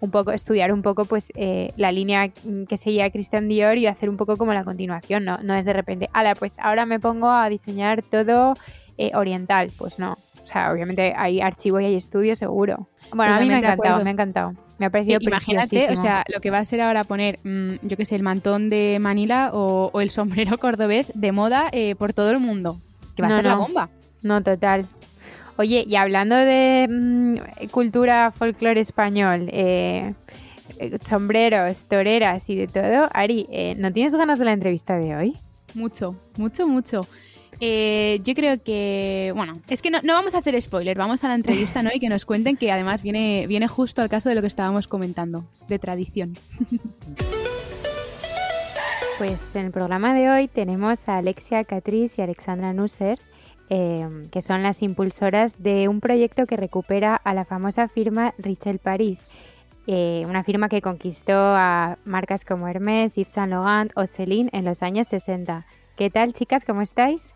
un 0.00 0.10
poco, 0.10 0.32
estudiar 0.32 0.72
un 0.72 0.82
poco 0.82 1.04
pues 1.04 1.32
eh, 1.34 1.72
la 1.76 1.92
línea 1.92 2.28
que 2.68 2.76
seguía 2.76 3.10
Christian 3.10 3.48
Dior 3.48 3.76
y 3.78 3.86
hacer 3.86 4.08
un 4.08 4.16
poco 4.16 4.36
como 4.36 4.52
la 4.52 4.64
continuación, 4.64 5.24
¿no? 5.24 5.38
No 5.38 5.54
es 5.54 5.64
de 5.64 5.72
repente, 5.72 6.08
ala, 6.12 6.34
pues 6.34 6.58
ahora 6.58 6.86
me 6.86 7.00
pongo 7.00 7.30
a 7.30 7.48
diseñar 7.48 8.02
todo 8.02 8.56
eh, 8.96 9.10
oriental, 9.14 9.70
pues 9.76 9.98
no. 9.98 10.16
O 10.42 10.46
sea, 10.46 10.72
obviamente 10.72 11.14
hay 11.16 11.40
archivo 11.40 11.80
y 11.80 11.86
hay 11.86 11.94
estudio 11.96 12.36
seguro. 12.36 12.88
Bueno, 13.12 13.34
a 13.34 13.40
mí 13.40 13.48
me 13.48 13.54
ha 13.54 13.58
encantado, 13.58 14.02
me 14.02 14.10
ha 14.10 14.12
encantado. 14.12 14.52
Me 14.78 14.86
ha 14.86 14.90
parecido 14.90 15.18
Imagínate, 15.20 15.92
o 15.92 15.96
sea, 15.96 16.24
lo 16.32 16.40
que 16.40 16.50
va 16.50 16.58
a 16.58 16.64
ser 16.64 16.80
ahora 16.80 17.02
poner, 17.02 17.40
mm, 17.42 17.74
yo 17.82 17.96
qué 17.96 18.04
sé, 18.04 18.14
el 18.14 18.22
mantón 18.22 18.70
de 18.70 18.98
Manila 19.00 19.50
o, 19.52 20.00
el 20.00 20.10
sombrero 20.10 20.58
cordobés 20.58 21.12
de 21.14 21.32
moda 21.32 21.68
eh, 21.72 21.96
por 21.96 22.12
todo 22.12 22.30
el 22.30 22.38
mundo. 22.38 22.76
Es 23.04 23.12
que 23.12 23.22
va 23.22 23.28
a 23.28 23.36
ser 23.36 23.44
la 23.44 23.56
bomba. 23.56 23.90
No, 24.22 24.42
total. 24.42 24.86
Oye, 25.58 25.84
y 25.88 25.96
hablando 25.96 26.36
de 26.36 26.86
mm, 26.88 27.66
cultura 27.72 28.30
folclore 28.30 28.80
español, 28.80 29.48
eh, 29.52 30.14
eh, 30.78 30.98
sombreros, 31.00 31.84
toreras 31.86 32.48
y 32.48 32.54
de 32.54 32.68
todo, 32.68 33.08
Ari, 33.12 33.48
eh, 33.50 33.74
¿no 33.76 33.92
tienes 33.92 34.14
ganas 34.14 34.38
de 34.38 34.44
la 34.44 34.52
entrevista 34.52 34.96
de 34.96 35.16
hoy? 35.16 35.36
Mucho, 35.74 36.14
mucho, 36.36 36.68
mucho. 36.68 37.08
yo 37.60 38.34
creo 38.34 38.62
que, 38.62 39.32
bueno, 39.34 39.60
es 39.68 39.82
que 39.82 39.90
no, 39.90 40.00
vamos 40.06 40.36
a 40.36 40.38
hacer 40.38 40.62
spoiler, 40.62 40.96
vamos 40.96 41.24
a 41.24 41.28
la 41.28 41.34
entrevista, 41.34 41.82
¿no? 41.82 41.90
Y 41.92 41.98
que 41.98 42.08
nos 42.08 42.24
cuenten 42.24 42.56
que 42.56 42.70
además 42.70 43.02
viene, 43.02 43.48
viene 43.48 43.66
justo 43.66 44.00
al 44.00 44.08
caso 44.08 44.28
de 44.28 44.36
lo 44.36 44.42
que 44.42 44.46
estábamos 44.46 44.86
comentando, 44.86 45.44
de 45.68 45.80
tradición. 45.80 46.38
Pues 49.18 49.56
en 49.56 49.66
el 49.66 49.72
programa 49.72 50.14
de 50.14 50.30
hoy 50.30 50.46
tenemos 50.46 51.08
a 51.08 51.16
Alexia 51.16 51.64
Catriz 51.64 52.16
y 52.16 52.22
Alexandra 52.22 52.72
Nusser, 52.72 53.18
Em, 53.70 54.30
que 54.30 54.40
son 54.40 54.62
las 54.62 54.82
impulsoras 54.82 55.62
de 55.62 55.88
un 55.88 56.00
proyecto 56.00 56.46
que 56.46 56.56
recupera 56.56 57.14
a 57.16 57.34
la 57.34 57.44
famosa 57.44 57.86
firma 57.86 58.32
Richel 58.38 58.78
Paris, 58.78 59.26
eh, 59.86 60.24
una 60.26 60.42
firma 60.42 60.70
que 60.70 60.80
conquistó 60.80 61.34
a 61.34 61.98
marcas 62.06 62.46
como 62.46 62.66
Hermès, 62.66 63.14
Yves 63.14 63.32
Saint 63.32 63.50
Laurent 63.50 63.92
o 63.94 64.06
Celine 64.06 64.48
en 64.54 64.64
los 64.64 64.82
años 64.82 65.08
60. 65.08 65.66
¿Qué 65.96 66.08
tal, 66.08 66.32
chicas? 66.32 66.64
¿Cómo 66.64 66.80
estáis? 66.80 67.34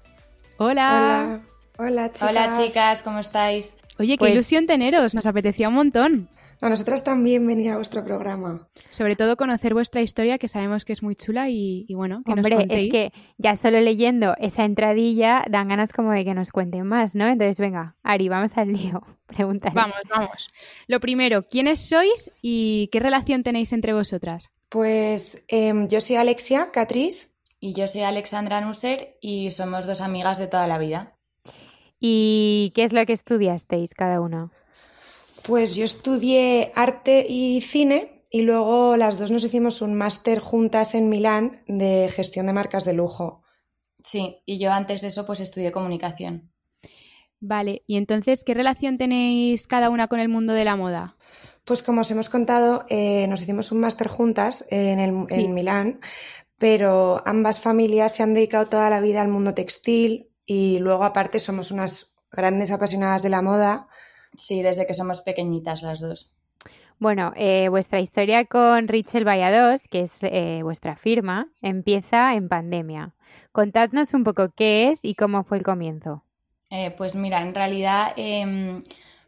Hola. 0.56 1.40
Hola, 1.76 2.12
chicas. 2.12 2.30
Hola, 2.30 2.58
chicas, 2.58 3.02
¿cómo 3.02 3.18
estáis? 3.18 3.74
Oye, 3.98 4.14
qué 4.14 4.18
pues 4.18 4.32
ilusión 4.32 4.66
teneros, 4.66 5.14
nos 5.14 5.26
apetecía 5.26 5.68
un 5.68 5.74
montón. 5.74 6.28
A 6.62 6.68
nosotras 6.68 7.02
también 7.02 7.44
venir 7.44 7.72
a 7.72 7.76
vuestro 7.76 8.04
programa. 8.04 8.68
Sobre 8.90 9.16
todo 9.16 9.36
conocer 9.36 9.74
vuestra 9.74 10.00
historia, 10.00 10.38
que 10.38 10.46
sabemos 10.46 10.84
que 10.84 10.92
es 10.92 11.02
muy 11.02 11.16
chula 11.16 11.48
y, 11.50 11.92
bueno, 11.92 12.22
que 12.24 12.32
Hombre, 12.32 12.54
nos 12.54 12.66
es 12.68 12.90
que 12.92 13.12
ya 13.36 13.56
solo 13.56 13.80
leyendo 13.80 14.36
esa 14.38 14.64
entradilla 14.64 15.44
dan 15.50 15.66
ganas 15.68 15.92
como 15.92 16.12
de 16.12 16.24
que 16.24 16.34
nos 16.34 16.52
cuenten 16.52 16.86
más, 16.86 17.16
¿no? 17.16 17.26
Entonces, 17.26 17.58
venga, 17.58 17.96
Ari, 18.04 18.28
vamos 18.28 18.52
al 18.56 18.72
lío. 18.72 19.02
Pregunta. 19.26 19.72
Vamos, 19.74 19.96
vamos. 20.08 20.52
Lo 20.86 21.00
primero, 21.00 21.42
¿quiénes 21.42 21.80
sois 21.80 22.30
y 22.42 22.88
qué 22.92 23.00
relación 23.00 23.42
tenéis 23.42 23.72
entre 23.72 23.92
vosotras? 23.92 24.52
Pues 24.68 25.44
em, 25.48 25.88
yo 25.88 26.00
soy 26.00 26.14
Alexia 26.14 26.70
Catriz. 26.70 27.32
Y 27.64 27.74
yo 27.74 27.86
soy 27.86 28.02
Alexandra 28.02 28.60
Nusser 28.60 29.18
y 29.20 29.52
somos 29.52 29.86
dos 29.86 30.00
amigas 30.00 30.36
de 30.36 30.48
toda 30.48 30.66
la 30.66 30.78
vida. 30.78 31.16
¿Y 32.00 32.72
qué 32.74 32.82
es 32.82 32.92
lo 32.92 33.06
que 33.06 33.12
estudiasteis 33.12 33.94
cada 33.94 34.20
uno? 34.20 34.50
Pues 35.45 35.74
yo 35.74 35.84
estudié 35.84 36.72
arte 36.74 37.26
y 37.28 37.61
cine 37.62 38.24
y 38.30 38.43
luego 38.43 38.97
las 38.97 39.18
dos 39.18 39.30
nos 39.30 39.45
hicimos 39.45 39.82
un 39.82 39.95
máster 39.95 40.38
juntas 40.38 40.95
en 40.95 41.09
Milán 41.09 41.62
de 41.66 42.09
gestión 42.14 42.47
de 42.47 42.53
marcas 42.53 42.84
de 42.84 42.93
lujo. 42.93 43.43
Sí, 44.05 44.43
y 44.47 44.59
yo 44.59 44.72
antes 44.72 45.01
de 45.01 45.09
eso 45.09 45.26
pues 45.26 45.40
estudié 45.40 45.72
comunicación. 45.72 46.53
Vale, 47.40 47.82
y 47.88 47.97
entonces, 47.97 48.45
¿qué 48.45 48.55
relación 48.55 48.99
tenéis 48.99 49.66
cada 49.66 49.90
una 49.90 50.07
con 50.07 50.20
el 50.20 50.28
mundo 50.28 50.53
de 50.53 50.64
la 50.64 50.76
moda? 50.76 51.16
Pues 51.64 51.82
como 51.82 52.03
os 52.03 52.11
hemos 52.11 52.28
contado, 52.28 52.86
eh, 52.88 53.26
nos 53.28 53.43
hicimos 53.43 53.72
un 53.72 53.80
máster 53.80 54.07
juntas 54.07 54.64
en, 54.70 55.26
en 55.28 55.55
Milán, 55.55 56.01
pero 56.57 57.20
ambas 57.26 57.61
familias 57.61 58.14
se 58.14 58.22
han 58.22 58.34
dedicado 58.34 58.66
toda 58.66 58.90
la 58.90 59.01
vida 59.01 59.22
al 59.22 59.28
mundo 59.28 59.55
textil 59.55 60.30
y 60.47 60.78
luego 60.78 61.03
aparte 61.03 61.40
somos 61.40 61.72
unas 61.72 62.12
grandes 62.30 62.70
apasionadas 62.70 63.22
de 63.22 63.28
la 63.28 63.43
moda 63.43 63.88
Sí, 64.36 64.62
desde 64.62 64.86
que 64.86 64.94
somos 64.94 65.20
pequeñitas 65.20 65.82
las 65.82 66.00
dos. 66.00 66.34
Bueno, 66.98 67.32
eh, 67.34 67.68
vuestra 67.68 68.00
historia 68.00 68.44
con 68.44 68.86
Richel 68.86 69.26
Vallados, 69.26 69.88
que 69.88 70.02
es 70.02 70.18
eh, 70.22 70.60
vuestra 70.62 70.94
firma, 70.94 71.48
empieza 71.60 72.34
en 72.34 72.48
pandemia. 72.48 73.14
Contadnos 73.50 74.14
un 74.14 74.22
poco 74.22 74.50
qué 74.54 74.90
es 74.90 75.04
y 75.04 75.16
cómo 75.16 75.42
fue 75.42 75.58
el 75.58 75.64
comienzo. 75.64 76.22
Eh, 76.70 76.94
pues 76.96 77.16
mira, 77.16 77.42
en 77.42 77.56
realidad 77.56 78.12
em, 78.16 78.82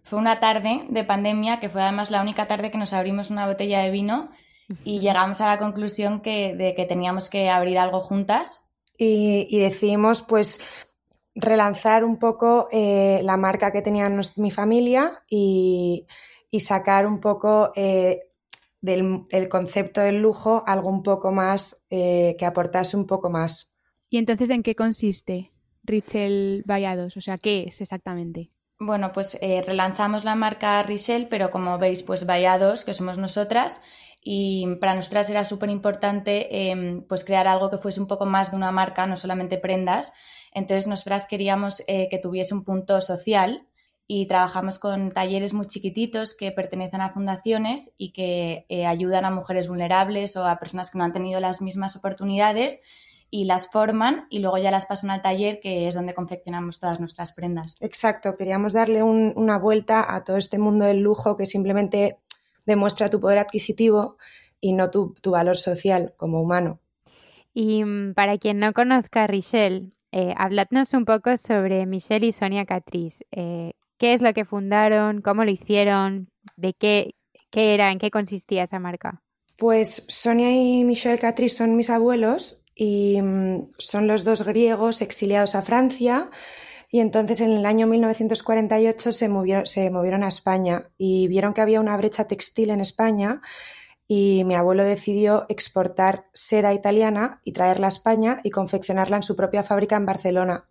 fue 0.05 0.20
una 0.20 0.38
tarde 0.38 0.84
de 0.88 1.02
pandemia, 1.02 1.59
que 1.59 1.68
fue 1.68 1.82
además 1.82 2.12
la 2.12 2.22
única 2.22 2.46
tarde 2.46 2.70
que 2.70 2.78
nos 2.78 2.92
abrimos 2.92 3.30
una 3.30 3.46
botella 3.46 3.80
de 3.80 3.90
vino 3.90 4.30
y 4.84 5.00
llegamos 5.00 5.40
a 5.40 5.48
la 5.48 5.59
conclusión 5.59 6.20
que, 6.20 6.55
de 6.55 6.74
que 6.74 6.84
teníamos 6.84 7.28
que 7.28 7.50
abrir 7.50 7.78
algo 7.78 7.98
juntas. 7.98 8.70
Y, 8.96 9.48
y 9.50 9.59
decidimos, 9.59 10.22
pues, 10.22 10.61
relanzar 11.35 12.05
un 12.05 12.18
poco 12.18 12.68
eh, 12.70 13.20
la 13.22 13.37
marca 13.37 13.72
que 13.72 13.82
tenía 13.82 14.11
mi 14.37 14.51
familia 14.51 15.22
y, 15.28 16.07
sacar 16.61 17.05
un 17.05 17.18
poco 17.18 17.72
eh, 17.74 18.28
del 18.80 19.22
el 19.30 19.49
concepto 19.49 20.01
del 20.01 20.22
lujo 20.22 20.62
algo 20.68 20.89
un 20.89 21.03
poco 21.03 21.32
más 21.32 21.82
eh, 21.91 22.37
que 22.39 22.47
aportase 22.47 22.97
un 22.97 23.09
poco 23.09 23.28
más. 23.28 23.72
¿Y 24.09 24.18
entonces 24.18 24.51
en 24.51 24.62
qué 24.62 24.76
consiste 24.76 25.51
Richel 25.82 26.62
Vallados? 26.64 27.16
O 27.16 27.20
sea, 27.20 27.39
¿qué 27.39 27.64
es 27.66 27.80
exactamente? 27.80 28.53
Bueno, 28.78 29.11
pues 29.12 29.37
relanzamos 29.41 30.22
la 30.24 30.37
marca 30.37 30.80
Richel, 30.85 31.26
pero 31.28 31.51
como 31.51 31.76
veis, 31.78 32.05
pues 32.05 32.24
Vallados, 32.24 32.85
que 32.85 32.95
somos 32.95 33.18
nosotras, 33.18 33.80
y 34.24 34.66
para 34.76 34.95
nosotras 34.95 35.28
era 35.28 35.45
súper 35.45 35.70
importante 35.70 36.70
em, 36.70 37.03
pues 37.03 37.24
crear 37.24 37.47
algo 37.47 37.70
que 37.70 37.78
fuese 37.78 38.01
un 38.01 38.07
poco 38.07 38.26
más 38.26 38.51
de 38.51 38.57
una 38.57 38.72
marca, 38.72 39.07
no 39.07 39.16
solamente 39.16 39.59
prendas, 39.59 40.12
entonces, 40.55 40.86
nosotras 40.86 41.26
queríamos 41.26 41.82
eh, 41.88 42.09
que 42.09 42.18
tuviese 42.18 42.55
un 42.55 42.64
punto 42.64 43.00
social 43.00 43.66
y 44.07 44.26
trabajamos 44.26 44.78
con 44.78 45.11
talleres 45.11 45.52
muy 45.52 45.66
chiquititos 45.66 46.36
que 46.36 46.52
pertenecen 46.52 47.00
a 47.00 47.11
fundaciones 47.11 47.94
y 47.98 48.12
que 48.12 48.66
eh, 48.68 48.86
ayudan 48.86 49.24
a 49.24 49.30
mujeres 49.30 49.68
vulnerables 49.68 50.36
o 50.36 50.44
a 50.44 50.59
personas 50.59 50.90
que 50.90 50.98
no 50.98 51.05
han 51.05 51.12
tenido 51.12 51.40
las 51.40 51.61
mismas 51.61 51.96
oportunidades 51.96 52.80
y 53.30 53.46
las 53.46 53.68
forman 53.72 54.26
y 54.30 54.38
luego 54.38 54.59
ya 54.59 54.70
las 54.70 54.86
pasan 54.86 55.11
al 55.11 55.22
taller 55.22 55.59
que 55.61 55.88
es 55.88 55.94
donde 55.94 56.14
confeccionamos 56.14 56.78
todas 56.78 57.00
nuestras 57.00 57.32
prendas. 57.32 57.76
Exacto, 57.80 58.36
queríamos 58.36 58.74
darle 58.74 59.02
una 59.02 59.59
vuelta 59.59 60.14
a 60.14 60.22
todo 60.22 60.36
este 60.36 60.59
mundo 60.59 60.84
del 60.84 61.00
lujo 61.00 61.36
que 61.36 61.46
simplemente 61.46 62.18
demuestra 62.66 63.11
tu 63.11 63.20
poder 63.20 63.38
adquisitivo 63.38 64.18
y 64.61 64.72
no 64.72 64.90
tu, 64.90 65.14
tu 65.20 65.32
valor 65.32 65.57
social 65.57 66.14
como 66.16 66.40
humano. 66.40 66.78
Y 67.55 67.82
mm, 67.82 68.14
para 68.14 68.38
quien 68.38 68.59
no 68.59 68.72
conozca 68.72 69.24
a 69.24 69.26
Richelle, 69.26 69.93
eh, 70.17 70.33
habladnos 70.37 70.93
un 70.93 71.05
poco 71.05 71.37
sobre 71.37 71.87
Michelle 71.87 72.27
y 72.27 72.31
Sonia 72.31 72.65
Catriz. 72.65 73.19
Eh, 73.33 73.73
¿Qué 73.99 74.12
es 74.12 74.23
lo 74.23 74.33
que 74.33 74.45
fundaron? 74.45 75.21
¿Cómo 75.23 75.45
lo 75.45 75.51
hicieron? 75.51 76.31
¿De 76.57 76.73
qué, 76.73 77.17
qué 77.51 77.75
era? 77.75 77.91
¿En 77.91 77.99
qué 77.99 78.12
consistía 78.12 78.62
esa 78.62 78.79
marca? 78.79 79.23
Pues 79.57 80.07
Sonia 80.09 80.53
y 80.53 80.85
Michelle 80.85 81.19
Catriz 81.19 81.57
son 81.57 81.77
mis 81.77 81.91
abuelos 81.91 82.62
y 82.77 83.21
mm, 83.21 83.73
son 83.79 84.07
los 84.07 84.23
dos 84.23 84.45
griegos 84.45 85.03
exiliados 85.03 85.57
a 85.57 85.62
Francia. 85.62 86.31
Y 86.93 87.01
entonces 87.01 87.41
en 87.41 87.51
el 87.51 87.67
año 87.67 87.89
1948 87.89 89.11
se, 89.11 89.29
se 89.65 89.91
movieron 89.91 90.23
a 90.23 90.29
España 90.29 90.91
y 90.97 91.27
vieron 91.27 91.55
que 91.55 91.61
había 91.61 91.81
una 91.81 91.97
brecha 91.97 92.29
textil 92.29 92.71
en 92.71 92.81
España 92.81 93.43
y 94.07 94.44
mi 94.44 94.55
abuelo 94.55 94.84
decidió 94.84 95.46
exportar 95.48 96.26
seda 96.34 96.74
italiana 96.74 97.40
y 97.44 97.52
traerla 97.52 97.86
a 97.86 97.88
España 97.88 98.40
y 98.44 98.50
confeccionarla 98.50 99.16
en 99.16 99.22
su 99.22 99.36
propia 99.36 99.64
fábrica 99.64 99.96
en 99.96 100.07
Barcelona. 100.07 100.68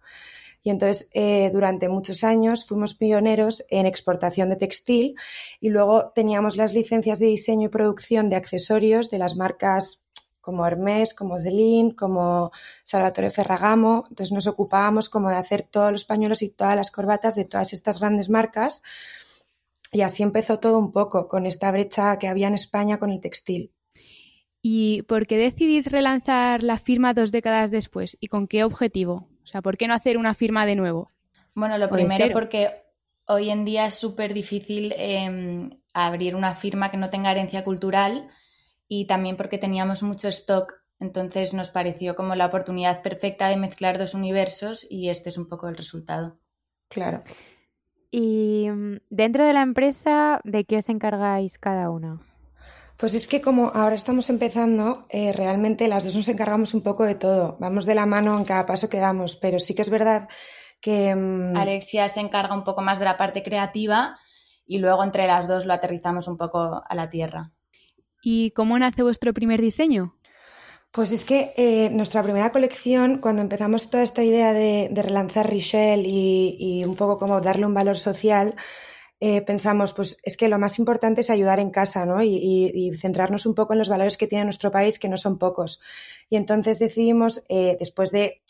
Y 0.66 0.70
entonces, 0.70 1.10
eh, 1.14 1.50
durante 1.52 1.90
muchos 1.90 2.24
años 2.24 2.66
fuimos 2.66 2.96
pioneros 2.96 3.66
en 3.70 3.86
exportación 3.86 4.50
de 4.50 4.56
textil 4.56 5.16
y 5.60 5.70
luego 5.70 6.12
teníamos 6.16 6.56
las 6.56 6.74
licencias 6.74 7.20
de 7.20 7.26
diseño 7.26 7.68
y 7.68 7.72
producción 7.72 8.30
de 8.30 8.38
accesorios 8.38 9.10
de 9.10 9.20
las 9.20 9.36
marcas 9.36 10.04
como 10.40 10.66
Hermès, 10.66 11.14
como 11.14 11.40
Celine, 11.40 11.96
como 11.96 12.52
Salvatore 12.84 13.32
Ferragamo. 13.32 14.06
Entonces 14.10 14.32
nos 14.32 14.48
ocupábamos 14.48 15.10
como 15.10 15.30
de 15.30 15.36
hacer 15.36 15.64
todos 15.64 15.92
los 15.92 16.06
pañuelos 16.06 16.42
y 16.42 16.50
todas 16.50 16.78
las 16.78 16.92
corbatas 16.92 17.36
de 17.36 17.46
todas 17.46 17.74
estas 17.74 18.00
grandes 18.00 18.30
marcas 18.30 18.84
y 19.94 20.02
así 20.02 20.24
empezó 20.24 20.60
todo 20.60 20.80
un 20.80 20.92
poco 20.92 21.28
con 21.28 21.46
esta 21.46 21.72
brecha 21.72 22.18
que 22.18 22.28
había 22.28 22.48
en 22.48 22.56
España 22.56 22.98
con 22.98 23.12
el 23.12 23.22
textil. 23.22 23.72
¿Y 24.62 25.04
por 25.04 25.28
qué 25.28 25.38
decidís 25.38 25.88
relanzar 25.88 26.64
la 26.64 26.80
firma 26.80 27.14
dos 27.14 27.32
décadas 27.32 27.70
después? 27.70 28.18
¿Y 28.20 28.28
con 28.28 28.48
qué 28.48 28.64
objetivo? 28.64 29.30
O 29.44 29.46
sea, 29.46 29.62
¿por 29.62 29.78
qué 29.78 29.88
no 29.88 29.94
hacer 29.94 30.18
una 30.18 30.34
firma 30.34 30.66
de 30.66 30.76
nuevo? 30.76 31.12
Bueno, 31.54 31.78
lo 31.78 31.90
primero 31.90 32.34
porque 32.34 32.72
hoy 33.28 33.50
en 33.50 33.66
día 33.66 33.86
es 33.86 33.96
súper 33.96 34.34
difícil 34.34 34.94
em, 34.98 35.70
abrir 35.94 36.36
una 36.36 36.56
firma 36.56 36.90
que 36.90 36.98
no 36.98 37.10
tenga 37.10 37.32
herencia 37.32 37.64
cultural 37.64 38.30
y 38.88 39.06
también 39.06 39.38
porque 39.38 39.58
teníamos 39.58 40.02
mucho 40.02 40.30
stock. 40.30 40.74
Entonces 41.00 41.54
nos 41.54 41.70
pareció 41.70 42.16
como 42.16 42.34
la 42.36 42.46
oportunidad 42.46 43.04
perfecta 43.04 43.50
de 43.50 43.58
mezclar 43.58 43.98
dos 43.98 44.14
universos 44.14 44.88
y 44.90 45.10
este 45.10 45.30
es 45.30 45.38
un 45.38 45.50
poco 45.50 45.68
el 45.68 45.76
resultado. 45.76 46.40
Claro. 46.88 47.24
Y 48.16 48.70
mm, 48.70 48.98
dentro 49.10 49.44
de 49.44 49.54
la 49.54 49.64
empresa, 49.64 50.40
¿de 50.44 50.66
qué 50.66 50.78
os 50.78 50.88
encargáis 50.88 51.58
cada 51.58 51.90
uno? 51.90 52.20
Pues 52.96 53.16
es 53.16 53.28
que 53.28 53.42
como 53.42 53.72
ahora 53.74 53.96
estamos 53.96 54.30
empezando, 54.30 55.08
eh, 55.10 55.34
realmente 55.34 55.88
las 55.88 56.04
dos 56.04 56.16
nos 56.16 56.28
encargamos 56.28 56.76
un 56.76 56.84
poco 56.84 57.06
de 57.06 57.16
todo. 57.16 57.58
Vamos 57.60 57.88
de 57.88 57.96
la 57.96 58.06
mano 58.06 58.38
en 58.38 58.46
cada 58.46 58.68
paso 58.68 58.88
que 58.88 59.00
damos, 59.00 59.36
pero 59.36 59.60
sí 59.60 59.74
que 59.74 59.82
es 59.82 59.90
verdad 59.90 60.30
que... 60.80 61.16
Mm, 61.16 61.58
Alexia 61.58 62.08
se 62.08 62.20
encarga 62.20 62.54
un 62.54 62.64
poco 62.64 62.84
más 62.84 63.00
de 63.00 63.06
la 63.06 63.18
parte 63.18 63.42
creativa 63.42 64.16
y 64.68 64.78
luego 64.78 65.04
entre 65.04 65.26
las 65.26 65.48
dos 65.48 65.66
lo 65.66 65.74
aterrizamos 65.74 66.28
un 66.28 66.38
poco 66.38 66.84
a 66.88 66.96
la 66.96 67.10
tierra. 67.10 67.52
¿Y 68.22 68.52
cómo 68.52 68.78
nace 68.78 69.02
vuestro 69.02 69.34
primer 69.34 69.60
diseño? 69.60 70.16
Pues 70.94 71.12
es 71.12 71.26
que 71.26 71.54
eh, 71.58 71.90
nuestra 71.90 72.22
primera 72.22 72.52
colección, 72.52 73.18
cuando 73.18 73.42
empezamos 73.42 73.90
toda 73.90 74.04
esta 74.04 74.22
idea 74.22 74.54
de, 74.54 74.92
relanzar 74.94 75.50
Richel 75.50 76.06
y, 76.06 76.84
un 76.86 76.94
poco 76.94 77.18
como 77.18 77.42
darle 77.42 77.66
un 77.66 77.74
valor 77.74 77.98
social, 77.98 78.54
eh, 79.20 79.42
pensamos, 79.42 79.94
pues 79.94 80.20
es 80.22 80.38
que 80.38 80.50
lo 80.50 80.60
más 80.60 80.78
importante 80.78 81.22
es 81.22 81.32
ayudar 81.32 81.60
en 81.60 81.72
casa, 81.72 82.06
¿no? 82.06 82.22
Y, 82.22 82.92
centrarnos 83.02 83.48
un 83.48 83.56
poco 83.56 83.74
en 83.74 83.80
los 83.80 83.90
valores 83.90 84.18
que 84.18 84.28
tiene 84.28 84.44
nuestro 84.46 84.70
país, 84.70 85.00
que 85.00 85.10
no 85.10 85.18
son 85.18 85.40
pocos. 85.40 85.82
Y 86.30 86.36
entonces 86.36 86.78
decidimos, 86.78 87.44
eh, 87.50 87.76
después 87.80 88.12
de 88.12 88.43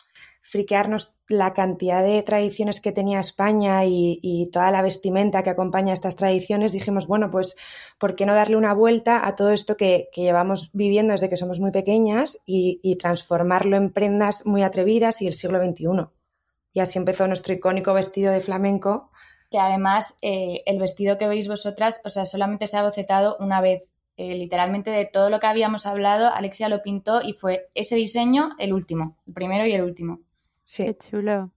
friquearnos 0.44 1.16
la 1.30 1.54
cantidad 1.54 2.04
de 2.04 2.22
tradiciones 2.22 2.82
que 2.82 2.92
tenía 2.92 3.20
España 3.20 3.86
y, 3.86 4.50
toda 4.52 4.72
la 4.72 4.82
vestimenta 4.82 5.42
que 5.42 5.50
acompaña 5.50 5.94
estas 5.94 6.18
tradiciones, 6.18 6.74
dijimos, 6.74 7.08
bueno, 7.08 7.32
pues, 7.32 7.56
¿por 7.98 8.16
qué 8.16 8.26
no 8.26 8.36
darle 8.36 8.58
una 8.58 8.74
vuelta 8.74 9.26
a 9.26 9.36
todo 9.36 9.52
esto 9.52 9.78
que, 9.78 10.10
llevamos 10.14 10.70
viviendo 10.74 11.14
desde 11.14 11.30
que 11.30 11.38
somos 11.38 11.60
muy 11.60 11.72
pequeñas 11.72 12.38
y, 12.46 12.98
transformarlo 12.98 13.78
en 13.78 13.92
prendas 13.92 14.46
muy 14.46 14.64
atrevidas 14.64 15.22
y 15.22 15.28
el 15.28 15.34
siglo 15.34 15.64
XXI? 15.64 15.88
Y 16.74 16.82
así 16.82 17.00
empezó 17.00 17.26
nuestro 17.28 17.54
icónico 17.54 17.94
vestido 17.94 18.32
de 18.32 18.42
flamenco. 18.42 19.12
Que 19.50 19.60
además 19.60 20.18
eh, 20.22 20.62
el 20.66 20.80
vestido 20.80 21.18
que 21.18 21.28
veis 21.28 21.48
vosotras, 21.48 22.02
o 22.04 22.10
sea, 22.10 22.26
solamente 22.26 22.68
se 22.68 22.78
ha 22.78 22.84
bocetado 22.84 23.38
una 23.40 23.62
vez. 23.62 23.84
Eh, 24.16 24.36
literalmente 24.36 24.92
de 24.92 25.06
todo 25.06 25.32
lo 25.32 25.40
que 25.40 25.48
habíamos 25.48 25.88
hablado, 25.88 26.32
Alexia 26.32 26.70
lo 26.70 26.84
pintó 26.84 27.22
y 27.24 27.34
fue 27.34 27.70
ese 27.74 27.96
diseño 27.96 28.52
el 28.60 28.74
último, 28.74 29.18
el 29.26 29.34
primero 29.34 29.66
y 29.66 29.74
el 29.74 29.82
último. 29.82 30.20
Sí. 30.74 30.86
Qué 30.86 30.98
chulo. 30.98 31.52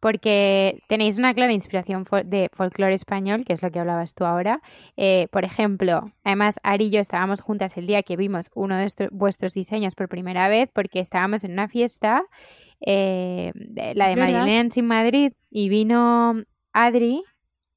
Porque 0.00 0.80
tenéis 0.88 1.18
una 1.18 1.34
clara 1.34 1.52
inspiración 1.52 2.06
de 2.24 2.48
folclore 2.54 2.94
español, 2.94 3.44
que 3.44 3.52
es 3.52 3.62
lo 3.62 3.70
que 3.70 3.80
hablabas 3.80 4.14
tú 4.14 4.24
ahora. 4.24 4.62
Eh, 4.96 5.26
por 5.32 5.44
ejemplo, 5.44 6.12
además, 6.24 6.58
Ari 6.62 6.86
y 6.86 6.90
yo 6.90 7.00
estábamos 7.00 7.40
juntas 7.40 7.76
el 7.76 7.86
día 7.86 8.02
que 8.02 8.16
vimos 8.16 8.48
uno 8.54 8.76
de 8.76 9.08
vuestros 9.10 9.52
diseños 9.52 9.94
por 9.94 10.08
primera 10.08 10.48
vez, 10.48 10.70
porque 10.72 11.00
estábamos 11.00 11.44
en 11.44 11.52
una 11.52 11.68
fiesta, 11.68 12.22
eh, 12.80 13.52
la 13.94 14.08
de 14.08 14.16
Marilén 14.16 14.70
en 14.74 14.86
Madrid, 14.86 15.32
y 15.50 15.68
vino 15.68 16.44
Adri, 16.72 17.24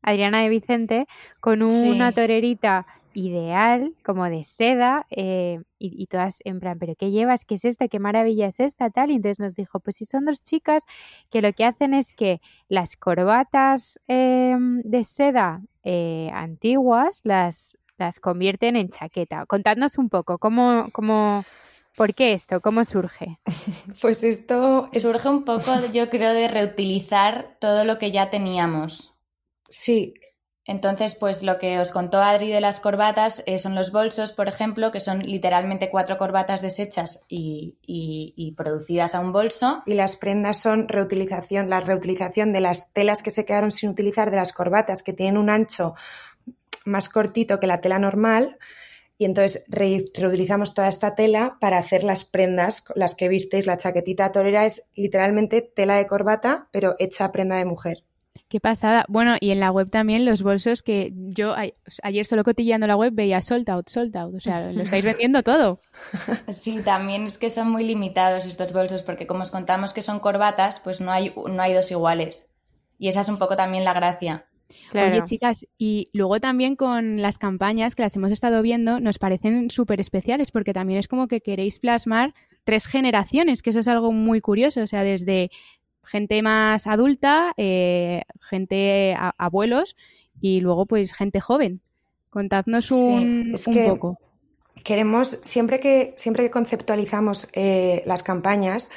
Adriana 0.02 0.42
de 0.42 0.50
Vicente, 0.50 1.08
con 1.42 1.64
una 1.64 2.12
torerita 2.14 2.86
ideal, 3.14 3.94
como 4.04 4.26
de 4.30 4.44
seda, 4.44 5.06
eh, 5.10 5.62
y, 5.80 6.06
todas 6.08 6.40
en 6.46 6.60
plan, 6.60 6.78
¿pero 6.80 6.96
qué 6.96 7.12
llevas? 7.12 7.46
¿Qué 7.46 7.56
es 7.56 7.66
esta? 7.66 7.88
¿Qué 7.88 8.00
maravilla 8.00 8.48
es 8.48 8.60
esta? 8.60 8.90
Tal, 8.90 9.12
y 9.12 9.16
entonces 9.16 9.40
nos 9.40 9.56
dijo, 9.56 9.80
pues 9.80 9.98
si 9.98 10.06
son 10.06 10.26
dos 10.26 10.44
chicas 10.44 10.84
que 11.30 11.42
lo 11.42 11.54
que 11.54 11.66
hacen 11.66 11.94
es 11.94 12.14
que 12.14 12.42
las 12.70 12.96
corbatas 12.96 14.00
em, 14.08 14.82
de 14.84 15.04
seda 15.04 15.62
eh, 15.84 16.30
antiguas 16.34 17.22
las, 17.24 17.78
las 17.98 18.20
convierten 18.20 18.76
en 18.76 18.90
chaqueta. 18.90 19.46
Contadnos 19.46 19.98
un 19.98 20.10
poco, 20.10 20.38
¿cómo, 20.38 20.90
cómo, 20.92 21.44
¿Por 21.96 22.14
qué 22.14 22.34
esto? 22.34 22.60
¿Cómo 22.62 22.86
surge? 22.86 23.40
Pues 24.02 24.24
esto 24.24 24.90
surge 24.94 25.30
un 25.30 25.44
poco, 25.44 25.74
yo 25.94 26.10
creo, 26.10 26.34
de 26.34 26.48
reutilizar 26.48 27.58
todo 27.60 27.84
lo 27.84 27.98
que 28.00 28.12
ya 28.12 28.30
teníamos. 28.30 29.14
Sí, 29.70 30.14
entonces, 30.66 31.16
pues 31.16 31.42
lo 31.42 31.58
que 31.58 31.80
os 31.80 31.92
contó 31.92 32.20
Adri 32.20 32.52
de 32.52 32.62
las 32.62 32.80
corbatas 32.80 33.44
eh, 33.48 33.58
son 33.58 33.74
los 33.74 33.92
bolsos, 33.92 34.32
por 34.32 34.48
ejemplo, 34.48 34.92
que 34.92 35.00
son 35.00 35.20
literalmente 35.20 35.90
cuatro 35.90 36.20
corbatas 36.20 36.62
deshechas 36.62 37.26
y, 37.28 38.54
producidas 38.56 39.16
a 39.16 39.22
un 39.22 39.32
bolso. 39.32 39.82
Y 39.88 39.96
las 39.96 40.18
prendas 40.18 40.58
son 40.58 40.88
reutilización, 40.88 41.70
la 41.70 41.80
reutilización 41.80 42.54
de 42.54 42.62
las 42.62 42.94
telas 42.94 43.24
que 43.24 43.32
se 43.32 43.44
quedaron 43.44 43.72
sin 43.72 43.90
utilizar 43.90 44.30
de 44.30 44.38
las 44.38 44.54
corbatas, 44.54 45.02
que 45.02 45.14
tienen 45.14 45.38
un 45.38 45.50
ancho 45.50 45.96
más 46.86 47.10
cortito 47.10 47.60
que 47.60 47.68
la 47.68 47.82
tela 47.82 47.98
normal. 47.98 48.60
Y 49.18 49.26
entonces 49.26 49.64
reutilizamos 49.68 50.74
toda 50.74 50.88
esta 50.88 51.16
tela 51.16 51.58
para 51.60 51.80
hacer 51.80 52.04
las 52.04 52.24
prendas, 52.24 52.84
las 52.96 53.16
que 53.16 53.30
visteis, 53.30 53.66
la 53.66 53.78
chaquetita 53.78 54.32
torera 54.32 54.66
es 54.66 54.84
literalmente 54.96 55.62
tela 55.62 55.96
de 55.96 56.08
corbata, 56.08 56.70
pero 56.72 56.96
hecha 57.00 57.32
prenda 57.32 57.58
de 57.58 57.66
mujer. 57.66 58.04
Qué 58.52 58.60
pasada. 58.60 59.06
Bueno, 59.08 59.38
y 59.40 59.52
en 59.52 59.62
la 59.62 59.72
web 59.72 59.90
también 59.90 60.26
los 60.26 60.44
bolsos 60.44 60.84
que 60.84 61.14
yo 61.16 61.56
ayer 62.04 62.26
solo 62.26 62.44
cotilleando 62.44 62.86
la 62.86 62.98
web 62.98 63.14
veía 63.14 63.42
sold 63.42 63.70
out, 63.70 63.88
sold 63.88 64.14
out. 64.18 64.36
O 64.36 64.42
sea, 64.42 64.74
lo 64.74 64.84
estáis 64.84 65.06
vendiendo 65.06 65.42
todo. 65.42 65.80
Sí, 66.50 66.82
también 66.84 67.28
es 67.28 67.38
que 67.38 67.50
son 67.50 67.72
muy 67.72 67.86
limitados 67.86 68.46
estos 68.46 68.74
bolsos 68.74 69.04
porque 69.04 69.26
como 69.26 69.44
os 69.44 69.52
contamos 69.52 69.94
que 69.94 70.02
son 70.02 70.20
corbatas, 70.20 70.82
pues 70.82 71.00
no 71.00 71.14
hay, 71.14 71.34
no 71.34 71.62
hay 71.62 71.74
dos 71.74 71.92
iguales. 71.92 72.52
Y 73.00 73.08
esa 73.08 73.22
es 73.22 73.30
un 73.30 73.38
poco 73.38 73.56
también 73.56 73.86
la 73.86 73.94
gracia. 73.94 74.48
Oye, 74.94 75.24
chicas, 75.24 75.66
y 75.78 76.10
luego 76.12 76.42
también 76.42 76.76
con 76.76 77.22
las 77.22 77.38
campañas 77.38 77.96
que 77.96 78.04
las 78.04 78.18
hemos 78.18 78.32
estado 78.32 78.62
viendo, 78.62 79.00
nos 79.00 79.18
parecen 79.18 79.70
súper 79.70 80.02
especiales 80.02 80.52
porque 80.52 80.74
también 80.74 81.00
es 81.00 81.08
como 81.08 81.30
que 81.30 81.40
queréis 81.40 81.80
plasmar 81.80 82.34
tres 82.66 82.86
generaciones, 82.86 83.62
que 83.62 83.70
eso 83.70 83.80
es 83.80 83.88
algo 83.88 84.12
muy 84.12 84.42
curioso, 84.42 84.82
o 84.82 84.88
sea, 84.88 85.04
desde 85.04 85.52
gente 86.12 86.42
más 86.42 86.88
adulta, 86.88 87.54
eh, 87.56 88.24
gente 88.50 89.16
abuelos 89.38 89.96
y 90.42 90.60
luego 90.60 90.86
pues 90.86 91.14
gente 91.14 91.40
joven. 91.40 91.82
Contadnos 92.30 92.92
un, 92.92 93.56
poco. 93.88 94.18
Queremos, 94.84 95.40
siempre 95.42 95.80
que, 95.80 96.14
siempre 96.18 96.44
que 96.44 96.52
conceptualizamos 96.52 97.48
eh, 97.54 98.04
las 98.06 98.24
campañas, 98.24 98.90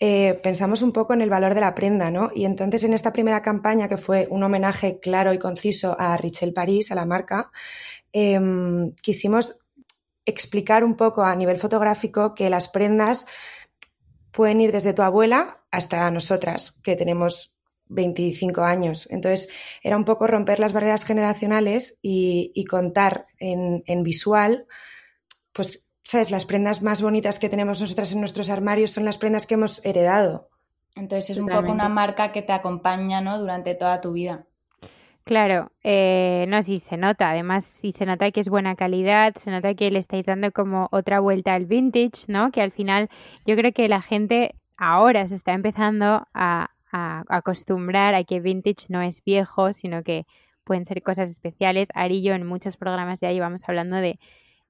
eh, 0.00 0.38
pensamos 0.42 0.82
un 0.82 0.92
poco 0.92 1.14
en 1.14 1.22
el 1.22 1.30
valor 1.30 1.54
de 1.54 1.60
la 1.60 1.74
prenda, 1.74 2.10
¿no? 2.10 2.30
Y 2.34 2.44
entonces 2.44 2.84
en 2.84 2.92
esta 2.92 3.12
primera 3.12 3.42
campaña, 3.42 3.88
que 3.88 3.96
fue 3.96 4.26
un 4.30 4.42
homenaje 4.42 4.98
claro 5.00 5.32
y 5.32 5.38
conciso 5.38 5.96
a 5.98 6.16
Richel 6.16 6.52
Paris, 6.52 6.90
a 6.90 6.94
la 6.94 7.06
marca, 7.06 7.50
em, 8.12 8.92
quisimos 9.02 9.58
explicar 10.26 10.84
un 10.84 10.96
poco 10.96 11.22
a 11.22 11.34
nivel 11.36 11.58
fotográfico 11.58 12.34
que 12.34 12.50
las 12.50 12.68
prendas 12.68 13.26
pueden 14.34 14.60
ir 14.60 14.72
desde 14.72 14.92
tu 14.92 15.02
abuela 15.02 15.62
hasta 15.70 16.10
nosotras, 16.10 16.74
que 16.82 16.96
tenemos 16.96 17.54
25 17.86 18.62
años. 18.62 19.06
Entonces, 19.10 19.48
era 19.82 19.96
un 19.96 20.04
poco 20.04 20.26
romper 20.26 20.58
las 20.58 20.72
barreras 20.72 21.04
generacionales 21.04 21.98
y, 22.02 22.64
contar 22.68 23.26
en, 23.38 24.02
visual, 24.02 24.66
pues, 25.52 25.86
¿sabes? 26.02 26.30
Las 26.30 26.46
prendas 26.46 26.82
más 26.82 27.00
bonitas 27.00 27.38
que 27.38 27.48
tenemos 27.48 27.80
nosotras 27.80 28.12
en 28.12 28.20
nuestros 28.20 28.50
armarios 28.50 28.90
son 28.90 29.04
las 29.04 29.18
prendas 29.18 29.46
que 29.46 29.54
hemos 29.54 29.84
heredado. 29.84 30.50
Entonces, 30.96 31.30
es 31.30 31.38
un 31.38 31.48
poco 31.48 31.70
una 31.70 31.88
marca 31.88 32.32
que 32.32 32.42
te 32.42 32.52
acompaña, 32.52 33.20
¿no? 33.20 33.38
Durante 33.38 33.74
toda 33.74 34.00
tu 34.00 34.12
vida. 34.12 34.46
Claro, 35.24 35.72
eh, 35.82 36.44
no, 36.48 36.62
sí 36.62 36.78
se 36.78 36.98
nota. 36.98 37.30
Además, 37.30 37.64
sí 37.64 37.92
se 37.92 38.04
nota 38.04 38.30
que 38.30 38.40
es 38.40 38.48
buena 38.50 38.76
calidad, 38.76 39.34
se 39.36 39.50
nota 39.50 39.74
que 39.74 39.90
le 39.90 39.98
estáis 39.98 40.26
dando 40.26 40.52
como 40.52 40.88
otra 40.92 41.18
vuelta 41.20 41.54
al 41.54 41.64
vintage, 41.64 42.26
¿no? 42.28 42.50
Que 42.52 42.60
al 42.60 42.72
final 42.72 43.08
yo 43.46 43.56
creo 43.56 43.72
que 43.72 43.88
la 43.88 44.02
gente 44.02 44.54
ahora 44.76 45.26
se 45.28 45.34
está 45.36 45.52
empezando 45.54 46.26
a, 46.34 46.70
a 46.92 47.24
acostumbrar 47.28 48.14
a 48.14 48.24
que 48.24 48.40
vintage 48.40 48.86
no 48.90 49.00
es 49.00 49.24
viejo, 49.24 49.72
sino 49.72 50.02
que 50.02 50.26
pueden 50.62 50.84
ser 50.84 51.02
cosas 51.02 51.30
especiales. 51.30 51.88
Ari 51.94 52.22
yo 52.22 52.34
en 52.34 52.46
muchos 52.46 52.76
programas 52.76 53.20
ya 53.20 53.32
íbamos 53.32 53.62
hablando 53.66 53.96
de 53.96 54.18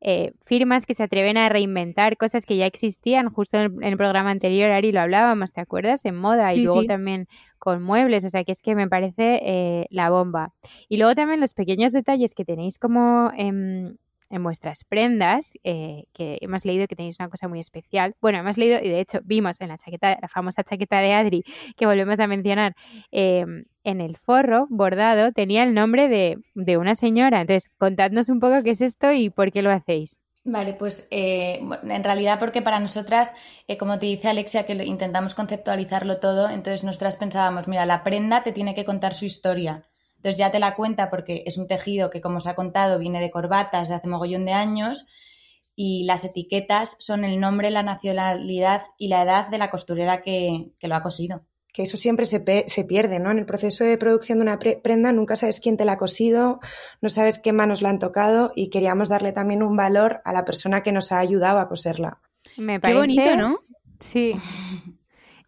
eh, 0.06 0.34
firmas 0.44 0.84
que 0.84 0.94
se 0.94 1.02
atreven 1.02 1.38
a 1.38 1.48
reinventar 1.48 2.18
cosas 2.18 2.44
que 2.44 2.58
ya 2.58 2.66
existían. 2.66 3.30
Justo 3.30 3.58
en 3.58 3.82
el, 3.82 3.96
programa 3.96 4.30
anterior, 4.30 4.70
Ari, 4.70 4.92
lo 4.92 5.00
hablábamos, 5.00 5.52
¿te 5.52 5.62
acuerdas? 5.62 6.04
En 6.04 6.14
moda 6.14 6.54
y 6.54 6.62
luego 6.62 6.84
también 6.84 7.26
con 7.58 7.82
muebles. 7.82 8.22
O 8.24 8.28
sea, 8.28 8.44
que 8.44 8.52
es 8.52 8.60
que 8.60 8.74
me 8.74 8.86
parece 8.86 9.40
eh, 9.42 9.86
la 9.88 10.10
bomba. 10.10 10.52
Y 10.90 10.98
luego 10.98 11.14
también 11.14 11.40
los 11.40 11.54
pequeños 11.54 11.92
detalles 11.92 12.34
que 12.34 12.44
tenéis 12.44 12.78
como 12.78 13.30
en, 13.34 13.98
en 14.28 14.42
vuestras 14.42 14.84
prendas, 14.84 15.52
eh, 15.64 16.04
que 16.12 16.38
hemos 16.40 16.64
leído 16.64 16.86
que 16.86 16.96
tenéis 16.96 17.18
una 17.20 17.30
cosa 17.30 17.48
muy 17.48 17.60
especial. 17.60 18.14
Bueno, 18.20 18.38
hemos 18.38 18.58
leído 18.58 18.80
y 18.82 18.88
de 18.88 19.00
hecho 19.00 19.20
vimos 19.24 19.60
en 19.60 19.68
la 19.68 19.78
chaqueta, 19.78 20.18
la 20.20 20.28
famosa 20.28 20.64
chaqueta 20.64 20.98
de 20.98 21.12
Adri, 21.12 21.44
que 21.76 21.86
volvemos 21.86 22.18
a 22.20 22.26
mencionar, 22.26 22.74
em, 23.10 23.64
en 23.84 24.00
el 24.00 24.16
forro 24.16 24.66
bordado 24.70 25.32
tenía 25.32 25.62
el 25.62 25.74
nombre 25.74 26.08
de, 26.08 26.38
de, 26.54 26.76
una 26.76 26.94
señora. 26.94 27.40
Entonces, 27.40 27.70
contadnos 27.78 28.28
un 28.28 28.40
poco 28.40 28.62
qué 28.62 28.70
es 28.70 28.80
esto 28.80 29.12
y 29.12 29.30
por 29.30 29.52
qué 29.52 29.62
lo 29.62 29.70
hacéis. 29.70 30.20
Vale, 30.46 30.74
pues 30.74 31.08
eh, 31.10 31.60
en 31.82 32.04
realidad 32.04 32.38
porque 32.38 32.60
para 32.60 32.78
nosotras, 32.78 33.34
eh, 33.66 33.78
como 33.78 33.98
te 33.98 34.06
dice 34.06 34.28
Alexia, 34.28 34.66
que 34.66 34.74
intentamos 34.74 35.34
conceptualizarlo 35.34 36.18
todo, 36.18 36.50
entonces 36.50 36.84
nosotras 36.84 37.16
pensábamos, 37.16 37.66
mira, 37.66 37.86
la 37.86 38.04
prenda 38.04 38.42
te 38.42 38.52
tiene 38.52 38.74
que 38.74 38.84
contar 38.84 39.14
su 39.14 39.24
historia. 39.24 39.84
Entonces 40.16 40.38
ya 40.38 40.50
te 40.50 40.58
la 40.58 40.74
cuenta 40.74 41.08
porque 41.08 41.44
es 41.46 41.56
un 41.56 41.66
tejido 41.66 42.10
que, 42.10 42.20
como 42.20 42.38
os 42.38 42.46
ha 42.46 42.54
contado, 42.54 42.98
viene 42.98 43.20
de 43.20 43.30
corbatas 43.30 43.88
de 43.88 43.94
hace 43.94 44.08
mogollón 44.08 44.44
de 44.44 44.52
años 44.52 45.06
y 45.76 46.04
las 46.04 46.24
etiquetas 46.24 46.96
son 46.98 47.24
el 47.24 47.40
nombre, 47.40 47.70
la 47.70 47.82
nacionalidad 47.82 48.82
y 48.98 49.08
la 49.08 49.22
edad 49.22 49.48
de 49.48 49.58
la 49.58 49.70
costurera 49.70 50.22
que, 50.22 50.72
lo 50.80 50.94
ha 50.94 51.02
cosido. 51.02 51.46
Que 51.74 51.82
eso 51.82 51.96
siempre 51.96 52.24
se, 52.24 52.64
se, 52.68 52.84
pierde, 52.84 53.18
¿no? 53.18 53.32
En 53.32 53.38
el 53.38 53.46
proceso 53.46 53.82
de 53.82 53.98
producción 53.98 54.38
de 54.38 54.42
una 54.42 54.60
prenda 54.60 55.10
nunca 55.10 55.34
sabes 55.34 55.58
quién 55.60 55.76
te 55.76 55.84
la 55.84 55.94
ha 55.94 55.98
cosido, 55.98 56.60
no 57.02 57.08
sabes 57.08 57.40
qué 57.40 57.52
manos 57.52 57.82
la 57.82 57.90
han 57.90 57.98
tocado 57.98 58.52
y 58.54 58.70
queríamos 58.70 59.08
darle 59.08 59.32
también 59.32 59.60
un 59.60 59.76
valor 59.76 60.22
a 60.24 60.32
la 60.32 60.44
persona 60.44 60.84
que 60.84 60.92
nos 60.92 61.10
ha 61.10 61.18
ayudado 61.18 61.58
a 61.58 61.68
coserla. 61.68 62.20
Me 62.56 62.78
parece... 62.78 62.94
Qué 62.94 63.00
bonito, 63.00 63.36
¿no? 63.36 63.58
Sí. 64.12 64.32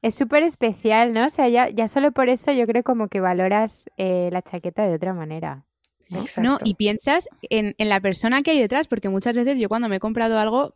Es 0.03 0.15
súper 0.15 0.45
especial, 0.45 1.13
¿no? 1.13 1.27
O 1.27 1.29
sea, 1.29 1.49
ya, 1.49 1.69
ya, 1.69 1.89
solo 1.89 2.13
por 2.13 2.29
eso 2.29 2.53
yo 2.53 2.67
creo 2.67 2.85
como 2.85 3.09
que 3.09 3.19
valoras 3.19 3.91
eh, 3.97 4.29
la 4.31 4.41
chaqueta 4.41 4.87
de 4.87 4.95
otra 4.95 5.15
manera. 5.15 5.65
¿no? 6.11 6.25
no, 6.41 6.59
y 6.63 6.75
piensas 6.75 7.29
en, 7.43 7.75
en, 7.79 7.89
la 7.89 7.99
persona 7.99 8.43
que 8.43 8.53
hay 8.53 8.61
detrás, 8.61 8.87
porque 8.87 9.09
muchas 9.09 9.35
veces 9.35 9.59
yo 9.59 9.69
cuando 9.69 9.89
me 9.89 9.97
he 9.97 10.01
comprado 10.01 10.39
algo 10.39 10.75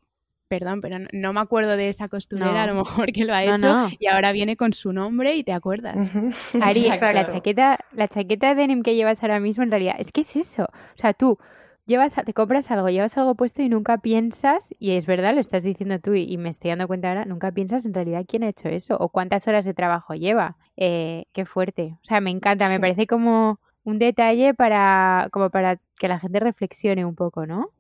perdón, 0.51 0.81
pero 0.81 0.97
no, 1.13 1.33
me 1.33 1.41
acuerdo 1.41 1.77
de 1.77 1.89
esa 1.89 2.09
costurera, 2.09 2.65
a 2.65 2.67
lo 2.67 2.75
mejor 2.75 3.13
que 3.13 3.25
lo 3.25 3.33
ha 3.33 3.45
hecho, 3.45 3.89
y 4.01 4.09
ahora 4.09 4.33
viene 4.33 4.57
con 4.57 4.73
su 4.73 4.93
nombre 4.93 5.37
y 5.37 5.45
te 5.45 5.53
acuerdas. 5.53 5.95
Ari, 6.61 6.89
la 6.89 7.25
chaqueta, 7.25 7.79
la 7.93 8.09
chaqueta 8.09 8.49
de 8.49 8.55
denim 8.57 8.83
que 8.83 8.97
llevas 8.97 9.23
ahora 9.23 9.39
mismo, 9.39 9.63
en 9.63 9.71
realidad, 9.71 9.95
es 10.01 10.11
que 10.11 10.23
es 10.23 10.35
eso. 10.35 10.65
O 10.65 10.99
sea, 10.99 11.15
tú 11.15 11.39
llevas, 11.87 12.17
te 12.17 12.35
compras 12.35 12.69
algo, 12.73 12.89
llevas 12.89 13.17
algo 13.17 13.37
puesto 13.37 13.63
y 13.63 13.69
nunca 13.69 13.99
piensas, 13.99 14.75
y 14.81 14.97
es 14.97 15.07
verdad, 15.07 15.35
lo 15.35 15.41
estás 15.41 15.63
diciendo 15.63 16.01
tú 16.01 16.15
y, 16.15 16.37
me 16.37 16.49
estoy 16.49 16.71
dando 16.71 16.89
cuenta 16.89 17.11
ahora, 17.11 17.27
nunca 17.27 17.53
piensas 17.53 17.87
en 17.87 17.95
realidad 17.95 18.25
quién 18.27 18.43
ha 18.43 18.49
hecho 18.49 18.69
eso 18.69 18.97
o 18.99 19.09
cuántas 19.09 19.47
horas 19.47 19.65
de 19.65 19.73
trabajo 19.73 20.15
lleva. 20.15 20.57
Eh, 20.77 21.27
qué 21.33 21.47
fuerte. 21.47 21.97
O 22.03 22.05
sea, 22.05 22.21
me 22.21 22.31
encanta, 22.31 22.69
me 22.69 22.81
parece 22.81 23.07
como 23.07 23.61
un 23.85 24.01
detalle 24.01 24.53
para, 24.55 25.29
como 25.31 25.49
para 25.51 25.79
que 25.97 26.09
la 26.09 26.19
gente 26.19 26.41
reflexione 26.41 27.05
un 27.05 27.15
poco, 27.15 27.47
¿no? 27.47 27.71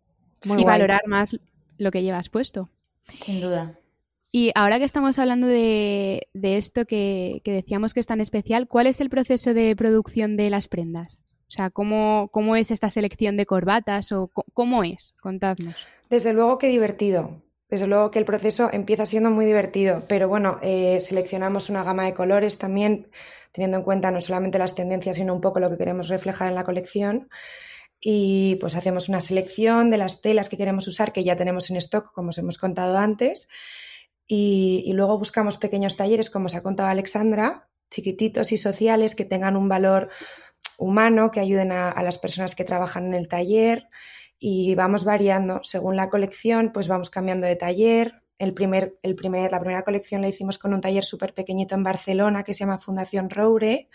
Muy 0.46 0.62
valorar 0.62 1.02
más 1.08 1.36
lo 1.80 1.90
que 1.90 2.02
llevas 2.02 2.28
puesto. 2.28 2.68
Sin 3.20 3.40
duda. 3.40 3.78
Y 4.30 4.52
ahora 4.54 4.78
que 4.78 4.84
estamos 4.84 5.18
hablando 5.18 5.48
de, 5.48 6.28
esto 6.34 6.84
que, 6.84 7.42
decíamos 7.44 7.94
que 7.94 8.00
es 8.00 8.06
tan 8.06 8.20
especial, 8.20 8.68
¿cuál 8.68 8.86
es 8.86 9.00
el 9.00 9.10
proceso 9.10 9.54
de 9.54 9.74
producción 9.74 10.36
de 10.36 10.50
las 10.50 10.68
prendas? 10.68 11.18
O 11.48 11.52
sea, 11.52 11.70
¿cómo, 11.70 12.28
cómo 12.32 12.54
es 12.54 12.70
esta 12.70 12.90
selección 12.90 13.36
de 13.36 13.46
corbatas 13.46 14.12
o 14.12 14.28
cómo 14.54 14.84
es? 14.84 15.14
Contadnos. 15.20 15.74
Desde 16.08 16.32
luego 16.32 16.58
que 16.58 16.68
divertido. 16.68 17.42
Desde 17.68 17.88
luego 17.88 18.10
que 18.12 18.20
el 18.20 18.24
proceso 18.24 18.68
empieza 18.72 19.06
siendo 19.06 19.30
muy 19.30 19.46
divertido, 19.46 20.02
pero 20.08 20.28
bueno, 20.28 20.58
eh, 20.62 21.00
seleccionamos 21.00 21.70
una 21.70 21.84
gama 21.84 22.04
de 22.04 22.14
colores 22.14 22.58
también, 22.58 23.08
teniendo 23.52 23.78
en 23.78 23.84
cuenta 23.84 24.10
no 24.10 24.20
solamente 24.20 24.58
las 24.58 24.74
tendencias, 24.74 25.16
sino 25.16 25.34
un 25.34 25.40
poco 25.40 25.60
lo 25.60 25.70
que 25.70 25.78
queremos 25.78 26.08
reflejar 26.08 26.48
en 26.48 26.56
la 26.56 26.64
colección 26.64 27.28
y 28.00 28.56
pues 28.56 28.76
hacemos 28.76 29.08
una 29.08 29.20
selección 29.20 29.90
de 29.90 29.98
las 29.98 30.22
telas 30.22 30.48
que 30.48 30.56
queremos 30.56 30.88
usar 30.88 31.12
que 31.12 31.24
ya 31.24 31.36
tenemos 31.36 31.70
en 31.70 31.76
stock, 31.76 32.12
como 32.12 32.30
os 32.30 32.38
hemos 32.38 32.56
contado 32.58 32.96
antes, 32.96 33.48
y, 34.32 34.92
luego 34.92 35.18
buscamos 35.18 35.58
pequeños 35.58 35.96
talleres, 35.96 36.30
como 36.30 36.46
os 36.46 36.54
ha 36.54 36.62
contado 36.62 36.88
Alexandra, 36.88 37.68
chiquititos 37.90 38.52
y 38.52 38.56
sociales 38.56 39.16
que 39.16 39.24
tengan 39.24 39.56
un 39.56 39.68
valor 39.68 40.08
humano, 40.78 41.32
que 41.32 41.40
ayuden 41.40 41.72
a, 41.72 42.00
las 42.02 42.18
personas 42.18 42.54
que 42.54 42.64
trabajan 42.64 43.06
en 43.06 43.14
el 43.14 43.26
taller 43.26 43.88
y 44.38 44.76
vamos 44.76 45.04
variando 45.04 45.64
según 45.64 45.96
la 45.96 46.08
colección, 46.08 46.70
pues 46.72 46.86
vamos 46.86 47.10
cambiando 47.10 47.48
de 47.48 47.56
taller. 47.56 48.22
El 48.38 48.54
primer, 48.54 48.96
el 49.02 49.16
primer, 49.16 49.50
la 49.50 49.58
primera 49.58 49.82
colección 49.82 50.22
la 50.22 50.28
hicimos 50.28 50.58
con 50.58 50.72
un 50.72 50.80
taller 50.80 51.04
súper 51.04 51.34
pequeñito 51.34 51.74
en 51.74 51.82
Barcelona 51.82 52.44
que 52.44 52.54
se 52.54 52.60
llama 52.60 52.78
Fundación 52.78 53.30
Roure 53.30 53.88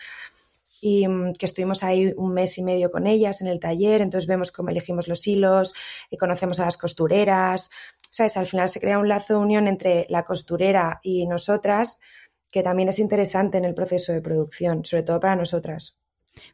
y 0.81 1.07
mm, 1.07 1.33
que 1.33 1.45
estuvimos 1.45 1.83
ahí 1.83 2.13
un 2.17 2.33
mes 2.33 2.57
y 2.57 2.63
medio 2.63 2.91
con 2.91 3.07
ellas 3.07 3.41
en 3.41 3.47
el 3.47 3.59
taller, 3.59 4.01
entonces 4.01 4.27
vemos 4.27 4.51
cómo 4.51 4.69
elegimos 4.69 5.07
los 5.07 5.25
hilos, 5.27 5.73
y 6.09 6.17
conocemos 6.17 6.59
a 6.59 6.65
las 6.65 6.77
costureras, 6.77 7.69
¿sabes? 8.11 8.37
Al 8.37 8.47
final 8.47 8.69
se 8.69 8.79
crea 8.79 8.99
un 8.99 9.07
lazo 9.07 9.35
de 9.35 9.39
unión 9.39 9.67
entre 9.67 10.05
la 10.09 10.23
costurera 10.23 10.99
y 11.03 11.27
nosotras 11.27 11.99
que 12.51 12.63
también 12.63 12.87
es 12.87 12.99
interesante 12.99 13.57
en 13.57 13.65
el 13.65 13.73
proceso 13.73 14.13
de 14.13 14.21
producción, 14.21 14.85
sobre 14.85 15.03
todo 15.03 15.19
para 15.19 15.35
nosotras. 15.35 15.97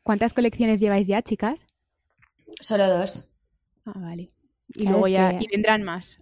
¿Cuántas 0.02 0.34
colecciones 0.34 0.80
lleváis 0.80 1.06
ya, 1.06 1.22
chicas? 1.22 1.68
Solo 2.60 2.88
dos. 2.88 3.32
Ah, 3.86 3.94
vale. 3.96 4.30
Y 4.74 4.86
luego 4.86 5.08
ya 5.08 5.34
y 5.40 5.48
vendrán 5.48 5.84
más. 5.84 6.20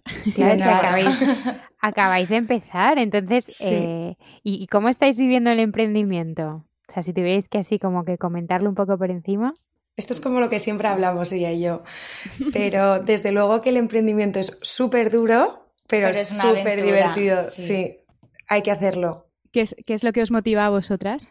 acabáis, 1.80 2.28
de 2.28 2.36
empezar, 2.36 2.98
entonces, 2.98 3.60
eh, 3.60 4.16
¿y 4.42 4.66
cómo 4.66 4.88
estáis 4.88 5.16
viviendo 5.16 5.50
el 5.50 5.60
emprendimiento? 5.60 6.66
O 6.90 6.92
sea, 6.92 7.02
si 7.04 7.12
tuvierais 7.12 7.48
que 7.48 7.58
así 7.58 7.78
como 7.78 8.04
que 8.04 8.18
comentarlo 8.18 8.68
un 8.68 8.74
poco 8.74 8.98
por 8.98 9.10
encima. 9.10 9.54
Esto 9.96 10.12
es 10.12 10.20
como 10.20 10.40
lo 10.40 10.50
que 10.50 10.58
siempre 10.58 10.88
hablamos 10.88 11.30
ella 11.30 11.52
y 11.52 11.60
yo. 11.60 11.84
Pero 12.52 12.98
desde 12.98 13.30
luego 13.30 13.60
que 13.60 13.68
el 13.68 13.76
emprendimiento 13.76 14.40
es 14.40 14.58
súper 14.60 15.10
duro, 15.10 15.72
pero, 15.86 16.08
es 16.08 16.28
súper 16.28 16.82
divertido. 16.82 17.42
Sí. 17.52 17.98
hay 18.48 18.62
que 18.62 18.70
hacerlo. 18.70 19.26
¿Qué 19.52 19.62
es, 19.62 19.74
¿Qué 19.84 19.94
es 19.94 20.04
lo 20.04 20.12
que 20.12 20.22
os 20.22 20.30
motiva 20.30 20.66
a 20.66 20.70
vosotras? 20.70 21.28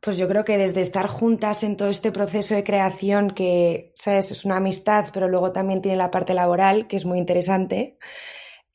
Pues 0.00 0.16
yo 0.16 0.28
creo 0.28 0.44
que 0.44 0.56
desde 0.56 0.80
estar 0.80 1.06
juntas 1.08 1.62
en 1.62 1.76
todo 1.76 1.90
este 1.90 2.12
proceso 2.12 2.54
de 2.54 2.64
creación, 2.64 3.30
que, 3.30 3.92
¿sabes? 3.94 4.30
Es 4.30 4.44
una 4.44 4.56
amistad, 4.56 5.06
pero 5.12 5.28
luego 5.28 5.52
también 5.52 5.82
tiene 5.82 5.98
la 5.98 6.10
parte 6.10 6.32
laboral, 6.32 6.86
que 6.86 6.96
es 6.96 7.04
muy 7.04 7.18
interesante. 7.18 7.98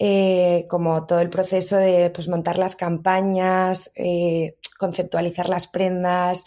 Eh, 0.04 0.66
como 0.68 1.06
todo 1.06 1.20
el 1.20 1.30
proceso 1.30 1.78
de 1.78 2.10
pues, 2.10 2.28
montar 2.28 2.58
las 2.58 2.76
campañas, 2.76 3.92
eh, 3.94 4.58
conceptualizar 4.80 5.48
las 5.48 5.68
prendas, 5.68 6.44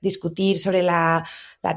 discutir 0.00 0.58
sobre 0.58 0.80
la, 0.80 1.22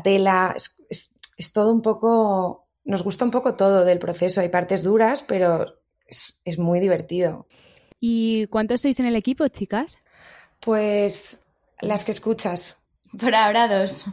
tela. 0.05 0.55
Es, 0.89 1.51
todo 1.51 1.73
un 1.73 1.81
poco, 1.81 2.69
nos 2.85 3.03
gusta 3.03 3.25
un 3.25 3.31
poco 3.31 3.55
todo 3.55 3.83
del 3.83 3.99
proceso. 3.99 4.39
Hay 4.39 4.47
partes 4.47 4.83
duras, 4.83 5.21
pero 5.21 5.81
es, 6.07 6.57
muy 6.57 6.79
divertido. 6.79 7.45
¿Y 7.99 8.47
cuántos 8.47 8.79
sois 8.79 8.97
en 9.01 9.05
el 9.07 9.17
equipo, 9.17 9.49
chicas? 9.49 9.97
Pues 10.61 11.41
las 11.81 12.05
que 12.05 12.11
escuchas. 12.11 12.77
Por 13.19 13.35
ahora 13.35 13.67
dos. 13.67 14.05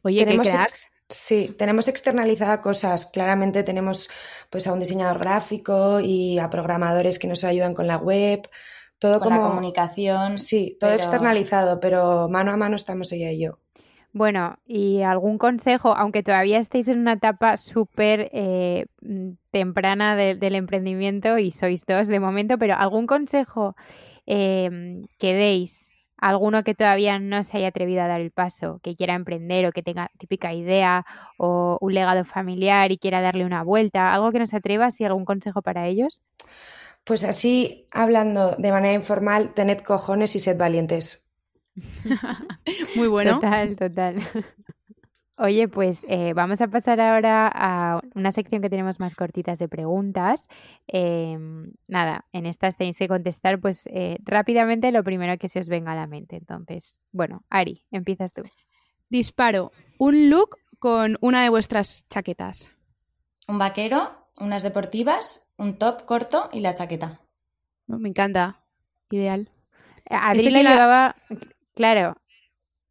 Oye, 0.00 0.24
qué 0.24 0.38
cracks. 0.38 0.86
Sí, 1.08 1.54
tenemos 1.56 1.86
externalizada 1.86 2.60
cosas. 2.60 3.06
Claramente 3.06 3.62
tenemos 3.62 4.08
pues 4.50 4.66
a 4.66 4.72
un 4.72 4.80
diseñador 4.80 5.18
gráfico 5.18 6.00
y 6.00 6.38
a 6.38 6.50
programadores 6.50 7.18
que 7.18 7.28
nos 7.28 7.44
ayudan 7.44 7.74
con 7.74 7.86
la 7.86 7.96
web. 7.96 8.48
Todo 8.98 9.20
con 9.20 9.30
la 9.30 9.40
comunicación. 9.40 10.38
Sí, 10.38 10.76
todo 10.80 10.92
externalizado, 10.92 11.80
pero 11.80 12.28
mano 12.28 12.52
a 12.52 12.56
mano 12.56 12.76
estamos 12.76 13.12
ella 13.12 13.30
y 13.30 13.44
yo. 13.44 13.58
Bueno, 14.12 14.56
y 14.66 15.02
algún 15.02 15.36
consejo, 15.36 15.94
aunque 15.94 16.22
todavía 16.22 16.58
estéis 16.58 16.88
en 16.88 17.00
una 17.00 17.12
etapa 17.12 17.58
súper 17.58 18.30
eh, 18.32 18.86
temprana 19.50 20.16
del 20.16 20.54
emprendimiento 20.54 21.36
y 21.36 21.50
sois 21.50 21.84
dos 21.84 22.08
de 22.08 22.18
momento, 22.18 22.56
pero 22.56 22.74
algún 22.74 23.06
consejo 23.06 23.76
eh, 24.24 25.02
que 25.18 25.34
deis 25.34 25.90
alguno 26.18 26.64
que 26.64 26.74
todavía 26.74 27.18
no 27.18 27.42
se 27.44 27.58
haya 27.58 27.68
atrevido 27.68 28.02
a 28.02 28.08
dar 28.08 28.20
el 28.20 28.30
paso, 28.30 28.80
que 28.82 28.96
quiera 28.96 29.14
emprender 29.14 29.66
o 29.66 29.72
que 29.72 29.82
tenga 29.82 30.10
típica 30.18 30.52
idea 30.54 31.04
o 31.38 31.78
un 31.80 31.94
legado 31.94 32.24
familiar 32.24 32.92
y 32.92 32.98
quiera 32.98 33.20
darle 33.20 33.44
una 33.44 33.62
vuelta, 33.62 34.12
algo 34.14 34.32
que 34.32 34.38
no 34.38 34.46
se 34.46 34.56
atreva, 34.56 34.88
¿y 34.98 35.04
algún 35.04 35.24
consejo 35.24 35.62
para 35.62 35.86
ellos? 35.86 36.22
Pues 37.04 37.24
así, 37.24 37.86
hablando 37.92 38.56
de 38.56 38.72
manera 38.72 38.94
informal, 38.94 39.54
tened 39.54 39.78
cojones 39.80 40.34
y 40.34 40.40
sed 40.40 40.58
valientes. 40.58 41.22
Muy 42.96 43.08
bueno. 43.08 43.34
Total, 43.40 43.76
total. 43.76 44.16
Oye, 45.38 45.68
pues 45.68 46.02
eh, 46.08 46.32
vamos 46.32 46.62
a 46.62 46.68
pasar 46.68 46.98
ahora 46.98 47.50
a 47.54 48.00
una 48.14 48.32
sección 48.32 48.62
que 48.62 48.70
tenemos 48.70 48.98
más 48.98 49.14
cortitas 49.14 49.58
de 49.58 49.68
preguntas. 49.68 50.48
Em, 50.86 51.72
nada, 51.86 52.24
en 52.32 52.46
estas 52.46 52.76
tenéis 52.76 52.96
que 52.96 53.06
contestar 53.06 53.60
pues 53.60 53.86
eh, 53.92 54.16
rápidamente 54.24 54.90
lo 54.92 55.04
primero 55.04 55.36
que 55.36 55.50
se 55.50 55.60
os 55.60 55.68
venga 55.68 55.92
a 55.92 55.94
la 55.96 56.06
mente. 56.06 56.36
Entonces, 56.36 56.98
bueno, 57.12 57.44
Ari, 57.50 57.84
empiezas 57.90 58.32
tú. 58.32 58.42
Disparo 59.10 59.72
un 59.98 60.30
look 60.30 60.56
con 60.78 61.18
una 61.20 61.42
de 61.42 61.50
vuestras 61.50 62.08
chaquetas. 62.08 62.70
Un 63.46 63.58
vaquero, 63.58 64.30
unas 64.40 64.62
deportivas, 64.62 65.50
un 65.58 65.76
top 65.76 66.06
corto 66.06 66.48
y 66.50 66.60
la 66.60 66.74
chaqueta. 66.74 67.20
Oh, 67.88 67.98
me 67.98 68.08
encanta. 68.08 68.64
Ideal. 69.10 69.50
Adri 70.08 70.48
lo 70.50 70.62
llevaba, 70.62 71.16
claro, 71.74 72.16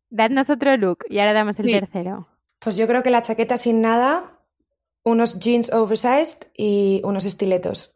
dadnos 0.09 0.49
otro 0.49 0.77
look 0.77 0.99
y 1.09 1.19
ahora 1.19 1.33
damos 1.33 1.57
el 1.59 1.71
tercero. 1.71 2.27
Pues 2.65 2.77
yo 2.77 2.87
creo 2.87 3.03
que 3.03 3.11
la 3.11 3.21
chaqueta 3.21 3.57
sin 3.57 3.79
nada, 3.79 4.39
unos 5.03 5.37
jeans 5.37 5.71
oversized 5.71 6.47
y 6.57 6.99
unos 7.03 7.25
estiletos. 7.25 7.93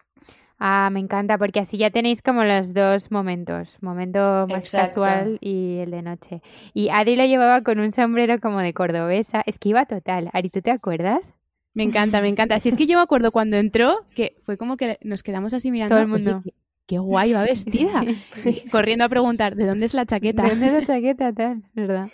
Ah, 0.60 0.92
me 0.92 1.00
encanta, 1.00 1.40
porque 1.40 1.60
así 1.60 1.80
ya 1.80 1.90
tenéis 1.90 2.22
como 2.22 2.44
los 2.44 2.76
dos 2.76 3.10
momentos, 3.10 3.68
momento 3.82 4.46
más 4.48 4.70
casual 4.70 5.40
y 5.42 5.80
el 5.80 5.90
de 5.90 6.04
noche. 6.04 6.44
Y 6.76 6.90
Ari 6.90 7.16
lo 7.16 7.26
llevaba 7.26 7.64
con 7.64 7.80
un 7.80 7.92
sombrero 7.92 8.40
como 8.40 8.60
de 8.60 8.76
cordobesa, 8.76 9.42
es 9.48 9.58
que 9.58 9.70
iba 9.70 9.88
total. 9.88 10.30
Ari, 10.34 10.50
¿tú 10.50 10.62
te 10.62 10.70
acuerdas? 10.70 11.34
Me 11.74 11.82
encanta, 11.82 12.22
me 12.22 12.28
encanta. 12.28 12.60
Si 12.60 12.70
es 12.70 12.78
que 12.78 12.86
yo 12.86 12.98
me 12.98 13.04
acuerdo 13.04 13.32
cuando 13.32 13.58
entró, 13.58 14.06
que 14.14 14.36
fue 14.44 14.60
como 14.60 14.78
que 14.78 15.00
nos 15.02 15.24
quedamos 15.24 15.56
así 15.56 15.72
mirando. 15.72 15.96
Todo 15.96 16.04
el 16.04 16.10
mundo 16.10 16.44
qué 16.90 16.98
guay 16.98 17.34
va 17.34 17.44
vestida. 17.44 18.04
Corriendo 18.72 19.06
a 19.06 19.10
preguntar, 19.10 19.56
¿de 19.56 19.68
dónde 19.68 19.86
es 19.86 19.94
la 19.94 20.06
chaqueta? 20.06 20.44
¿De 20.44 20.50
dónde 20.50 20.66
es 20.66 20.74
la 20.74 20.82
chaqueta? 20.96 21.32
Tal, 21.32 21.64
¿verdad? 21.74 22.10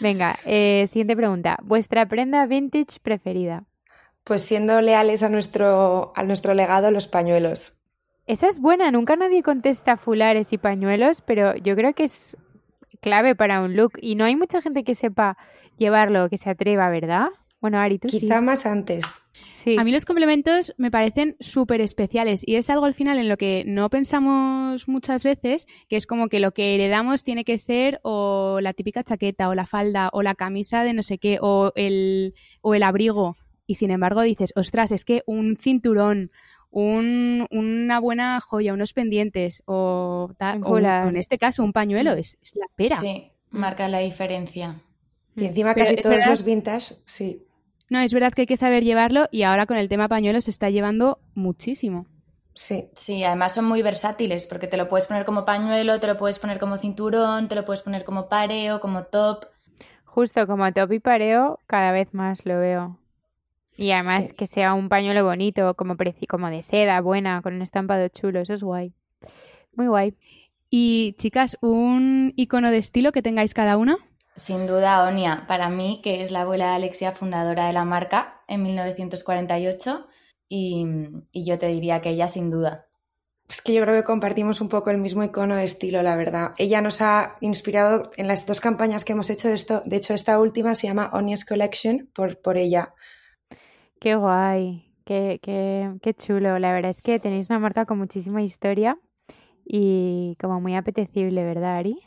Venga, 0.00 0.38
eh, 0.46 0.86
siguiente 0.92 1.16
pregunta. 1.16 1.58
¿Vuestra 1.64 2.06
prenda 2.06 2.46
vintage 2.46 3.00
preferida? 3.02 3.64
Pues 4.22 4.42
siendo 4.42 4.80
leales 4.80 5.22
a 5.24 5.28
nuestro, 5.28 6.12
a 6.14 6.22
nuestro 6.22 6.54
legado, 6.54 6.90
los 6.90 7.08
pañuelos. 7.08 7.74
Esa 8.26 8.48
es 8.48 8.60
buena, 8.60 8.90
nunca 8.90 9.14
nadie 9.16 9.42
contesta 9.42 9.96
fulares 9.96 10.52
y 10.52 10.58
pañuelos, 10.58 11.20
pero 11.20 11.56
yo 11.56 11.76
creo 11.76 11.92
que 11.92 12.04
es 12.04 12.36
clave 13.00 13.34
para 13.34 13.60
un 13.60 13.76
look. 13.76 13.92
Y 14.00 14.14
no 14.14 14.24
hay 14.24 14.36
mucha 14.36 14.62
gente 14.62 14.84
que 14.84 14.94
sepa 14.94 15.36
llevarlo, 15.78 16.28
que 16.28 16.38
se 16.38 16.50
atreva, 16.50 16.88
¿verdad? 16.90 17.26
Bueno, 17.60 17.78
Ari, 17.78 17.98
tú 17.98 18.08
Quizá 18.08 18.40
más 18.40 18.66
antes. 18.66 19.20
A 19.78 19.84
mí 19.84 19.90
los 19.90 20.04
complementos 20.04 20.72
me 20.76 20.92
parecen 20.92 21.36
súper 21.40 21.80
especiales 21.80 22.42
y 22.46 22.54
es 22.54 22.70
algo 22.70 22.86
al 22.86 22.94
final 22.94 23.18
en 23.18 23.28
lo 23.28 23.36
que 23.36 23.64
no 23.66 23.90
pensamos 23.90 24.86
muchas 24.86 25.24
veces, 25.24 25.66
que 25.88 25.96
es 25.96 26.06
como 26.06 26.28
que 26.28 26.38
lo 26.38 26.52
que 26.52 26.76
heredamos 26.76 27.24
tiene 27.24 27.44
que 27.44 27.58
ser 27.58 27.98
o 28.02 28.60
la 28.62 28.74
típica 28.74 29.02
chaqueta 29.02 29.48
o 29.48 29.54
la 29.54 29.66
falda 29.66 30.10
o 30.12 30.22
la 30.22 30.36
camisa 30.36 30.84
de 30.84 30.92
no 30.92 31.02
sé 31.02 31.18
qué 31.18 31.38
o 31.40 31.72
el, 31.74 32.34
o 32.60 32.74
el 32.74 32.84
abrigo. 32.84 33.36
Y 33.66 33.74
sin 33.74 33.90
embargo 33.90 34.22
dices, 34.22 34.52
ostras, 34.54 34.92
es 34.92 35.04
que 35.04 35.24
un 35.26 35.56
cinturón, 35.56 36.30
un, 36.70 37.46
una 37.50 37.98
buena 37.98 38.40
joya, 38.40 38.72
unos 38.72 38.92
pendientes 38.92 39.64
o, 39.66 40.30
en 40.40 41.16
este 41.16 41.38
caso 41.38 41.64
un 41.64 41.72
pañuelo, 41.72 42.12
es, 42.12 42.38
la 42.54 42.66
pera. 42.76 42.98
Sí, 42.98 43.32
marca 43.50 43.88
la 43.88 43.98
diferencia. 43.98 44.80
Y 45.34 45.46
encima 45.46 45.74
casi 45.74 45.96
todos 45.96 46.24
los 46.24 46.44
vintage, 46.44 46.94
sí. 47.04 47.45
No, 47.88 48.00
es 48.00 48.12
verdad 48.12 48.32
que 48.32 48.42
hay 48.42 48.46
que 48.46 48.56
saber 48.56 48.84
llevarlo 48.84 49.28
y 49.30 49.42
ahora 49.42 49.66
con 49.66 49.76
el 49.76 49.88
tema 49.88 50.08
pañuelo 50.08 50.40
se 50.40 50.50
está 50.50 50.70
llevando 50.70 51.20
muchísimo. 51.34 52.06
Sí. 52.54 52.88
Sí, 52.94 53.22
además 53.22 53.54
son 53.54 53.66
muy 53.66 53.82
versátiles 53.82 54.46
porque 54.46 54.66
te 54.66 54.76
lo 54.76 54.88
puedes 54.88 55.06
poner 55.06 55.24
como 55.24 55.44
pañuelo, 55.44 56.00
te 56.00 56.06
lo 56.06 56.16
puedes 56.16 56.38
poner 56.38 56.58
como 56.58 56.78
cinturón, 56.78 57.48
te 57.48 57.54
lo 57.54 57.64
puedes 57.64 57.82
poner 57.82 58.04
como 58.04 58.28
pareo, 58.28 58.80
como 58.80 59.04
top. 59.04 59.44
Justo 60.04 60.46
como 60.46 60.72
top 60.72 60.92
y 60.92 60.98
pareo, 60.98 61.60
cada 61.66 61.92
vez 61.92 62.12
más 62.14 62.44
lo 62.46 62.58
veo. 62.58 62.98
Y 63.76 63.90
además 63.90 64.32
que 64.32 64.46
sea 64.46 64.72
un 64.72 64.88
pañuelo 64.88 65.22
bonito, 65.24 65.74
como, 65.74 65.96
como 66.28 66.50
de 66.50 66.62
seda, 66.62 67.00
buena, 67.02 67.42
con 67.42 67.54
un 67.54 67.62
estampado 67.62 68.08
chulo, 68.08 68.40
eso 68.40 68.54
es 68.54 68.62
guay. 68.62 68.94
Muy 69.74 69.86
guay. 69.86 70.14
Y 70.70 71.14
chicas, 71.18 71.58
¿un 71.60 72.32
icono 72.36 72.70
de 72.70 72.78
estilo 72.78 73.12
que 73.12 73.22
tengáis 73.22 73.52
cada 73.52 73.76
una? 73.76 73.98
Sin 74.36 74.66
duda, 74.66 75.06
Onia, 75.08 75.44
para 75.48 75.70
mí, 75.70 76.00
que 76.02 76.20
es 76.20 76.30
la 76.30 76.42
abuela 76.42 76.68
de 76.70 76.74
Alexia, 76.76 77.12
fundadora 77.12 77.66
de 77.66 77.72
la 77.72 77.84
marca 77.84 78.42
en 78.48 78.62
1948, 78.62 80.06
y, 80.48 80.86
y 81.32 81.44
yo 81.44 81.58
te 81.58 81.68
diría 81.68 82.00
que 82.00 82.10
ella 82.10 82.28
sin 82.28 82.50
duda. 82.50 82.86
Es 83.48 83.62
que 83.62 83.72
yo 83.72 83.82
creo 83.82 83.94
que 83.94 84.04
compartimos 84.04 84.60
un 84.60 84.68
poco 84.68 84.90
el 84.90 84.98
mismo 84.98 85.22
icono 85.22 85.56
de 85.56 85.64
estilo, 85.64 86.02
la 86.02 86.16
verdad. 86.16 86.52
Ella 86.58 86.82
nos 86.82 87.00
ha 87.00 87.36
inspirado 87.40 88.10
en 88.16 88.26
las 88.26 88.44
dos 88.46 88.60
campañas 88.60 89.04
que 89.04 89.12
hemos 89.12 89.30
hecho 89.30 89.48
de 89.48 89.54
esto. 89.54 89.82
De 89.84 89.96
hecho, 89.96 90.14
esta 90.14 90.40
última 90.40 90.74
se 90.74 90.88
llama 90.88 91.10
Onia's 91.12 91.44
Collection 91.44 92.10
por, 92.14 92.40
por 92.40 92.56
ella. 92.56 92.92
Qué 94.00 94.16
guay, 94.16 94.92
qué, 95.04 95.38
qué, 95.42 95.92
qué 96.02 96.14
chulo. 96.14 96.58
La 96.58 96.72
verdad 96.72 96.90
es 96.90 97.00
que 97.00 97.20
tenéis 97.20 97.48
una 97.48 97.60
marca 97.60 97.86
con 97.86 97.98
muchísima 97.98 98.42
historia 98.42 98.98
y 99.64 100.36
como 100.40 100.60
muy 100.60 100.74
apetecible, 100.74 101.44
¿verdad, 101.44 101.76
Ari? 101.76 101.98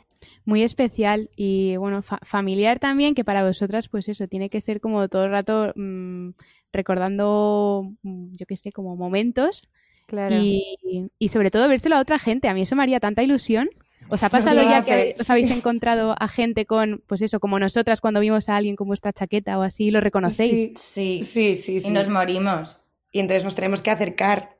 Muy 0.44 0.62
especial 0.62 1.30
y 1.36 1.76
bueno, 1.76 2.02
familiar 2.02 2.78
también, 2.78 3.14
que 3.14 3.24
para 3.24 3.44
vosotras 3.44 3.88
pues 3.88 4.08
eso, 4.08 4.28
tiene 4.28 4.50
que 4.50 4.60
ser 4.60 4.80
como 4.80 5.08
todo 5.08 5.24
el 5.24 5.30
rato 5.30 5.72
mm, 5.74 6.30
recordando, 6.72 7.92
mm, 8.02 8.34
yo 8.34 8.46
qué 8.46 8.56
sé, 8.56 8.72
como 8.72 8.96
momentos. 8.96 9.62
Claro. 10.06 10.36
Y, 10.36 11.10
y, 11.18 11.28
sobre 11.28 11.52
todo 11.52 11.68
vérselo 11.68 11.94
a 11.94 12.00
otra 12.00 12.18
gente. 12.18 12.48
A 12.48 12.54
mí 12.54 12.62
eso 12.62 12.74
me 12.74 12.82
haría 12.82 12.98
tanta 12.98 13.22
ilusión. 13.22 13.70
¿Os 14.08 14.24
ha 14.24 14.28
pasado 14.28 14.60
ya 14.62 14.84
que 14.84 15.14
os 15.20 15.30
habéis 15.30 15.52
encontrado 15.52 16.16
a 16.18 16.26
gente 16.26 16.66
con, 16.66 17.04
pues 17.06 17.22
eso, 17.22 17.38
como 17.38 17.60
nosotras 17.60 18.00
cuando 18.00 18.18
vimos 18.18 18.48
a 18.48 18.56
alguien 18.56 18.74
con 18.74 18.88
vuestra 18.88 19.12
chaqueta 19.12 19.56
o 19.56 19.62
así, 19.62 19.92
lo 19.92 20.00
reconocéis? 20.00 20.72
Sí, 20.80 21.22
sí, 21.22 21.54
sí. 21.54 21.80
sí, 21.80 21.88
Y 21.88 21.90
nos 21.92 22.08
morimos. 22.08 22.80
Y 23.12 23.20
entonces 23.20 23.44
nos 23.44 23.54
tenemos 23.54 23.82
que 23.82 23.90
acercar. 23.92 24.56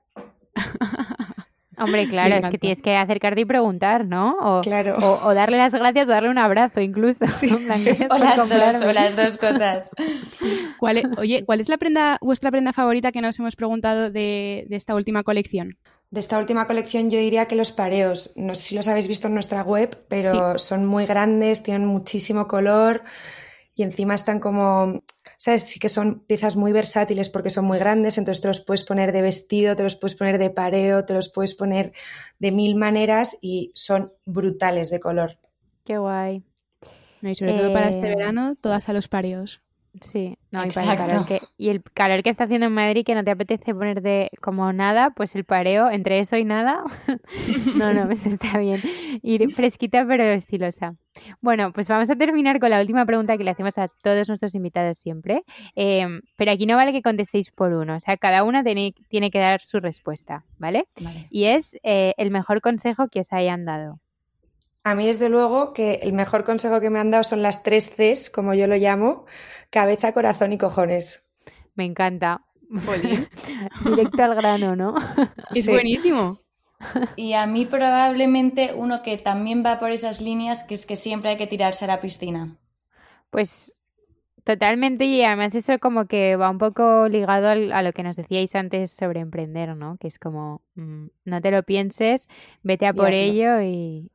Hombre, 1.80 2.08
claro, 2.10 2.36
es 2.36 2.46
que 2.50 2.58
tienes 2.58 2.82
que 2.82 2.94
acercarte 2.94 3.40
y 3.40 3.44
preguntar, 3.44 4.06
¿no? 4.06 4.36
O, 4.40 4.60
claro. 4.60 4.96
o, 4.98 5.34
darle 5.34 5.56
las 5.56 5.72
gracias 5.72 6.06
o 6.06 6.10
darle 6.10 6.30
un 6.30 6.38
abrazo 6.38 6.80
incluso. 6.80 7.24
o 8.10 8.18
las 8.18 8.36
dos, 8.36 8.82
o 8.84 8.92
las 8.92 9.16
dos 9.16 9.38
cosas. 9.38 9.90
¿Cuál 10.78 11.10
oye, 11.18 11.44
¿cuál 11.44 11.60
es 11.60 11.68
la 11.68 11.78
prenda, 11.78 12.18
vuestra 12.20 12.50
prenda 12.50 12.72
favorita 12.72 13.12
que 13.12 13.20
nos 13.20 13.38
hemos 13.38 13.56
preguntado 13.56 14.10
de, 14.10 14.66
esta 14.70 14.94
última 14.94 15.22
colección? 15.22 15.78
De 16.10 16.20
esta 16.20 16.38
última 16.38 16.66
colección 16.66 17.08
yo 17.08 17.18
diría 17.18 17.46
que 17.46 17.54
los 17.54 17.72
pareos, 17.72 18.32
no 18.34 18.54
sé 18.54 18.62
si 18.62 18.74
los 18.74 18.88
habéis 18.88 19.06
visto 19.06 19.28
en 19.28 19.34
nuestra 19.34 19.62
web, 19.62 19.96
pero 20.08 20.58
son 20.58 20.84
muy 20.84 21.06
grandes, 21.06 21.62
tienen 21.62 21.86
muchísimo 21.86 22.48
color 22.48 23.04
y 23.76 23.84
encima 23.84 24.14
están 24.14 24.40
como 24.40 25.02
¿sabes? 25.40 25.62
Sí 25.62 25.80
que 25.80 25.88
son 25.88 26.20
piezas 26.20 26.54
muy 26.54 26.70
versátiles 26.70 27.30
porque 27.30 27.48
son 27.48 27.64
muy 27.64 27.78
grandes, 27.78 28.18
entonces 28.18 28.42
te 28.42 28.48
los 28.48 28.60
puedes 28.60 28.84
poner 28.84 29.10
de 29.10 29.22
vestido, 29.22 29.74
te 29.74 29.82
los 29.82 29.96
puedes 29.96 30.14
poner 30.14 30.36
de 30.36 30.50
pareo, 30.50 31.06
te 31.06 31.14
los 31.14 31.30
puedes 31.30 31.54
poner 31.54 31.94
de 32.38 32.50
mil 32.50 32.76
maneras 32.76 33.38
y 33.40 33.72
son 33.74 34.12
brutales 34.26 34.90
de 34.90 35.00
color. 35.00 35.38
Qué 35.84 35.96
guay. 35.96 36.44
y 37.22 37.34
sobre 37.34 37.54
todo 37.54 37.72
para 37.72 37.88
este 37.88 38.06
eh, 38.06 38.16
verano, 38.16 38.54
todas 38.60 38.90
a 38.90 38.92
los 38.92 39.08
pareos. 39.08 39.62
Sí, 40.00 40.38
no, 40.52 40.64
y, 40.64 40.70
para 40.70 40.92
el 40.92 40.98
calor 40.98 41.26
que, 41.26 41.40
y 41.58 41.68
el 41.68 41.82
calor 41.82 42.22
que 42.22 42.30
está 42.30 42.44
haciendo 42.44 42.66
en 42.66 42.72
Madrid 42.72 43.04
que 43.04 43.14
no 43.14 43.24
te 43.24 43.32
apetece 43.32 43.74
poner 43.74 44.02
de 44.02 44.30
como 44.40 44.72
nada, 44.72 45.10
pues 45.10 45.34
el 45.34 45.44
pareo 45.44 45.90
entre 45.90 46.20
eso 46.20 46.36
y 46.36 46.44
nada, 46.44 46.84
no, 47.76 47.92
no, 47.92 48.06
pues 48.06 48.24
está 48.24 48.58
bien. 48.58 48.78
Ir 49.22 49.52
fresquita 49.52 50.04
pero 50.06 50.22
estilosa. 50.24 50.94
Bueno, 51.40 51.72
pues 51.72 51.88
vamos 51.88 52.08
a 52.08 52.16
terminar 52.16 52.60
con 52.60 52.70
la 52.70 52.80
última 52.80 53.04
pregunta 53.04 53.36
que 53.36 53.42
le 53.42 53.50
hacemos 53.50 53.76
a 53.78 53.88
todos 53.88 54.28
nuestros 54.28 54.54
invitados 54.54 54.98
siempre, 54.98 55.42
em, 55.74 56.20
pero 56.36 56.52
aquí 56.52 56.66
no 56.66 56.76
vale 56.76 56.92
que 56.92 57.02
contestéis 57.02 57.50
por 57.50 57.72
uno, 57.72 57.96
o 57.96 58.00
sea, 58.00 58.16
cada 58.16 58.44
una 58.44 58.62
tiene, 58.62 58.94
tiene 59.08 59.32
que 59.32 59.40
dar 59.40 59.60
su 59.60 59.80
respuesta, 59.80 60.44
¿vale? 60.58 60.86
Y 61.30 61.44
es 61.46 61.76
eh, 61.82 62.14
el 62.16 62.30
mejor 62.30 62.60
consejo 62.60 63.08
que 63.08 63.20
os 63.20 63.32
hayan 63.32 63.64
dado. 63.64 63.98
A 64.82 64.94
mí, 64.94 65.06
desde 65.06 65.28
luego, 65.28 65.72
que 65.74 66.00
el 66.02 66.12
mejor 66.14 66.44
consejo 66.44 66.80
que 66.80 66.88
me 66.88 66.98
han 66.98 67.10
dado 67.10 67.22
son 67.22 67.42
las 67.42 67.62
tres 67.62 67.90
Cs, 67.90 68.30
como 68.30 68.54
yo 68.54 68.66
lo 68.66 68.76
llamo, 68.76 69.26
cabeza, 69.68 70.12
corazón 70.12 70.52
y 70.52 70.58
cojones. 70.58 71.26
Me 71.74 71.84
encanta. 71.84 72.44
Directo 73.84 74.22
al 74.22 74.34
grano, 74.34 74.76
¿no? 74.76 74.94
Es 75.54 75.66
buenísimo. 75.66 76.40
Y 77.16 77.34
a 77.34 77.46
mí 77.46 77.66
probablemente 77.66 78.72
uno 78.74 79.02
que 79.02 79.18
también 79.18 79.62
va 79.64 79.78
por 79.78 79.90
esas 79.90 80.22
líneas, 80.22 80.64
que 80.64 80.74
es 80.74 80.86
que 80.86 80.96
siempre 80.96 81.30
hay 81.30 81.36
que 81.36 81.46
tirarse 81.46 81.84
a 81.84 81.88
la 81.88 82.00
piscina. 82.00 82.56
Pues 83.28 83.76
totalmente 84.44 85.04
y 85.04 85.22
además 85.22 85.54
eso 85.54 85.78
como 85.78 86.06
que 86.06 86.36
va 86.36 86.48
un 86.48 86.56
poco 86.56 87.06
ligado 87.08 87.48
a 87.48 87.82
lo 87.82 87.92
que 87.92 88.02
nos 88.02 88.16
decíais 88.16 88.54
antes 88.54 88.92
sobre 88.92 89.20
emprender, 89.20 89.76
¿no? 89.76 89.98
Que 89.98 90.08
es 90.08 90.18
como, 90.18 90.62
mm, 90.74 91.06
no 91.26 91.40
te 91.42 91.50
lo 91.50 91.62
pienses, 91.64 92.28
vete 92.62 92.86
a 92.86 92.94
por 92.94 93.12
ello 93.12 93.60
y 93.60 94.10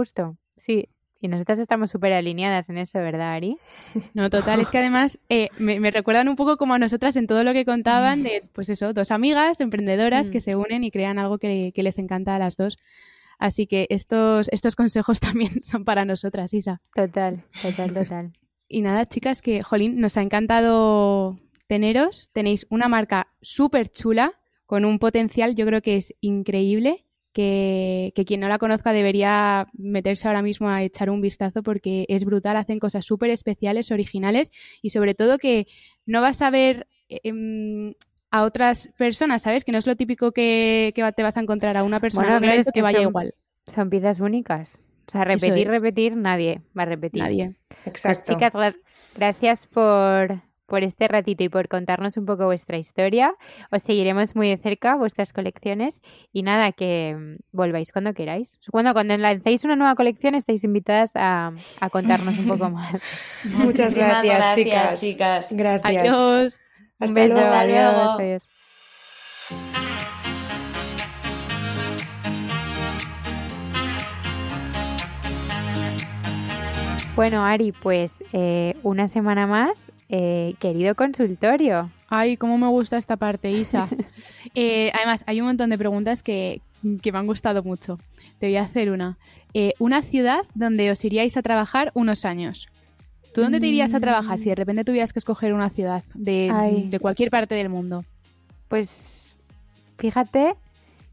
Justo, 0.00 0.38
sí. 0.56 0.88
Y 1.20 1.28
nosotras 1.28 1.58
estamos 1.58 1.90
súper 1.90 2.14
alineadas 2.14 2.70
en 2.70 2.78
eso, 2.78 2.98
¿verdad, 3.00 3.34
Ari? 3.34 3.58
No, 4.14 4.30
total, 4.30 4.60
es 4.60 4.70
que 4.70 4.78
además 4.78 5.18
eh, 5.28 5.50
me, 5.58 5.90
recuerdan 5.90 6.30
un 6.30 6.36
poco 6.36 6.56
como 6.56 6.72
a 6.72 6.78
nosotras 6.78 7.16
en 7.16 7.26
todo 7.26 7.44
lo 7.44 7.52
que 7.52 7.66
contaban 7.66 8.22
de, 8.22 8.42
pues 8.54 8.70
eso, 8.70 8.94
dos 8.94 9.10
amigas 9.10 9.60
emprendedoras 9.60 10.30
que 10.30 10.38
mm. 10.38 10.40
se 10.40 10.56
unen 10.56 10.84
y 10.84 10.90
crean 10.90 11.18
algo 11.18 11.36
que, 11.36 11.70
les 11.76 11.98
encanta 11.98 12.34
a 12.34 12.38
las 12.38 12.56
dos. 12.56 12.78
Así 13.38 13.66
que 13.66 13.86
estos, 13.90 14.48
estos 14.52 14.74
consejos 14.74 15.20
también 15.20 15.62
son 15.62 15.84
para 15.84 16.06
nosotras, 16.06 16.54
Isa. 16.54 16.80
Total, 16.94 17.44
total, 17.60 17.92
total. 17.92 18.32
y 18.68 18.80
nada, 18.80 19.06
chicas, 19.06 19.42
que, 19.42 19.62
jolín, 19.62 20.00
nos 20.00 20.16
ha 20.16 20.22
encantado 20.22 21.38
teneros. 21.66 22.30
Tenéis 22.32 22.66
una 22.70 22.88
marca 22.88 23.34
súper 23.42 23.90
chula, 23.90 24.32
con 24.64 24.86
un 24.86 24.98
potencial, 24.98 25.54
yo 25.54 25.66
creo 25.66 25.82
que 25.82 25.98
es 25.98 26.14
increíble 26.22 27.04
que, 27.32 28.12
quien 28.26 28.40
no 28.40 28.48
la 28.48 28.58
conozca 28.58 28.92
debería 28.92 29.68
meterse 29.72 30.28
ahora 30.28 30.42
mismo 30.42 30.68
a 30.68 30.82
echar 30.82 31.10
un 31.10 31.20
vistazo 31.20 31.62
porque 31.62 32.04
es 32.08 32.24
brutal, 32.24 32.56
hacen 32.56 32.78
cosas 32.78 33.04
súper 33.04 33.30
especiales, 33.30 33.90
originales 33.90 34.50
y 34.82 34.90
sobre 34.90 35.14
todo 35.14 35.38
que 35.38 35.66
no 36.06 36.20
vas 36.20 36.42
a 36.42 36.50
ver 36.50 36.86
em, 37.08 37.94
a 38.30 38.44
otras 38.44 38.90
personas, 38.96 39.42
¿sabes? 39.42 39.64
Que 39.64 39.72
no 39.72 39.78
es 39.78 39.86
lo 39.86 39.96
típico 39.96 40.32
que, 40.32 40.92
te 41.16 41.22
vas 41.22 41.36
a 41.36 41.40
encontrar 41.40 41.76
a 41.76 41.84
una 41.84 42.00
persona 42.00 42.40
que, 42.72 42.82
vaya 42.82 43.02
igual. 43.02 43.34
Son 43.66 43.90
piezas 43.90 44.20
únicas. 44.20 44.80
O 45.06 45.10
sea, 45.10 45.24
repetir, 45.24 45.68
repetir, 45.68 46.16
nadie 46.16 46.62
va 46.76 46.82
a 46.82 46.86
repetir. 46.86 47.20
Nadie. 47.20 47.56
Pues, 47.68 47.86
Exacto. 47.86 48.32
chicas, 48.32 48.52
gracias 49.16 49.66
por, 49.66 50.40
por 50.70 50.84
este 50.84 51.08
ratito 51.08 51.42
y 51.42 51.48
por 51.48 51.68
contarnos 51.68 52.16
un 52.16 52.24
poco 52.24 52.44
vuestra 52.44 52.78
historia. 52.78 53.34
Os 53.72 53.82
seguiremos 53.82 54.36
muy 54.36 54.48
de 54.48 54.56
cerca 54.56 54.94
vuestras 54.94 55.32
colecciones 55.32 56.00
y 56.32 56.44
nada, 56.44 56.70
que 56.70 57.16
mm, 57.18 57.36
volváis 57.50 57.90
cuando 57.90 58.14
queráis. 58.14 58.58
Cuando, 58.70 58.92
cuando 58.92 59.16
lancéis 59.18 59.64
una 59.64 59.74
nueva 59.74 59.96
colección 59.96 60.36
estáis 60.36 60.62
invitadas 60.62 61.10
a, 61.16 61.52
contarnos 61.90 62.38
un 62.38 62.46
poco 62.46 62.70
más. 62.76 62.94
Muchas 63.44 63.96
gracias, 63.96 64.54
chicas. 65.00 65.52
Gracias. 65.52 65.84
Adiós. 65.84 66.60
un 67.00 67.14
beso. 67.14 67.36
Adiós. 67.36 68.42
Bueno, 77.16 77.44
Ari, 77.44 77.72
pues 77.72 78.14
eh, 78.32 78.76
una 78.82 79.08
semana 79.08 79.46
más, 79.46 79.90
eh, 80.08 80.54
querido 80.58 80.94
consultorio. 80.94 81.90
Ay, 82.08 82.36
cómo 82.36 82.56
me 82.56 82.68
gusta 82.68 82.96
esta 82.98 83.16
parte, 83.16 83.50
Isa. 83.50 83.88
Eh, 84.54 84.90
además, 84.94 85.22
hay 85.26 85.40
un 85.40 85.46
montón 85.46 85.70
de 85.70 85.78
preguntas 85.78 86.22
que, 86.24 86.60
me 86.82 87.00
han 87.18 87.26
gustado 87.26 87.62
mucho. 87.62 87.98
Te 88.40 88.46
voy 88.46 88.56
a 88.56 88.62
hacer 88.62 88.90
una. 88.90 89.16
eh, 89.54 89.74
una 89.78 90.02
ciudad 90.02 90.40
donde 90.54 90.90
os 90.90 91.04
iríais 91.04 91.36
a 91.36 91.42
trabajar 91.42 91.92
unos 91.94 92.24
años. 92.24 92.68
¿Tú 93.32 93.42
dónde 93.42 93.60
te 93.60 93.68
irías 93.68 93.94
a 93.94 94.00
trabajar 94.00 94.38
si 94.38 94.48
de 94.48 94.56
repente 94.56 94.84
tuvieras 94.84 95.12
que 95.12 95.20
escoger 95.20 95.52
una 95.52 95.70
ciudad 95.70 96.02
de, 96.14 96.88
de 96.90 96.98
cualquier 96.98 97.30
parte 97.30 97.54
del 97.54 97.68
mundo? 97.68 98.04
Pues 98.66 99.36
fíjate 99.98 100.54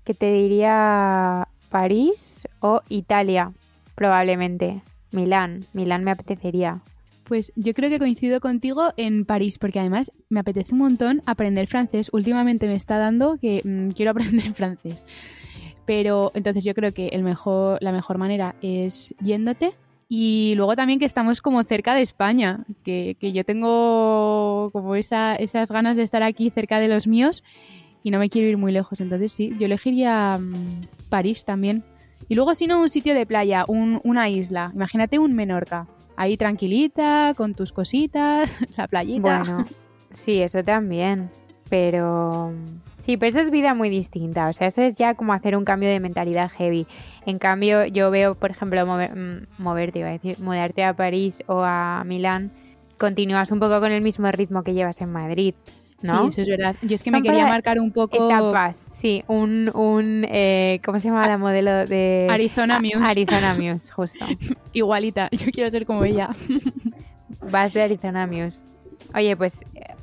que 0.04 0.16
te 0.16 0.34
diría 0.34 1.48
París 1.70 2.48
o 2.60 2.82
Italia, 2.90 3.52
probablemente. 3.94 4.82
Milán, 5.12 5.66
Milán 5.74 6.04
me 6.04 6.12
apetecería. 6.12 6.82
Pues 7.24 7.52
yo 7.56 7.74
creo 7.74 7.90
que 7.90 8.00
coincido 8.00 8.40
contigo 8.40 8.94
en 8.96 9.26
París, 9.26 9.60
porque 9.60 9.80
además 9.80 10.12
me 10.30 10.40
apetece 10.40 10.74
un 10.74 10.80
montón 10.80 11.22
aprender 11.26 11.68
francés. 11.68 12.10
Últimamente 12.14 12.68
me 12.68 12.76
está 12.76 12.98
dando 12.98 13.38
que 13.38 13.62
mm, 13.64 13.90
quiero 13.96 14.12
aprender 14.12 14.54
francés. 14.54 15.06
Pero 15.86 16.32
entonces 16.36 16.64
yo 16.64 16.74
creo 16.74 16.94
que 16.94 17.08
el 17.08 17.24
mejor, 17.24 17.80
la 17.82 17.92
mejor 17.92 18.18
manera 18.18 18.56
es 18.62 19.14
yéndote. 19.22 19.74
Y 20.10 20.54
luego 20.56 20.78
también 20.78 21.00
que 21.00 21.06
estamos 21.06 21.42
como 21.42 21.62
cerca 21.64 21.94
de 21.94 22.02
España, 22.02 22.64
que, 22.84 23.18
que 23.20 23.34
yo 23.34 23.44
tengo 23.44 24.70
como 24.72 24.96
esa, 24.96 25.36
esas 25.36 25.70
ganas 25.70 25.98
de 25.98 26.04
estar 26.04 26.24
aquí 26.24 26.50
cerca 26.50 26.80
de 26.80 26.88
los 26.88 27.08
míos 27.08 27.44
y 28.04 28.12
no 28.12 28.20
me 28.20 28.30
quiero 28.30 28.48
ir 28.48 28.58
muy 28.58 28.72
lejos. 28.72 29.02
Entonces 29.02 29.34
sí, 29.34 29.54
yo 29.60 29.66
elegiría 29.66 30.38
mm, 30.38 30.88
París 31.10 31.44
también. 31.44 31.84
Y 32.30 32.36
luego 32.36 32.56
si 32.56 32.68
no, 32.68 32.82
un 32.82 32.90
sitio 32.90 33.14
de 33.14 33.26
playa, 33.26 33.66
un- 33.68 34.02
una 34.04 34.30
isla. 34.30 34.72
Imagínate 34.74 35.20
un 35.20 35.34
Menorca. 35.36 35.88
Ahí 36.16 36.36
tranquilita, 36.38 37.34
con 37.38 37.54
tus 37.54 37.72
cositas, 37.72 38.52
la 38.78 38.88
playita. 38.88 39.22
Bueno, 39.44 39.66
sí, 40.14 40.42
eso 40.42 40.64
también. 40.64 41.30
Pero 41.70 42.54
sí, 43.00 43.18
pero 43.18 43.30
eso 43.30 43.40
es 43.42 43.52
vida 43.52 43.74
muy 43.74 43.90
distinta. 43.90 44.48
O 44.50 44.54
sea, 44.54 44.68
eso 44.68 44.82
es 44.82 44.96
ya 44.96 45.14
como 45.16 45.34
hacer 45.34 45.56
un 45.56 45.66
cambio 45.66 45.90
de 45.90 46.00
mentalidad 46.00 46.50
heavy. 46.50 46.88
En 47.26 47.40
cambio, 47.40 47.86
yo 47.86 48.10
veo, 48.10 48.36
por 48.36 48.52
ejemplo, 48.52 48.80
mover- 48.86 49.14
mm, 49.16 49.62
moverte, 49.62 50.00
iba 50.00 50.10
a 50.10 50.14
decir, 50.14 50.40
mudarte 50.40 50.84
a 50.84 50.96
París 50.96 51.44
o 51.48 51.62
a 51.64 52.04
Milán, 52.06 52.52
continúas 52.98 53.52
un 53.52 53.60
poco 53.60 53.80
con 53.80 53.92
el 53.92 54.02
mismo 54.02 54.32
ritmo 54.32 54.64
que 54.64 54.74
llevas 54.74 55.02
en 55.02 55.12
Madrid, 55.12 55.54
¿no? 56.02 56.24
Sí, 56.24 56.30
eso 56.30 56.42
es 56.42 56.48
verdad. 56.58 56.76
Yo 56.82 56.96
es 56.96 57.04
que 57.04 57.12
Son 57.12 57.20
me 57.20 57.22
quería 57.22 57.46
marcar 57.46 57.80
un 57.80 57.92
poco 57.92 58.16
Etapas, 58.28 58.78
sí, 59.00 59.24
un, 59.28 59.72
un 59.76 60.26
eh, 60.30 60.82
¿cómo 60.86 61.00
se 61.00 61.08
llama 61.08 61.28
la 61.28 61.38
modelo 61.38 61.86
de 61.86 62.28
Arizona 62.30 62.80
Muse. 62.80 63.04
Arizona 63.04 63.54
Muse, 63.54 63.92
justo. 63.96 64.26
igualita. 64.74 65.30
Yo 65.32 65.52
quiero 65.52 65.70
ser 65.70 65.86
como 65.86 66.04
ella. 66.04 66.30
Vas 67.52 67.74
de 67.74 67.84
Arizona 67.84 68.28
Muse. 68.28 68.60
Oye, 69.16 69.36
pues 69.36 69.62
eh, 69.74 69.94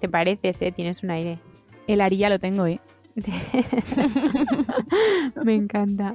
te 0.00 0.08
pareces, 0.08 0.60
¿eh? 0.62 0.72
Tienes 0.72 1.02
un 1.02 1.10
aire. 1.10 1.38
El 1.86 2.00
Ari 2.00 2.16
ya 2.16 2.30
lo 2.30 2.38
tengo, 2.38 2.66
¿eh? 2.66 2.80
Me 5.44 5.54
encanta. 5.54 6.14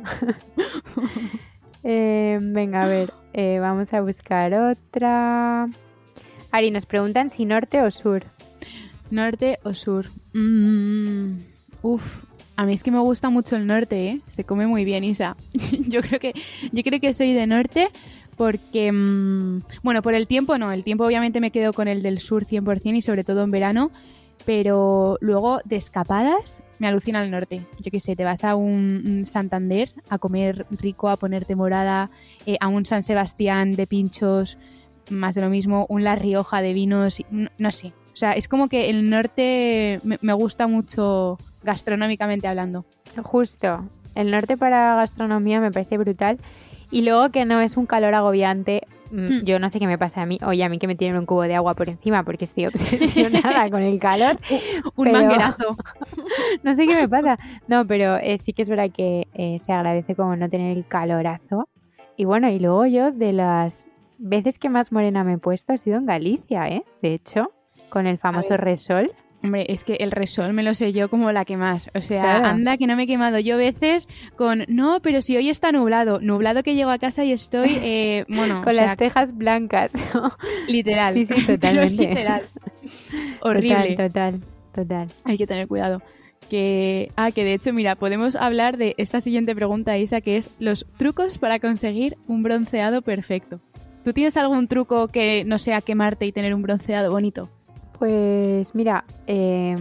Eh, 1.83 2.39
venga, 2.41 2.83
a 2.83 2.87
ver, 2.87 3.13
eh, 3.33 3.59
vamos 3.59 3.93
a 3.93 4.01
buscar 4.01 4.53
otra. 4.53 5.67
Ari, 6.51 6.71
nos 6.71 6.85
preguntan 6.85 7.29
si 7.29 7.45
norte 7.45 7.81
o 7.81 7.91
sur. 7.91 8.23
¿Norte 9.11 9.59
o 9.63 9.73
sur? 9.73 10.07
Mm, 10.33 11.39
uf, 11.81 12.23
a 12.57 12.65
mí 12.65 12.73
es 12.73 12.83
que 12.83 12.91
me 12.91 12.99
gusta 12.99 13.29
mucho 13.29 13.55
el 13.55 13.67
norte, 13.67 14.09
¿eh? 14.09 14.21
Se 14.27 14.43
come 14.43 14.65
muy 14.65 14.83
bien, 14.83 15.03
Isa. 15.03 15.37
yo 15.87 16.01
creo 16.01 16.19
que 16.19 16.33
yo 16.71 16.83
creo 16.83 16.99
que 16.99 17.13
soy 17.13 17.33
de 17.33 17.45
norte 17.45 17.89
porque, 18.35 18.91
mm, 18.91 19.61
bueno, 19.83 20.01
por 20.01 20.15
el 20.15 20.25
tiempo 20.27 20.57
no, 20.57 20.71
el 20.71 20.83
tiempo 20.83 21.05
obviamente 21.05 21.39
me 21.39 21.51
quedo 21.51 21.71
con 21.71 21.87
el 21.87 22.01
del 22.01 22.19
sur 22.19 22.45
100% 22.45 22.95
y 22.95 23.01
sobre 23.03 23.23
todo 23.23 23.43
en 23.43 23.51
verano, 23.51 23.91
pero 24.43 25.17
luego 25.21 25.59
de 25.65 25.75
escapadas 25.75 26.59
me 26.79 26.87
alucina 26.87 27.23
el 27.23 27.29
norte. 27.29 27.63
Yo 27.79 27.91
qué 27.91 27.99
sé, 27.99 28.15
te 28.15 28.23
vas 28.23 28.43
a 28.43 28.55
un, 28.55 29.23
Santander 29.27 29.91
a 30.09 30.17
comer 30.17 30.65
rico, 30.71 31.09
a 31.09 31.17
ponerte 31.17 31.55
morada, 31.55 32.09
eh, 32.47 32.57
a 32.59 32.67
un 32.69 32.87
San 32.87 33.03
Sebastián 33.03 33.73
de 33.73 33.85
pinchos, 33.85 34.57
más 35.11 35.35
de 35.35 35.41
lo 35.41 35.49
mismo, 35.49 35.85
un 35.89 36.03
La 36.03 36.15
Rioja 36.15 36.63
de 36.63 36.73
vinos, 36.73 37.21
no, 37.29 37.49
no 37.59 37.71
sé. 37.71 37.93
O 38.17 38.19
sea, 38.19 38.31
es 38.31 38.47
como 38.47 38.67
que 38.67 38.89
el 38.89 39.11
norte 39.11 39.99
me, 40.03 40.17
me 40.23 40.33
gusta 40.33 40.65
mucho 40.65 41.37
gastronómicamente 41.61 42.47
hablando. 42.47 42.83
Justo. 43.21 43.85
El 44.15 44.31
norte 44.31 44.57
para 44.57 44.95
gastronomía 44.95 45.61
me 45.61 45.71
parece 45.71 45.99
brutal. 45.99 46.39
Y 46.89 47.03
luego 47.03 47.29
que 47.29 47.45
no 47.45 47.61
es 47.61 47.77
un 47.77 47.85
calor 47.85 48.15
agobiante. 48.15 48.81
Mm, 49.11 49.17
Hmm. 49.41 49.45
Yo 49.45 49.59
no 49.59 49.69
sé 49.69 49.77
qué 49.77 49.85
me 49.85 49.99
pasa 49.99 50.23
a 50.23 50.25
mí. 50.25 50.39
Oye, 50.43 50.63
a 50.63 50.69
mí 50.69 50.79
que 50.79 50.87
me 50.87 50.95
tienen 50.95 51.19
un 51.19 51.27
cubo 51.27 51.43
de 51.43 51.53
agua 51.53 51.75
por 51.75 51.89
encima 51.89 52.23
porque 52.23 52.45
estoy 52.45 52.65
obsesionada 53.45 53.69
con 53.69 53.83
el 53.83 53.99
calor. 53.99 54.39
Un 54.95 55.05
Pero- 55.05 55.19
manguerazo. 55.19 55.77
No 56.63 56.73
sé 56.75 56.87
qué 56.87 56.95
me 56.95 57.07
pasa. 57.07 57.37
No, 57.67 57.85
pero 57.85 58.17
eh, 58.17 58.39
sí 58.39 58.51
que 58.51 58.63
es 58.63 58.69
verdad 58.69 58.89
que 58.91 59.27
eh, 59.35 59.59
se 59.63 59.73
agradece 59.73 60.15
como 60.15 60.35
no 60.35 60.49
tener 60.49 60.75
el 60.75 60.87
calorazo. 60.87 61.69
Y 62.17 62.25
bueno, 62.25 62.49
y 62.49 62.57
luego 62.57 62.87
yo 62.87 63.11
de 63.11 63.31
las 63.33 63.85
veces 64.17 64.57
que 64.57 64.69
más 64.69 64.91
morena 64.91 65.23
me 65.23 65.33
he 65.33 65.37
puesto 65.37 65.73
ha 65.73 65.77
sido 65.77 65.97
en 65.97 66.07
Galicia, 66.07 66.67
¿eh? 66.67 66.83
De 67.03 67.13
hecho, 67.13 67.51
con 67.89 68.07
el 68.07 68.17
famoso 68.17 68.57
resol. 68.57 69.11
Hombre, 69.43 69.67
es 69.69 69.83
que 69.83 69.93
el 69.99 70.09
resol 70.09 70.51
me 70.53 70.63
lo 70.63 70.73
sé 70.73 70.93
yo 70.93 71.09
como 71.11 71.31
la 71.31 71.45
que 71.45 71.57
más. 71.57 71.89
O 71.93 72.01
sea, 72.01 72.23
Claro. 72.23 72.45
anda 72.47 72.75
que 72.77 72.87
no 72.87 72.95
me 72.95 73.03
he 73.03 73.07
quemado 73.07 73.37
yo 73.37 73.55
veces 73.55 74.07
con, 74.35 74.63
no, 74.67 74.99
pero 75.01 75.21
si 75.21 75.37
hoy 75.37 75.49
está 75.49 75.71
nublado, 75.71 76.19
nublado 76.21 76.63
que 76.63 76.73
llego 76.73 76.89
a 76.89 76.97
casa 76.97 77.23
y 77.23 77.31
estoy, 77.31 77.69
eh, 77.83 78.25
bueno, 78.27 78.63
Con 78.63 78.71
o 78.71 78.75
sea, 78.75 78.85
las 78.87 78.97
cejas 78.97 79.37
blancas. 79.37 79.91
literal. 80.67 81.13
Sí, 81.13 81.27
sí, 81.27 81.33
totalmente. 81.47 82.07
literal. 82.09 82.41
Horrible. 83.41 83.95
Total, 83.95 84.07
total, 84.07 84.41
total. 84.73 85.07
Hay 85.23 85.37
que 85.37 85.47
tener 85.47 85.67
cuidado. 85.67 86.01
Que, 86.49 87.11
ah, 87.17 87.31
que 87.31 87.43
de 87.43 87.53
hecho, 87.53 87.73
mira, 87.73 87.95
podemos 87.95 88.35
hablar 88.35 88.77
de 88.77 88.95
esta 88.97 89.19
siguiente 89.21 89.53
pregunta, 89.53 89.97
Isa, 89.97 90.21
que 90.21 90.37
es 90.37 90.49
los 90.59 90.85
trucos 90.97 91.37
para 91.37 91.59
conseguir 91.59 92.17
un 92.27 92.41
bronceado 92.41 93.01
perfecto. 93.01 93.59
¿Tú 94.03 94.13
tienes 94.13 94.37
algún 94.37 94.67
truco 94.69 95.09
que 95.09 95.43
no 95.45 95.59
sea 95.59 95.81
quemarte 95.81 96.25
y 96.25 96.31
tener 96.31 96.53
un 96.55 96.61
bronceado 96.61 97.11
bonito? 97.11 97.49
Pues 97.99 98.75
mira, 98.75 99.03
eh, 99.25 99.75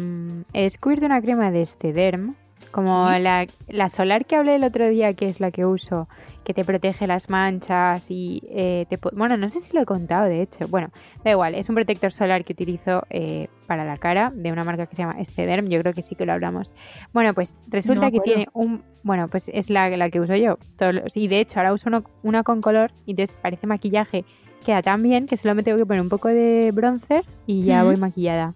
he 0.53 0.63
descubierto 0.63 1.07
una 1.07 1.21
crema 1.21 1.51
de 1.51 1.67
Stederm, 1.67 2.35
como 2.71 3.09
Sí. 3.13 3.21
la, 3.21 3.47
la 3.69 3.89
solar 3.89 4.25
que 4.27 4.37
hablé 4.37 4.57
el 4.57 4.65
otro 4.65 4.89
día, 4.89 5.13
que 5.15 5.27
es 5.27 5.41
la 5.41 5.51
que 5.51 5.65
uso, 5.67 6.09
que 6.45 6.55
te 6.55 6.65
protege 6.65 7.07
las 7.07 7.29
manchas 7.29 8.07
y 8.11 8.43
eh, 8.49 8.87
te... 8.89 8.99
Bueno, 9.13 9.37
no 9.37 9.49
sé 9.49 9.61
si 9.61 9.75
lo 9.75 9.83
he 9.83 9.87
contado, 9.87 10.27
de 10.27 10.43
hecho. 10.43 10.69
Bueno, 10.69 10.89
da 11.25 11.31
igual, 11.33 11.55
es 11.55 11.69
un 11.69 11.75
protector 11.75 12.13
solar 12.13 12.45
que 12.45 12.53
utilizo 12.53 13.03
eh, 13.11 13.49
para 13.67 13.85
la 13.85 13.97
cara 13.97 14.31
de 14.35 14.53
una 14.53 14.63
marca 14.65 14.87
que 14.87 14.95
se 14.97 15.03
llama 15.03 15.23
Stederm, 15.25 15.69
yo 15.69 15.81
creo 15.81 15.93
que 15.93 16.03
sí 16.03 16.15
que 16.15 16.25
lo 16.27 16.33
hablamos. 16.33 16.73
Bueno, 17.13 17.35
pues 17.35 17.55
resulta 17.69 18.11
que 18.11 18.21
tiene 18.21 18.47
un... 18.53 18.83
Bueno, 19.03 19.29
pues 19.29 19.51
es 19.53 19.71
la, 19.71 19.89
la 19.91 20.09
que 20.11 20.21
uso 20.21 20.37
yo. 20.37 20.59
Todos 20.79 20.95
los- 20.95 21.17
y 21.17 21.29
de 21.29 21.41
hecho 21.41 21.59
ahora 21.61 21.73
uso 21.73 21.89
uno- 21.89 22.05
una 22.23 22.43
con 22.45 22.61
color 22.61 22.93
y 23.07 23.13
entonces 23.13 23.37
parece 23.41 23.67
maquillaje 23.67 24.25
queda 24.67 24.83
tan 24.83 25.03
bien 25.03 25.27
que 25.27 25.37
solo 25.39 25.55
me 25.55 25.63
tengo 25.63 25.79
que 25.79 25.87
poner 25.87 26.03
un 26.03 26.09
poco 26.11 26.29
de 26.29 26.71
bronzer 26.75 27.25
y 27.47 27.63
ya 27.63 27.85
voy 27.85 27.97
maquillada. 27.97 28.53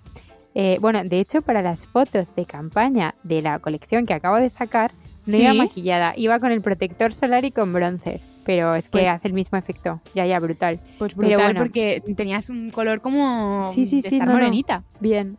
Eh, 0.54 0.78
bueno, 0.80 1.02
de 1.04 1.20
hecho, 1.20 1.40
para 1.42 1.62
las 1.62 1.86
fotos 1.86 2.34
de 2.34 2.44
campaña 2.44 3.14
de 3.22 3.40
la 3.40 3.60
colección 3.60 4.04
que 4.04 4.14
acabo 4.14 4.36
de 4.36 4.50
sacar, 4.50 4.90
no 5.24 5.36
iba 5.36 5.54
maquillada, 5.54 6.12
iba 6.16 6.40
con 6.40 6.50
el 6.50 6.60
protector 6.60 7.14
solar 7.14 7.44
y 7.44 7.52
con 7.52 7.72
bronzer. 7.72 8.20
Pero 8.44 8.74
es 8.74 8.86
que 8.86 8.90
Pues- 8.90 9.08
hace 9.08 9.28
el 9.28 9.34
mismo 9.34 9.56
efecto. 9.58 10.00
Ya, 10.14 10.26
ya, 10.26 10.40
brutal. 10.40 10.80
Pues 10.98 11.14
Pero 11.14 11.28
brutal, 11.28 11.44
bueno. 11.46 11.60
porque 11.60 12.02
tenías 12.16 12.50
un 12.50 12.70
color 12.70 13.00
como 13.00 13.70
Sí, 13.72 13.84
sí, 13.86 14.00
de 14.00 14.08
estar 14.08 14.26
no, 14.26 14.32
no. 14.34 14.38
morenita. 14.38 14.82
Bien. 14.98 15.36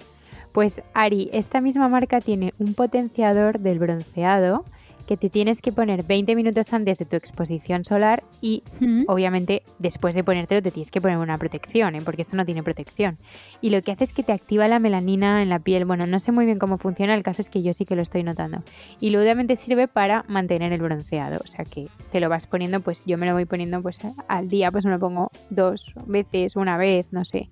Pues 0.54 0.82
Ari, 0.94 1.30
esta 1.34 1.60
misma 1.62 1.90
marca 1.90 2.22
tiene 2.22 2.54
un 2.60 2.74
potenciador 2.74 3.60
del 3.60 3.80
bronceado 3.80 4.64
que 5.02 5.18
te 5.18 5.30
tienes 5.30 5.62
que 5.62 5.72
poner 5.72 6.04
20 6.04 6.36
minutos 6.36 6.74
antes 6.74 7.00
de 7.00 7.06
tu 7.06 7.16
exposición 7.16 7.84
solar 7.84 8.24
y 8.42 8.64
obviamente 9.08 9.64
después 9.80 10.16
de 10.16 10.24
ponértelo 10.24 10.62
te 10.62 10.72
tienes 10.72 10.92
que 10.92 11.02
poner 11.02 11.18
una 11.18 11.38
protección, 11.38 11.96
¿eh? 11.96 12.02
porque 12.04 12.22
esto 12.22 12.36
no 12.36 12.46
tiene 12.46 12.64
protección. 12.64 13.18
Y 13.62 13.70
lo 13.70 13.82
que 13.82 13.92
hace 13.92 14.06
es 14.06 14.14
que 14.14 14.24
te 14.24 14.32
activa 14.32 14.68
la 14.68 14.80
melanina 14.80 15.42
en 15.42 15.50
la 15.50 15.60
piel. 15.60 15.86
Bueno, 15.86 16.08
no 16.08 16.20
sé 16.20 16.32
muy 16.32 16.46
bien 16.46 16.60
cómo 16.60 16.78
funciona, 16.78 17.14
el 17.14 17.24
caso 17.24 17.42
es 17.42 17.50
que 17.50 17.62
yo 17.62 17.74
sí 17.74 17.86
que 17.86 17.96
lo 17.96 18.02
estoy 18.02 18.24
notando. 18.24 18.64
Y 19.00 19.10
luego 19.10 19.24
obviamente 19.24 19.56
sirve 19.56 19.88
para 19.88 20.24
mantener 20.28 20.74
el 20.74 20.82
bronceado, 20.82 21.42
o 21.44 21.48
sea 21.48 21.66
que 21.66 21.88
te 22.12 22.20
lo 22.20 22.30
vas 22.30 22.48
poniendo, 22.48 22.80
pues 22.80 23.04
yo 23.06 23.18
me 23.18 23.26
lo 23.26 23.34
voy 23.34 23.46
poniendo 23.46 23.82
pues 23.82 24.00
al 24.28 24.50
día, 24.50 24.72
pues 24.72 24.86
me 24.86 24.92
lo 24.92 25.00
pongo 25.00 25.30
dos 25.50 25.94
veces, 26.06 26.56
una 26.56 26.78
vez, 26.78 27.08
no 27.12 27.26
sé. 27.26 27.50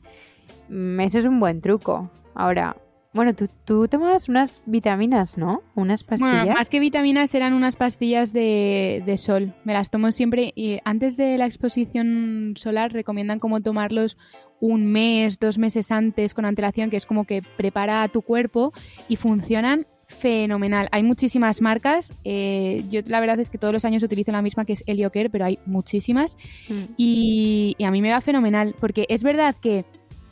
Mm, 0.69 0.99
Eso 1.01 1.19
es 1.19 1.25
un 1.25 1.39
buen 1.39 1.61
truco. 1.61 2.09
Ahora, 2.35 2.75
bueno, 3.13 3.33
tú, 3.33 3.47
tú 3.65 3.87
tomas 3.87 4.29
unas 4.29 4.61
vitaminas, 4.65 5.37
¿no? 5.37 5.63
Unas 5.75 6.03
pastillas. 6.03 6.45
Bueno, 6.45 6.53
más 6.53 6.69
que 6.69 6.79
vitaminas 6.79 7.33
eran 7.33 7.53
unas 7.53 7.75
pastillas 7.75 8.33
de, 8.33 9.01
de 9.05 9.17
sol. 9.17 9.53
Me 9.63 9.73
las 9.73 9.89
tomo 9.89 10.11
siempre 10.11 10.53
y 10.55 10.79
antes 10.85 11.17
de 11.17 11.37
la 11.37 11.45
exposición 11.45 12.53
solar 12.55 12.93
recomiendan 12.93 13.39
como 13.39 13.61
tomarlos 13.61 14.17
un 14.61 14.85
mes, 14.91 15.39
dos 15.39 15.57
meses 15.57 15.91
antes 15.91 16.33
con 16.33 16.45
antelación, 16.45 16.89
que 16.89 16.97
es 16.97 17.05
como 17.05 17.25
que 17.25 17.41
prepara 17.57 18.03
a 18.03 18.09
tu 18.09 18.21
cuerpo 18.21 18.73
y 19.07 19.15
funcionan 19.15 19.87
fenomenal. 20.07 20.87
Hay 20.91 21.03
muchísimas 21.03 21.61
marcas. 21.61 22.11
eh, 22.23 22.83
yo 22.89 23.01
la 23.05 23.19
verdad 23.19 23.39
es 23.39 23.49
que 23.49 23.57
todos 23.57 23.73
los 23.73 23.85
años 23.85 24.03
utilizo 24.03 24.31
la 24.31 24.41
misma 24.41 24.65
que 24.65 24.73
es 24.73 24.83
Heliocare, 24.85 25.29
pero 25.29 25.45
hay 25.45 25.59
muchísimas. 25.65 26.37
Mm. 26.67 26.93
Y, 26.97 27.75
y 27.77 27.83
a 27.83 27.91
mí 27.91 28.01
me 28.01 28.11
va 28.11 28.21
fenomenal, 28.21 28.75
porque 28.79 29.05
es 29.09 29.23
verdad 29.23 29.55
que 29.61 29.85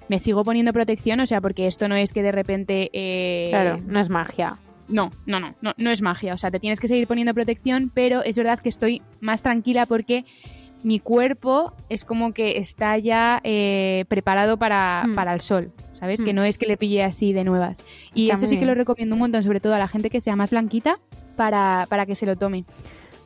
me 0.10 0.20
sigo 0.20 0.44
poniendo 0.44 0.74
protección, 0.74 1.20
o 1.20 1.28
sea, 1.28 1.42
porque 1.42 1.68
esto 1.68 1.88
no 1.88 1.96
es 1.96 2.14
que 2.14 2.22
de 2.24 2.32
repente... 2.32 2.90
eh, 2.94 3.50
Claro, 3.52 3.80
no 3.86 4.00
es 4.00 4.10
magia. 4.10 4.58
no, 4.88 5.12
no, 5.26 5.40
no, 5.40 5.54
no, 5.62 5.74
no 5.78 5.90
es 5.92 6.02
magia. 6.02 6.34
O 6.34 6.38
sea, 6.38 6.50
te 6.52 6.60
tienes 6.60 6.80
que 6.80 6.88
seguir 6.88 7.08
poniendo 7.08 7.34
protección, 7.34 7.92
pero 7.94 8.24
es 8.24 8.38
verdad 8.38 8.60
que 8.60 8.70
estoy 8.70 9.02
más 9.20 9.42
tranquila 9.42 9.86
porque 9.86 10.24
mi 10.84 11.00
cuerpo 11.00 11.74
es 11.90 12.06
como 12.06 12.32
que 12.32 12.58
está 12.60 12.98
ya 12.98 13.42
eh, 13.44 14.06
preparado 14.08 14.58
para, 14.58 15.04
Mm. 15.08 15.16
para 15.16 15.34
el 15.34 15.42
sol. 15.42 15.72
¿Sabes? 15.94 16.22
Mm. 16.22 16.26
Que 16.26 16.34
no 16.34 16.44
es 16.44 16.60
que 16.60 16.68
le 16.68 16.78
pille 16.78 17.04
así 17.04 17.34
de 17.34 17.44
nuevas. 17.44 17.84
Y 18.14 18.26
Está 18.30 18.36
eso 18.36 18.48
sí 18.48 18.60
que 18.60 18.68
lo 18.68 18.76
recomiendo 18.76 19.16
un 19.16 19.20
montón, 19.20 19.44
sobre 19.44 19.60
todo 19.60 19.74
a 19.74 19.80
la 19.80 19.88
gente 19.88 20.12
que 20.12 20.22
sea 20.22 20.36
más 20.36 20.52
blanquita, 20.52 21.00
para, 21.36 21.88
para 21.90 22.06
que 22.06 22.14
se 22.14 22.28
lo 22.28 22.36
tome. 22.36 22.66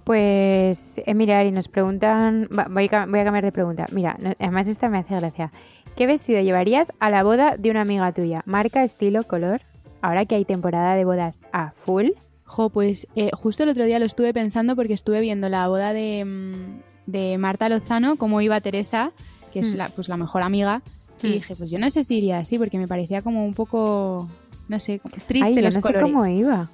Pues, 0.03 0.82
eh, 1.05 1.13
mira, 1.13 1.39
Ari, 1.39 1.51
nos 1.51 1.67
preguntan. 1.67 2.47
voy, 2.49 2.89
a, 2.91 3.05
voy 3.05 3.19
a 3.19 3.23
cambiar 3.23 3.43
de 3.43 3.51
pregunta. 3.51 3.86
Mira, 3.91 4.15
no- 4.19 4.34
además 4.39 4.67
esta 4.67 4.89
me 4.89 4.97
hace 4.99 5.15
gracia. 5.15 5.51
¿Qué 5.96 6.08
vestido 6.08 6.42
llevarías 6.42 6.92
a 7.00 7.10
la 7.10 7.24
boda 7.24 7.58
de 7.58 7.70
una 7.70 7.82
amiga 7.82 8.12
tuya? 8.12 8.42
Marca, 8.46 8.84
estilo, 8.84 9.24
color. 9.24 9.62
Ahora 10.02 10.26
que 10.26 10.36
hay 10.36 10.46
temporada 10.46 10.96
de 10.96 11.06
bodas 11.06 11.42
a 11.54 11.72
full. 11.86 12.10
Jo, 12.46 12.70
pues 12.70 13.08
eh, 13.16 13.30
justo 13.34 13.64
el 13.64 13.70
otro 13.70 13.86
día 13.86 14.00
lo 14.00 14.06
estuve 14.06 14.34
pensando 14.34 14.76
porque 14.76 14.94
estuve 14.94 15.22
viendo 15.22 15.48
la 15.48 15.68
boda 15.68 15.94
de, 15.94 16.26
mm, 16.26 17.12
de 17.12 17.38
Marta 17.38 17.70
Lozano, 17.70 18.16
cómo 18.18 18.42
iba 18.42 18.60
Teresa, 18.62 19.12
que 19.54 19.60
es 19.60 19.74
Mm. 19.74 19.78
la, 19.78 19.89
pues, 19.89 20.10
la 20.10 20.18
mejor 20.18 20.42
amiga, 20.42 20.82
y 21.22 21.28
Mm. 21.28 21.32
dije, 21.34 21.56
pues 21.56 21.70
yo 21.70 21.78
no 21.78 21.89
sé 21.89 22.04
si 22.04 22.18
iría 22.18 22.39
así 22.39 22.58
porque 22.58 22.78
me 22.80 22.88
parecía 22.88 23.22
como 23.22 23.46
un 23.46 23.54
poco, 23.54 24.28
no 24.68 24.80
sé, 24.80 25.02
triste 25.28 25.54
Ay, 25.60 25.62
los 25.62 25.76
no 25.76 25.82
sé 25.82 25.88
colores. 25.88 26.02
cómo 26.04 26.26
iba. 26.26 26.70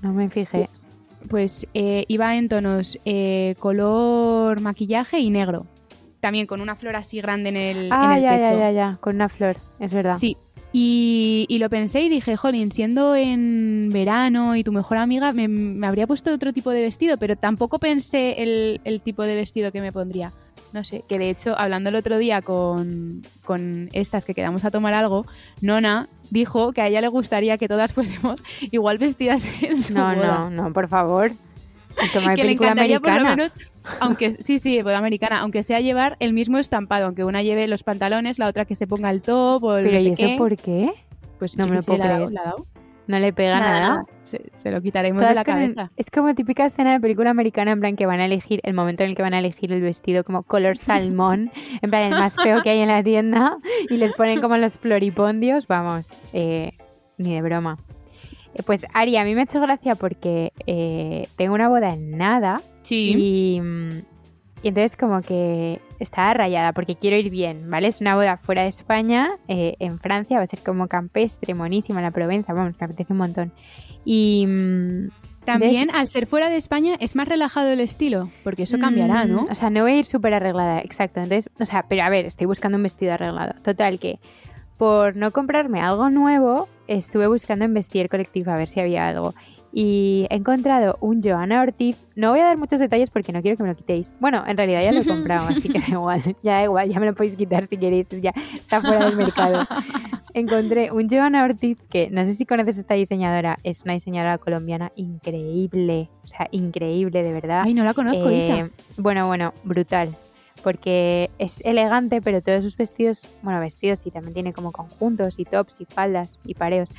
No 0.00 0.12
me 0.12 0.28
fijé. 0.28 0.58
Pues, 0.58 0.88
pues, 1.28 1.66
eh, 1.74 2.04
iba 2.08 2.34
en 2.36 2.48
tonos 2.48 2.98
eh, 3.04 3.54
color 3.60 4.60
maquillaje 4.60 5.18
y 5.20 5.30
negro. 5.30 5.66
También 6.22 6.46
con 6.46 6.60
una 6.60 6.76
flor 6.76 6.94
así 6.94 7.20
grande 7.20 7.48
en 7.48 7.56
el, 7.56 7.86
en 7.86 7.92
ah, 7.92 8.16
el 8.16 8.22
ya, 8.22 8.30
pecho. 8.36 8.50
ya, 8.52 8.56
ya, 8.56 8.70
ya. 8.70 8.96
Con 9.00 9.16
una 9.16 9.28
flor, 9.28 9.56
es 9.80 9.92
verdad. 9.92 10.14
Sí. 10.14 10.36
Y, 10.72 11.46
y 11.50 11.58
lo 11.58 11.68
pensé 11.68 12.00
y 12.02 12.08
dije, 12.08 12.36
jolín, 12.36 12.70
siendo 12.70 13.14
en 13.16 13.90
verano 13.92 14.54
y 14.54 14.62
tu 14.62 14.70
mejor 14.72 14.98
amiga, 14.98 15.32
me, 15.32 15.48
me 15.48 15.84
habría 15.86 16.06
puesto 16.06 16.32
otro 16.32 16.52
tipo 16.52 16.70
de 16.70 16.80
vestido, 16.80 17.18
pero 17.18 17.34
tampoco 17.36 17.80
pensé 17.80 18.40
el, 18.42 18.80
el 18.84 19.00
tipo 19.00 19.24
de 19.24 19.34
vestido 19.34 19.72
que 19.72 19.80
me 19.80 19.90
pondría. 19.92 20.32
No 20.72 20.84
sé, 20.84 21.02
que 21.06 21.18
de 21.18 21.28
hecho, 21.28 21.58
hablando 21.58 21.90
el 21.90 21.96
otro 21.96 22.16
día 22.16 22.40
con, 22.40 23.20
con 23.44 23.90
estas 23.92 24.24
que 24.24 24.32
quedamos 24.32 24.64
a 24.64 24.70
tomar 24.70 24.94
algo, 24.94 25.26
Nona 25.60 26.08
dijo 26.30 26.72
que 26.72 26.80
a 26.82 26.86
ella 26.88 27.00
le 27.02 27.08
gustaría 27.08 27.58
que 27.58 27.68
todas 27.68 27.92
fuésemos 27.94 28.42
igual 28.70 28.96
vestidas 28.96 29.42
en 29.60 29.82
su 29.82 29.92
No, 29.92 30.14
boda. 30.14 30.48
no, 30.48 30.50
no, 30.50 30.72
por 30.72 30.88
favor. 30.88 31.32
Que 31.94 32.20
le 32.20 32.36
película 32.36 32.68
encantaría 32.70 33.00
por 33.00 33.08
lo 33.08 33.14
americana. 33.14 33.36
menos, 33.36 33.54
aunque 34.00 34.32
sí, 34.42 34.58
sí, 34.58 34.80
boda 34.82 34.98
americana, 34.98 35.40
aunque 35.40 35.62
sea 35.62 35.80
llevar 35.80 36.16
el 36.20 36.32
mismo 36.32 36.58
estampado, 36.58 37.06
aunque 37.06 37.24
una 37.24 37.42
lleve 37.42 37.66
los 37.68 37.82
pantalones, 37.84 38.38
la 38.38 38.48
otra 38.48 38.64
que 38.64 38.74
se 38.74 38.86
ponga 38.86 39.10
el 39.10 39.22
top 39.22 39.62
o 39.64 39.76
el 39.76 39.84
Pero 39.84 39.96
no 39.96 40.02
sé 40.02 40.08
¿y 40.08 40.12
eso 40.12 40.22
qué. 40.26 40.34
por 40.38 40.56
qué? 40.56 40.90
Pues 41.38 41.56
No 41.56 41.66
me 41.66 41.76
lo 41.76 41.82
puedo 41.82 41.98
creer. 42.02 42.28
No 43.08 43.18
le 43.18 43.32
pega 43.32 43.58
nada. 43.58 44.04
Se, 44.24 44.40
se 44.54 44.70
lo 44.70 44.80
quitaremos 44.80 45.26
de 45.26 45.34
la 45.34 45.40
el- 45.40 45.44
cabeza. 45.44 45.90
es 45.96 46.06
como 46.10 46.32
típica 46.36 46.64
escena 46.64 46.92
de 46.92 47.00
película 47.00 47.30
americana, 47.30 47.72
en 47.72 47.80
plan 47.80 47.96
que 47.96 48.06
van 48.06 48.20
a 48.20 48.26
elegir, 48.26 48.60
el 48.62 48.74
momento 48.74 49.02
en 49.02 49.10
el 49.10 49.16
que 49.16 49.22
van 49.22 49.34
a 49.34 49.40
elegir 49.40 49.72
el 49.72 49.82
vestido 49.82 50.22
como 50.24 50.44
color 50.44 50.78
salmón, 50.78 51.50
en 51.82 51.90
plan 51.90 52.02
el 52.04 52.10
más 52.12 52.34
feo 52.36 52.62
que 52.62 52.70
hay 52.70 52.78
en 52.78 52.88
la 52.88 53.02
tienda, 53.02 53.56
y 53.90 53.96
les 53.96 54.14
ponen 54.14 54.40
como 54.40 54.56
los 54.56 54.78
floripondios, 54.78 55.66
vamos, 55.66 56.08
eh, 56.32 56.72
ni 57.18 57.34
de 57.34 57.42
broma. 57.42 57.76
Eh, 58.54 58.62
Pues 58.64 58.86
Ari, 58.92 59.16
a 59.16 59.24
mí 59.24 59.34
me 59.34 59.42
ha 59.42 59.44
hecho 59.44 59.60
gracia 59.60 59.94
porque 59.94 60.52
eh, 60.66 61.26
tengo 61.36 61.54
una 61.54 61.68
boda 61.68 61.92
en 61.94 62.16
nada 62.16 62.60
Sí. 62.82 63.14
y, 63.16 63.60
y 64.62 64.68
entonces 64.68 64.96
como 64.96 65.20
que 65.22 65.80
estaba 66.00 66.34
rayada 66.34 66.72
porque 66.72 66.96
quiero 66.96 67.16
ir 67.16 67.30
bien, 67.30 67.70
¿vale? 67.70 67.88
Es 67.88 68.00
una 68.00 68.14
boda 68.16 68.36
fuera 68.36 68.62
de 68.62 68.68
España, 68.68 69.30
eh, 69.48 69.74
en 69.78 69.98
Francia, 70.00 70.38
va 70.38 70.44
a 70.44 70.46
ser 70.46 70.60
como 70.60 70.88
campestre, 70.88 71.54
monísima, 71.54 72.00
en 72.00 72.04
la 72.06 72.10
Provenza, 72.10 72.52
vamos, 72.52 72.74
me 72.80 72.84
apetece 72.84 73.12
un 73.12 73.18
montón. 73.18 73.52
Y... 74.04 74.44
mm, 74.46 75.08
También, 75.44 75.90
al 75.92 76.08
ser 76.08 76.26
fuera 76.26 76.48
de 76.48 76.56
España, 76.56 76.94
es 77.00 77.14
más 77.16 77.26
relajado 77.28 77.68
el 77.70 77.80
estilo, 77.80 78.30
porque 78.44 78.64
eso 78.64 78.78
cambiará, 78.78 79.24
¿no? 79.24 79.42
Mm, 79.42 79.50
O 79.50 79.54
sea, 79.54 79.70
no 79.70 79.82
voy 79.82 79.92
a 79.92 79.96
ir 79.98 80.04
súper 80.06 80.34
arreglada, 80.34 80.80
exacto. 80.80 81.20
Entonces, 81.20 81.50
o 81.60 81.64
sea, 81.64 81.84
pero 81.88 82.02
a 82.04 82.08
ver, 82.08 82.26
estoy 82.26 82.46
buscando 82.46 82.76
un 82.76 82.82
vestido 82.84 83.12
arreglado. 83.14 83.54
Total, 83.62 83.98
que 84.00 84.18
por 84.78 85.14
no 85.16 85.30
comprarme 85.30 85.80
algo 85.80 86.10
nuevo, 86.10 86.68
estuve 86.98 87.26
buscando 87.26 87.64
en 87.64 87.74
Vestier 87.74 88.08
Collective 88.08 88.50
a 88.50 88.56
ver 88.56 88.68
si 88.68 88.80
había 88.80 89.08
algo. 89.08 89.34
Y 89.74 90.26
he 90.28 90.36
encontrado 90.36 90.98
un 91.00 91.22
Joana 91.22 91.62
Ortiz. 91.62 91.96
No 92.14 92.30
voy 92.32 92.40
a 92.40 92.44
dar 92.44 92.58
muchos 92.58 92.78
detalles 92.78 93.08
porque 93.08 93.32
no 93.32 93.40
quiero 93.40 93.56
que 93.56 93.62
me 93.62 93.70
lo 93.70 93.74
quitéis. 93.74 94.12
Bueno, 94.20 94.44
en 94.46 94.58
realidad 94.58 94.82
ya 94.82 94.92
lo 94.92 95.00
he 95.00 95.06
comprado, 95.06 95.48
así 95.48 95.66
que 95.70 95.80
da 95.80 95.86
igual. 95.88 96.36
Ya 96.42 96.52
da 96.56 96.64
igual, 96.64 96.90
ya 96.90 97.00
me 97.00 97.06
lo 97.06 97.14
podéis 97.14 97.36
quitar 97.36 97.66
si 97.66 97.78
queréis. 97.78 98.10
Ya 98.20 98.34
está 98.54 98.82
fuera 98.82 99.06
del 99.06 99.16
mercado. 99.16 99.66
Encontré 100.34 100.92
un 100.92 101.08
Joana 101.08 101.42
Ortiz 101.44 101.78
que 101.88 102.10
no 102.10 102.22
sé 102.26 102.34
si 102.34 102.44
conoces 102.44 102.76
esta 102.76 102.94
diseñadora. 102.94 103.58
Es 103.62 103.82
una 103.84 103.94
diseñadora 103.94 104.36
colombiana 104.36 104.92
increíble. 104.94 106.10
O 106.22 106.26
sea, 106.28 106.48
increíble, 106.50 107.22
de 107.22 107.32
verdad. 107.32 107.62
Ay, 107.64 107.72
no 107.72 107.84
la 107.84 107.94
conozco, 107.94 108.28
Eh, 108.28 108.38
Isa. 108.38 108.68
Bueno, 108.98 109.26
bueno, 109.26 109.54
brutal. 109.64 110.16
Porque 110.62 111.30
es 111.38 111.60
elegante, 111.64 112.20
pero 112.22 112.40
todos 112.40 112.62
sus 112.62 112.76
vestidos, 112.76 113.28
bueno, 113.42 113.60
vestidos 113.60 114.06
y 114.06 114.10
también 114.10 114.34
tiene 114.34 114.52
como 114.52 114.70
conjuntos 114.72 115.38
y 115.38 115.44
tops 115.44 115.80
y 115.80 115.86
faldas 115.86 116.38
y 116.44 116.54
pareos. 116.54 116.90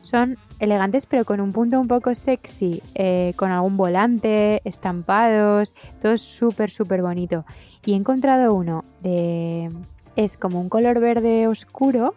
Son 0.00 0.36
elegantes, 0.58 1.06
pero 1.06 1.24
con 1.24 1.40
un 1.40 1.52
punto 1.52 1.80
un 1.80 1.86
poco 1.86 2.14
sexy, 2.14 2.82
eh, 2.94 3.32
con 3.36 3.52
algún 3.52 3.76
volante, 3.76 4.60
estampados, 4.64 5.74
todo 6.00 6.18
súper, 6.18 6.70
súper 6.70 7.02
bonito. 7.02 7.44
Y 7.86 7.92
he 7.92 7.96
encontrado 7.96 8.54
uno 8.54 8.84
de. 9.00 9.70
Es 10.16 10.36
como 10.36 10.60
un 10.60 10.68
color 10.68 11.00
verde 11.00 11.46
oscuro 11.46 12.14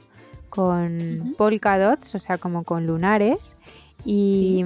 con 0.50 1.22
Ujú. 1.22 1.36
polka 1.36 1.78
dots, 1.78 2.16
o 2.16 2.20
sea, 2.20 2.38
como 2.38 2.64
con 2.64 2.88
lunares. 2.88 3.56
Y 4.04 4.64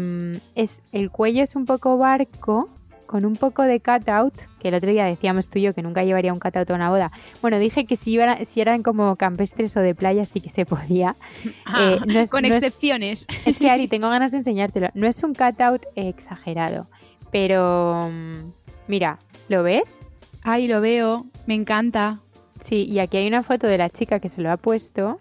es 0.55 0.81
el 0.91 1.11
cuello 1.11 1.43
es 1.43 1.55
un 1.55 1.65
poco 1.65 1.97
barco, 1.97 2.69
con 3.09 3.25
un 3.25 3.35
poco 3.35 3.63
de 3.63 3.79
cutout, 3.79 4.35
que 4.59 4.67
el 4.67 4.75
otro 4.75 4.91
día 4.91 5.03
decíamos 5.05 5.49
tú 5.49 5.57
y 5.57 5.63
yo 5.63 5.73
que 5.73 5.81
nunca 5.81 6.03
llevaría 6.03 6.31
un 6.31 6.39
cutout 6.39 6.69
a 6.69 6.75
una 6.75 6.91
boda. 6.91 7.11
Bueno, 7.41 7.57
dije 7.57 7.85
que 7.85 7.95
si, 7.97 8.11
iban, 8.11 8.45
si 8.45 8.61
eran 8.61 8.83
como 8.83 9.15
campestres 9.15 9.75
o 9.77 9.79
de 9.79 9.95
playa 9.95 10.25
sí 10.25 10.41
que 10.41 10.51
se 10.51 10.63
podía. 10.67 11.15
Ah, 11.65 11.95
eh, 11.95 11.99
no 12.05 12.19
es- 12.19 12.29
con 12.29 12.43
no 12.43 12.49
es- 12.49 12.57
excepciones. 12.57 13.25
Es 13.45 13.57
que 13.57 13.67
Ari, 13.71 13.87
tengo 13.87 14.09
ganas 14.11 14.31
de 14.31 14.37
enseñártelo. 14.37 14.89
No 14.93 15.07
es 15.07 15.23
un 15.23 15.33
cutout 15.33 15.81
exagerado, 15.95 16.85
pero 17.31 18.11
mm, 18.11 18.51
mira, 18.87 19.17
¿lo 19.47 19.63
ves? 19.63 19.99
Ay, 20.43 20.67
lo 20.67 20.79
veo, 20.79 21.25
me 21.47 21.55
encanta. 21.55 22.19
Sí, 22.61 22.83
y 22.85 22.99
aquí 22.99 23.17
hay 23.17 23.27
una 23.27 23.41
foto 23.41 23.65
de 23.65 23.79
la 23.79 23.89
chica 23.89 24.19
que 24.19 24.29
se 24.29 24.41
lo 24.43 24.51
ha 24.51 24.57
puesto, 24.57 25.17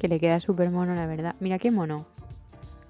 que 0.00 0.08
le 0.08 0.18
queda 0.18 0.40
súper 0.40 0.70
mono, 0.70 0.94
la 0.96 1.06
verdad. 1.06 1.36
Mira 1.38 1.58
qué 1.60 1.70
mono. 1.70 2.04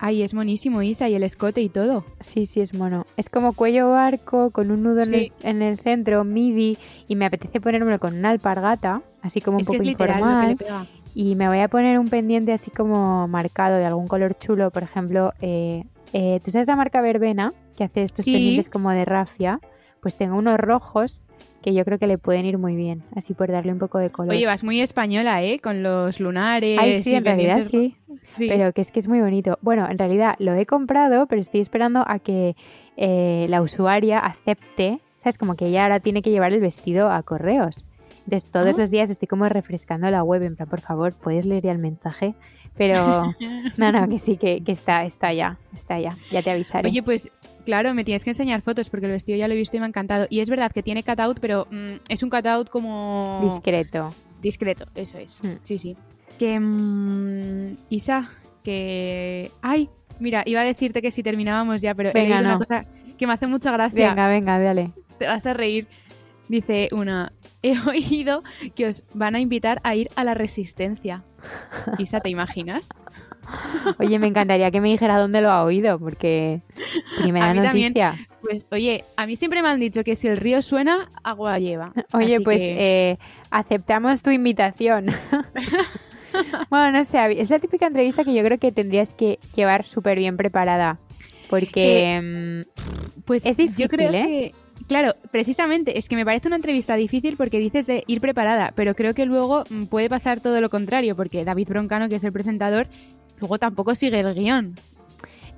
Ay, 0.00 0.22
es 0.22 0.32
monísimo, 0.32 0.80
Isa, 0.82 1.08
y 1.08 1.14
el 1.14 1.22
escote 1.24 1.60
y 1.60 1.68
todo. 1.68 2.04
Sí, 2.20 2.46
sí, 2.46 2.60
es 2.60 2.72
mono. 2.72 3.04
Es 3.16 3.28
como 3.28 3.52
cuello 3.52 3.90
barco, 3.90 4.50
con 4.50 4.70
un 4.70 4.82
nudo 4.84 5.02
en, 5.02 5.12
el, 5.14 5.32
en 5.42 5.60
el 5.62 5.78
centro, 5.78 6.22
midi, 6.24 6.78
y 7.08 7.16
me 7.16 7.26
apetece 7.26 7.60
ponérmelo 7.60 7.98
con 7.98 8.16
una 8.16 8.30
alpargata, 8.30 9.02
así 9.22 9.40
como 9.40 9.56
un 9.56 9.62
es 9.62 9.66
que 9.66 9.72
poco 9.72 9.82
es 9.82 9.88
literal 9.88 10.20
informal. 10.20 10.34
lo 10.52 10.56
que 10.56 10.64
le 10.64 10.68
pega. 10.70 10.86
Y 11.14 11.34
me 11.34 11.48
voy 11.48 11.58
a 11.60 11.68
poner 11.68 11.98
un 11.98 12.08
pendiente 12.08 12.52
así 12.52 12.70
como 12.70 13.26
marcado 13.26 13.76
de 13.76 13.84
algún 13.86 14.06
color 14.06 14.38
chulo, 14.38 14.70
por 14.70 14.84
ejemplo, 14.84 15.32
eh, 15.40 15.82
eh, 16.12 16.38
¿tú 16.44 16.52
sabes 16.52 16.68
la 16.68 16.76
marca 16.76 17.00
Verbena? 17.00 17.52
Que 17.76 17.84
hace 17.84 18.04
estos 18.04 18.24
Sí. 18.24 18.32
pendientes 18.32 18.68
como 18.68 18.90
de 18.90 19.04
rafia. 19.04 19.58
Pues 20.08 20.16
tengo 20.16 20.38
unos 20.38 20.56
rojos 20.58 21.26
que 21.60 21.74
yo 21.74 21.84
creo 21.84 21.98
que 21.98 22.06
le 22.06 22.16
pueden 22.16 22.46
ir 22.46 22.56
muy 22.56 22.74
bien, 22.76 23.02
así 23.14 23.34
por 23.34 23.52
darle 23.52 23.72
un 23.72 23.78
poco 23.78 23.98
de 23.98 24.08
color. 24.08 24.32
Oye, 24.32 24.46
vas 24.46 24.64
muy 24.64 24.80
española, 24.80 25.42
¿eh? 25.42 25.58
Con 25.58 25.82
los 25.82 26.18
lunares. 26.18 26.78
Ay, 26.80 27.02
sí, 27.02 27.12
en 27.14 27.26
realidad 27.26 27.60
sí. 27.70 27.94
sí. 28.38 28.46
Pero 28.48 28.72
que 28.72 28.80
es 28.80 28.90
que 28.90 29.00
es 29.00 29.06
muy 29.06 29.20
bonito. 29.20 29.58
Bueno, 29.60 29.86
en 29.86 29.98
realidad 29.98 30.34
lo 30.38 30.54
he 30.54 30.64
comprado, 30.64 31.26
pero 31.26 31.42
estoy 31.42 31.60
esperando 31.60 32.04
a 32.08 32.20
que 32.20 32.56
eh, 32.96 33.44
la 33.50 33.60
usuaria 33.60 34.18
acepte, 34.18 35.00
¿sabes? 35.18 35.36
Como 35.36 35.56
que 35.56 35.66
ella 35.66 35.82
ahora 35.82 36.00
tiene 36.00 36.22
que 36.22 36.30
llevar 36.30 36.54
el 36.54 36.60
vestido 36.62 37.10
a 37.10 37.22
correos. 37.22 37.84
Entonces 38.24 38.50
todos 38.50 38.76
Ah. 38.78 38.80
los 38.80 38.90
días 38.90 39.10
estoy 39.10 39.28
como 39.28 39.46
refrescando 39.50 40.08
la 40.10 40.22
web, 40.24 40.42
en 40.44 40.56
plan, 40.56 40.70
por 40.70 40.80
favor, 40.80 41.12
puedes 41.22 41.44
leer 41.44 41.64
ya 41.64 41.72
el 41.72 41.78
mensaje. 41.78 42.34
Pero 42.78 43.34
no, 43.76 43.92
no, 43.92 44.08
que 44.08 44.18
sí, 44.20 44.36
que, 44.38 44.62
que 44.64 44.72
está, 44.72 45.04
está 45.04 45.32
ya, 45.34 45.58
está 45.74 45.98
ya, 46.00 46.16
ya 46.30 46.42
te 46.42 46.50
avisaré. 46.52 46.88
Oye, 46.88 47.02
pues 47.02 47.30
claro, 47.68 47.92
me 47.92 48.02
tienes 48.02 48.24
que 48.24 48.30
enseñar 48.30 48.62
fotos 48.62 48.88
porque 48.88 49.04
el 49.04 49.12
vestido 49.12 49.36
ya 49.36 49.46
lo 49.46 49.52
he 49.52 49.56
visto 49.58 49.76
y 49.76 49.80
me 49.80 49.84
ha 49.84 49.88
encantado. 49.88 50.26
Y 50.30 50.40
es 50.40 50.48
verdad 50.48 50.72
que 50.72 50.82
tiene 50.82 51.02
cutout, 51.02 51.38
pero 51.38 51.66
mm, 51.70 51.96
es 52.08 52.22
un 52.22 52.30
cutout 52.30 52.70
como... 52.70 53.40
Discreto. 53.44 54.08
Discreto, 54.40 54.86
eso 54.94 55.18
es. 55.18 55.44
Mm. 55.44 55.58
Sí, 55.64 55.78
sí. 55.78 55.94
Que... 56.38 56.58
mm, 56.58 57.76
Isa, 57.90 58.30
que... 58.64 59.50
Ay, 59.60 59.90
mira, 60.18 60.44
iba 60.46 60.62
a 60.62 60.64
decirte 60.64 61.02
que 61.02 61.10
si 61.10 61.22
terminábamos 61.22 61.82
ya, 61.82 61.94
pero 61.94 62.08
he 62.08 62.12
Venga, 62.14 62.36
leído 62.36 62.48
una 62.48 62.58
cosa 62.58 62.86
que 63.18 63.26
me 63.26 63.34
hace 63.34 63.46
mucha 63.46 63.70
gracia. 63.70 64.08
Venga, 64.08 64.28
venga, 64.28 64.58
dale. 64.58 64.92
Te 65.18 65.26
vas 65.26 65.44
a 65.44 65.52
reír. 65.52 65.86
Dice 66.48 66.88
una... 66.92 67.32
He 67.62 67.78
oído 67.86 68.44
que 68.74 68.86
os 68.86 69.04
van 69.12 69.34
a 69.34 69.40
invitar 69.40 69.78
a 69.82 69.94
ir 69.94 70.08
a 70.16 70.24
la 70.24 70.32
resistencia. 70.32 71.22
Isa, 71.98 72.20
¿te 72.20 72.30
imaginas? 72.30 72.88
Oye, 73.98 74.18
me 74.18 74.26
encantaría 74.28 74.70
que 74.70 74.80
me 74.80 74.88
dijera 74.88 75.18
dónde 75.18 75.40
lo 75.40 75.50
ha 75.50 75.64
oído, 75.64 75.98
porque 75.98 76.60
primera 77.16 77.50
A 77.50 77.54
mí 77.54 77.60
también. 77.60 77.92
noticia. 77.92 78.14
Pues 78.40 78.64
oye, 78.70 79.04
a 79.16 79.26
mí 79.26 79.34
siempre 79.36 79.62
me 79.62 79.68
han 79.68 79.80
dicho 79.80 80.04
que 80.04 80.14
si 80.16 80.28
el 80.28 80.36
río 80.36 80.62
suena, 80.62 81.08
agua 81.24 81.58
lleva. 81.58 81.92
Oye, 82.12 82.36
Así 82.36 82.44
pues 82.44 82.58
que- 82.58 83.10
eh, 83.12 83.18
aceptamos 83.50 84.22
tu 84.22 84.30
invitación. 84.30 85.06
bueno, 86.70 86.92
no 86.98 87.04
sé, 87.04 87.18
es 87.40 87.50
la 87.50 87.58
típica 87.58 87.86
entrevista 87.86 88.24
que 88.24 88.34
yo 88.34 88.44
creo 88.44 88.58
que 88.58 88.72
tendrías 88.72 89.12
que 89.14 89.38
llevar 89.56 89.84
súper 89.86 90.18
bien 90.18 90.36
preparada. 90.36 90.98
Porque 91.48 92.64
mm, 92.66 93.22
Pues 93.24 93.46
es 93.46 93.56
difícil, 93.56 93.84
yo 93.84 93.88
creo 93.88 94.12
¿eh? 94.12 94.22
que, 94.22 94.54
claro, 94.86 95.14
precisamente, 95.30 95.98
es 95.98 96.08
que 96.08 96.16
me 96.16 96.24
parece 96.26 96.46
una 96.48 96.56
entrevista 96.56 96.94
difícil 96.94 97.36
porque 97.36 97.58
dices 97.58 97.86
de 97.86 98.04
ir 98.06 98.20
preparada, 98.20 98.72
pero 98.76 98.94
creo 98.94 99.14
que 99.14 99.24
luego 99.24 99.64
mm, 99.70 99.84
puede 99.86 100.08
pasar 100.10 100.40
todo 100.40 100.60
lo 100.60 100.68
contrario, 100.70 101.16
porque 101.16 101.44
David 101.44 101.68
Broncano, 101.68 102.08
que 102.08 102.16
es 102.16 102.24
el 102.24 102.32
presentador, 102.32 102.86
luego 103.40 103.58
tampoco 103.58 103.94
sigue 103.94 104.20
el 104.20 104.34
guion. 104.34 104.76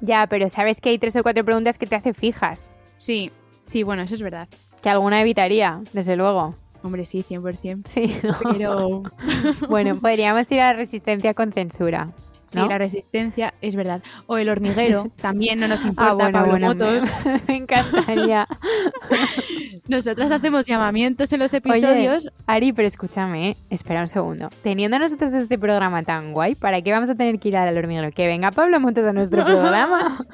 Ya, 0.00 0.26
pero 0.26 0.48
sabes 0.48 0.80
que 0.80 0.90
hay 0.90 0.98
tres 0.98 1.16
o 1.16 1.22
cuatro 1.22 1.44
preguntas 1.44 1.78
que 1.78 1.86
te 1.86 1.96
hace 1.96 2.14
fijas. 2.14 2.72
Sí, 2.96 3.30
sí, 3.66 3.82
bueno, 3.82 4.02
eso 4.02 4.14
es 4.14 4.22
verdad. 4.22 4.48
Que 4.82 4.88
alguna 4.88 5.20
evitaría, 5.20 5.80
desde 5.92 6.16
luego. 6.16 6.54
Hombre, 6.82 7.04
sí, 7.04 7.24
100%. 7.28 7.86
Sí. 7.92 8.16
Pero 8.52 9.02
bueno, 9.68 9.96
podríamos 9.96 10.50
ir 10.50 10.60
a 10.60 10.72
resistencia 10.72 11.34
con 11.34 11.52
censura. 11.52 12.08
Sí, 12.50 12.58
la 12.68 12.78
resistencia 12.78 13.54
es 13.60 13.76
verdad. 13.76 14.02
O 14.26 14.38
el 14.38 14.48
hormiguero, 14.48 15.06
también 15.20 15.60
no 15.60 15.68
nos 15.68 15.84
Ah, 15.84 15.88
importa, 15.88 16.14
bueno, 16.14 16.32
Pablo 16.32 16.50
bueno, 16.52 16.66
Motos. 16.68 17.04
me, 17.24 17.42
me 17.48 17.56
encantaría. 17.56 18.46
Nosotras 19.88 20.30
hacemos 20.30 20.64
llamamientos 20.66 21.32
en 21.32 21.40
los 21.40 21.52
episodios. 21.54 22.26
Oye, 22.26 22.34
Ari, 22.46 22.72
pero 22.72 22.86
escúchame, 22.86 23.50
¿eh? 23.50 23.56
espera 23.70 24.02
un 24.02 24.08
segundo. 24.08 24.48
Teniendo 24.62 24.98
nosotros 24.98 25.32
este 25.32 25.58
programa 25.58 26.02
tan 26.02 26.32
guay, 26.32 26.54
¿para 26.54 26.80
qué 26.82 26.92
vamos 26.92 27.10
a 27.10 27.14
tener 27.14 27.38
que 27.40 27.48
ir 27.48 27.56
al 27.56 27.76
hormiguero? 27.76 28.10
Que 28.12 28.26
venga 28.28 28.50
Pablo 28.52 28.78
Montes 28.78 29.04
a 29.04 29.12
nuestro 29.12 29.44
programa 29.44 30.24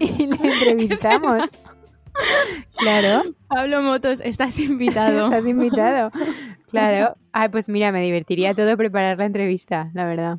y 0.00 0.26
le 0.26 0.34
entrevistamos. 0.36 1.44
Claro, 2.76 3.22
Pablo 3.48 3.82
Motos, 3.82 4.20
estás 4.24 4.58
invitado. 4.58 5.26
estás 5.26 5.46
invitado. 5.46 6.10
Claro. 6.70 7.16
Ay, 7.32 7.48
pues 7.48 7.68
mira, 7.68 7.92
me 7.92 8.02
divertiría 8.02 8.54
todo 8.54 8.76
preparar 8.76 9.18
la 9.18 9.26
entrevista, 9.26 9.90
la 9.94 10.04
verdad. 10.04 10.38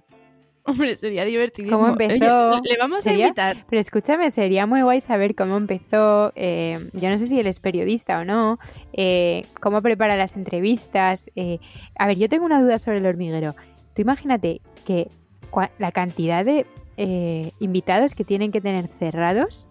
Hombre, 0.64 0.96
sería 0.96 1.26
divertidísimo. 1.26 1.80
¿Cómo 1.80 1.92
empezó? 1.92 2.50
Oye, 2.52 2.62
le 2.70 2.78
vamos 2.78 3.04
¿Sería? 3.04 3.26
a 3.26 3.28
invitar. 3.30 3.66
Pero 3.70 3.82
escúchame, 3.82 4.30
sería 4.32 4.66
muy 4.68 4.82
guay 4.84 5.02
saber 5.02 5.34
cómo 5.36 5.58
empezó. 5.58 6.32
eh, 6.36 6.90
yo 6.94 7.10
no 7.10 7.18
sé 7.18 7.28
si 7.28 7.40
él 7.40 7.48
es 7.48 7.60
periodista 7.60 8.20
o 8.20 8.26
no. 8.26 8.60
eh, 8.94 9.44
cómo 9.60 9.82
prepara 9.82 10.16
las 10.16 10.36
entrevistas. 10.36 11.30
eh. 11.36 11.60
a 11.98 12.08
ver, 12.08 12.18
yo 12.18 12.30
tengo 12.30 12.46
una 12.46 12.62
duda 12.62 12.78
sobre 12.80 13.00
el 13.00 13.06
hormiguero. 13.08 13.56
Tú 13.96 14.02
imagínate 14.04 14.62
que 14.86 15.08
la 15.80 15.92
cantidad 15.92 16.46
de 16.46 16.66
eh, 16.98 17.52
invitados 17.60 18.14
que 18.16 18.24
tienen 18.24 18.52
que 18.52 18.62
tener 18.62 18.88
cerrados 19.00 19.68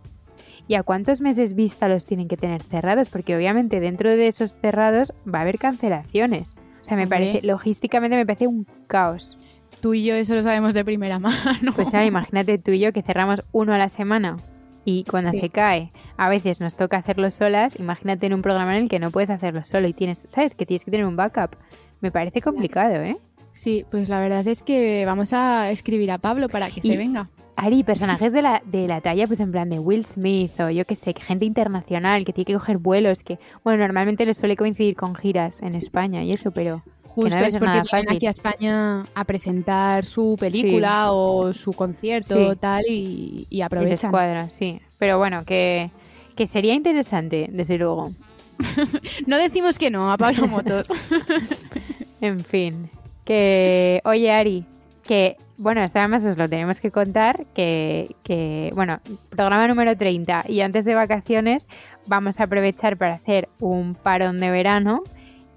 y 0.69 0.75
a 0.75 0.83
cuántos 0.83 1.21
meses 1.21 1.55
vista 1.55 1.89
los 1.89 2.05
tienen 2.05 2.29
que 2.29 2.37
tener 2.37 2.63
cerrados, 2.63 3.09
porque 3.09 3.35
obviamente 3.37 3.81
dentro 3.81 4.11
de 4.11 4.27
esos 4.27 4.55
cerrados 4.61 5.13
va 5.33 5.39
a 5.39 5.43
haber 5.43 5.59
cancelaciones. 5.59 6.55
O 6.81 6.85
sea, 6.85 6.97
me 6.97 7.05
Hombre. 7.05 7.19
parece, 7.19 7.47
logísticamente 7.47 8.17
me 8.17 8.27
parece 8.27 8.47
un 8.47 8.67
caos. 8.87 9.37
Tú 9.81 9.95
y 9.95 10.05
yo 10.05 10.15
eso 10.15 10.35
lo 10.35 10.43
sabemos 10.43 10.75
de 10.75 10.85
primera 10.85 11.19
mano. 11.19 11.73
Pues 11.75 11.89
ahora 11.95 12.05
imagínate 12.07 12.59
tú 12.59 12.71
y 12.73 12.81
yo 12.81 12.93
que 12.93 13.03
cerramos 13.03 13.41
uno 13.53 13.73
a 13.73 13.79
la 13.79 13.89
semana 13.89 14.37
y 14.85 15.05
cuando 15.05 15.31
Sí. 15.33 15.41
se 15.41 15.49
cae 15.51 15.91
a 16.17 16.29
veces 16.29 16.61
nos 16.61 16.77
toca 16.77 16.99
hacerlo 16.99 17.31
solas, 17.31 17.79
imagínate 17.81 18.27
en 18.27 18.35
un 18.35 18.43
programa 18.43 18.77
en 18.77 18.85
el 18.85 18.89
que 18.91 18.99
no 18.99 19.11
puedes 19.11 19.31
hacerlo 19.31 19.65
solo 19.65 19.89
y 19.89 19.93
tienes, 19.95 20.19
¿sabes? 20.27 20.55
Que 20.55 20.67
tienes 20.67 20.85
que 20.85 20.91
tener 20.91 21.07
un 21.07 21.17
backup. 21.17 21.57
Me 22.01 22.11
parece 22.11 22.41
complicado, 22.43 22.95
¿eh? 23.03 23.17
Sí, 23.53 23.85
pues 23.91 24.09
la 24.09 24.21
verdad 24.21 24.47
es 24.47 24.63
que 24.63 25.05
vamos 25.07 25.33
a 25.33 25.71
escribir 25.71 26.11
a 26.13 26.19
Pablo 26.19 26.49
para 26.49 26.71
que 26.71 26.81
Y- 26.83 26.91
se 26.93 26.97
venga. 26.97 27.29
Ari, 27.57 27.83
personajes 27.83 28.33
de 28.33 28.41
la, 28.41 28.63
de 28.65 28.87
la 28.89 29.03
talla, 29.03 29.27
pues 29.27 29.39
en 29.41 29.51
plan 29.53 29.69
de 29.69 29.79
Will 29.79 30.07
Smith 30.07 30.59
o 30.61 30.71
yo 30.71 30.87
qué 30.87 30.95
sé, 30.95 31.13
que 31.13 31.21
gente 31.23 31.45
internacional 31.45 32.25
que 32.25 32.33
tiene 32.33 32.47
que 32.47 32.55
coger 32.55 32.79
vuelos, 32.79 33.23
que, 33.23 33.39
bueno, 33.65 33.81
normalmente 33.83 34.25
les 34.25 34.39
suele 34.39 34.57
coincidir 34.57 34.95
con 34.97 35.15
giras 35.15 35.61
en 35.63 35.75
España 35.75 36.23
y 36.23 36.33
eso, 36.33 36.53
pero 36.53 36.83
Justo 37.15 37.39
es 37.41 37.59
porque 37.59 37.83
vienen 37.93 38.17
aquí 38.17 38.27
a 38.27 38.31
España 38.31 39.05
a 39.15 39.25
presentar 39.25 40.05
su 40.05 40.37
película 40.39 41.13
o 41.13 41.53
su 41.53 41.73
concierto 41.73 42.53
Sí. 42.53 42.59
tal 42.61 42.85
y, 42.89 43.47
y 43.51 43.59
y 43.59 43.63
aprovechan. 43.63 44.11
cuadra, 44.11 44.49
sí. 44.51 44.81
Pero 44.99 45.19
bueno, 45.19 45.45
que, 45.45 45.91
que 46.37 46.47
sería 46.47 46.75
interesante, 46.75 47.49
desde 47.53 47.79
luego. 47.79 48.11
No 49.27 49.39
decimos 49.39 49.79
que 49.79 49.91
no 49.91 50.13
a 50.13 50.17
Pablo 50.19 50.47
Motos. 50.47 50.89
En 52.21 52.41
fin, 52.45 52.91
que 53.25 54.03
oye 54.05 54.31
Ari, 54.31 54.65
que 55.05 55.37
bueno, 55.57 55.83
esto 55.83 55.99
además 55.99 56.23
os 56.25 56.37
lo 56.37 56.49
tenemos 56.49 56.79
que 56.79 56.91
contar, 56.91 57.47
que, 57.55 58.15
que 58.25 58.71
bueno, 58.75 59.01
programa 59.31 59.67
número 59.69 59.97
30 59.97 60.45
y 60.49 60.61
antes 60.61 60.85
de 60.85 60.95
vacaciones 60.95 61.67
vamos 62.07 62.39
a 62.41 62.45
aprovechar 62.45 62.97
para 62.99 63.15
hacer 63.15 63.49
un 63.59 63.95
parón 63.95 64.39
de 64.41 64.51
verano. 64.51 65.03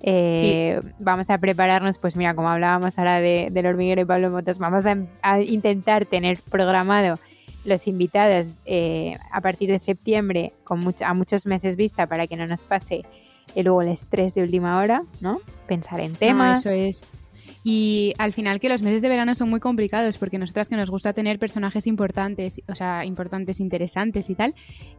Eh, 0.03 0.79
Vamos 0.99 1.29
a 1.29 1.37
prepararnos, 1.37 1.97
pues 1.97 2.15
mira, 2.15 2.35
como 2.35 2.49
hablábamos 2.49 2.97
ahora 2.99 3.19
de, 3.21 3.47
del 3.51 3.65
hormiguero 3.65 4.01
y 4.01 4.05
Pablo 4.05 4.29
Motos, 4.29 4.57
vamos 4.57 4.85
a, 4.85 4.97
a 5.21 5.39
intentar 5.41 6.05
tener 6.05 6.39
programado 6.51 7.17
los 7.65 7.87
invitados 7.87 8.47
eh, 8.65 9.15
a 9.31 9.39
partir 9.39 9.69
de 9.71 9.79
septiembre 9.79 10.51
con 10.65 10.81
mucho, 10.81 11.05
a 11.05 11.13
muchos 11.13 11.45
meses 11.45 11.77
vista 11.77 12.05
para 12.07 12.27
que 12.27 12.35
no 12.35 12.45
nos 12.45 12.61
pase 12.61 13.03
eh, 13.55 13.63
luego 13.63 13.81
el 13.81 13.87
estrés 13.87 14.33
de 14.35 14.41
última 14.43 14.77
hora, 14.79 15.03
¿no? 15.21 15.39
Pensar 15.67 16.01
en 16.01 16.11
No, 16.11 16.17
temas. 16.17 16.59
eso 16.59 16.69
es. 16.71 17.05
Y 17.63 18.13
al 18.17 18.33
final 18.33 18.59
que 18.59 18.67
los 18.67 18.81
meses 18.81 19.01
de 19.01 19.09
verano 19.09 19.35
son 19.35 19.49
muy 19.49 19.61
complicados 19.61 20.17
porque 20.17 20.37
nosotras 20.37 20.67
que 20.67 20.75
nos 20.75 20.89
gusta 20.89 21.13
tener 21.13 21.39
personajes 21.39 21.87
importantes, 21.87 22.61
o 22.67 22.75
sea, 22.75 23.05
importantes, 23.05 23.59
interesantes 23.59 24.29
y 24.29 24.35
tal. 24.35 24.53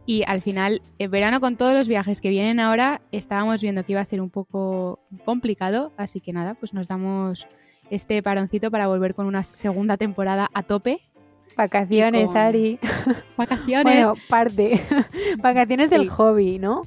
Y 0.05 0.23
al 0.25 0.41
final, 0.41 0.81
en 0.97 1.11
verano 1.11 1.39
con 1.39 1.57
todos 1.57 1.75
los 1.75 1.87
viajes 1.87 2.21
que 2.21 2.29
vienen 2.29 2.59
ahora, 2.59 3.01
estábamos 3.11 3.61
viendo 3.61 3.83
que 3.83 3.91
iba 3.91 4.01
a 4.01 4.05
ser 4.05 4.19
un 4.19 4.31
poco 4.31 4.99
complicado. 5.25 5.93
Así 5.97 6.21
que 6.21 6.33
nada, 6.33 6.55
pues 6.55 6.73
nos 6.73 6.87
damos 6.87 7.45
este 7.91 8.21
paroncito 8.23 8.71
para 8.71 8.87
volver 8.87 9.13
con 9.13 9.27
una 9.27 9.43
segunda 9.43 9.97
temporada 9.97 10.49
a 10.53 10.63
tope. 10.63 11.01
Vacaciones, 11.57 12.27
con- 12.27 12.37
Ari. 12.37 12.79
Vacaciones. 13.37 13.83
Bueno, 13.83 14.13
parte. 14.29 14.81
Vacaciones 15.41 15.89
del 15.89 16.09
hobby, 16.09 16.59
¿no? 16.59 16.83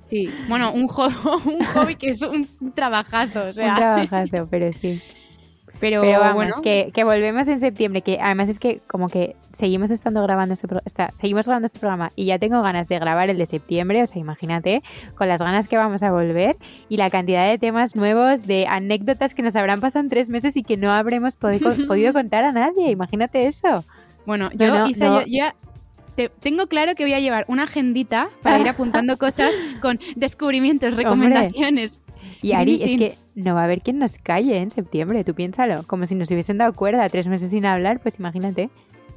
sí, 0.00 0.30
bueno, 0.48 0.72
un, 0.72 0.86
jo- 0.88 1.08
un 1.46 1.64
hobby 1.64 1.96
que 1.96 2.10
es 2.10 2.22
un 2.22 2.46
trabajazo, 2.74 3.44
o 3.48 3.52
sea. 3.52 3.68
Un 3.70 3.74
trabajazo, 3.76 4.46
pero 4.50 4.72
sí. 4.72 5.00
Pero, 5.80 6.02
Pero 6.02 6.20
vamos, 6.20 6.34
bueno, 6.36 6.62
que, 6.62 6.92
que 6.94 7.02
volvemos 7.04 7.48
en 7.48 7.58
septiembre, 7.58 8.00
que 8.00 8.18
además 8.22 8.48
es 8.48 8.58
que 8.60 8.80
como 8.86 9.08
que 9.08 9.34
seguimos 9.58 9.90
estando 9.90 10.22
grabando 10.22 10.54
este, 10.54 10.68
pro- 10.68 10.80
está- 10.84 11.10
seguimos 11.20 11.46
grabando 11.46 11.66
este 11.66 11.80
programa 11.80 12.10
y 12.14 12.26
ya 12.26 12.38
tengo 12.38 12.62
ganas 12.62 12.86
de 12.88 12.98
grabar 12.98 13.28
el 13.28 13.36
de 13.38 13.46
septiembre, 13.46 14.02
o 14.02 14.06
sea, 14.06 14.20
imagínate, 14.20 14.82
con 15.16 15.28
las 15.28 15.40
ganas 15.40 15.66
que 15.68 15.76
vamos 15.76 16.02
a 16.04 16.12
volver 16.12 16.56
y 16.88 16.96
la 16.96 17.10
cantidad 17.10 17.46
de 17.48 17.58
temas 17.58 17.96
nuevos, 17.96 18.46
de 18.46 18.66
anécdotas 18.68 19.34
que 19.34 19.42
nos 19.42 19.56
habrán 19.56 19.80
pasado 19.80 20.04
en 20.04 20.10
tres 20.10 20.28
meses 20.28 20.56
y 20.56 20.62
que 20.62 20.76
no 20.76 20.92
habremos 20.92 21.38
podi- 21.38 21.86
podido 21.88 22.12
contar 22.12 22.44
a 22.44 22.52
nadie, 22.52 22.90
imagínate 22.92 23.46
eso. 23.48 23.84
Bueno, 24.26 24.50
No, 24.54 24.64
yo, 24.64 24.78
no, 24.78 24.86
Isa, 24.88 25.04
no. 25.06 25.20
yo- 25.26 25.44
te- 26.16 26.28
tengo 26.28 26.66
claro 26.68 26.94
que 26.94 27.04
voy 27.04 27.12
a 27.14 27.20
llevar 27.20 27.44
una 27.48 27.64
agendita 27.64 28.28
para 28.42 28.58
ir 28.60 28.68
apuntando 28.68 29.16
cosas 29.18 29.54
con 29.82 29.98
descubrimientos, 30.16 30.94
recomendaciones. 30.94 32.00
Y 32.42 32.52
Ari, 32.52 32.76
Sí. 32.78 32.84
es 32.84 32.98
que 32.98 33.18
no 33.34 33.54
va 33.54 33.62
a 33.62 33.64
haber 33.64 33.80
quien 33.80 33.98
nos 33.98 34.18
calle 34.18 34.58
en 34.58 34.70
septiembre, 34.70 35.24
tú 35.24 35.34
piénsalo, 35.34 35.82
como 35.86 36.06
si 36.06 36.14
nos 36.14 36.30
hubiesen 36.30 36.58
dado 36.58 36.72
cuerda 36.74 37.08
tres 37.08 37.26
meses 37.26 37.50
sin 37.50 37.64
hablar, 37.66 38.00
pues 38.00 38.18
imagínate. 38.18 38.70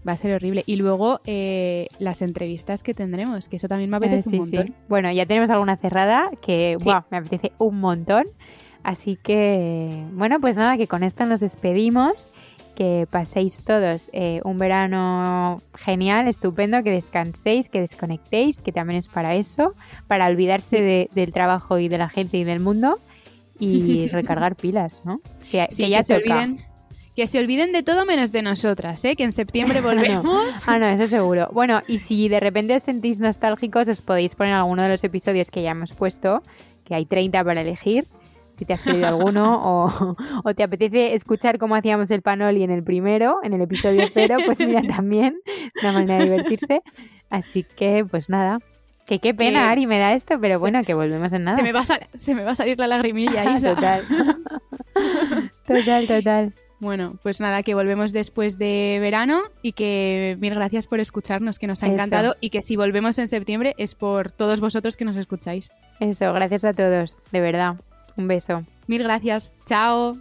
Va 0.08 0.14
a 0.14 0.18
ser 0.18 0.34
horrible. 0.34 0.64
Y 0.66 0.78
luego 0.78 1.20
eh, 1.26 1.88
las 2.00 2.22
entrevistas 2.22 2.82
que 2.82 2.94
tendremos, 2.94 3.50
que 3.50 3.58
eso 3.58 3.68
también 3.68 3.90
me 3.90 3.98
apetece 3.98 4.20
Eh, 4.20 4.24
sí, 4.24 4.30
un 4.32 4.38
montón. 4.40 4.68
sí. 4.68 4.74
Bueno, 4.88 5.12
ya 5.12 5.26
tenemos 5.26 5.50
alguna 5.50 5.76
cerrada 5.76 6.30
que 6.42 6.78
buah, 6.82 7.02
me 7.12 7.18
apetece 7.18 7.52
un 7.58 7.80
montón. 7.82 8.24
Así 8.84 9.18
que, 9.22 10.06
bueno, 10.14 10.40
pues 10.40 10.56
nada, 10.56 10.78
que 10.78 10.88
con 10.88 11.04
esto 11.04 11.26
nos 11.26 11.42
despedimos. 11.42 12.32
Que 12.78 13.08
paséis 13.10 13.64
todos 13.66 14.08
eh, 14.14 14.40
un 14.44 14.60
verano 14.60 15.64
genial, 15.74 16.28
estupendo, 16.28 16.84
que 16.84 16.92
descanséis, 16.92 17.70
que 17.70 17.80
desconectéis, 17.82 18.62
que 18.62 18.72
también 18.72 19.00
es 19.00 19.08
para 19.08 19.34
eso, 19.34 19.74
para 20.08 20.28
olvidarse 20.28 20.80
de- 20.80 21.10
del 21.16 21.34
trabajo 21.34 21.80
y 21.80 21.88
de 21.90 21.98
la 21.98 22.08
gente 22.08 22.38
y 22.38 22.44
del 22.44 22.60
mundo 22.60 23.00
y 23.60 24.06
recargar 24.12 24.56
pilas, 24.56 25.02
¿no? 25.06 25.22
Que, 25.52 25.66
Sí, 25.72 25.86
que 25.86 25.90
ya 25.90 26.04
se 26.04 26.18
olviden, 26.18 26.60
que 27.16 27.26
se 27.26 27.40
olviden 27.40 27.72
de 27.72 27.82
todo 27.82 28.06
menos 28.06 28.32
de 28.32 28.44
nosotras, 28.44 29.04
¿eh? 29.06 29.16
que 29.16 29.24
en 29.24 29.32
septiembre 29.32 29.82
no. 29.82 29.88
volvemos. 29.88 30.56
Ah, 30.68 30.78
no, 30.78 30.86
eso 30.88 31.08
seguro. 31.08 31.50
Bueno, 31.52 31.82
y 31.88 31.98
si 31.98 32.30
de 32.30 32.40
repente 32.40 32.76
os 32.76 32.84
sentís 32.84 33.20
nostálgicos, 33.20 33.88
os 33.88 34.02
podéis 34.02 34.36
poner 34.36 34.54
alguno 34.54 34.84
de 34.84 34.90
los 34.90 35.04
episodios 35.04 35.50
que 35.50 35.64
ya 35.64 35.72
hemos 35.72 35.94
puesto, 35.94 36.44
que 36.86 36.94
hay 36.94 37.06
30 37.08 37.44
para 37.44 37.62
elegir, 37.62 38.06
si 38.58 38.66
te 38.66 38.74
has 38.74 38.82
perdido 38.82 39.08
alguno, 39.08 39.62
o, 39.64 40.16
o 40.44 40.54
te 40.54 40.64
apetece 40.64 41.14
escuchar 41.14 41.58
cómo 41.60 41.76
hacíamos 41.76 42.10
el 42.12 42.22
panoli 42.22 42.64
en 42.64 42.72
el 42.72 42.84
primero, 42.84 43.38
en 43.44 43.54
el 43.54 43.62
episodio 43.62 44.04
cero, 44.14 44.38
pues 44.46 44.60
mira, 44.60 44.82
también 44.88 45.38
es 45.76 45.84
una 45.84 45.94
manera 45.94 46.20
de 46.20 46.26
divertirse. 46.32 46.82
Así 47.30 47.64
que, 47.64 48.06
pues 48.10 48.30
nada. 48.30 48.60
Que 49.06 49.20
qué 49.20 49.34
pena, 49.34 49.62
Que- 49.62 49.66
Ari, 49.70 49.88
me 49.88 50.00
da 50.00 50.14
esto, 50.14 50.38
pero 50.42 50.60
bueno, 50.60 50.84
que 50.84 50.94
volvemos 50.94 51.32
en 51.34 51.46
nada. 51.46 51.56
Se 51.58 51.64
me, 51.64 51.72
va 51.72 51.82
a 51.82 51.86
sal- 51.86 52.08
se 52.18 52.36
me 52.36 52.44
va 52.44 52.52
a 52.52 52.56
salir 52.56 52.78
la 52.80 52.88
lagrimilla, 52.88 53.52
Isa. 53.54 53.74
total. 53.76 54.04
total, 55.66 56.08
total. 56.08 56.54
Bueno, 56.80 57.18
pues 57.24 57.40
nada, 57.42 57.64
que 57.64 57.74
volvemos 57.74 58.14
después 58.14 58.58
de 58.60 59.00
verano 59.02 59.42
y 59.64 59.72
que 59.72 60.38
mil 60.40 60.54
gracias 60.54 60.86
por 60.86 61.00
escucharnos, 61.00 61.58
que 61.58 61.66
nos 61.68 61.82
ha 61.82 61.88
Eso. 61.88 61.96
encantado 61.96 62.36
y 62.40 62.52
que 62.52 62.62
si 62.62 62.76
volvemos 62.76 63.18
en 63.18 63.28
septiembre 63.28 63.74
es 63.78 63.96
por 63.96 64.32
todos 64.32 64.60
vosotros 64.60 64.96
que 64.96 65.04
nos 65.06 65.16
escucháis. 65.16 65.72
Eso, 66.00 66.32
gracias 66.34 66.64
a 66.66 66.74
todos, 66.74 67.18
de 67.32 67.40
verdad. 67.42 67.76
Un 68.18 68.28
beso. 68.28 68.64
Mil 68.88 69.04
gracias. 69.04 69.52
Chao. 69.66 70.18